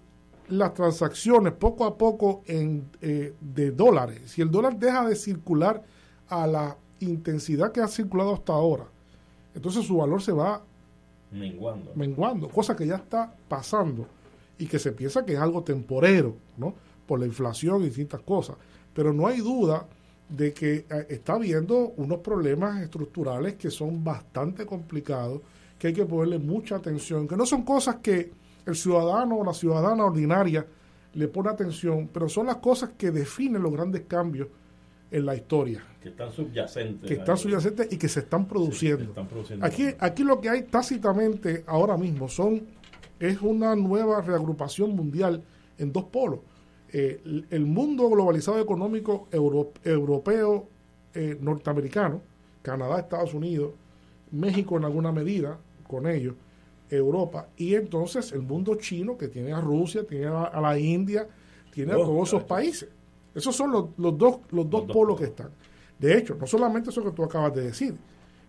las 0.51 0.73
transacciones 0.73 1.53
poco 1.53 1.85
a 1.85 1.97
poco 1.97 2.43
en, 2.45 2.89
eh, 3.01 3.33
de 3.39 3.71
dólares, 3.71 4.21
si 4.25 4.41
el 4.41 4.51
dólar 4.51 4.77
deja 4.77 5.07
de 5.07 5.15
circular 5.15 5.81
a 6.27 6.45
la 6.45 6.77
intensidad 6.99 7.71
que 7.71 7.79
ha 7.79 7.87
circulado 7.87 8.33
hasta 8.33 8.53
ahora, 8.53 8.85
entonces 9.55 9.85
su 9.85 9.97
valor 9.97 10.21
se 10.21 10.33
va 10.33 10.61
menguando, 11.31 11.91
menguando 11.95 12.49
cosa 12.49 12.75
que 12.75 12.85
ya 12.85 12.95
está 12.95 13.33
pasando 13.47 14.05
y 14.57 14.67
que 14.67 14.77
se 14.77 14.91
piensa 14.91 15.25
que 15.25 15.33
es 15.33 15.39
algo 15.39 15.63
temporero, 15.63 16.35
¿no? 16.57 16.73
Por 17.07 17.19
la 17.19 17.25
inflación 17.25 17.81
y 17.81 17.85
distintas 17.85 18.21
cosas. 18.21 18.57
Pero 18.93 19.13
no 19.13 19.27
hay 19.27 19.39
duda 19.39 19.87
de 20.29 20.53
que 20.53 20.85
eh, 20.89 21.07
está 21.09 21.33
habiendo 21.33 21.93
unos 21.97 22.19
problemas 22.19 22.81
estructurales 22.81 23.55
que 23.55 23.71
son 23.71 24.03
bastante 24.03 24.65
complicados, 24.65 25.41
que 25.79 25.87
hay 25.87 25.93
que 25.93 26.05
ponerle 26.05 26.39
mucha 26.39 26.75
atención, 26.75 27.27
que 27.27 27.37
no 27.37 27.45
son 27.45 27.63
cosas 27.63 27.97
que 27.97 28.31
el 28.65 28.75
ciudadano 28.75 29.37
o 29.37 29.43
la 29.43 29.53
ciudadana 29.53 30.05
ordinaria 30.05 30.65
le 31.13 31.27
pone 31.27 31.49
atención, 31.49 32.09
pero 32.11 32.29
son 32.29 32.47
las 32.47 32.57
cosas 32.57 32.91
que 32.97 33.11
definen 33.11 33.61
los 33.61 33.71
grandes 33.71 34.03
cambios 34.07 34.47
en 35.11 35.25
la 35.25 35.35
historia. 35.35 35.83
Que 36.01 36.09
están 36.09 36.31
subyacentes. 36.31 37.07
Que 37.07 37.15
están 37.15 37.37
subyacentes 37.37 37.91
y 37.91 37.97
que 37.97 38.07
se 38.07 38.21
están 38.21 38.47
produciendo. 38.47 39.13
aquí, 39.61 39.87
aquí 39.99 40.23
lo 40.23 40.39
que 40.39 40.49
hay 40.49 40.63
tácitamente 40.63 41.63
ahora 41.67 41.97
mismo 41.97 42.29
son 42.29 42.61
es 43.19 43.41
una 43.41 43.75
nueva 43.75 44.21
reagrupación 44.21 44.95
mundial 44.95 45.43
en 45.77 45.91
dos 45.91 46.05
polos. 46.05 46.39
Eh, 46.93 47.21
el 47.49 47.65
mundo 47.65 48.09
globalizado 48.09 48.59
económico 48.59 49.27
europeo, 49.31 50.67
eh, 51.13 51.37
norteamericano, 51.39 52.21
Canadá, 52.61 52.99
Estados 52.99 53.33
Unidos, 53.33 53.73
México 54.31 54.77
en 54.77 54.85
alguna 54.85 55.11
medida 55.11 55.57
con 55.87 56.07
ellos, 56.07 56.35
Europa 56.91 57.47
y 57.57 57.75
entonces 57.75 58.31
el 58.31 58.41
mundo 58.41 58.75
chino 58.75 59.17
que 59.17 59.27
tiene 59.27 59.53
a 59.53 59.61
Rusia, 59.61 60.05
tiene 60.05 60.27
a, 60.27 60.59
la 60.61 60.77
India, 60.77 61.27
tiene 61.71 61.93
a 61.93 61.97
oh, 61.97 62.05
todos 62.05 62.29
esos 62.29 62.43
países. 62.43 62.89
Esos 63.33 63.55
son 63.55 63.71
los, 63.71 63.85
los 63.97 64.17
dos, 64.17 64.39
los 64.51 64.69
dos 64.69 64.83
polos 64.91 65.17
que 65.17 65.25
están. 65.25 65.51
De 65.97 66.17
hecho, 66.17 66.35
no 66.35 66.45
solamente 66.45 66.89
eso 66.89 67.03
que 67.03 67.11
tú 67.11 67.23
acabas 67.23 67.55
de 67.55 67.63
decir, 67.63 67.95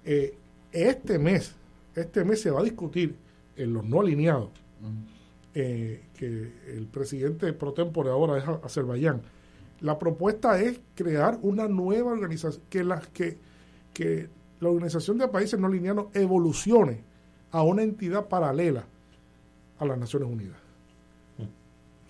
eh, 0.04 0.34
este 0.72 1.18
mes, 1.18 1.54
este 1.94 2.24
mes 2.24 2.40
se 2.40 2.50
va 2.50 2.60
a 2.60 2.64
discutir 2.64 3.14
en 3.56 3.72
los 3.72 3.84
no 3.84 4.00
alineados, 4.00 4.50
eh, 5.54 6.06
que 6.14 6.52
el 6.68 6.86
presidente 6.86 7.52
pro 7.52 7.72
tempore 7.72 8.10
ahora 8.10 8.38
es 8.38 8.44
Azerbaiyán. 8.64 9.22
La 9.80 9.98
propuesta 9.98 10.60
es 10.60 10.80
crear 10.94 11.38
una 11.42 11.68
nueva 11.68 12.12
organización, 12.12 12.62
que, 12.70 12.84
las 12.84 13.06
que, 13.08 13.38
que 13.92 14.28
la 14.60 14.68
Organización 14.68 15.18
de 15.18 15.28
Países 15.28 15.58
No 15.58 15.66
Alineados 15.66 16.06
evolucione 16.14 17.04
a 17.52 17.62
una 17.62 17.82
entidad 17.82 18.26
paralela 18.26 18.84
a 19.78 19.84
las 19.84 19.98
Naciones 19.98 20.28
Unidas. 20.28 20.56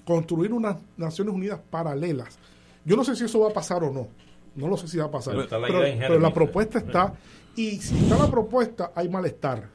Construir 0.05 0.53
unas 0.53 0.79
Naciones 0.97 1.35
Unidas 1.35 1.61
paralelas. 1.71 2.39
Yo 2.85 2.97
no 2.97 3.05
sé 3.05 3.15
si 3.15 3.25
eso 3.25 3.41
va 3.41 3.51
a 3.51 3.53
pasar 3.53 3.85
o 3.85 3.93
no. 3.93 4.09
No 4.55 4.69
lo 4.69 4.77
sé 4.77 4.89
si 4.89 4.99
va 4.99 5.05
a 5.05 5.11
pasar. 5.11 5.35
Pero, 5.49 6.19
la, 6.19 6.35
propuesta 6.35 6.79
está. 6.79 7.15
Y 7.57 7.79
si 7.79 7.97
está 7.99 8.19
la 8.19 8.31
propuesta, 8.31 8.93
hay 8.95 9.09
malestar. 9.09 9.69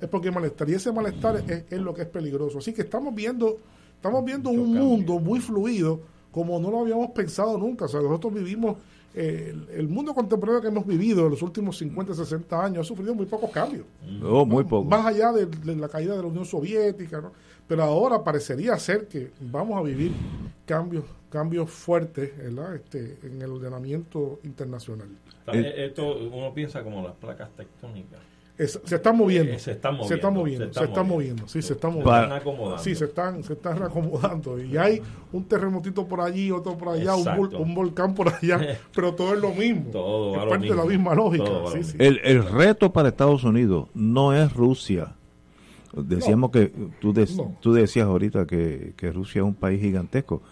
Es 0.00 0.08
porque 0.08 0.28
hay 0.28 0.34
malestar. 0.34 0.68
Y 0.70 0.74
ese 0.74 0.92
malestar 0.92 1.42
es, 1.68 1.80
lo 1.80 1.94
que 1.94 2.02
es 2.02 2.08
peligroso. 2.08 2.58
Así 2.58 2.72
que 2.72 2.82
estamos 2.82 3.14
viendo, 3.14 3.58
estamos 3.94 4.24
viendo 4.24 4.50
un 4.50 4.74
mundo 4.74 5.18
muy 5.18 5.40
fluido 5.40 6.00
como 6.30 6.58
no 6.58 6.70
lo 6.70 6.80
habíamos 6.80 7.10
pensado 7.10 7.58
nunca. 7.58 7.84
O 7.84 7.88
sea, 7.88 8.00
nosotros 8.00 8.34
vivimos 8.34 8.76
el, 9.14 9.88
mundo 9.88 10.14
contemporáneo 10.14 10.60
que 10.60 10.68
hemos 10.68 10.86
vivido 10.86 11.24
en 11.24 11.30
los 11.30 11.42
últimos 11.42 11.76
50, 11.78 12.14
60 12.14 12.64
años 12.64 12.80
ha 12.80 12.84
sufrido 12.84 13.14
muy 13.14 13.26
pocos 13.26 13.50
cambios. 13.50 13.84
Muy 14.02 14.64
poco. 14.64 14.88
Más 14.88 15.04
allá 15.04 15.32
de, 15.32 15.76
la 15.76 15.88
caída 15.88 16.16
de 16.16 16.22
la 16.22 16.28
Unión 16.28 16.44
Soviética, 16.44 17.20
¿no? 17.20 17.32
Pero 17.68 17.82
ahora 17.84 18.22
parecería 18.22 18.76
ser 18.78 19.06
que 19.08 19.30
vamos 19.40 19.78
a 19.78 19.82
vivir 19.82 20.12
cambios 20.66 21.04
cambios 21.30 21.70
fuertes 21.70 22.30
Este, 22.74 23.18
en 23.22 23.40
el 23.40 23.50
ordenamiento 23.50 24.40
internacional. 24.44 25.08
Esto 25.46 26.14
uno 26.30 26.52
piensa 26.52 26.82
como 26.84 27.02
las 27.02 27.14
placas 27.14 27.50
tectónicas 27.56 28.20
se 28.58 28.94
están 28.96 29.16
moviendo. 29.16 29.58
se 29.58 29.72
están 29.72 29.96
moviendo. 29.96 30.08
Se 30.08 30.14
están 30.14 30.34
moviendo. 30.34 30.72
Se 30.72 30.84
están 30.84 31.08
moviendo. 31.08 31.48
Sí, 31.48 31.62
se 31.62 31.72
están 31.72 31.94
moviendo. 31.94 32.78
Sí, 32.78 32.94
se 32.94 33.06
están, 33.06 33.42
se 33.42 33.54
están 33.54 33.78
reacomodando. 33.78 34.62
Y 34.62 34.76
hay 34.76 35.00
un 35.32 35.44
terremotito 35.44 36.06
por 36.06 36.20
allí, 36.20 36.50
otro 36.50 36.76
por 36.76 36.90
allá, 36.90 37.14
un, 37.14 37.74
volcán 37.74 38.14
por 38.14 38.28
allá. 38.28 38.78
pero 38.94 39.14
todo 39.14 39.34
es 39.34 39.40
lo 39.40 39.52
mismo. 39.52 39.90
Todo 39.90 40.42
es 40.42 40.48
parte 40.48 40.66
de 40.66 40.76
la 40.76 40.84
misma 40.84 41.14
lógica. 41.14 41.50
El, 41.98 42.20
el, 42.22 42.44
reto 42.44 42.92
para 42.92 43.08
Estados 43.08 43.42
Unidos 43.44 43.88
no 43.94 44.34
es 44.34 44.52
Rusia. 44.52 45.14
Decíamos 45.94 46.50
que 46.50 46.72
tú, 47.00 47.14
tú 47.60 47.72
decías 47.72 48.06
ahorita 48.06 48.46
que, 48.46 48.94
que 48.96 49.12
Rusia 49.12 49.40
es 49.40 49.44
un 49.44 49.54
país 49.54 49.80
gigantesco. 49.80 50.42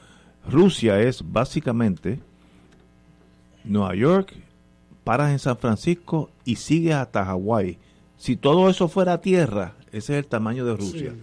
Rusia 0.49 1.01
es 1.01 1.23
básicamente 1.31 2.19
Nueva 3.65 3.95
York, 3.95 4.35
paras 5.05 5.33
en 5.33 5.39
San 5.39 5.59
Francisco 5.59 6.31
y 6.45 6.57
sigues 6.57 6.95
hasta 6.95 7.25
Hawái 7.25 7.79
si 8.21 8.37
todo 8.37 8.69
eso 8.69 8.87
fuera 8.89 9.23
tierra, 9.23 9.73
ese 9.93 10.13
es 10.13 10.19
el 10.19 10.27
tamaño 10.27 10.67
de 10.67 10.77
Rusia. 10.77 11.15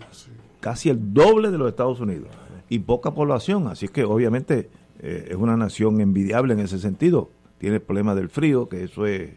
Casi 0.59 0.89
el 0.89 1.13
doble 1.13 1.51
de 1.51 1.59
los 1.59 1.69
Estados 1.69 1.99
Unidos. 1.99 2.29
Y 2.69 2.79
poca 2.79 3.11
población, 3.11 3.67
así 3.67 3.87
que 3.87 4.03
obviamente 4.03 4.71
eh, 4.99 5.27
es 5.29 5.35
una 5.35 5.55
nación 5.55 6.01
envidiable 6.01 6.55
en 6.55 6.59
ese 6.59 6.79
sentido. 6.79 7.29
Tiene 7.59 7.75
el 7.75 7.83
problema 7.83 8.15
del 8.15 8.29
frío, 8.29 8.67
que 8.67 8.85
eso 8.85 9.05
es 9.05 9.29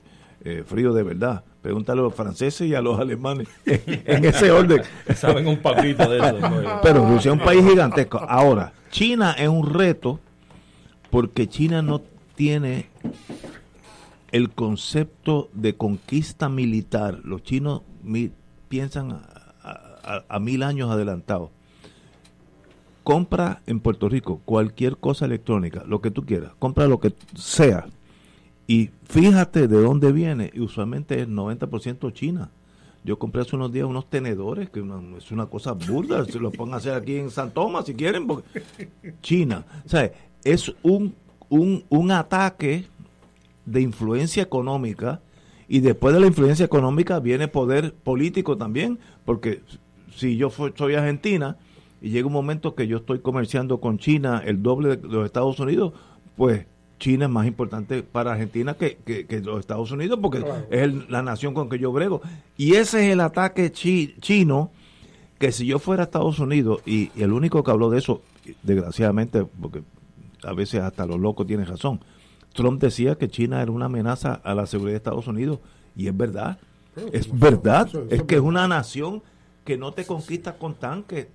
eh, 0.42 0.64
frío 0.66 0.94
de 0.94 1.02
verdad. 1.02 1.44
Pregúntale 1.60 2.00
a 2.00 2.04
los 2.04 2.14
franceses 2.14 2.66
y 2.66 2.74
a 2.74 2.80
los 2.80 2.98
alemanes 2.98 3.46
en 3.66 4.24
ese 4.24 4.50
orden. 4.50 4.80
Saben 5.14 5.46
un 5.46 5.58
papito 5.58 6.08
de 6.08 6.16
eso. 6.16 6.38
Pero 6.82 7.06
Rusia 7.06 7.30
es 7.30 7.38
un 7.38 7.44
país 7.44 7.62
gigantesco. 7.62 8.20
Ahora, 8.26 8.72
China 8.90 9.32
es 9.38 9.50
un 9.50 9.68
reto 9.68 10.18
porque 11.10 11.46
China 11.46 11.82
no 11.82 12.00
tiene 12.34 12.86
el 14.32 14.50
concepto 14.50 15.50
de 15.52 15.76
conquista 15.76 16.48
militar. 16.48 17.20
Los 17.24 17.42
chinos 17.42 17.82
piensan 18.68 19.12
a, 19.12 20.38
mil 20.38 20.62
años 20.62 20.90
adelantados. 20.90 21.50
Compra 23.04 23.62
en 23.66 23.80
Puerto 23.80 24.08
Rico 24.08 24.40
cualquier 24.44 24.98
cosa 24.98 25.24
electrónica, 25.24 25.84
lo 25.86 26.00
que 26.00 26.10
tú 26.10 26.24
quieras, 26.24 26.52
compra 26.58 26.86
lo 26.86 27.00
que 27.00 27.14
sea. 27.34 27.86
Y 28.66 28.90
fíjate 29.04 29.66
de 29.66 29.82
dónde 29.82 30.12
viene, 30.12 30.50
y 30.54 30.60
usualmente 30.60 31.20
es 31.20 31.28
90% 31.28 32.12
China. 32.12 32.50
Yo 33.02 33.18
compré 33.18 33.42
hace 33.42 33.56
unos 33.56 33.72
días 33.72 33.86
unos 33.86 34.08
tenedores, 34.10 34.68
que 34.70 34.84
es 35.18 35.32
una 35.32 35.46
cosa 35.46 35.72
burda, 35.72 36.24
se 36.26 36.38
lo 36.38 36.52
pongan 36.52 36.74
a 36.74 36.76
hacer 36.76 36.94
aquí 36.94 37.16
en 37.16 37.30
San 37.30 37.50
Tomás 37.50 37.86
si 37.86 37.94
quieren, 37.94 38.26
porque 38.26 38.60
China. 39.22 39.64
O 39.84 39.88
sea, 39.88 40.12
es 40.44 40.72
un, 40.82 41.14
un, 41.48 41.82
un 41.88 42.10
ataque 42.10 42.86
de 43.70 43.80
influencia 43.80 44.42
económica 44.42 45.20
y 45.68 45.80
después 45.80 46.12
de 46.12 46.20
la 46.20 46.26
influencia 46.26 46.66
económica 46.66 47.20
viene 47.20 47.46
poder 47.46 47.94
político 47.94 48.56
también, 48.56 48.98
porque 49.24 49.62
si 50.14 50.36
yo 50.36 50.50
soy 50.50 50.94
argentina 50.94 51.56
y 52.02 52.10
llega 52.10 52.26
un 52.26 52.32
momento 52.32 52.74
que 52.74 52.88
yo 52.88 52.96
estoy 52.96 53.20
comerciando 53.20 53.80
con 53.80 53.98
China 53.98 54.42
el 54.44 54.62
doble 54.62 54.96
de 54.96 55.08
los 55.08 55.24
Estados 55.24 55.60
Unidos, 55.60 55.92
pues 56.36 56.66
China 56.98 57.26
es 57.26 57.30
más 57.30 57.46
importante 57.46 58.02
para 58.02 58.32
Argentina 58.32 58.74
que, 58.74 58.98
los 59.44 59.60
Estados 59.60 59.92
Unidos 59.92 60.18
porque 60.20 60.44
es 60.70 61.08
la 61.08 61.22
nación 61.22 61.54
con 61.54 61.68
que 61.68 61.78
yo 61.78 61.92
brego. 61.92 62.20
Y 62.56 62.74
ese 62.74 63.06
es 63.06 63.12
el 63.12 63.20
ataque 63.20 63.70
chino 63.70 64.72
que 65.38 65.52
si 65.52 65.66
yo 65.66 65.78
fuera 65.78 66.02
a 66.02 66.06
Estados 66.06 66.40
Unidos 66.40 66.82
y, 66.84 67.10
y 67.14 67.22
el 67.22 67.32
único 67.32 67.62
que 67.62 67.70
habló 67.70 67.90
de 67.90 67.98
eso, 67.98 68.22
desgraciadamente, 68.64 69.44
porque 69.44 69.82
a 70.42 70.52
veces 70.52 70.80
hasta 70.80 71.06
los 71.06 71.20
locos 71.20 71.46
tienen 71.46 71.66
razón, 71.66 72.00
Trump 72.60 72.80
decía 72.80 73.14
que 73.14 73.28
China 73.28 73.62
era 73.62 73.72
una 73.72 73.86
amenaza 73.86 74.34
a 74.34 74.54
la 74.54 74.66
seguridad 74.66 74.92
de 74.92 74.96
Estados 74.98 75.26
Unidos 75.26 75.60
y 75.96 76.08
es 76.08 76.16
verdad. 76.16 76.58
es 77.12 77.38
verdad. 77.38 77.88
es 78.10 78.22
que 78.24 78.34
es 78.34 78.40
una 78.40 78.68
nación 78.68 79.22
que 79.64 79.78
no 79.78 79.92
te 79.92 80.04
conquista 80.04 80.58
con 80.58 80.74
tanques, 80.74 81.28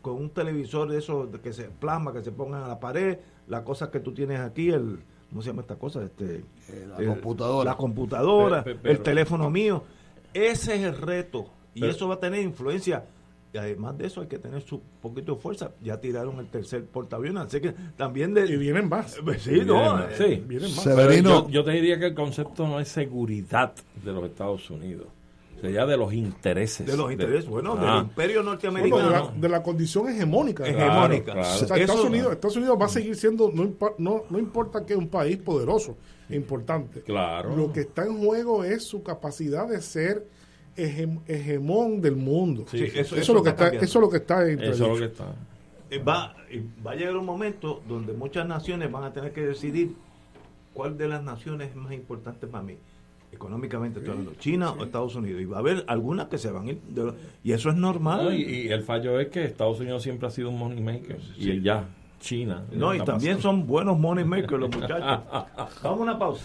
con 0.00 0.14
un 0.14 0.30
televisor 0.30 0.90
de 0.90 0.98
eso 0.98 1.28
que 1.42 1.52
se 1.52 1.64
plasma, 1.64 2.14
que 2.14 2.22
se 2.22 2.32
pongan 2.32 2.62
a 2.62 2.68
la 2.68 2.80
pared, 2.80 3.18
las 3.46 3.62
cosas 3.62 3.90
que 3.90 4.00
tú 4.00 4.12
tienes 4.12 4.40
aquí, 4.40 4.70
el 4.70 5.00
¿cómo 5.28 5.42
se 5.42 5.50
llama 5.50 5.62
esta 5.62 5.76
cosa? 5.76 6.02
Este, 6.02 6.44
eh, 6.68 6.88
la 6.88 7.04
computadora. 7.04 7.70
La 7.70 7.76
computadora, 7.76 8.64
el 8.84 9.00
teléfono 9.00 9.50
mío. 9.50 9.84
Ese 10.32 10.76
es 10.76 10.82
el 10.82 10.96
reto 10.96 11.46
y 11.74 11.84
eso 11.84 12.08
va 12.08 12.14
a 12.14 12.20
tener 12.20 12.42
influencia 12.42 13.04
y 13.54 13.58
además 13.58 13.96
de 13.96 14.06
eso 14.06 14.20
hay 14.20 14.26
que 14.26 14.40
tener 14.40 14.62
su 14.62 14.80
poquito 15.00 15.36
de 15.36 15.40
fuerza. 15.40 15.70
Ya 15.80 16.00
tiraron 16.00 16.40
el 16.40 16.48
tercer 16.48 16.84
portaaviones, 16.86 17.44
así 17.44 17.60
que 17.60 17.72
también 17.96 18.34
de... 18.34 18.46
Y 18.46 18.56
vienen 18.56 18.88
más. 18.88 19.16
Pues 19.22 19.42
sí, 19.42 19.62
no, 19.64 20.08
sí. 20.18 20.42
Vienen 20.44 20.74
más. 20.74 20.84
Yo, 21.48 21.62
te 21.62 21.70
diría 21.70 21.96
que 22.00 22.06
el 22.06 22.14
concepto 22.14 22.66
no 22.66 22.80
es 22.80 22.88
seguridad 22.88 23.72
de 24.04 24.12
los 24.12 24.24
Estados 24.24 24.68
Unidos. 24.70 25.06
Sería 25.60 25.86
de 25.86 25.96
los 25.96 26.12
intereses. 26.12 26.84
De 26.84 26.96
los 26.96 27.12
intereses, 27.12 27.48
bueno, 27.48 27.76
del 27.76 27.88
ah. 27.88 28.00
imperio 28.02 28.42
norteamericano. 28.42 29.32
de, 29.36 29.48
la, 29.48 29.62
condición 29.62 30.08
hegemónica. 30.08 30.66
Hegemónica. 30.66 31.40
Estados, 31.40 32.04
Unidos, 32.04 32.32
Estados 32.32 32.56
Unidos 32.56 32.76
va 32.78 32.86
a 32.86 32.88
seguir 32.88 33.14
siendo, 33.14 33.52
no, 33.54 33.72
no, 33.98 34.24
no 34.28 34.38
importa 34.40 34.84
que 34.84 34.94
es 34.94 34.98
un 34.98 35.08
país 35.08 35.36
poderoso, 35.36 35.96
importante. 36.28 37.02
Claro. 37.02 37.54
Lo 37.54 37.72
que 37.72 37.82
está 37.82 38.04
en 38.04 38.18
juego 38.18 38.64
es 38.64 38.82
su 38.82 39.04
capacidad 39.04 39.68
de 39.68 39.80
ser 39.80 40.26
hegemón 40.76 42.00
del 42.00 42.16
mundo. 42.16 42.66
eso, 42.72 43.16
es 43.16 43.28
lo 43.28 43.42
que 43.42 43.50
está, 43.50 43.68
eso 43.68 43.84
es 43.84 43.94
lo 43.94 44.10
que 44.10 44.16
está 44.18 44.48
Eso 44.48 44.70
es 44.72 44.80
lo 44.80 44.96
que 44.96 45.04
está. 45.04 45.34
Eh, 45.90 45.98
va, 45.98 46.34
va 46.84 46.92
a 46.92 46.94
llegar 46.94 47.16
un 47.16 47.26
momento 47.26 47.82
donde 47.86 48.12
muchas 48.14 48.46
naciones 48.46 48.90
van 48.90 49.04
a 49.04 49.12
tener 49.12 49.32
que 49.32 49.42
decidir 49.42 49.94
cuál 50.72 50.98
de 50.98 51.08
las 51.08 51.22
naciones 51.22 51.70
es 51.70 51.76
más 51.76 51.92
importante 51.92 52.46
para 52.46 52.64
mí 52.64 52.76
económicamente 53.34 54.00
China 54.38 54.72
o 54.72 54.84
Estados 54.84 55.14
Unidos. 55.16 55.42
Y 55.42 55.44
va 55.44 55.56
a 55.56 55.60
haber 55.60 55.84
algunas 55.86 56.28
que 56.28 56.38
se 56.38 56.50
van 56.50 56.68
a 56.68 56.70
ir. 56.70 56.80
y 57.42 57.52
eso 57.52 57.68
es 57.68 57.76
normal. 57.76 58.34
y, 58.34 58.68
el 58.68 58.82
fallo 58.82 59.20
es 59.20 59.28
que 59.28 59.44
Estados 59.44 59.80
Unidos 59.80 60.02
siempre 60.02 60.28
ha 60.28 60.30
sido 60.30 60.50
un 60.50 60.58
money 60.58 60.80
maker. 60.80 61.18
Y 61.36 61.60
ya, 61.60 61.84
China. 62.20 62.64
No, 62.72 62.94
y 62.94 63.00
también 63.00 63.40
son 63.40 63.66
buenos 63.66 63.98
money 63.98 64.24
makers 64.24 64.60
los 64.60 64.74
muchachos. 64.74 65.20
Vamos 65.82 66.00
a 66.00 66.02
una 66.02 66.18
pausa. 66.18 66.44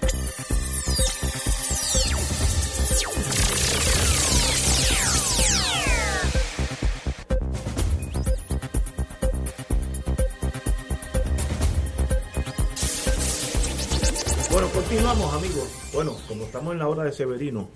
Continuamos, 15.11 15.43
amigos. 15.43 15.91
Bueno, 15.93 16.15
como 16.27 16.43
estamos 16.43 16.73
en 16.73 16.79
la 16.79 16.87
hora 16.87 17.03
de 17.03 17.11
Severino, 17.11 17.69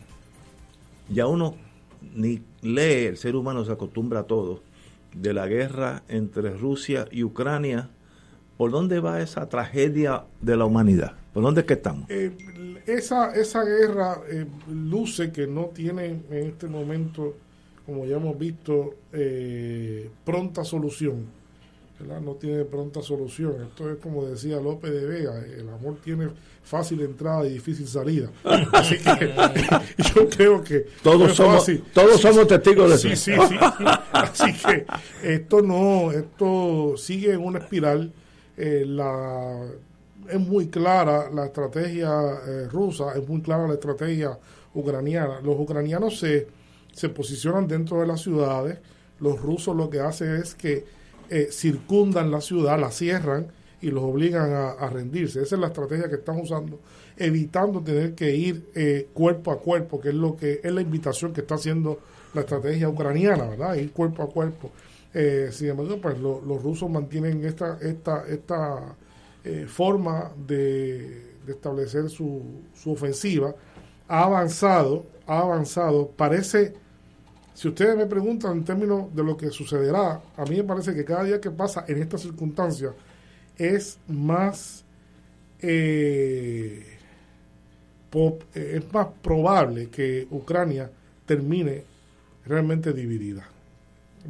ya 1.10 1.28
uno 1.28 1.56
ni 2.14 2.42
lee, 2.62 3.08
el 3.08 3.18
ser 3.18 3.36
humano 3.36 3.66
se 3.66 3.74
acostumbra 3.74 4.22
a 4.22 4.24
todo, 4.24 4.62
de 5.14 5.34
la 5.34 5.46
guerra 5.48 6.04
entre 6.08 6.56
Rusia 6.56 7.08
y 7.12 7.24
Ucrania. 7.24 7.90
¿Por 8.58 8.72
dónde 8.72 9.02
va 9.02 9.22
esa 9.22 9.50
tragedia 9.50 10.24
de 10.40 10.56
la 10.56 10.64
humanidad? 10.64 11.14
¿Por 11.34 11.44
dónde 11.44 11.62
es 11.62 11.68
que 11.68 11.74
estamos? 11.74 12.10
Eh, 12.10 12.32
esa, 12.86 13.34
esa 13.36 13.66
guerra 13.66 14.22
eh, 14.30 14.46
luce 14.70 15.34
que 15.34 15.46
no 15.46 15.66
tiene 15.66 16.06
en 16.06 16.48
este 16.48 16.68
momento, 16.68 17.36
como 17.86 18.06
ya 18.06 18.16
hemos 18.16 18.40
visto, 18.40 18.96
eh, 19.12 20.10
pronta 20.24 20.64
solución 20.64 21.26
no 22.06 22.34
tiene 22.34 22.66
pronta 22.66 23.02
solución. 23.02 23.56
Esto 23.64 23.92
es 23.92 23.98
como 23.98 24.26
decía 24.26 24.60
López 24.60 24.92
de 24.92 25.06
Vega, 25.06 25.44
el 25.46 25.70
amor 25.70 25.98
tiene 26.04 26.30
fácil 26.64 27.02
entrada 27.02 27.46
y 27.46 27.54
difícil 27.54 27.88
salida. 27.88 28.30
Así 28.74 28.98
que 28.98 29.34
yo 30.16 30.30
creo 30.30 30.64
que 30.64 30.88
todos 31.02 31.36
somos 31.36 31.70
todos 31.94 32.22
somos 32.22 32.48
testigos 32.48 32.90
de 32.90 32.96
eso. 32.96 33.10
Sí, 33.10 33.16
sí, 33.16 33.56
Así 34.12 34.54
que 34.54 34.86
esto 35.24 35.62
no, 35.62 36.12
esto 36.12 36.96
sigue 36.98 37.34
en 37.34 37.42
una 37.42 37.60
espiral. 37.60 38.12
Eh, 38.58 38.86
la 38.88 39.66
es 40.30 40.40
muy 40.40 40.68
clara 40.68 41.30
la 41.32 41.46
estrategia 41.46 42.10
eh, 42.48 42.68
rusa, 42.72 43.14
es 43.16 43.28
muy 43.28 43.42
clara 43.42 43.68
la 43.68 43.76
estrategia 43.76 44.38
ucraniana. 44.74 45.40
Los 45.42 45.60
ucranianos 45.60 46.20
se, 46.20 46.48
se 46.94 47.10
posicionan 47.10 47.68
dentro 47.68 48.00
de 48.02 48.08
las 48.08 48.22
ciudades, 48.22 48.80
los 49.20 49.40
rusos 49.40 49.76
lo 49.76 49.90
que 49.90 50.00
hacen 50.00 50.36
es 50.36 50.56
que 50.56 50.86
eh, 51.30 51.50
circundan 51.52 52.32
la 52.32 52.42
ciudad, 52.42 52.80
la 52.80 52.92
cierran 52.92 53.48
y 53.82 53.92
los 53.92 54.04
obligan 54.04 54.52
a, 54.54 54.90
rendirse. 54.90 55.42
Esa 55.42 55.56
es 55.56 55.62
la 55.62 55.68
estrategia 55.68 56.10
que 56.10 56.16
están 56.16 56.40
usando, 56.40 56.80
evitando 57.18 57.82
tener 57.82 58.16
que 58.16 58.36
ir 58.36 58.70
eh, 58.74 59.10
cuerpo 59.14 59.52
a 59.52 59.60
cuerpo, 59.60 60.00
que 60.00 60.10
es 60.10 60.16
lo 60.16 60.36
que 60.36 60.62
es 60.64 60.72
la 60.72 60.82
invitación 60.82 61.34
que 61.34 61.42
está 61.42 61.56
haciendo 61.56 62.00
la 62.34 62.42
estrategia 62.42 62.90
ucraniana, 62.90 63.50
¿verdad? 63.50 63.76
Ir 63.76 63.92
cuerpo 63.92 64.24
a 64.24 64.28
cuerpo. 64.28 64.72
Eh, 65.14 65.50
sin 65.52 65.70
embargo, 65.70 66.00
pues 66.02 66.20
los 66.20 66.62
rusos 66.64 66.90
mantienen 66.90 67.46
esta 67.46 67.78
esta 67.82 68.26
esta 68.28 68.96
forma 69.68 70.32
de, 70.48 71.36
de 71.46 71.52
establecer 71.52 72.10
su, 72.10 72.42
su 72.74 72.92
ofensiva. 72.92 73.54
Ha 74.08 74.24
avanzado, 74.24 75.06
ha 75.28 75.40
avanzado. 75.40 76.10
Parece 76.10 76.74
si 77.56 77.70
ustedes 77.70 77.96
me 77.98 78.06
preguntan 78.06 78.58
en 78.58 78.66
términos 78.66 79.16
de 79.16 79.24
lo 79.24 79.36
que 79.36 79.50
sucederá, 79.50 80.22
a 80.36 80.44
mí 80.44 80.58
me 80.58 80.64
parece 80.66 80.94
que 80.94 81.06
cada 81.06 81.24
día 81.24 81.42
que 81.42 81.50
pasa 81.50 81.86
en 81.88 82.02
estas 82.02 82.22
circunstancias 82.22 82.94
es 83.58 83.98
más 84.08 84.84
eh, 85.62 86.96
eh, 88.14 88.72
es 88.76 88.94
más 88.94 89.08
probable 89.22 89.88
que 89.88 90.28
Ucrania 90.32 90.90
termine 91.26 91.84
realmente 92.46 92.94
dividida. 92.94 93.48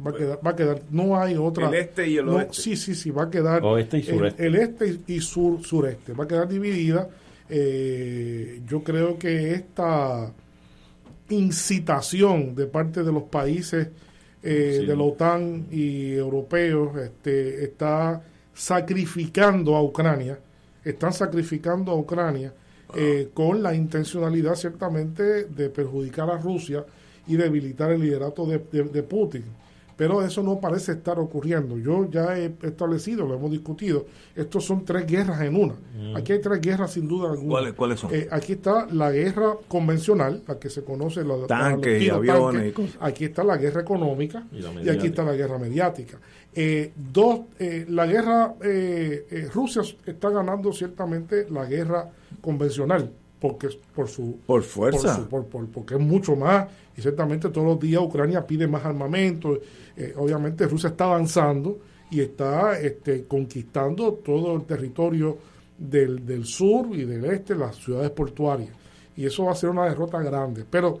Va 0.04 0.10
a, 0.10 0.14
quedar, 0.14 0.46
va 0.46 0.50
a 0.50 0.56
quedar, 0.56 0.82
no 0.90 1.18
hay 1.18 1.36
otra. 1.36 1.68
El 1.68 1.74
este 1.74 2.08
y 2.08 2.18
el 2.18 2.28
oeste. 2.28 2.54
Sí, 2.54 2.76
sí, 2.76 2.94
sí, 2.94 3.10
va 3.10 3.24
a 3.24 3.30
quedar. 3.30 3.64
Oeste 3.64 3.98
y 3.98 4.02
sureste. 4.02 4.46
El, 4.46 4.54
este 4.56 5.00
y 5.06 5.20
sur, 5.20 5.62
sureste. 5.64 6.12
Va 6.12 6.24
a 6.24 6.28
quedar 6.28 6.48
dividida. 6.48 7.08
Eh, 7.48 8.60
yo 8.68 8.82
creo 8.82 9.18
que 9.18 9.52
esta 9.52 10.32
incitación 11.28 12.54
de 12.54 12.66
parte 12.66 13.02
de 13.02 13.12
los 13.12 13.24
países 13.24 13.88
eh, 14.42 14.84
de 14.86 14.96
la 14.96 15.02
OTAN 15.02 15.66
y 15.70 16.12
europeos 16.12 16.96
este, 16.96 17.64
está 17.64 18.22
sacrificando 18.54 19.76
a 19.76 19.82
Ucrania, 19.82 20.38
están 20.84 21.12
sacrificando 21.12 21.92
a 21.92 21.96
Ucrania 21.96 22.52
eh, 22.94 23.30
con 23.34 23.62
la 23.62 23.74
intencionalidad 23.74 24.54
ciertamente 24.54 25.44
de 25.44 25.68
perjudicar 25.68 26.30
a 26.30 26.38
Rusia 26.38 26.84
y 27.26 27.36
debilitar 27.36 27.90
el 27.90 28.00
liderato 28.00 28.46
de 28.46 29.02
Putin 29.02 29.44
pero 29.96 30.22
eso 30.22 30.42
no 30.42 30.60
parece 30.60 30.92
estar 30.92 31.18
ocurriendo. 31.18 31.78
Yo 31.78 32.08
ya 32.10 32.38
he 32.38 32.52
establecido, 32.62 33.26
lo 33.26 33.34
hemos 33.34 33.50
discutido, 33.50 34.06
estos 34.34 34.64
son 34.64 34.84
tres 34.84 35.06
guerras 35.06 35.40
en 35.40 35.56
una. 35.56 35.74
Mm. 35.74 36.16
Aquí 36.16 36.32
hay 36.32 36.40
tres 36.40 36.60
guerras 36.60 36.92
sin 36.92 37.08
duda 37.08 37.30
alguna. 37.30 37.72
¿Cuáles, 37.72 38.00
son? 38.00 38.14
Eh, 38.14 38.28
aquí 38.30 38.52
está 38.52 38.86
la 38.90 39.10
guerra 39.10 39.54
convencional, 39.68 40.42
la 40.46 40.58
que 40.58 40.68
se 40.68 40.84
conoce, 40.84 41.24
la, 41.24 41.46
tanques 41.46 42.02
y 42.02 42.10
aviones. 42.10 42.74
Aquí 43.00 43.24
está 43.24 43.42
la 43.42 43.56
guerra 43.56 43.80
económica 43.80 44.46
y, 44.52 44.88
aquí 44.88 45.06
está 45.06 45.24
la 45.24 45.32
guerra 45.32 45.58
mediática. 45.58 46.18
Eh, 46.54 46.92
dos, 46.94 47.40
eh, 47.58 47.86
la 47.88 48.06
guerra, 48.06 48.54
Rusia 49.52 49.82
está 50.04 50.30
ganando 50.30 50.72
ciertamente 50.72 51.46
la 51.50 51.64
guerra 51.64 52.10
convencional 52.40 53.10
porque 53.40 53.68
por 53.94 54.08
su 54.08 54.38
por 54.46 54.62
fuerza 54.62 55.26
por, 55.28 55.46
porque 55.46 55.94
es 55.94 56.00
mucho 56.00 56.36
más 56.36 56.68
y 56.96 57.02
ciertamente 57.02 57.50
todos 57.50 57.66
los 57.66 57.80
días 57.80 58.00
Ucrania 58.02 58.46
pide 58.46 58.66
más 58.66 58.84
armamento 58.84 59.58
eh, 59.96 60.14
obviamente 60.16 60.66
Rusia 60.66 60.90
está 60.90 61.04
avanzando 61.04 61.78
y 62.10 62.20
está 62.20 62.78
este, 62.78 63.24
conquistando 63.24 64.14
todo 64.14 64.54
el 64.56 64.64
territorio 64.64 65.38
del, 65.76 66.24
del 66.24 66.44
sur 66.44 66.88
y 66.92 67.04
del 67.04 67.24
este 67.26 67.54
las 67.54 67.76
ciudades 67.76 68.10
portuarias. 68.10 68.70
Y 69.16 69.26
eso 69.26 69.44
va 69.44 69.52
a 69.52 69.56
ser 69.56 69.70
una 69.70 69.86
derrota 69.86 70.20
grande. 70.20 70.64
Pero 70.68 71.00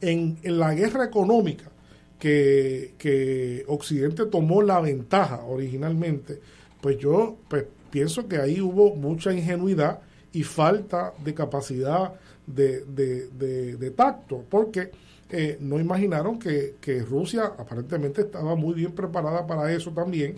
en, 0.00 0.38
en 0.42 0.58
la 0.58 0.74
guerra 0.74 1.04
económica 1.04 1.70
que, 2.18 2.94
que 2.98 3.64
Occidente 3.68 4.26
tomó 4.26 4.62
la 4.62 4.80
ventaja 4.80 5.44
originalmente, 5.44 6.40
pues 6.80 6.98
yo 6.98 7.36
pues, 7.48 7.66
pienso 7.90 8.26
que 8.26 8.38
ahí 8.38 8.60
hubo 8.60 8.94
mucha 8.96 9.32
ingenuidad 9.32 10.00
y 10.32 10.42
falta 10.42 11.14
de 11.22 11.32
capacidad 11.32 12.12
de, 12.46 12.84
de, 12.84 13.90
tacto, 13.92 14.44
porque 14.48 14.90
eh, 15.36 15.58
no 15.58 15.80
imaginaron 15.80 16.38
que, 16.38 16.76
Rusia 17.08 17.46
aparentemente 17.58 18.20
estaba 18.20 18.54
muy 18.54 18.72
bien 18.72 18.92
preparada 18.92 19.44
para 19.48 19.72
eso 19.72 19.90
también. 19.90 20.36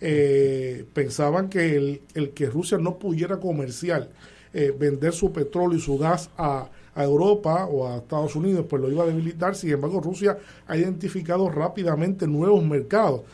Eh, 0.00 0.86
pensaban 0.94 1.50
que 1.50 1.76
el, 1.76 2.00
el, 2.14 2.30
que 2.30 2.46
Rusia 2.46 2.78
no 2.78 2.98
pudiera 2.98 3.38
comercial 3.40 4.08
eh, 4.54 4.74
vender 4.76 5.12
su 5.12 5.32
petróleo 5.32 5.78
y 5.78 5.82
su 5.82 5.98
gas 5.98 6.30
a, 6.38 6.70
a 6.94 7.04
Europa 7.04 7.66
o 7.66 7.86
a 7.86 7.98
Estados 7.98 8.34
Unidos, 8.36 8.64
pues 8.70 8.80
lo 8.80 8.90
iba 8.90 9.04
a 9.04 9.06
debilitar. 9.06 9.54
Sin 9.54 9.70
embargo, 9.70 10.00
Rusia 10.00 10.38
ha 10.66 10.76
identificado 10.78 11.50
rápidamente 11.50 12.26
nuevos 12.26 12.64
mercados. 12.64 13.24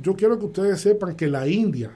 yo 0.00 0.14
quiero 0.14 0.38
que 0.38 0.44
ustedes 0.44 0.80
sepan 0.80 1.16
que 1.16 1.26
la 1.26 1.48
India, 1.48 1.90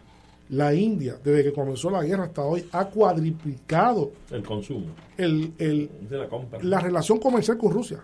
la 0.49 0.75
India, 0.75 1.17
desde 1.23 1.45
que 1.45 1.53
comenzó 1.53 1.89
la 1.89 2.03
guerra 2.03 2.25
hasta 2.25 2.43
hoy, 2.43 2.67
ha 2.73 2.87
cuadriplicado 2.87 4.11
el 4.33 4.43
consumo, 4.43 4.87
el, 5.17 5.53
el 5.59 5.89
la, 6.63 6.81
relación 6.81 7.19
comercial 7.19 7.57
con 7.57 7.71
Rusia. 7.71 8.03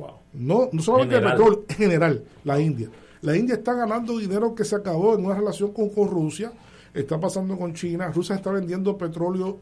Wow. 0.00 0.18
No, 0.32 0.68
no 0.72 0.82
solamente 0.82 1.16
el 1.16 1.24
petróleo, 1.24 1.64
en 1.68 1.76
general, 1.76 2.24
la 2.44 2.60
India. 2.60 2.88
La 3.22 3.36
India 3.36 3.54
está 3.56 3.74
ganando 3.74 4.16
dinero 4.16 4.54
que 4.54 4.64
se 4.64 4.74
acabó 4.74 5.14
en 5.14 5.24
una 5.26 5.34
relación 5.34 5.72
con, 5.72 5.90
con 5.90 6.08
Rusia, 6.08 6.52
está 6.94 7.20
pasando 7.20 7.56
con 7.58 7.74
China, 7.74 8.10
Rusia 8.10 8.36
está 8.36 8.50
vendiendo 8.50 8.96
petróleo 8.96 9.58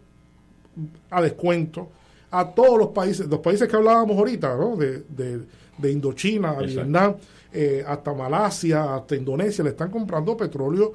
a 1.10 1.20
descuento 1.20 1.88
a 2.30 2.54
todos 2.54 2.78
los 2.78 2.88
países, 2.88 3.26
los 3.26 3.40
países 3.40 3.68
que 3.68 3.76
hablábamos 3.76 4.16
ahorita, 4.16 4.56
¿no? 4.56 4.76
de, 4.76 5.02
de, 5.08 5.92
Indochina, 5.92 6.50
a 6.50 6.60
Vietnam, 6.60 7.14
eh, 7.52 7.82
hasta 7.86 8.12
Malasia, 8.12 8.96
hasta 8.96 9.16
Indonesia, 9.16 9.64
le 9.64 9.70
están 9.70 9.90
comprando 9.90 10.36
petróleo 10.36 10.92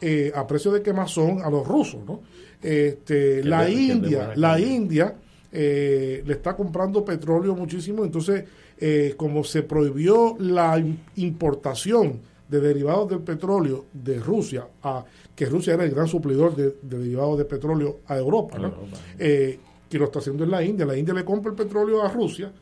eh, 0.00 0.30
a 0.34 0.46
precio 0.46 0.70
de 0.72 0.82
quemazón 0.82 1.42
a 1.42 1.50
los 1.50 1.66
rusos, 1.66 2.04
¿no? 2.06 2.20
Este, 2.62 3.42
la, 3.42 3.68
India, 3.68 4.32
la 4.36 4.60
India, 4.60 5.14
eh, 5.50 6.22
le 6.24 6.32
está 6.34 6.54
comprando 6.54 7.04
petróleo 7.04 7.54
muchísimo, 7.54 8.04
entonces 8.04 8.44
eh, 8.78 9.14
como 9.16 9.44
se 9.44 9.62
prohibió 9.62 10.36
la 10.38 10.82
importación 11.16 12.20
de 12.48 12.60
derivados 12.60 13.08
del 13.10 13.20
petróleo 13.20 13.86
de 13.92 14.18
Rusia, 14.20 14.66
a, 14.82 15.04
que 15.34 15.46
Rusia 15.46 15.74
era 15.74 15.84
el 15.84 15.90
gran 15.90 16.06
suplidor 16.06 16.54
de, 16.54 16.76
derivados 16.82 17.38
de 17.38 17.44
petróleo 17.44 18.00
a 18.06 18.16
Europa, 18.16 18.58
¿no? 18.58 18.74
que 19.16 19.98
lo 19.98 20.06
está 20.06 20.18
haciendo 20.18 20.44
en 20.44 20.50
la 20.50 20.62
India, 20.64 20.84
la 20.84 20.96
India 20.96 21.14
le 21.14 21.24
compra 21.24 21.50
el 21.50 21.56
petróleo 21.56 22.02
a 22.02 22.08
Rusia, 22.08 22.52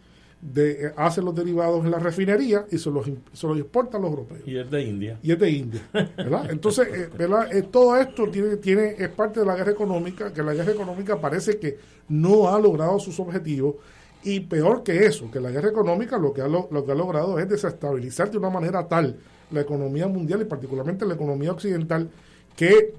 de, 0.45 0.93
hace 0.97 1.23
los 1.23 1.35
derivados 1.35 1.85
en 1.85 1.91
la 1.91 1.99
refinería 1.99 2.67
y 2.71 2.77
se 2.77 2.91
los, 2.91 3.07
se 3.33 3.47
los 3.47 3.59
exportan 3.59 4.03
los 4.03 4.11
europeos. 4.11 4.43
Y 4.47 4.59
es 4.59 4.71
de 4.71 4.83
India. 4.83 5.19
Y 5.23 5.33
es 5.33 5.39
de 5.39 5.51
India. 5.51 5.81
¿verdad? 5.93 6.47
Entonces, 6.51 6.89
eh, 6.93 7.09
¿verdad? 7.17 7.55
Eh, 7.55 7.63
todo 7.63 7.97
esto 7.97 8.29
tiene, 8.29 8.57
tiene, 8.57 8.95
es 8.99 9.09
parte 9.09 9.41
de 9.41 9.47
la 9.47 9.57
guerra 9.57 9.73
económica, 9.73 10.33
que 10.33 10.43
la 10.43 10.53
guerra 10.53 10.73
económica 10.73 11.19
parece 11.19 11.59
que 11.59 11.79
no 12.09 12.55
ha 12.55 12.61
logrado 12.61 12.99
sus 12.99 13.19
objetivos. 13.21 13.77
Y 14.25 14.41
peor 14.41 14.83
que 14.83 15.05
eso, 15.05 15.31
que 15.31 15.39
la 15.39 15.51
guerra 15.51 15.69
económica 15.69 16.19
lo 16.19 16.33
que 16.33 16.41
ha, 16.41 16.49
lo, 16.49 16.69
que 16.69 16.93
ha 16.93 16.95
logrado 16.95 17.39
es 17.39 17.49
desestabilizar 17.49 18.31
de 18.31 18.39
una 18.39 18.51
manera 18.51 18.89
tal 18.89 19.19
la 19.51 19.61
economía 19.61 20.09
mundial 20.09 20.41
y 20.41 20.47
particularmente 20.47 21.05
la 21.05 21.15
economía 21.15 21.53
occidental 21.53 22.11
que 22.57 22.95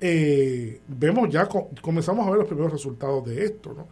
eh, 0.00 0.80
vemos 0.88 1.28
ya, 1.30 1.48
comenzamos 1.80 2.26
a 2.26 2.30
ver 2.30 2.38
los 2.40 2.48
primeros 2.48 2.72
resultados 2.72 3.24
de 3.26 3.44
esto, 3.44 3.74
¿no? 3.74 3.86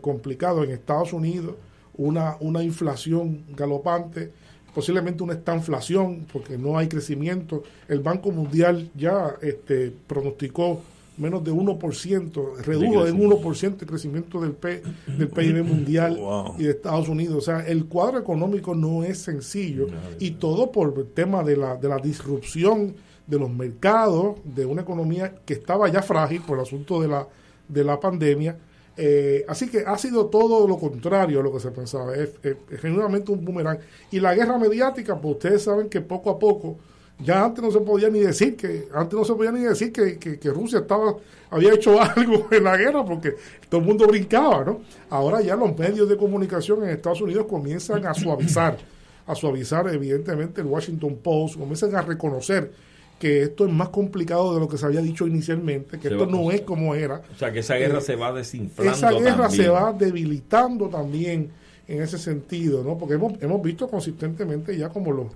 complicado 0.00 0.64
en 0.64 0.70
Estados 0.70 1.12
Unidos 1.12 1.54
una, 1.94 2.36
una 2.40 2.62
inflación 2.62 3.44
galopante, 3.54 4.32
posiblemente 4.74 5.22
una 5.22 5.34
estanflación, 5.34 6.26
porque 6.32 6.56
no 6.56 6.78
hay 6.78 6.88
crecimiento. 6.88 7.62
El 7.88 8.00
Banco 8.00 8.30
Mundial 8.30 8.90
ya 8.94 9.36
este, 9.42 9.92
pronosticó 10.06 10.80
menos 11.20 11.44
de 11.44 11.52
1%, 11.52 12.56
redujo 12.58 13.06
en 13.06 13.18
1% 13.18 13.80
el 13.80 13.86
crecimiento 13.86 14.40
del, 14.40 14.52
P, 14.52 14.82
del 15.06 15.28
PIB 15.28 15.64
mundial 15.64 16.18
y 16.58 16.64
de 16.64 16.70
Estados 16.70 17.08
Unidos. 17.08 17.36
O 17.36 17.40
sea, 17.40 17.66
el 17.66 17.86
cuadro 17.86 18.18
económico 18.18 18.74
no 18.74 19.04
es 19.04 19.18
sencillo 19.18 19.86
y 20.18 20.32
todo 20.32 20.72
por 20.72 20.92
el 20.96 21.06
tema 21.06 21.42
de 21.42 21.56
la, 21.56 21.76
de 21.76 21.88
la 21.88 21.98
disrupción 21.98 22.94
de 23.26 23.38
los 23.38 23.50
mercados, 23.50 24.38
de 24.44 24.66
una 24.66 24.82
economía 24.82 25.34
que 25.44 25.54
estaba 25.54 25.88
ya 25.88 26.02
frágil 26.02 26.42
por 26.42 26.58
el 26.58 26.64
asunto 26.64 27.00
de 27.00 27.08
la, 27.08 27.28
de 27.68 27.84
la 27.84 28.00
pandemia 28.00 28.56
eh, 29.02 29.46
así 29.48 29.68
que 29.70 29.84
ha 29.86 29.96
sido 29.96 30.26
todo 30.26 30.68
lo 30.68 30.78
contrario 30.78 31.40
a 31.40 31.42
lo 31.42 31.50
que 31.50 31.60
se 31.60 31.70
pensaba. 31.70 32.14
Es, 32.14 32.32
genuinamente 32.80 33.32
un 33.32 33.42
boomerang. 33.42 33.78
Y 34.10 34.20
la 34.20 34.34
guerra 34.34 34.58
mediática, 34.58 35.18
pues 35.18 35.36
ustedes 35.36 35.62
saben 35.62 35.88
que 35.88 36.02
poco 36.02 36.28
a 36.28 36.38
poco, 36.38 36.76
ya 37.22 37.44
antes 37.44 37.62
no 37.62 37.70
se 37.70 37.80
podía 37.80 38.08
ni 38.08 38.20
decir 38.20 38.56
que, 38.56 38.88
antes 38.94 39.18
no 39.18 39.24
se 39.24 39.34
podía 39.34 39.52
ni 39.52 39.60
decir 39.60 39.92
que, 39.92 40.18
que, 40.18 40.50
Rusia 40.50 40.80
estaba, 40.80 41.14
había 41.50 41.74
hecho 41.74 42.00
algo 42.16 42.48
en 42.50 42.64
la 42.64 42.76
guerra 42.76 43.04
porque 43.04 43.36
todo 43.68 43.80
el 43.80 43.86
mundo 43.86 44.06
brincaba, 44.06 44.64
¿no? 44.64 44.80
Ahora 45.08 45.40
ya 45.40 45.56
los 45.56 45.76
medios 45.76 46.08
de 46.08 46.16
comunicación 46.16 46.82
en 46.84 46.90
Estados 46.90 47.20
Unidos 47.20 47.46
comienzan 47.48 48.06
a 48.06 48.14
suavizar, 48.14 48.78
a 49.26 49.34
suavizar 49.34 49.88
evidentemente 49.88 50.60
el 50.60 50.66
Washington 50.66 51.18
Post, 51.22 51.58
comienzan 51.58 51.94
a 51.94 52.02
reconocer 52.02 52.70
que 53.18 53.42
esto 53.42 53.66
es 53.66 53.72
más 53.72 53.90
complicado 53.90 54.54
de 54.54 54.60
lo 54.60 54.66
que 54.66 54.78
se 54.78 54.86
había 54.86 55.02
dicho 55.02 55.26
inicialmente, 55.26 55.98
que 55.98 56.08
esto 56.08 56.24
no 56.24 56.50
es 56.50 56.62
como 56.62 56.94
era. 56.94 57.20
O 57.34 57.38
sea, 57.38 57.52
que 57.52 57.58
esa 57.58 57.74
guerra 57.74 57.98
eh, 57.98 58.02
se 58.02 58.16
va 58.16 58.32
desinflando. 58.32 58.92
Esa 58.94 59.12
guerra 59.12 59.50
se 59.50 59.68
va 59.68 59.92
debilitando 59.92 60.88
también 60.88 61.50
en 61.86 62.00
ese 62.00 62.16
sentido, 62.16 62.82
¿no? 62.82 62.96
Porque 62.96 63.16
hemos, 63.16 63.34
hemos 63.42 63.62
visto 63.62 63.88
consistentemente 63.88 64.74
ya 64.74 64.88
como 64.88 65.12
los, 65.12 65.26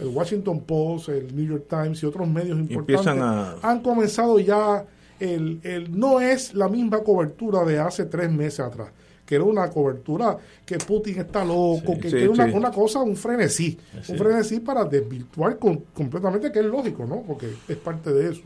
el 0.00 0.08
Washington 0.08 0.60
Post, 0.60 1.10
el 1.10 1.34
New 1.34 1.46
York 1.46 1.66
Times 1.68 2.02
y 2.02 2.06
otros 2.06 2.26
medios 2.28 2.58
importantes 2.58 3.22
han 3.62 3.80
comenzado 3.80 4.38
ya 4.38 4.84
el, 5.18 5.60
el 5.62 5.98
no 5.98 6.20
es 6.20 6.54
la 6.54 6.68
misma 6.68 7.00
cobertura 7.00 7.64
de 7.64 7.78
hace 7.78 8.06
tres 8.06 8.30
meses 8.30 8.60
atrás 8.60 8.90
que 9.30 9.36
era 9.36 9.44
una 9.44 9.70
cobertura, 9.70 10.36
que 10.66 10.76
Putin 10.78 11.20
está 11.20 11.44
loco, 11.44 11.96
que, 12.00 12.08
era 12.08 12.46
una, 12.46 12.72
cosa, 12.72 12.98
un 12.98 13.14
frenesí, 13.14 13.78
un 14.08 14.18
frenesí 14.18 14.58
para 14.58 14.84
desvirtuar 14.84 15.56
completamente, 15.56 16.50
que 16.50 16.58
es 16.58 16.64
lógico, 16.64 17.06
¿no? 17.06 17.22
Porque 17.22 17.46
es 17.68 17.76
parte 17.76 18.12
de 18.12 18.32
eso. 18.32 18.42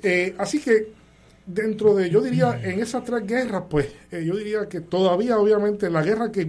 Eh, 0.00 0.32
así 0.38 0.60
que 0.60 0.92
dentro 1.44 1.96
de, 1.96 2.08
yo 2.08 2.20
diría, 2.20 2.60
en 2.62 2.78
esas 2.78 3.02
tres 3.02 3.26
guerras, 3.26 3.64
pues 3.68 3.88
eh, 4.12 4.24
yo 4.24 4.36
diría 4.36 4.68
que 4.68 4.80
todavía, 4.80 5.36
obviamente, 5.40 5.90
la 5.90 6.04
guerra 6.04 6.30
que 6.30 6.48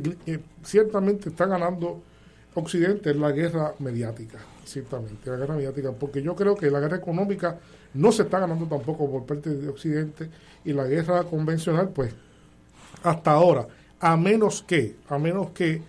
ciertamente 0.64 1.30
está 1.30 1.48
ganando 1.48 2.04
Occidente 2.54 3.12
es 3.12 3.16
la 3.16 3.32
guerra 3.32 3.74
mediática, 3.80 4.40
ciertamente, 4.66 5.30
la 5.30 5.38
guerra 5.38 5.56
mediática, 5.56 5.92
porque 5.94 6.22
yo 6.22 6.36
creo 6.36 6.56
que 6.56 6.70
la 6.70 6.80
guerra 6.82 6.98
económica 6.98 7.60
no 7.94 8.12
se 8.12 8.24
está 8.24 8.40
ganando 8.40 8.66
tampoco 8.66 9.10
por 9.10 9.26
parte 9.26 9.50
de 9.50 9.70
Occidente 9.70 10.30
y 10.66 10.74
la 10.74 10.86
guerra 10.86 11.24
convencional, 11.24 11.90
pues 11.90 12.14
hasta 13.04 13.32
ahora, 13.32 13.68
a 14.00 14.18
menos 14.18 14.64
que, 14.64 14.98
a 15.08 15.18
menos 15.18 15.52
que 15.52 15.82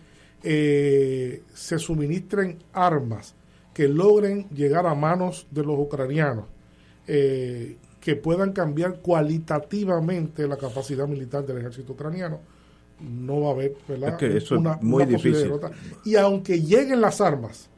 eh, 0.42 1.42
se 1.52 1.78
suministren 1.78 2.58
armas 2.72 3.34
que 3.74 3.88
logren 3.88 4.48
llegar 4.50 4.86
a 4.86 4.94
manos 4.94 5.46
de 5.50 5.64
los 5.64 5.78
ucranianos, 5.78 6.44
eh, 7.06 7.76
que 8.00 8.16
puedan 8.16 8.52
cambiar 8.52 9.00
cualitativamente 9.00 10.46
la 10.46 10.56
capacidad 10.56 11.06
militar 11.06 11.46
del 11.46 11.58
ejército 11.58 11.92
ucraniano, 11.92 12.40
no 13.02 13.40
va 13.40 13.48
a 13.48 13.52
haber 13.52 13.76
una, 14.50 14.78
muy 14.80 15.04
difícil. 15.04 15.42
derrota. 15.42 15.70
Y 16.04 16.16
aunque 16.16 16.60
lleguen 16.60 17.00
las 17.00 17.20
armas, 17.20 17.68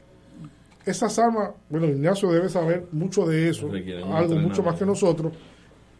esas 0.85 1.19
armas, 1.19 1.51
bueno, 1.71 1.87
Ignacio 1.87 2.31
debe 2.31 2.49
saber 2.49 2.87
mucho 2.93 3.27
de 3.27 3.49
eso, 3.49 3.71
algo 4.13 4.37
mucho 4.37 4.63
más 4.63 4.77
que 4.77 4.85
nosotros, 4.85 5.33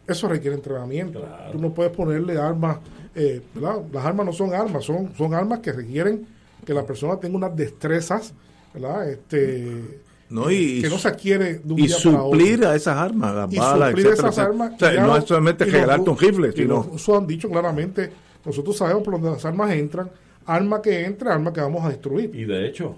eso 0.07 0.27
requiere 0.27 0.55
entrenamiento. 0.55 1.25
Tú 1.51 1.59
no 1.59 1.73
puedes 1.73 1.91
ponerle 1.91 2.37
armas 2.37 2.77
eh, 3.15 3.41
las 3.55 4.05
armas 4.05 4.25
no 4.25 4.33
son 4.33 4.53
armas, 4.53 4.83
son, 4.83 5.13
son 5.15 5.33
armas 5.33 5.59
que 5.59 5.71
requieren 5.71 6.27
que 6.65 6.73
la 6.73 6.85
persona 6.85 7.17
tenga 7.17 7.37
unas 7.37 7.55
destrezas, 7.55 8.33
¿verdad? 8.73 9.09
Este, 9.09 10.01
no, 10.29 10.51
y, 10.51 10.81
que 10.81 10.89
no 10.89 10.97
se 10.97 11.07
adquiere 11.07 11.61
de 11.63 11.73
un 11.73 11.79
y 11.79 11.87
suplir 11.87 12.65
a 12.65 12.75
esas 12.75 12.97
armas, 12.97 13.33
las 13.33 13.55
balas, 13.55 13.89
suplir 13.91 14.07
esas 14.07 14.37
armas. 14.37 14.73
no 14.81 15.15
es 15.15 15.23
solamente 15.23 15.63
regalarte 15.63 16.09
un 16.09 16.17
rifle, 16.17 16.51
sino... 16.51 16.91
Eso 16.93 17.17
han 17.17 17.25
dicho 17.25 17.49
claramente, 17.49 18.11
nosotros 18.45 18.77
sabemos 18.77 19.03
por 19.03 19.13
donde 19.13 19.31
las 19.31 19.45
armas 19.45 19.71
entran, 19.71 20.09
arma 20.45 20.81
que 20.81 21.05
entra, 21.05 21.33
arma 21.33 21.51
que 21.51 21.61
vamos 21.61 21.83
a 21.83 21.89
destruir. 21.89 22.33
Y 22.33 22.45
de 22.45 22.67
hecho, 22.67 22.95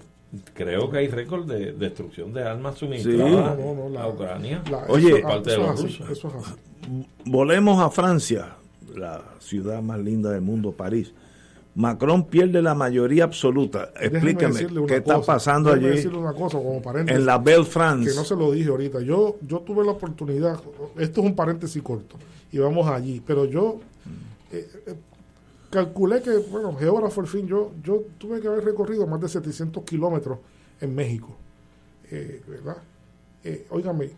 creo 0.54 0.90
que 0.90 0.98
hay 0.98 1.08
récord 1.08 1.46
de 1.46 1.72
destrucción 1.72 2.32
de 2.32 2.42
armas 2.42 2.76
suministradas 2.76 3.58
a 3.98 4.08
Ucrania. 4.08 4.62
Oye, 4.88 5.22
parte 5.22 5.50
de 5.50 5.58
los 5.58 5.82
rusos. 5.82 6.56
volvemos 7.24 7.80
a 7.82 7.90
Francia 7.90 8.54
la 8.94 9.22
ciudad 9.38 9.80
más 9.82 9.98
linda 9.98 10.30
del 10.30 10.42
mundo, 10.42 10.72
París. 10.72 11.12
Macron 11.74 12.24
pierde 12.24 12.60
la 12.60 12.74
mayoría 12.74 13.22
absoluta. 13.22 13.92
Explíqueme 14.00 14.66
qué 14.88 14.96
está 14.96 15.20
pasando 15.22 15.72
allí. 15.72 15.86
decirle 15.86 16.18
una 16.18 16.32
cosa 16.32 16.58
como 16.58 16.82
en 16.94 17.24
la 17.24 17.38
Belle 17.38 17.64
France. 17.64 18.10
Que 18.10 18.16
no 18.16 18.24
se 18.24 18.34
lo 18.34 18.50
dije 18.50 18.68
ahorita. 18.68 19.00
Yo, 19.00 19.36
yo 19.46 19.60
tuve 19.60 19.84
la 19.84 19.92
oportunidad, 19.92 20.58
esto 20.98 21.20
es 21.20 21.26
un 21.26 21.36
paréntesis 21.36 21.80
corto, 21.80 22.16
y 22.50 22.58
vamos 22.58 22.88
allí, 22.88 23.22
pero 23.24 23.44
yo, 23.44 23.78
eh, 24.50 24.68
eh, 24.86 24.94
calculé 25.70 26.22
que, 26.22 26.36
bueno, 26.50 26.74
geógrafo 26.76 27.20
al 27.20 27.26
fin, 27.26 27.46
yo, 27.46 27.72
yo 27.82 28.04
tuve 28.18 28.40
que 28.40 28.48
haber 28.48 28.64
recorrido 28.64 29.06
más 29.06 29.20
de 29.20 29.28
700 29.28 29.82
kilómetros 29.84 30.38
en 30.80 30.94
México, 30.94 31.36
eh, 32.10 32.42
¿verdad? 32.46 32.78
Eh, 33.44 33.66
óigame, 33.70 34.10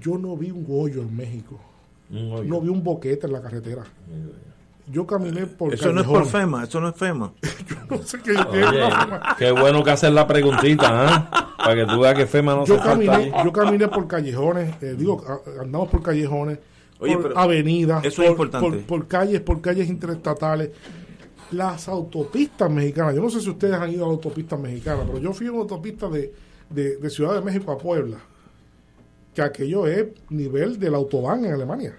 yo 0.00 0.18
no 0.18 0.36
vi 0.36 0.50
un 0.50 0.66
hoyo 0.68 1.02
en 1.02 1.16
México, 1.16 1.58
no 2.10 2.60
vi 2.60 2.68
un 2.68 2.82
boquete 2.82 3.26
en 3.26 3.32
la 3.32 3.42
carretera. 3.42 3.84
Yo 4.90 5.06
caminé 5.06 5.46
por 5.46 5.72
Eso 5.72 5.92
no 5.92 6.00
es 6.00 6.06
por 6.06 6.26
FEMA, 6.26 6.64
eso 6.64 6.80
no 6.80 6.88
es 6.88 6.96
FEMA. 6.96 7.32
yo 7.68 7.96
no 7.96 8.02
sé 8.02 8.18
qué, 8.20 8.34
qué 9.38 9.52
bueno 9.52 9.84
que 9.84 9.90
hacer 9.90 10.12
la 10.12 10.26
preguntita, 10.26 11.06
¿eh? 11.06 11.36
Para 11.58 11.74
que 11.76 11.86
tú 11.86 12.00
veas 12.00 12.14
que 12.14 12.26
FEMA 12.26 12.56
no 12.56 12.64
yo 12.64 12.76
se 12.76 12.82
caminé, 12.82 13.32
Yo 13.44 13.52
caminé 13.52 13.86
por 13.86 14.08
callejones, 14.08 14.74
eh, 14.82 14.94
digo, 14.98 15.24
andamos 15.60 15.88
por 15.90 16.02
callejones, 16.02 16.58
por 17.00 17.32
avenidas, 17.36 18.04
eso 18.04 18.16
por, 18.16 18.24
es 18.24 18.30
importante. 18.30 18.78
Por, 18.78 19.08
calles, 19.08 19.40
por 19.40 19.60
calles 19.60 19.88
interestatales. 19.88 20.70
Las 21.52 21.88
autopistas 21.88 22.70
mexicanas, 22.70 23.14
yo 23.16 23.22
no 23.22 23.30
sé 23.30 23.40
si 23.40 23.50
ustedes 23.50 23.74
han 23.74 23.90
ido 23.90 24.04
a 24.04 24.08
la 24.08 24.14
autopista 24.14 24.56
mexicana, 24.56 25.02
pero 25.04 25.18
yo 25.18 25.32
fui 25.32 25.48
a 25.48 25.50
una 25.50 25.62
autopista 25.62 26.08
de, 26.08 26.32
de, 26.70 27.10
Ciudad 27.10 27.34
de 27.34 27.40
México 27.40 27.72
a 27.72 27.78
Puebla, 27.78 28.18
que 29.34 29.42
aquello 29.42 29.86
es 29.86 30.06
nivel 30.28 30.78
del 30.78 30.94
autobahn 30.94 31.44
en 31.44 31.54
Alemania. 31.54 31.98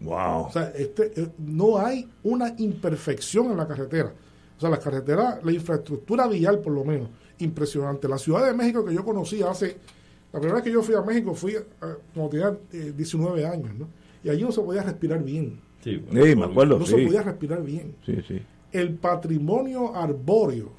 Wow. 0.00 0.46
O 0.46 0.50
sea, 0.52 0.72
este, 0.76 1.12
eh, 1.18 1.28
no 1.38 1.78
hay 1.78 2.06
una 2.24 2.54
imperfección 2.58 3.50
en 3.50 3.56
la 3.56 3.66
carretera. 3.66 4.12
O 4.56 4.60
sea, 4.60 4.68
la 4.68 4.78
carretera, 4.78 5.40
la 5.42 5.52
infraestructura 5.52 6.26
vial 6.26 6.58
por 6.58 6.74
lo 6.74 6.84
menos, 6.84 7.08
impresionante. 7.38 8.06
La 8.06 8.18
Ciudad 8.18 8.44
de 8.44 8.52
México 8.52 8.84
que 8.84 8.94
yo 8.94 9.02
conocí 9.02 9.42
hace, 9.42 9.78
la 10.32 10.38
primera 10.38 10.56
vez 10.56 10.64
que 10.64 10.72
yo 10.72 10.82
fui 10.82 10.94
a 10.94 11.00
México 11.00 11.34
fui 11.34 11.54
eh, 11.54 11.62
cuando 12.14 12.30
tenía 12.30 12.54
19 12.70 13.46
años, 13.46 13.74
¿no? 13.78 13.99
Y 14.22 14.28
allí 14.28 14.42
no 14.42 14.52
se 14.52 14.60
podía 14.60 14.82
respirar 14.82 15.22
bien. 15.22 15.60
Sí, 15.82 16.02
me 16.12 16.44
acuerdo. 16.44 16.78
No 16.78 16.86
se 16.86 17.04
podía 17.04 17.22
respirar 17.22 17.62
bien. 17.62 17.94
Sí, 18.04 18.16
sí. 18.26 18.40
El 18.72 18.94
patrimonio 18.94 19.94
arbóreo 19.96 20.72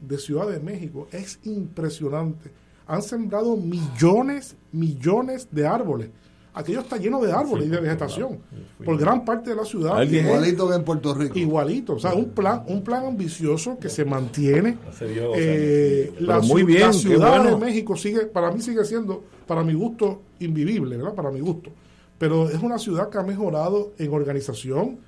de 0.00 0.18
Ciudad 0.18 0.48
de 0.48 0.60
México 0.60 1.08
es 1.12 1.38
impresionante. 1.44 2.50
Han 2.86 3.02
sembrado 3.02 3.56
millones, 3.56 4.56
millones 4.72 5.48
de 5.50 5.66
árboles. 5.66 6.10
Aquello 6.54 6.80
está 6.80 6.96
lleno 6.96 7.20
de 7.20 7.32
árboles 7.32 7.66
y 7.66 7.68
de 7.68 7.80
vegetación 7.80 8.38
por 8.82 8.96
gran 8.96 9.26
parte 9.26 9.50
de 9.50 9.56
la 9.56 9.64
ciudad. 9.66 10.00
Igualito 10.02 10.66
que 10.68 10.74
en 10.76 10.84
Puerto 10.84 11.12
Rico. 11.12 11.38
Igualito, 11.38 11.94
o 11.96 11.98
sea, 11.98 12.14
un 12.14 12.30
plan, 12.30 12.62
un 12.68 12.82
plan 12.82 13.04
ambicioso 13.04 13.78
que 13.78 13.90
se 13.90 14.06
mantiene. 14.06 14.78
Eh, 15.02 16.14
la, 16.20 16.40
muy 16.40 16.62
bien, 16.62 16.80
la 16.80 16.92
ciudad 16.94 17.44
de 17.44 17.56
México 17.56 17.94
sigue, 17.94 18.20
para 18.20 18.50
mí 18.52 18.62
sigue 18.62 18.86
siendo, 18.86 19.22
para 19.46 19.62
mi 19.62 19.74
gusto, 19.74 20.22
invivible, 20.40 20.96
¿verdad? 20.96 21.14
Para 21.14 21.30
mi 21.30 21.40
gusto 21.40 21.70
pero 22.18 22.48
es 22.48 22.62
una 22.62 22.78
ciudad 22.78 23.08
que 23.08 23.18
ha 23.18 23.22
mejorado 23.22 23.92
en 23.98 24.12
organización, 24.12 24.98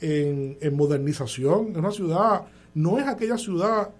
en, 0.00 0.76
modernización, 0.76 1.72
es 1.72 1.76
una 1.76 1.90
ciudad, 1.90 2.42
no 2.74 2.98
es 2.98 3.06
aquella 3.06 3.36
ciudad, 3.36 3.90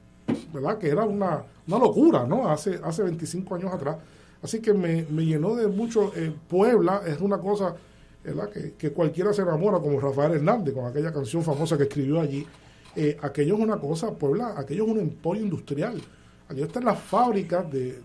¿verdad?, 0.53 0.79
que 0.79 0.89
era 0.89 1.05
una, 1.05 1.45
una 1.67 1.79
locura, 1.79 2.27
¿no?, 2.27 2.49
hace, 2.49 2.81
hace 2.83 3.03
25 3.03 3.55
años 3.55 3.73
atrás. 3.73 3.97
Así 4.43 4.61
que 4.61 4.73
me, 4.73 5.05
llenó 5.05 5.55
de 5.55 5.67
mucho. 5.67 6.13
Eh, 6.17 6.33
Puebla 6.49 7.03
es 7.07 7.21
una 7.21 7.39
cosa 7.39 7.75
¿verdad? 8.25 8.51
Que, 8.51 8.73
que, 8.75 8.93
cualquiera 8.93 9.33
se 9.33 9.43
enamora, 9.43 9.79
como 9.79 9.99
Rafael 9.99 10.33
Hernández, 10.33 10.75
con 10.75 10.87
aquella 10.87 11.13
canción 11.13 11.43
famosa 11.43 11.77
que 11.77 11.85
escribió 11.85 12.21
allí. 12.21 12.47
Eh, 12.97 13.17
aquello 13.23 13.55
es 13.55 13.61
una 13.61 13.79
cosa, 13.79 14.13
Puebla, 14.13 14.55
aquello 14.57 14.85
es 14.85 14.91
un 14.91 14.99
emporio 14.99 15.43
industrial. 15.43 16.01
Aquello 16.49 16.67
está 16.67 16.81
en 16.81 16.87
las 16.87 16.99
fábricas 16.99 17.71
de, 17.71 18.01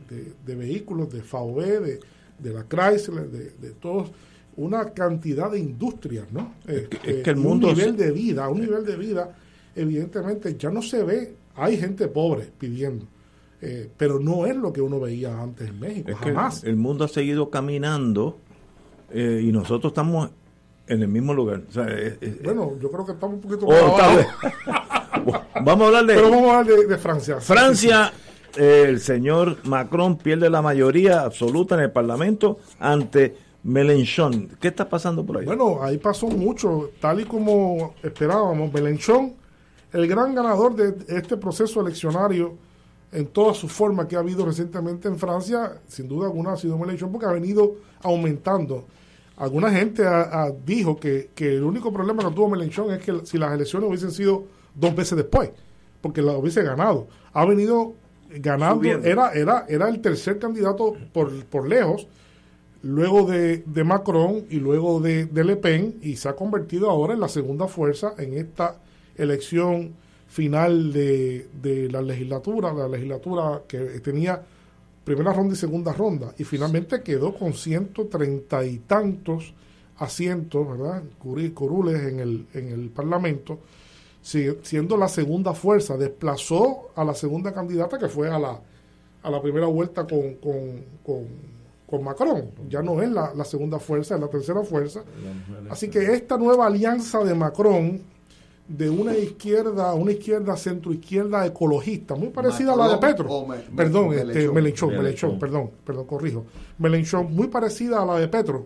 de, 0.46 0.56
vehículos, 0.56 1.12
de 1.12 1.22
VW, 1.22 1.82
de, 1.82 2.00
de 2.40 2.54
la 2.54 2.64
Chrysler, 2.64 3.30
de, 3.30 3.50
de 3.52 3.72
todos 3.72 4.12
una 4.58 4.94
cantidad 4.94 5.52
de 5.52 5.60
industrias, 5.60 6.32
¿no? 6.32 6.54
Es 6.68 6.88
que, 6.88 7.18
este, 7.18 7.32
el 7.32 7.38
mundo... 7.38 7.70
Un 7.70 7.76
nivel 7.76 7.98
de 7.98 8.12
vida, 8.12 8.48
un 8.50 8.62
nivel 8.62 8.86
de 8.86 8.96
vida, 8.96 9.36
evidentemente 9.76 10.56
ya 10.58 10.70
no 10.70 10.82
se 10.82 11.04
ve, 11.04 11.36
hay 11.56 11.78
gente 11.78 12.08
pobre 12.08 12.50
pidiendo, 12.58 13.06
eh, 13.62 13.90
pero 13.98 14.20
no 14.20 14.46
es 14.46 14.56
lo 14.56 14.72
que 14.72 14.82
uno 14.82 15.00
veía 15.00 15.40
antes 15.42 15.70
en 15.70 15.80
México, 15.80 16.12
jamás. 16.16 16.64
el 16.64 16.78
mundo 16.78 17.06
ha 17.06 17.08
seguido 17.08 17.50
caminando 17.50 18.38
eh, 19.12 19.42
y 19.44 19.52
nosotros 19.52 19.92
estamos 19.92 20.30
en 20.88 21.02
el 21.02 21.08
mismo 21.08 21.34
lugar. 21.34 21.64
bueno, 22.44 22.74
yo 22.80 22.90
creo 22.92 23.06
que 23.06 23.12
estamos 23.14 23.36
un 23.36 23.42
poquito... 23.42 23.66
Oh, 23.68 23.98
vamos 25.64 25.82
a 25.82 25.88
hablar 25.88 26.06
de... 26.06 26.14
Pero 26.16 26.30
vamos 26.30 26.52
a 26.52 26.60
hablar 26.60 26.78
de, 26.78 26.98
Francia. 26.98 27.42
Francia... 27.42 28.14
el 28.56 29.02
señor 29.02 29.58
Macron 29.66 30.18
pierde 30.18 30.50
la 30.50 30.62
mayoría 30.62 31.22
absoluta 31.22 31.76
en 31.76 31.82
el 31.82 31.92
Parlamento 31.92 32.60
ante 32.80 33.45
Melenchón, 33.66 34.50
¿qué 34.62 34.68
está 34.68 34.88
pasando 34.88 35.26
por 35.26 35.40
ahí? 35.40 35.46
Bueno, 35.46 35.82
ahí 35.82 35.98
pasó 35.98 36.28
mucho, 36.28 36.92
tal 37.02 37.22
y 37.22 37.26
como 37.26 37.96
esperábamos. 38.04 38.72
Melenchón, 38.72 39.34
el 39.92 40.08
gran 40.08 40.36
ganador 40.36 40.76
de 40.76 40.96
este 41.08 41.36
proceso 41.36 41.82
eleccionario 41.82 42.54
en 43.12 43.26
toda 43.26 43.56
su 43.56 43.68
forma 43.68 44.08
que 44.08 44.16
ha 44.16 44.20
habido 44.20 44.46
recientemente 44.46 45.08
en 45.08 45.18
Francia, 45.18 45.82
sin 45.88 46.08
duda 46.08 46.28
alguna 46.28 46.54
ha 46.54 46.58
sido 46.58 46.78
Melenchón 46.78 47.12
porque 47.12 47.26
ha 47.26 47.32
venido 47.32 47.78
aumentando. 48.04 48.86
Alguna 49.36 49.72
gente 49.72 50.04
dijo 50.64 51.00
que, 51.00 51.32
el 51.36 51.64
único 51.64 51.92
problema 51.92 52.24
que 52.24 52.36
tuvo 52.36 52.50
Melenchón 52.50 52.92
es 52.92 53.00
que 53.00 53.26
si 53.26 53.40
las 53.40 53.52
elecciones 53.52 53.90
hubiesen 53.90 54.12
sido 54.12 54.44
dos 54.76 54.96
veces 54.96 55.18
después, 55.18 55.50
porque 56.02 56.22
la 56.22 56.34
hubiese 56.34 56.62
ganado. 56.62 57.08
Ha 57.34 57.44
venido 57.46 57.96
ganando, 58.30 58.88
era, 58.88 59.32
era, 59.32 59.66
era 59.68 59.90
el 59.90 60.02
tercer 60.02 60.38
candidato 60.38 60.94
por, 61.12 61.46
por 61.46 61.68
lejos 61.68 62.08
luego 62.86 63.26
de, 63.26 63.84
Macron 63.84 64.46
y 64.48 64.58
luego 64.58 65.00
de, 65.00 65.28
Le 65.34 65.56
Pen 65.56 65.98
y 66.04 66.18
se 66.18 66.30
ha 66.30 66.36
convertido 66.36 66.92
ahora 66.92 67.16
en 67.16 67.20
la 67.20 67.28
segunda 67.28 67.68
fuerza 67.68 68.14
en 68.20 68.38
esta 68.38 68.78
elección 69.18 69.96
final 70.28 70.94
de, 70.94 71.90
la 71.92 72.04
legislatura, 72.04 72.72
la 72.74 72.88
legislatura 72.88 73.64
que 73.68 73.80
tenía 74.02 74.40
primera 75.04 75.34
ronda 75.34 75.56
y 75.56 75.58
segunda 75.58 75.94
ronda 75.94 76.36
y 76.38 76.44
finalmente 76.44 77.02
quedó 77.02 77.34
con 77.34 77.54
130 77.54 78.66
y 78.66 78.78
tantos 78.80 79.56
asientos, 79.98 80.70
¿verdad? 80.70 81.02
Curules 81.18 82.04
en 82.04 82.20
el, 82.20 82.46
en 82.54 82.68
el 82.68 82.90
Parlamento, 82.90 83.62
siendo 84.22 84.96
la 84.96 85.08
segunda 85.08 85.56
fuerza, 85.56 85.98
desplazó 85.98 86.92
a 86.96 87.04
la 87.04 87.16
segunda 87.16 87.52
candidata 87.52 87.98
que 87.98 88.10
fue 88.10 88.30
a 88.30 88.38
la, 88.38 88.60
a 89.24 89.32
la 89.32 89.42
primera 89.42 89.66
vuelta 89.66 90.06
con 90.06 90.36
con 90.36 91.55
Macron. 92.02 92.52
Ya 92.70 92.82
no 92.82 93.02
es 93.02 93.12
la, 93.12 93.46
segunda 93.46 93.80
fuerza, 93.80 94.16
es 94.16 94.22
la 94.22 94.28
tercera 94.28 94.64
fuerza. 94.64 95.04
Así 95.70 95.90
que 95.90 96.14
esta 96.14 96.38
nueva 96.38 96.68
alianza 96.68 97.24
de 97.24 97.34
Macron, 97.34 98.02
de 98.68 98.90
una 98.90 99.16
izquierda, 99.16 99.94
una 99.94 100.12
izquierda 100.12 100.58
centroizquierda 100.58 101.46
ecologista, 101.46 102.16
muy 102.16 102.30
parecida 102.30 102.74
a 102.74 102.76
la 102.76 102.90
de 102.90 102.98
Petro. 102.98 103.48
perdón, 103.76 104.14
este, 104.14 104.50
Melenchón, 104.52 105.40
perdón, 105.40 105.72
perdón, 105.86 106.06
corrijo. 106.06 106.46
Melenchón, 106.80 107.34
muy 107.34 107.48
parecida 107.48 108.02
a 108.02 108.06
la 108.06 108.20
de 108.20 108.28
Petro, 108.28 108.66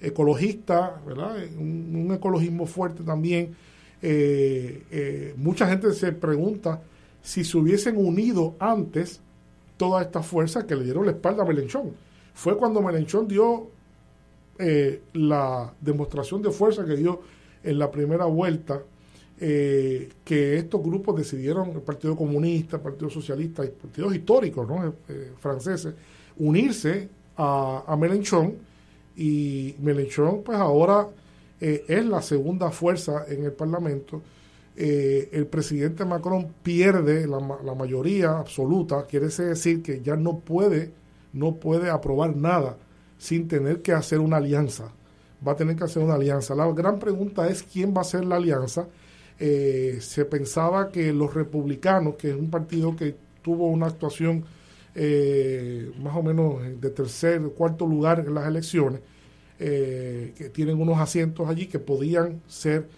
ecologista, 0.00 1.00
¿verdad? 1.06 1.36
Un, 1.56 2.10
ecologismo 2.12 2.66
fuerte 2.66 3.02
también. 3.04 3.54
Eh, 4.02 4.82
eh, 4.90 5.34
mucha 5.36 5.66
gente 5.68 5.92
se 5.94 6.12
pregunta 6.12 6.82
si 7.22 7.44
se 7.44 7.56
hubiesen 7.56 7.96
unido 7.96 8.54
antes 8.58 9.20
todas 9.76 10.04
estas 10.04 10.26
fuerzas 10.26 10.64
que 10.64 10.74
le 10.74 10.84
dieron 10.84 11.06
la 11.06 11.12
espalda 11.12 11.42
a 11.42 11.46
Melenchón 11.46 12.05
fue 12.36 12.54
cuando 12.58 12.82
Melenchón 12.82 13.26
dio 13.26 13.70
eh, 14.58 15.00
la 15.14 15.72
demostración 15.80 16.42
de 16.42 16.50
fuerza 16.50 16.84
que 16.84 16.94
dio 16.94 17.22
en 17.62 17.78
la 17.78 17.90
primera 17.90 18.26
vuelta, 18.26 18.82
eh, 19.40 20.10
que 20.22 20.58
estos 20.58 20.82
grupos 20.82 21.16
decidieron, 21.16 21.70
el 21.70 21.80
Partido 21.80 22.14
Comunista, 22.14 22.76
el 22.76 22.82
Partido 22.82 23.08
Socialista 23.08 23.64
y 23.64 23.68
partidos 23.68 24.14
históricos 24.14 24.68
¿no? 24.68 24.94
Eh, 25.08 25.32
franceses, 25.38 25.94
unirse 26.36 27.08
a, 27.38 27.84
a, 27.86 27.96
Melenchón 27.96 28.54
y 29.16 29.74
Melenchón 29.80 30.42
pues 30.42 30.58
ahora 30.58 31.08
es 31.58 32.04
la 32.04 32.20
segunda 32.20 32.70
fuerza 32.70 33.24
en 33.28 33.44
el 33.44 33.52
Parlamento. 33.52 34.20
el 34.76 35.46
presidente 35.46 36.04
Macron 36.04 36.48
pierde 36.62 37.26
la, 37.26 37.38
la 37.64 37.74
mayoría 37.74 38.38
absoluta, 38.38 39.06
quiere 39.06 39.28
decir 39.28 39.82
que 39.82 40.02
ya 40.02 40.16
no 40.16 40.38
puede 40.38 40.90
no 41.36 41.56
puede 41.56 41.90
aprobar 41.90 42.34
nada 42.36 42.76
sin 43.18 43.46
tener 43.46 43.82
que 43.82 43.92
hacer 43.92 44.20
una 44.20 44.38
alianza. 44.38 44.90
Va 45.46 45.52
a 45.52 45.56
tener 45.56 45.76
que 45.76 45.84
hacer 45.84 46.02
una 46.02 46.14
alianza. 46.14 46.54
La 46.54 46.70
gran 46.72 46.98
pregunta 46.98 47.48
es 47.48 47.62
quién 47.62 47.94
va 47.96 48.00
a 48.00 48.04
ser 48.04 48.24
la 48.24 48.36
alianza. 48.36 48.88
Eh, 49.38 49.98
se 50.00 50.24
pensaba 50.24 50.90
que 50.90 51.12
los 51.12 51.34
republicanos, 51.34 52.16
que 52.16 52.30
es 52.30 52.36
un 52.36 52.50
partido 52.50 52.96
que 52.96 53.14
tuvo 53.42 53.68
una 53.68 53.86
actuación 53.86 54.44
eh, 54.94 55.92
más 56.02 56.16
o 56.16 56.22
menos 56.22 56.62
de 56.80 56.90
tercer, 56.90 57.42
cuarto 57.50 57.86
lugar 57.86 58.24
en 58.26 58.34
las 58.34 58.46
elecciones, 58.46 59.00
eh, 59.58 60.32
que 60.36 60.48
tienen 60.48 60.80
unos 60.80 60.98
asientos 60.98 61.46
allí 61.48 61.66
que 61.66 61.78
podían 61.78 62.40
ser, 62.46 62.88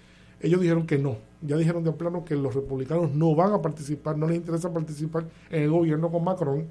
ellos 0.41 0.61
dijeron 0.61 0.87
que 0.87 0.97
no, 0.97 1.17
ya 1.43 1.57
dijeron 1.57 1.83
de 1.83 1.93
plano 1.93 2.25
que 2.25 2.37
los 2.37 2.55
republicanos 2.55 3.13
no 3.13 3.35
van 3.35 3.53
a 3.53 3.61
participar, 3.61 4.17
no 4.17 4.29
les 4.29 4.37
interesa 4.37 4.73
participar 4.73 5.27
en 5.51 5.65
el 5.65 5.71
gobierno 5.71 6.11
con 6.11 6.23
Macron, 6.23 6.67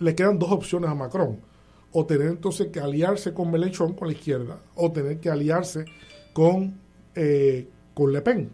le 0.00 0.14
quedan 0.14 0.38
dos 0.38 0.50
opciones 0.50 0.90
a 0.90 0.94
Macron. 0.94 1.38
O 1.92 2.06
tener 2.06 2.28
entonces 2.28 2.68
que 2.68 2.80
aliarse 2.80 3.32
con 3.32 3.50
Mélenchon, 3.50 3.94
con 3.94 4.08
la 4.08 4.14
izquierda, 4.14 4.60
o 4.74 4.90
tener 4.90 5.18
que 5.18 5.28
aliarse 5.28 5.84
con, 6.32 6.80
eh, 7.14 7.68
con 7.94 8.12
Le 8.12 8.22
Pen. 8.22 8.50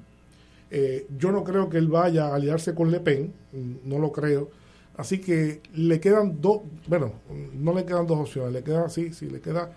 Eh, 0.71 1.07
yo 1.17 1.33
no 1.33 1.45
creo 1.45 1.69
que 1.69 1.79
él 1.79 1.89
vaya 1.89 2.29
a 2.29 2.35
aliarse 2.35 2.75
con 2.75 2.91
Le 2.91 3.01
Pen, 3.01 3.33
mm, 3.53 3.89
no 3.89 3.99
lo 3.99 4.11
creo. 4.11 4.51
Así 4.97 5.19
que 5.19 5.61
le 5.75 6.01
quedan 6.01 6.41
dos, 6.41 6.63
bueno, 6.89 7.13
no 7.55 7.75
le 7.75 7.85
quedan 7.85 8.07
dos 8.07 8.21
opciones, 8.21 8.53
le 8.53 8.63
queda, 8.65 8.89
sí, 8.89 9.13
sí, 9.13 9.29
le 9.29 9.41
queda 9.41 9.71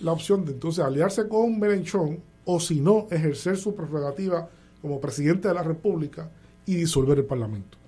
la 0.00 0.12
opción 0.12 0.44
de 0.44 0.52
entonces 0.52 0.84
aliarse 0.84 1.28
con 1.28 1.58
Melenchón 1.60 2.20
o 2.44 2.58
si 2.58 2.80
no, 2.80 3.06
ejercer 3.10 3.56
su 3.56 3.74
prerrogativa 3.76 4.50
como 4.82 5.00
presidente 5.00 5.46
de 5.46 5.54
la 5.54 5.62
República 5.62 6.28
y 6.66 6.74
disolver 6.74 7.18
el 7.18 7.24
Parlamento 7.24 7.83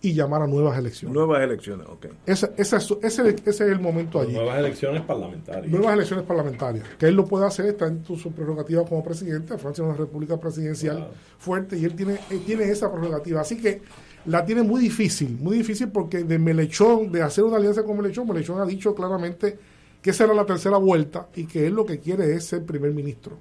y 0.00 0.12
llamar 0.12 0.42
a 0.42 0.46
nuevas 0.46 0.78
elecciones. 0.78 1.14
Nuevas 1.14 1.42
elecciones, 1.42 1.86
ok. 1.88 2.06
Ese, 2.24 2.50
ese, 2.56 2.76
ese, 3.02 3.36
es 3.44 3.60
el 3.60 3.80
momento 3.80 4.20
allí. 4.20 4.32
Nuevas 4.32 4.58
elecciones 4.58 5.02
parlamentarias. 5.02 5.66
Nuevas 5.66 5.94
elecciones 5.94 6.24
parlamentarias. 6.24 6.84
Que 6.98 7.06
él 7.06 7.14
lo 7.14 7.24
puede 7.24 7.46
hacer, 7.46 7.66
está 7.66 7.86
en 7.86 8.04
su 8.04 8.32
prerrogativa 8.32 8.84
como 8.84 9.02
presidente. 9.02 9.58
Francia 9.58 9.82
es 9.82 9.88
una 9.88 9.98
república 9.98 10.38
presidencial 10.38 11.08
fuerte 11.38 11.76
y 11.76 11.84
él 11.84 11.94
tiene, 11.94 12.18
tiene 12.46 12.64
esa 12.64 12.90
prerrogativa. 12.92 13.40
Así 13.40 13.60
que 13.60 13.82
la 14.26 14.44
tiene 14.44 14.62
muy 14.62 14.80
difícil, 14.80 15.36
muy 15.40 15.56
difícil 15.56 15.88
porque 15.88 16.22
de 16.22 16.38
Melechón, 16.38 17.10
de 17.10 17.22
hacer 17.22 17.44
una 17.44 17.56
alianza 17.56 17.82
con 17.82 17.96
Melechón, 17.96 18.28
Melechón 18.28 18.60
ha 18.60 18.66
dicho 18.66 18.94
claramente 18.94 19.58
que 20.00 20.10
esa 20.10 20.24
era 20.24 20.34
la 20.34 20.46
tercera 20.46 20.76
vuelta 20.76 21.28
y 21.34 21.46
que 21.46 21.66
él 21.66 21.74
lo 21.74 21.84
que 21.84 21.98
quiere 21.98 22.32
es 22.34 22.44
ser 22.44 22.64
primer 22.64 22.92
ministro 22.92 23.38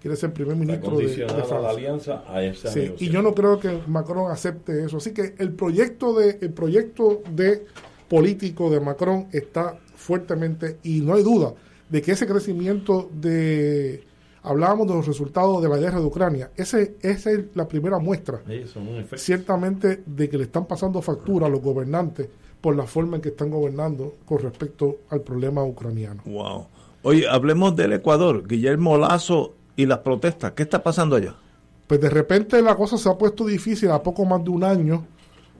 quiere 0.00 0.16
ser 0.16 0.32
primer 0.32 0.56
ministro 0.56 0.96
de, 0.96 1.06
de 1.06 1.26
la 1.26 1.70
alianza 1.70 2.24
a 2.26 2.40
sí, 2.54 2.94
y 2.98 3.08
yo 3.08 3.22
no 3.22 3.34
creo 3.34 3.60
que 3.60 3.80
Macron 3.86 4.30
acepte 4.30 4.84
eso. 4.84 4.96
Así 4.96 5.12
que 5.12 5.34
el 5.38 5.52
proyecto 5.52 6.14
de 6.14 6.38
el 6.40 6.52
proyecto 6.52 7.22
de 7.30 7.66
político 8.08 8.70
de 8.70 8.80
Macron 8.80 9.28
está 9.32 9.78
fuertemente 9.94 10.78
y 10.82 11.00
no 11.00 11.14
hay 11.14 11.22
duda 11.22 11.54
de 11.88 12.02
que 12.02 12.12
ese 12.12 12.26
crecimiento 12.26 13.10
de 13.12 14.04
hablábamos 14.42 14.88
de 14.88 14.94
los 14.94 15.06
resultados 15.06 15.62
de 15.62 15.68
la 15.68 15.76
guerra 15.76 16.00
de 16.00 16.06
Ucrania 16.06 16.50
ese 16.56 16.96
esa 17.02 17.30
es 17.30 17.40
la 17.54 17.68
primera 17.68 17.98
muestra 17.98 18.40
ciertamente 19.16 20.02
de 20.06 20.28
que 20.30 20.38
le 20.38 20.44
están 20.44 20.66
pasando 20.66 21.02
factura 21.02 21.46
a 21.46 21.50
los 21.50 21.60
gobernantes 21.60 22.28
por 22.60 22.76
la 22.76 22.86
forma 22.86 23.16
en 23.16 23.22
que 23.22 23.30
están 23.30 23.50
gobernando 23.50 24.16
con 24.24 24.38
respecto 24.38 24.98
al 25.10 25.22
problema 25.22 25.64
ucraniano. 25.64 26.22
Wow. 26.26 26.66
Oye, 27.02 27.26
hablemos 27.28 27.74
del 27.76 27.94
Ecuador. 27.94 28.46
Guillermo 28.46 28.98
Lazo 28.98 29.54
y 29.80 29.86
las 29.86 29.98
protestas. 29.98 30.52
¿Qué 30.52 30.62
está 30.62 30.82
pasando 30.82 31.16
allá? 31.16 31.34
Pues 31.86 32.00
de 32.00 32.10
repente 32.10 32.60
la 32.62 32.76
cosa 32.76 32.96
se 32.96 33.08
ha 33.08 33.16
puesto 33.16 33.46
difícil 33.46 33.90
a 33.90 34.02
poco 34.02 34.24
más 34.24 34.44
de 34.44 34.50
un 34.50 34.62
año 34.62 35.06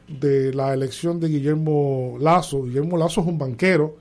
de 0.07 0.53
la 0.53 0.75
elección 0.75 1.19
de 1.19 1.29
Guillermo 1.29 2.17
Lazo. 2.21 2.65
Guillermo 2.65 2.97
Lazo 2.97 3.21
es 3.23 3.27
un 3.27 3.39
banquero, 3.39 3.97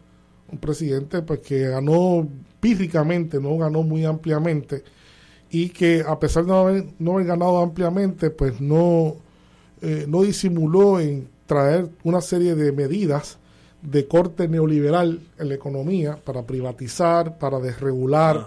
un 0.51 0.59
presidente 0.59 1.21
pues 1.21 1.39
que 1.39 1.69
ganó 1.69 2.27
pírricamente, 2.59 3.39
no 3.39 3.57
ganó 3.57 3.83
muy 3.83 4.05
ampliamente 4.05 4.83
y 5.49 5.69
que 5.69 6.03
a 6.05 6.19
pesar 6.19 6.43
de 6.43 6.51
no 6.51 6.59
haber, 6.59 6.85
no 6.99 7.13
haber 7.13 7.27
ganado 7.27 7.59
ampliamente, 7.59 8.29
pues 8.29 8.59
no, 8.59 9.15
eh, 9.81 10.05
no 10.07 10.21
disimuló 10.21 10.99
en 10.99 11.29
traer 11.45 11.89
una 12.03 12.21
serie 12.21 12.55
de 12.55 12.71
medidas 12.71 13.39
de 13.81 14.07
corte 14.07 14.47
neoliberal 14.47 15.21
en 15.37 15.49
la 15.49 15.55
economía 15.55 16.17
para 16.23 16.45
privatizar, 16.45 17.39
para 17.39 17.59
desregular. 17.59 18.45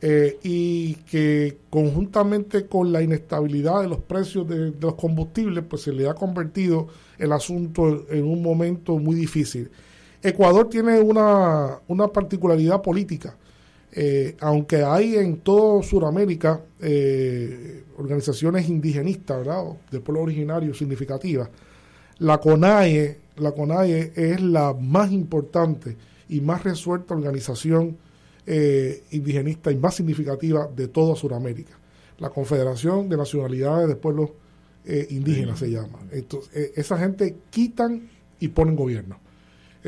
Eh, 0.00 0.38
y 0.44 0.94
que 1.10 1.58
conjuntamente 1.70 2.66
con 2.66 2.92
la 2.92 3.02
inestabilidad 3.02 3.82
de 3.82 3.88
los 3.88 3.98
precios 3.98 4.46
de, 4.48 4.72
los 4.80 4.94
combustibles, 4.94 5.64
pues 5.68 5.82
se 5.82 5.92
le 5.92 6.08
ha 6.08 6.14
convertido 6.14 6.86
el 7.18 7.32
asunto 7.32 8.06
en 8.08 8.24
un 8.24 8.40
momento 8.40 8.96
muy 8.96 9.16
difícil. 9.16 9.68
Ecuador 10.22 10.68
tiene 10.68 11.00
una, 11.00 11.80
particularidad 12.12 12.80
política, 12.80 13.36
eh, 13.90 14.36
aunque 14.38 14.84
hay 14.84 15.16
en 15.16 15.38
todo 15.38 15.82
Sudamérica 15.82 16.60
eh, 16.80 17.82
organizaciones 17.96 18.68
indigenistas, 18.68 19.38
¿verdad? 19.38 19.64
de 19.90 19.98
pueblo 19.98 20.22
originario 20.22 20.74
significativas. 20.74 21.48
La 22.18 22.38
CONAIE, 22.38 23.18
la 23.36 23.50
CONAIE 23.50 24.12
es 24.14 24.40
la 24.40 24.74
más 24.74 25.10
importante 25.10 25.96
y 26.28 26.40
más 26.40 26.62
resuelta 26.62 27.14
organización 27.14 27.96
eh, 28.50 29.02
indigenista 29.10 29.70
y 29.70 29.76
más 29.76 29.96
significativa 29.96 30.66
de 30.74 30.88
toda 30.88 31.14
Sudamérica. 31.16 31.78
La 32.16 32.30
Confederación 32.30 33.06
de 33.10 33.18
Nacionalidades 33.18 33.86
de 33.88 33.94
Pueblos 33.94 34.30
eh, 34.86 35.06
Indígenas 35.10 35.58
se 35.58 35.70
llama. 35.70 35.98
Entonces, 36.12 36.50
eh, 36.56 36.72
esa 36.76 36.96
gente 36.96 37.36
quitan 37.50 38.08
y 38.40 38.48
ponen 38.48 38.74
gobierno. 38.74 39.20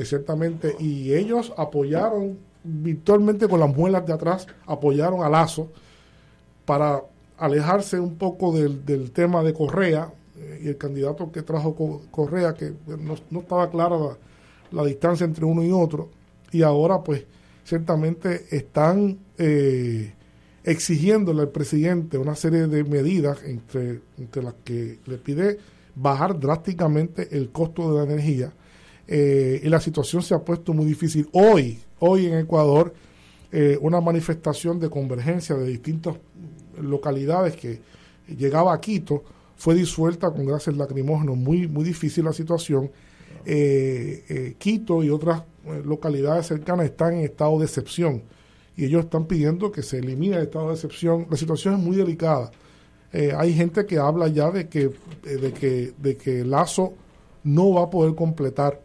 ciertamente, 0.05 0.77
y 0.79 1.15
ellos 1.15 1.55
apoyaron 1.57 2.37
virtualmente 2.63 3.49
con 3.49 3.61
las 3.61 3.75
muelas 3.75 4.05
de 4.05 4.13
atrás, 4.13 4.47
apoyaron 4.67 5.23
a 5.23 5.31
Lazo 5.31 5.73
para 6.67 7.03
alejarse 7.39 7.99
un 7.99 8.17
poco 8.17 8.53
del, 8.53 9.11
tema 9.13 9.43
de 9.43 9.55
Correa 9.55 10.13
y 10.63 10.69
el 10.69 10.77
candidato 10.77 11.33
que 11.33 11.41
trajo 11.41 11.75
Correa, 12.11 12.53
que 12.53 12.75
no, 12.99 13.41
estaba 13.41 13.71
clara 13.71 13.97
la 14.71 14.85
distancia 14.85 15.25
entre 15.25 15.47
uno 15.47 15.65
y 15.65 15.73
otro, 15.73 16.11
y 16.53 16.61
ahora 16.61 17.03
pues 17.03 17.25
ciertamente 17.71 18.47
están 18.51 19.17
eh, 19.39 20.13
exigiéndole 20.65 21.43
al 21.43 21.51
presidente 21.51 22.19
una 22.19 22.35
serie 22.35 22.67
de 22.67 22.83
medidas 22.83 23.45
entre, 23.45 24.01
entre 24.19 24.43
las 24.43 24.55
que 24.65 24.99
le 25.07 25.19
pide 25.19 25.59
bajar 25.95 26.41
drásticamente 26.41 27.29
el 27.31 27.51
costo 27.51 27.93
de 27.93 27.99
la 27.99 28.13
energía 28.13 28.53
eh, 29.07 29.61
y 29.63 29.69
la 29.69 29.81
situación 29.81 30.21
se 30.21 30.35
ha 30.35 30.41
puesto 30.41 30.73
muy 30.73 30.85
difícil. 30.85 31.29
Hoy, 31.31 31.79
hoy 32.01 32.27
en 32.27 32.39
Ecuador, 32.39 32.93
eh, 33.53 33.79
una 33.81 34.01
manifestación 34.01 34.81
de 34.81 34.91
convergencia 34.91 35.55
de 35.55 35.69
distintas 35.69 36.17
localidades 36.83 37.55
que 37.55 37.81
llegaba 38.37 38.75
a 38.75 38.81
Quito 38.81 39.23
fue 39.55 39.77
disuelta 39.77 40.29
con 40.33 40.45
gases 40.45 40.77
lacrimógenos, 40.77 41.37
muy, 41.37 41.69
muy 41.69 41.85
difícil 41.85 42.25
la 42.25 42.33
situación. 42.33 42.91
Quito 44.59 45.03
y 45.03 45.11
otras 45.11 45.41
eh, 45.41 45.50
localidades 45.85 46.47
cercanas 46.47 46.87
están 46.87 47.15
en 47.15 47.21
estado 47.21 47.59
de 47.59 47.67
excepción 47.67 48.23
y 48.77 48.85
ellos 48.85 49.05
están 49.05 49.27
pidiendo 49.27 49.71
que 49.71 49.83
se 49.83 49.99
elimine 49.99 50.37
el 50.37 50.43
estado 50.45 50.69
de 50.69 50.75
excepción. 50.75 51.27
La 51.31 51.37
situación 51.37 51.75
es 51.75 51.81
muy 51.81 51.97
delicada. 51.97 52.51
Eh, 53.13 53.35
hay 53.37 53.53
gente 53.53 53.85
que 53.87 53.99
habla 53.99 54.29
ya 54.29 54.51
de 54.51 54.69
que, 54.69 54.85
eh, 55.25 55.37
de 55.37 55.53
que, 55.53 55.93
de 55.99 56.17
que 56.17 56.45
Lazo 56.45 56.95
no 57.45 57.75
va 57.75 57.85
a 57.85 57.91
poder 57.91 58.15
completar 58.15 58.81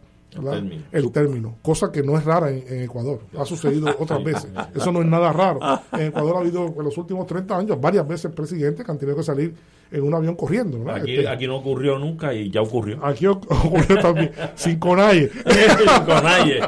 el 0.92 1.12
término. 1.12 1.56
cosa 1.62 1.90
que 1.90 2.02
no 2.02 2.18
es 2.18 2.24
rara 2.24 2.50
en, 2.50 2.82
Ecuador. 2.82 3.20
Ha 3.38 3.44
sucedido 3.46 3.88
otras 3.98 4.22
veces. 4.22 4.48
Eso 4.74 4.92
no 4.92 5.00
es 5.00 5.06
nada 5.06 5.32
raro. 5.32 5.60
En 5.92 6.08
Ecuador 6.08 6.36
ha 6.36 6.40
habido 6.40 6.66
en 6.66 6.84
los 6.84 6.98
últimos 6.98 7.26
30 7.26 7.56
años 7.56 7.80
varias 7.80 8.06
veces 8.06 8.32
presidentes 8.32 8.84
que 8.84 8.92
han 8.92 8.98
tenido 8.98 9.16
que 9.16 9.22
salir 9.22 9.54
en 9.90 10.02
un 10.02 10.14
avión 10.14 10.34
corriendo. 10.34 10.78
Este, 10.96 11.28
aquí, 11.28 11.46
no 11.46 11.56
ocurrió 11.56 11.98
nunca 11.98 12.34
y 12.34 12.50
ya 12.50 12.62
ocurrió. 12.62 13.04
Aquí 13.04 13.26
ocurrió 13.26 13.98
también, 14.00 14.32
sin 14.54 14.78
conalle. 14.78 15.30
sin 15.46 16.04
conalle. 16.04 16.60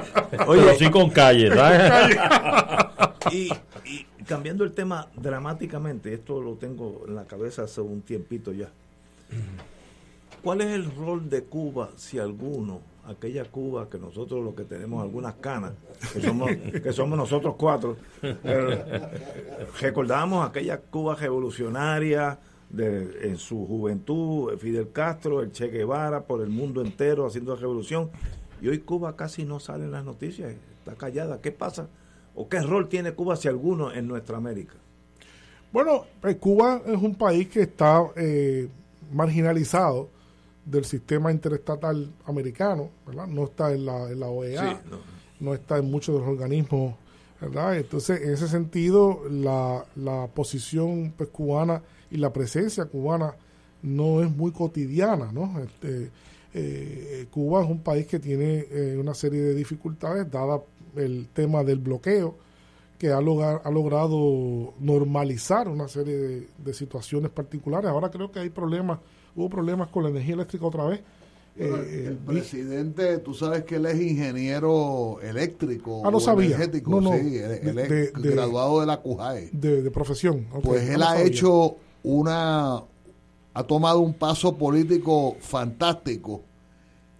Oye, 0.46 0.74
sí 0.78 0.90
con 0.90 1.10
calle, 1.10 1.50
y, 3.30 3.50
y 3.84 4.06
cambiando 4.24 4.64
el 4.64 4.72
tema 4.72 5.08
dramáticamente, 5.16 6.12
esto 6.12 6.40
lo 6.40 6.54
tengo 6.54 7.04
en 7.06 7.14
la 7.14 7.24
cabeza 7.24 7.64
hace 7.64 7.80
un 7.80 8.02
tiempito 8.02 8.52
ya. 8.52 8.70
¿Cuál 10.42 10.60
es 10.62 10.68
el 10.68 10.94
rol 10.94 11.28
de 11.28 11.42
Cuba, 11.44 11.90
si 11.96 12.18
alguno, 12.18 12.80
aquella 13.06 13.44
Cuba 13.44 13.88
que 13.90 13.98
nosotros 13.98 14.42
lo 14.42 14.54
que 14.54 14.64
tenemos 14.64 15.02
algunas 15.02 15.34
canas, 15.34 15.72
que 16.12 16.20
somos, 16.20 16.50
que 16.82 16.92
somos 16.92 17.18
nosotros 17.18 17.56
cuatro, 17.58 17.96
recordamos 19.80 20.48
aquella 20.48 20.78
Cuba 20.78 21.16
revolucionaria, 21.16 22.38
de, 22.70 23.28
en 23.28 23.36
su 23.38 23.66
juventud, 23.66 24.56
Fidel 24.58 24.90
Castro, 24.92 25.40
el 25.40 25.52
Che 25.52 25.68
Guevara, 25.68 26.24
por 26.24 26.42
el 26.42 26.50
mundo 26.50 26.82
entero 26.82 27.26
haciendo 27.26 27.54
la 27.54 27.60
revolución. 27.60 28.10
Y 28.60 28.68
hoy 28.68 28.80
Cuba 28.80 29.16
casi 29.16 29.44
no 29.44 29.60
sale 29.60 29.84
en 29.84 29.92
las 29.92 30.04
noticias, 30.04 30.54
está 30.78 30.94
callada. 30.94 31.40
¿Qué 31.40 31.52
pasa? 31.52 31.88
¿O 32.34 32.48
qué 32.48 32.60
rol 32.60 32.88
tiene 32.88 33.12
Cuba, 33.12 33.36
si 33.36 33.48
alguno, 33.48 33.92
en 33.92 34.06
nuestra 34.06 34.36
América? 34.36 34.74
Bueno, 35.72 36.04
pues 36.20 36.36
Cuba 36.36 36.82
es 36.86 36.96
un 36.96 37.14
país 37.14 37.48
que 37.48 37.62
está 37.62 38.02
eh, 38.16 38.68
marginalizado 39.12 40.08
del 40.64 40.84
sistema 40.84 41.30
interestatal 41.30 42.10
americano, 42.26 42.90
¿verdad? 43.06 43.26
No 43.26 43.44
está 43.44 43.72
en 43.72 43.86
la, 43.86 44.10
en 44.10 44.20
la 44.20 44.28
OEA, 44.28 44.82
no. 45.40 45.54
está 45.54 45.78
en 45.78 45.90
muchos 45.90 46.14
de 46.14 46.20
los 46.20 46.28
organismos, 46.28 46.94
¿verdad? 47.40 47.76
Entonces, 47.76 48.20
en 48.22 48.32
ese 48.32 48.48
sentido, 48.48 49.22
la, 49.30 49.84
la 49.96 50.26
posición 50.28 51.12
pues, 51.16 51.30
cubana 51.30 51.82
y 52.10 52.16
la 52.16 52.32
presencia 52.32 52.86
cubana 52.86 53.34
no 53.82 54.22
es 54.22 54.34
muy 54.34 54.52
cotidiana, 54.52 55.30
¿no? 55.32 55.60
Este, 55.60 56.10
eh, 56.54 57.26
Cuba 57.30 57.62
es 57.62 57.70
un 57.70 57.80
país 57.80 58.06
que 58.06 58.18
tiene 58.18 58.66
eh, 58.70 58.96
una 58.98 59.14
serie 59.14 59.40
de 59.40 59.54
dificultades, 59.54 60.30
dada 60.30 60.60
el 60.96 61.28
tema 61.32 61.62
del 61.62 61.78
bloqueo, 61.78 62.36
que 62.98 63.12
ha, 63.12 63.18
ha 63.18 63.70
logrado 63.70 64.74
normalizar 64.80 65.68
una 65.68 65.86
serie 65.86 66.48
de, 66.58 66.74
situaciones 66.74 67.30
particulares. 67.30 67.90
Ahora 67.90 68.10
creo 68.10 68.32
que 68.32 68.40
hay 68.40 68.50
problemas, 68.50 68.98
hubo 69.36 69.48
problemas 69.48 69.88
con 69.88 70.02
la 70.02 70.10
energía 70.10 70.34
eléctrica 70.34 70.66
otra 70.66 70.84
vez. 70.84 71.00
Eh, 71.56 72.04
el 72.08 72.16
presidente, 72.16 73.18
tú 73.18 73.34
sabes 73.34 73.64
que 73.64 73.76
él 73.76 73.86
es 73.86 74.00
ingeniero 74.00 75.20
eléctrico. 75.22 76.02
Ah, 76.04 76.10
no 76.10 76.20
sabía. 76.20 76.56
Energético, 76.56 77.00
sí, 77.02 77.40
graduado 78.14 78.80
de 78.80 78.86
la 78.86 79.00
CUJAE. 79.00 79.50
De, 79.52 79.90
profesión. 79.90 80.46
Pues 80.62 80.88
él 80.88 81.02
ha 81.02 81.20
hecho 81.20 81.76
una 82.02 82.82
ha 83.54 83.62
tomado 83.64 84.00
un 84.00 84.14
paso 84.14 84.56
político 84.56 85.36
fantástico 85.40 86.42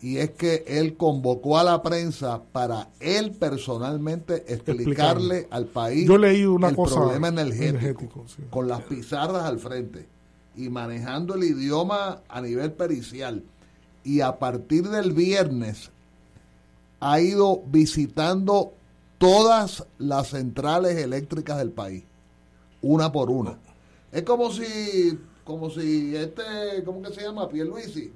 y 0.01 0.19
es 0.19 0.31
que 0.31 0.65
él 0.67 0.97
convocó 0.97 1.59
a 1.59 1.65
la 1.65 1.83
prensa 1.83 2.43
para 2.53 2.91
él 3.01 3.33
personalmente 3.33 4.45
explicarle 4.53 5.49
al 5.51 5.67
país 5.67 6.09
el 6.09 6.77
problema 6.77 7.29
energético, 7.29 8.25
con 8.51 8.69
las 8.69 8.83
pizarras 8.83 9.45
al 9.45 9.59
frente 9.59 10.07
y 10.57 10.69
manejando 10.69 11.35
el 11.35 11.45
idioma 11.45 12.23
a 12.29 12.41
nivel 12.41 12.73
pericial. 12.73 13.43
Y 14.05 14.21
a 14.21 14.39
partir 14.39 14.89
del 14.89 15.13
viernes 15.13 15.91
ha 17.01 17.21
ido 17.21 17.63
visitando 17.67 18.73
todas 19.19 19.85
las 19.99 20.29
centrales 20.29 20.97
eléctricas 20.97 21.59
del 21.59 21.71
país, 21.71 22.05
una 22.83 23.11
por 23.11 23.31
una. 23.31 23.59
Es 24.12 24.22
como 24.22 24.51
si, 24.52 25.18
como 25.44 25.70
si 25.70 26.16
este, 26.16 26.82
¿cómo 26.85 27.02
que 27.02 27.12
se 27.12 27.22
llama? 27.22 27.48
Pierluisi 27.48 28.12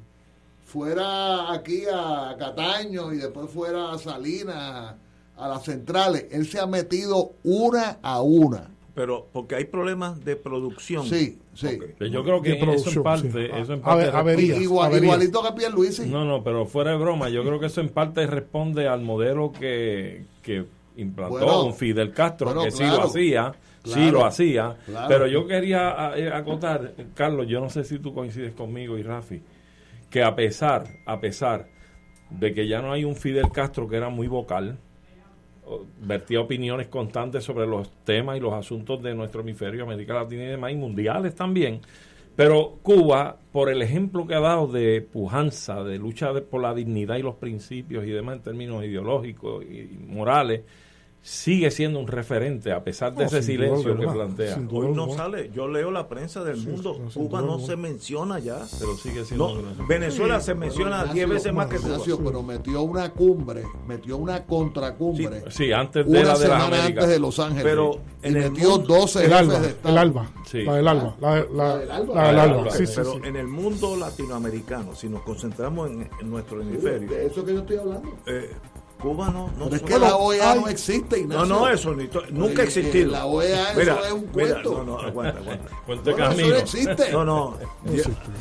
fuera 0.72 1.52
aquí 1.52 1.82
a 1.92 2.34
Cataño 2.38 3.12
y 3.12 3.18
después 3.18 3.50
fuera 3.50 3.92
a 3.92 3.98
Salinas, 3.98 4.94
a 5.36 5.48
las 5.48 5.64
centrales. 5.64 6.26
Él 6.30 6.46
se 6.46 6.60
ha 6.60 6.66
metido 6.66 7.32
una 7.44 7.98
a 8.02 8.22
una. 8.22 8.70
Pero 8.94 9.28
porque 9.32 9.54
hay 9.54 9.64
problemas 9.64 10.24
de 10.24 10.36
producción. 10.36 11.06
Sí, 11.06 11.38
sí. 11.54 11.78
Yo 12.10 12.24
creo 12.24 12.40
que 12.40 12.52
eso 12.52 12.90
en 12.90 13.02
parte, 13.02 13.60
eso 13.60 13.74
en 13.74 13.80
parte 13.80 14.42
igualito 14.42 15.42
que 15.42 15.52
Pierluisi. 15.52 16.06
No, 16.06 16.24
no, 16.24 16.42
pero 16.42 16.66
fuera 16.66 16.92
de 16.92 16.98
broma, 16.98 17.28
yo 17.28 17.42
creo 17.42 17.60
que 17.60 17.66
eso 17.66 17.80
en 17.82 17.90
parte 17.90 18.26
responde 18.26 18.88
al 18.88 19.02
modelo 19.02 19.52
que, 19.52 20.24
que 20.42 20.66
implantó 20.96 21.66
un 21.66 21.74
Fidel 21.74 22.12
Castro, 22.12 22.62
que 22.62 22.70
sí 22.70 22.84
lo 22.84 23.02
hacía, 23.04 23.52
sí 23.84 24.10
lo 24.10 24.24
hacía. 24.24 24.76
Pero 25.08 25.26
yo 25.26 25.46
quería 25.46 26.12
eh, 26.16 26.30
acotar, 26.32 26.94
Carlos, 27.14 27.46
yo 27.48 27.60
no 27.60 27.68
sé 27.68 27.84
si 27.84 27.98
tú 27.98 28.14
coincides 28.14 28.52
conmigo 28.52 28.98
y 28.98 29.02
Rafi, 29.02 29.42
que 30.10 30.22
a 30.22 30.34
pesar, 30.34 30.84
a 31.06 31.20
pesar 31.20 31.68
de 32.30 32.54
que 32.54 32.66
ya 32.66 32.80
no 32.80 32.92
hay 32.92 33.04
un 33.04 33.16
Fidel 33.16 33.50
Castro 33.52 33.88
que 33.88 33.96
era 33.96 34.08
muy 34.08 34.28
vocal, 34.28 34.78
vertía 36.00 36.40
opiniones 36.40 36.88
constantes 36.88 37.44
sobre 37.44 37.66
los 37.66 37.90
temas 38.04 38.36
y 38.36 38.40
los 38.40 38.52
asuntos 38.52 39.02
de 39.02 39.14
nuestro 39.14 39.42
hemisferio, 39.42 39.84
América 39.84 40.14
Latina 40.14 40.44
y 40.44 40.48
demás, 40.48 40.72
y 40.72 40.76
mundiales 40.76 41.34
también. 41.34 41.80
Pero 42.34 42.78
Cuba, 42.82 43.36
por 43.52 43.70
el 43.70 43.82
ejemplo 43.82 44.26
que 44.26 44.34
ha 44.34 44.40
dado 44.40 44.66
de 44.66 45.02
pujanza, 45.02 45.84
de 45.84 45.98
lucha 45.98 46.32
por 46.50 46.62
la 46.62 46.74
dignidad 46.74 47.16
y 47.16 47.22
los 47.22 47.36
principios 47.36 48.06
y 48.06 48.10
demás 48.10 48.36
en 48.36 48.42
términos 48.42 48.84
ideológicos 48.84 49.64
y 49.64 49.98
morales, 50.08 50.62
sigue 51.22 51.70
siendo 51.70 52.00
un 52.00 52.08
referente 52.08 52.72
a 52.72 52.82
pesar 52.82 53.14
de 53.14 53.24
ese 53.24 53.42
silencio 53.42 53.96
que 53.96 54.06
plantea. 54.06 54.60
Hoy 54.70 54.92
no 54.92 55.14
sale, 55.14 55.50
yo 55.54 55.68
leo 55.68 55.92
la 55.92 56.08
prensa 56.08 56.42
del 56.42 56.56
mundo, 56.58 57.00
Cuba 57.14 57.40
no 57.40 57.60
se 57.60 57.76
menciona 57.76 58.40
ya, 58.40 58.58
pero 58.78 58.96
sigue 58.96 59.24
siendo 59.24 59.62
Venezuela 59.88 60.40
se 60.40 60.54
menciona 60.54 61.04
10 61.04 61.28
veces 61.28 61.52
más 61.52 61.68
que 61.68 61.76
Cuba. 61.78 61.98
pero 62.24 62.42
metió 62.42 62.82
una 62.82 63.10
cumbre, 63.10 63.62
metió 63.86 64.16
una 64.16 64.44
contracumbre. 64.44 65.44
Sí, 65.50 65.70
antes 65.72 66.06
de 66.06 66.24
la 66.24 66.32
de 66.32 66.46
semana 66.46 66.84
antes 66.84 67.08
de 67.08 67.18
Los 67.20 67.38
Ángeles. 67.38 67.64
Pero 67.64 68.00
en 68.22 68.36
el 68.36 68.50
metió 68.50 68.70
mundo, 68.70 68.94
12 68.94 69.24
el 69.24 69.32
alba, 69.32 69.60
el 69.84 69.98
alba, 69.98 70.32
la 70.52 70.74
del 70.74 70.88
alba, 70.88 71.16
la, 71.20 71.36
del 71.76 72.38
alba, 72.38 72.68
pero 72.96 73.24
en 73.24 73.36
el 73.36 73.46
mundo 73.46 73.96
latinoamericano, 73.96 74.94
si 74.96 75.08
nos 75.08 75.22
concentramos 75.22 75.88
en, 75.88 76.08
nuestro 76.24 76.60
hemisferio, 76.60 77.08
de 77.08 77.26
eso 77.26 77.44
que 77.44 77.54
yo 77.54 77.60
estoy 77.60 77.76
hablando. 77.76 78.08
Eh, 78.26 78.50
Cuba 79.02 79.30
no. 79.30 79.50
no 79.58 79.74
es 79.74 79.82
que 79.82 79.98
la 79.98 80.16
OEA 80.16 80.54
no 80.54 80.68
existe, 80.68 81.18
Ignacio. 81.18 81.44
No, 81.44 81.60
no, 81.60 81.68
eso 81.68 81.92
nunca 82.30 82.62
ha 82.62 82.64
existido. 82.64 83.10
La 83.10 83.26
OEA 83.26 83.72
eso 83.72 84.04
es 84.04 84.12
un 84.12 84.26
cuento. 84.26 84.72
no, 84.72 84.84
no, 84.84 85.00
aguanta, 85.00 85.40
aguanta. 85.40 86.10
eso 86.10 86.48
no 86.48 86.56
existe. 86.56 87.10
No, 87.10 87.24
no. 87.24 87.58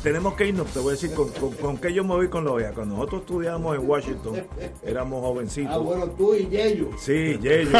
tenemos 0.04 0.34
que 0.34 0.46
irnos, 0.46 0.68
te 0.68 0.78
voy 0.78 0.90
a 0.90 0.92
decir 0.92 1.12
con, 1.14 1.30
con, 1.30 1.78
qué 1.78 1.92
yo 1.92 2.04
me 2.04 2.14
voy 2.14 2.28
con 2.28 2.44
la 2.44 2.52
OEA. 2.52 2.72
Cuando 2.72 2.94
nosotros 2.94 3.22
estudiábamos 3.22 3.76
en 3.76 3.88
Washington, 3.88 4.46
éramos 4.84 5.20
jovencitos. 5.20 5.72
Ah, 5.74 5.78
bueno, 5.78 6.06
tú 6.10 6.32
y 6.34 6.46
Yeyo. 6.46 6.90
Sí, 6.96 7.38
Yeyo. 7.42 7.70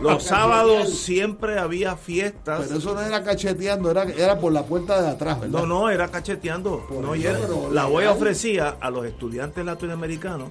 Los 0.00 0.22
sábados 0.22 0.90
siempre 0.90 1.58
había 1.58 1.96
fiestas. 1.96 2.66
Pero 2.68 2.78
eso 2.78 2.94
no 2.94 3.00
era 3.00 3.24
cacheteando, 3.24 3.90
era, 3.90 4.04
era 4.04 4.38
por 4.38 4.52
la 4.52 4.64
puerta 4.64 5.02
de 5.02 5.08
atrás, 5.08 5.40
¿verdad? 5.40 5.60
No, 5.60 5.66
no, 5.66 5.90
era 5.90 6.06
cacheteando. 6.06 6.86
no, 7.02 7.16
era, 7.16 7.40
la 7.72 7.88
OEA 7.88 8.12
ofrecía 8.12 8.76
a 8.80 8.90
los 8.90 9.04
estudiantes 9.06 9.64
latinoamericanos 9.64 10.50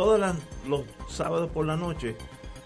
todos 0.00 0.18
los 0.66 0.80
sábados 1.10 1.50
por 1.52 1.66
la 1.66 1.76
noche 1.76 2.16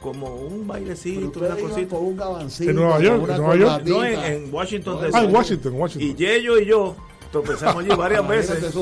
como 0.01 0.37
un 0.37 0.69
bailecito, 0.69 1.41
una 1.41 1.57
cosita. 1.57 1.97
un 1.97 2.17
¿En 2.61 2.77
Nueva 2.77 3.01
York? 3.01 3.29
¿En 3.29 3.37
Nueva 3.39 3.57
York? 3.57 3.83
No, 3.87 4.05
en, 4.05 4.55
Washington. 4.55 5.01
Ah, 5.13 5.25
en 5.25 5.35
Washington, 5.35 5.73
Washington. 5.75 6.11
Y 6.11 6.15
Yello 6.15 6.61
y 6.61 6.67
yo 6.67 6.95
tropezamos 7.33 7.83
allí 7.85 7.93
varias 7.97 8.29
veces. 8.29 8.73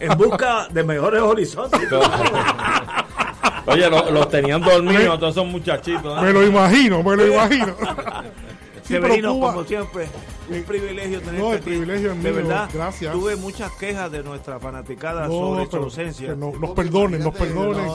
en, 0.00 0.18
busca 0.18 0.66
de 0.68 0.82
mejores 0.82 1.22
horizontes. 1.22 1.80
Oye, 3.66 3.88
los 3.88 4.28
tenían 4.28 4.60
dormidos 4.60 5.20
todos 5.20 5.36
esos 5.36 5.46
muchachitos. 5.46 6.20
Me 6.22 6.32
lo 6.32 6.44
imagino, 6.44 7.04
me 7.04 7.14
lo 7.14 7.26
imagino. 7.28 7.76
Severino, 8.82 9.38
como 9.38 9.62
siempre, 9.62 10.08
un 10.48 10.62
privilegio 10.64 11.20
tener 11.20 11.40
no, 11.40 11.52
el 11.52 11.60
privilegio 11.60 12.12
es 12.12 12.16
mío, 12.16 12.24
de 12.24 12.42
verdad 12.42 12.70
gracias. 12.72 13.12
tuve 13.12 13.36
muchas 13.36 13.72
quejas 13.72 14.10
de 14.10 14.22
nuestra 14.22 14.58
fanaticada 14.60 15.26
sobre 15.26 15.66
su 15.66 15.76
ausencia. 15.76 16.34
no, 16.34 16.52
nos 16.52 16.70
perdonen 16.70 17.22
nos 17.22 17.34
perdonen. 17.34 17.88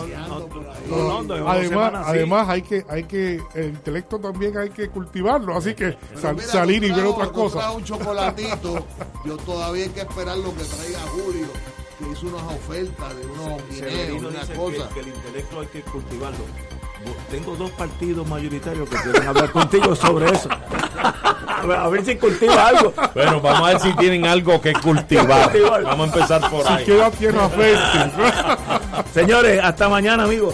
además 1.47 1.93
además 2.05 2.49
hay 2.49 2.61
que 2.61 2.85
hay 2.89 3.03
que 3.03 3.41
el 3.55 3.65
intelecto 3.65 4.19
también 4.19 4.57
hay 4.57 4.69
que 4.69 4.89
cultivarlo 4.89 5.55
así 5.55 5.73
que 5.73 5.97
salir 6.45 6.83
y 6.83 6.91
ver 6.91 7.05
otras 7.05 7.29
cosas. 7.29 7.75
un 7.75 7.83
chocolatito 7.83 8.85
yo 9.25 9.37
todavía 9.37 9.85
hay 9.85 9.89
que 9.91 10.01
esperar 10.01 10.37
lo 10.37 10.53
que 10.55 10.63
traiga 10.63 10.99
Julio 11.11 11.47
que 11.99 12.11
hizo 12.11 12.27
unas 12.27 12.43
ofertas 12.43 13.17
de 13.17 13.25
unos 13.25 13.61
guineos 13.69 14.23
una 14.23 14.55
cosa. 14.55 14.89
que 14.93 14.99
el 15.01 15.07
intelecto 15.09 15.59
hay 15.59 15.67
que 15.67 15.81
cultivarlo 15.81 16.45
tengo 17.29 17.55
dos 17.55 17.71
partidos 17.71 18.27
mayoritarios 18.27 18.89
que 18.89 18.97
quieren 18.97 19.27
hablar 19.27 19.51
contigo 19.51 19.95
sobre 19.95 20.31
eso. 20.31 20.49
A 21.77 21.89
ver, 21.89 22.05
si 22.05 22.15
cultiva 22.15 22.67
algo. 22.67 22.93
Bueno, 23.13 23.41
vamos 23.41 23.69
a 23.69 23.73
ver 23.73 23.79
si 23.81 23.93
tienen 23.97 24.25
algo 24.25 24.61
que 24.61 24.73
cultivar. 24.73 25.51
Vamos 25.83 26.09
a 26.09 26.15
empezar 26.15 26.49
por 26.49 26.65
ahí. 26.65 26.79
Si 26.79 26.91
queda 26.91 27.11
tierra 27.11 27.49
fértil. 27.49 28.11
Señores, 29.13 29.59
hasta 29.61 29.89
mañana, 29.89 30.23
amigos. 30.23 30.53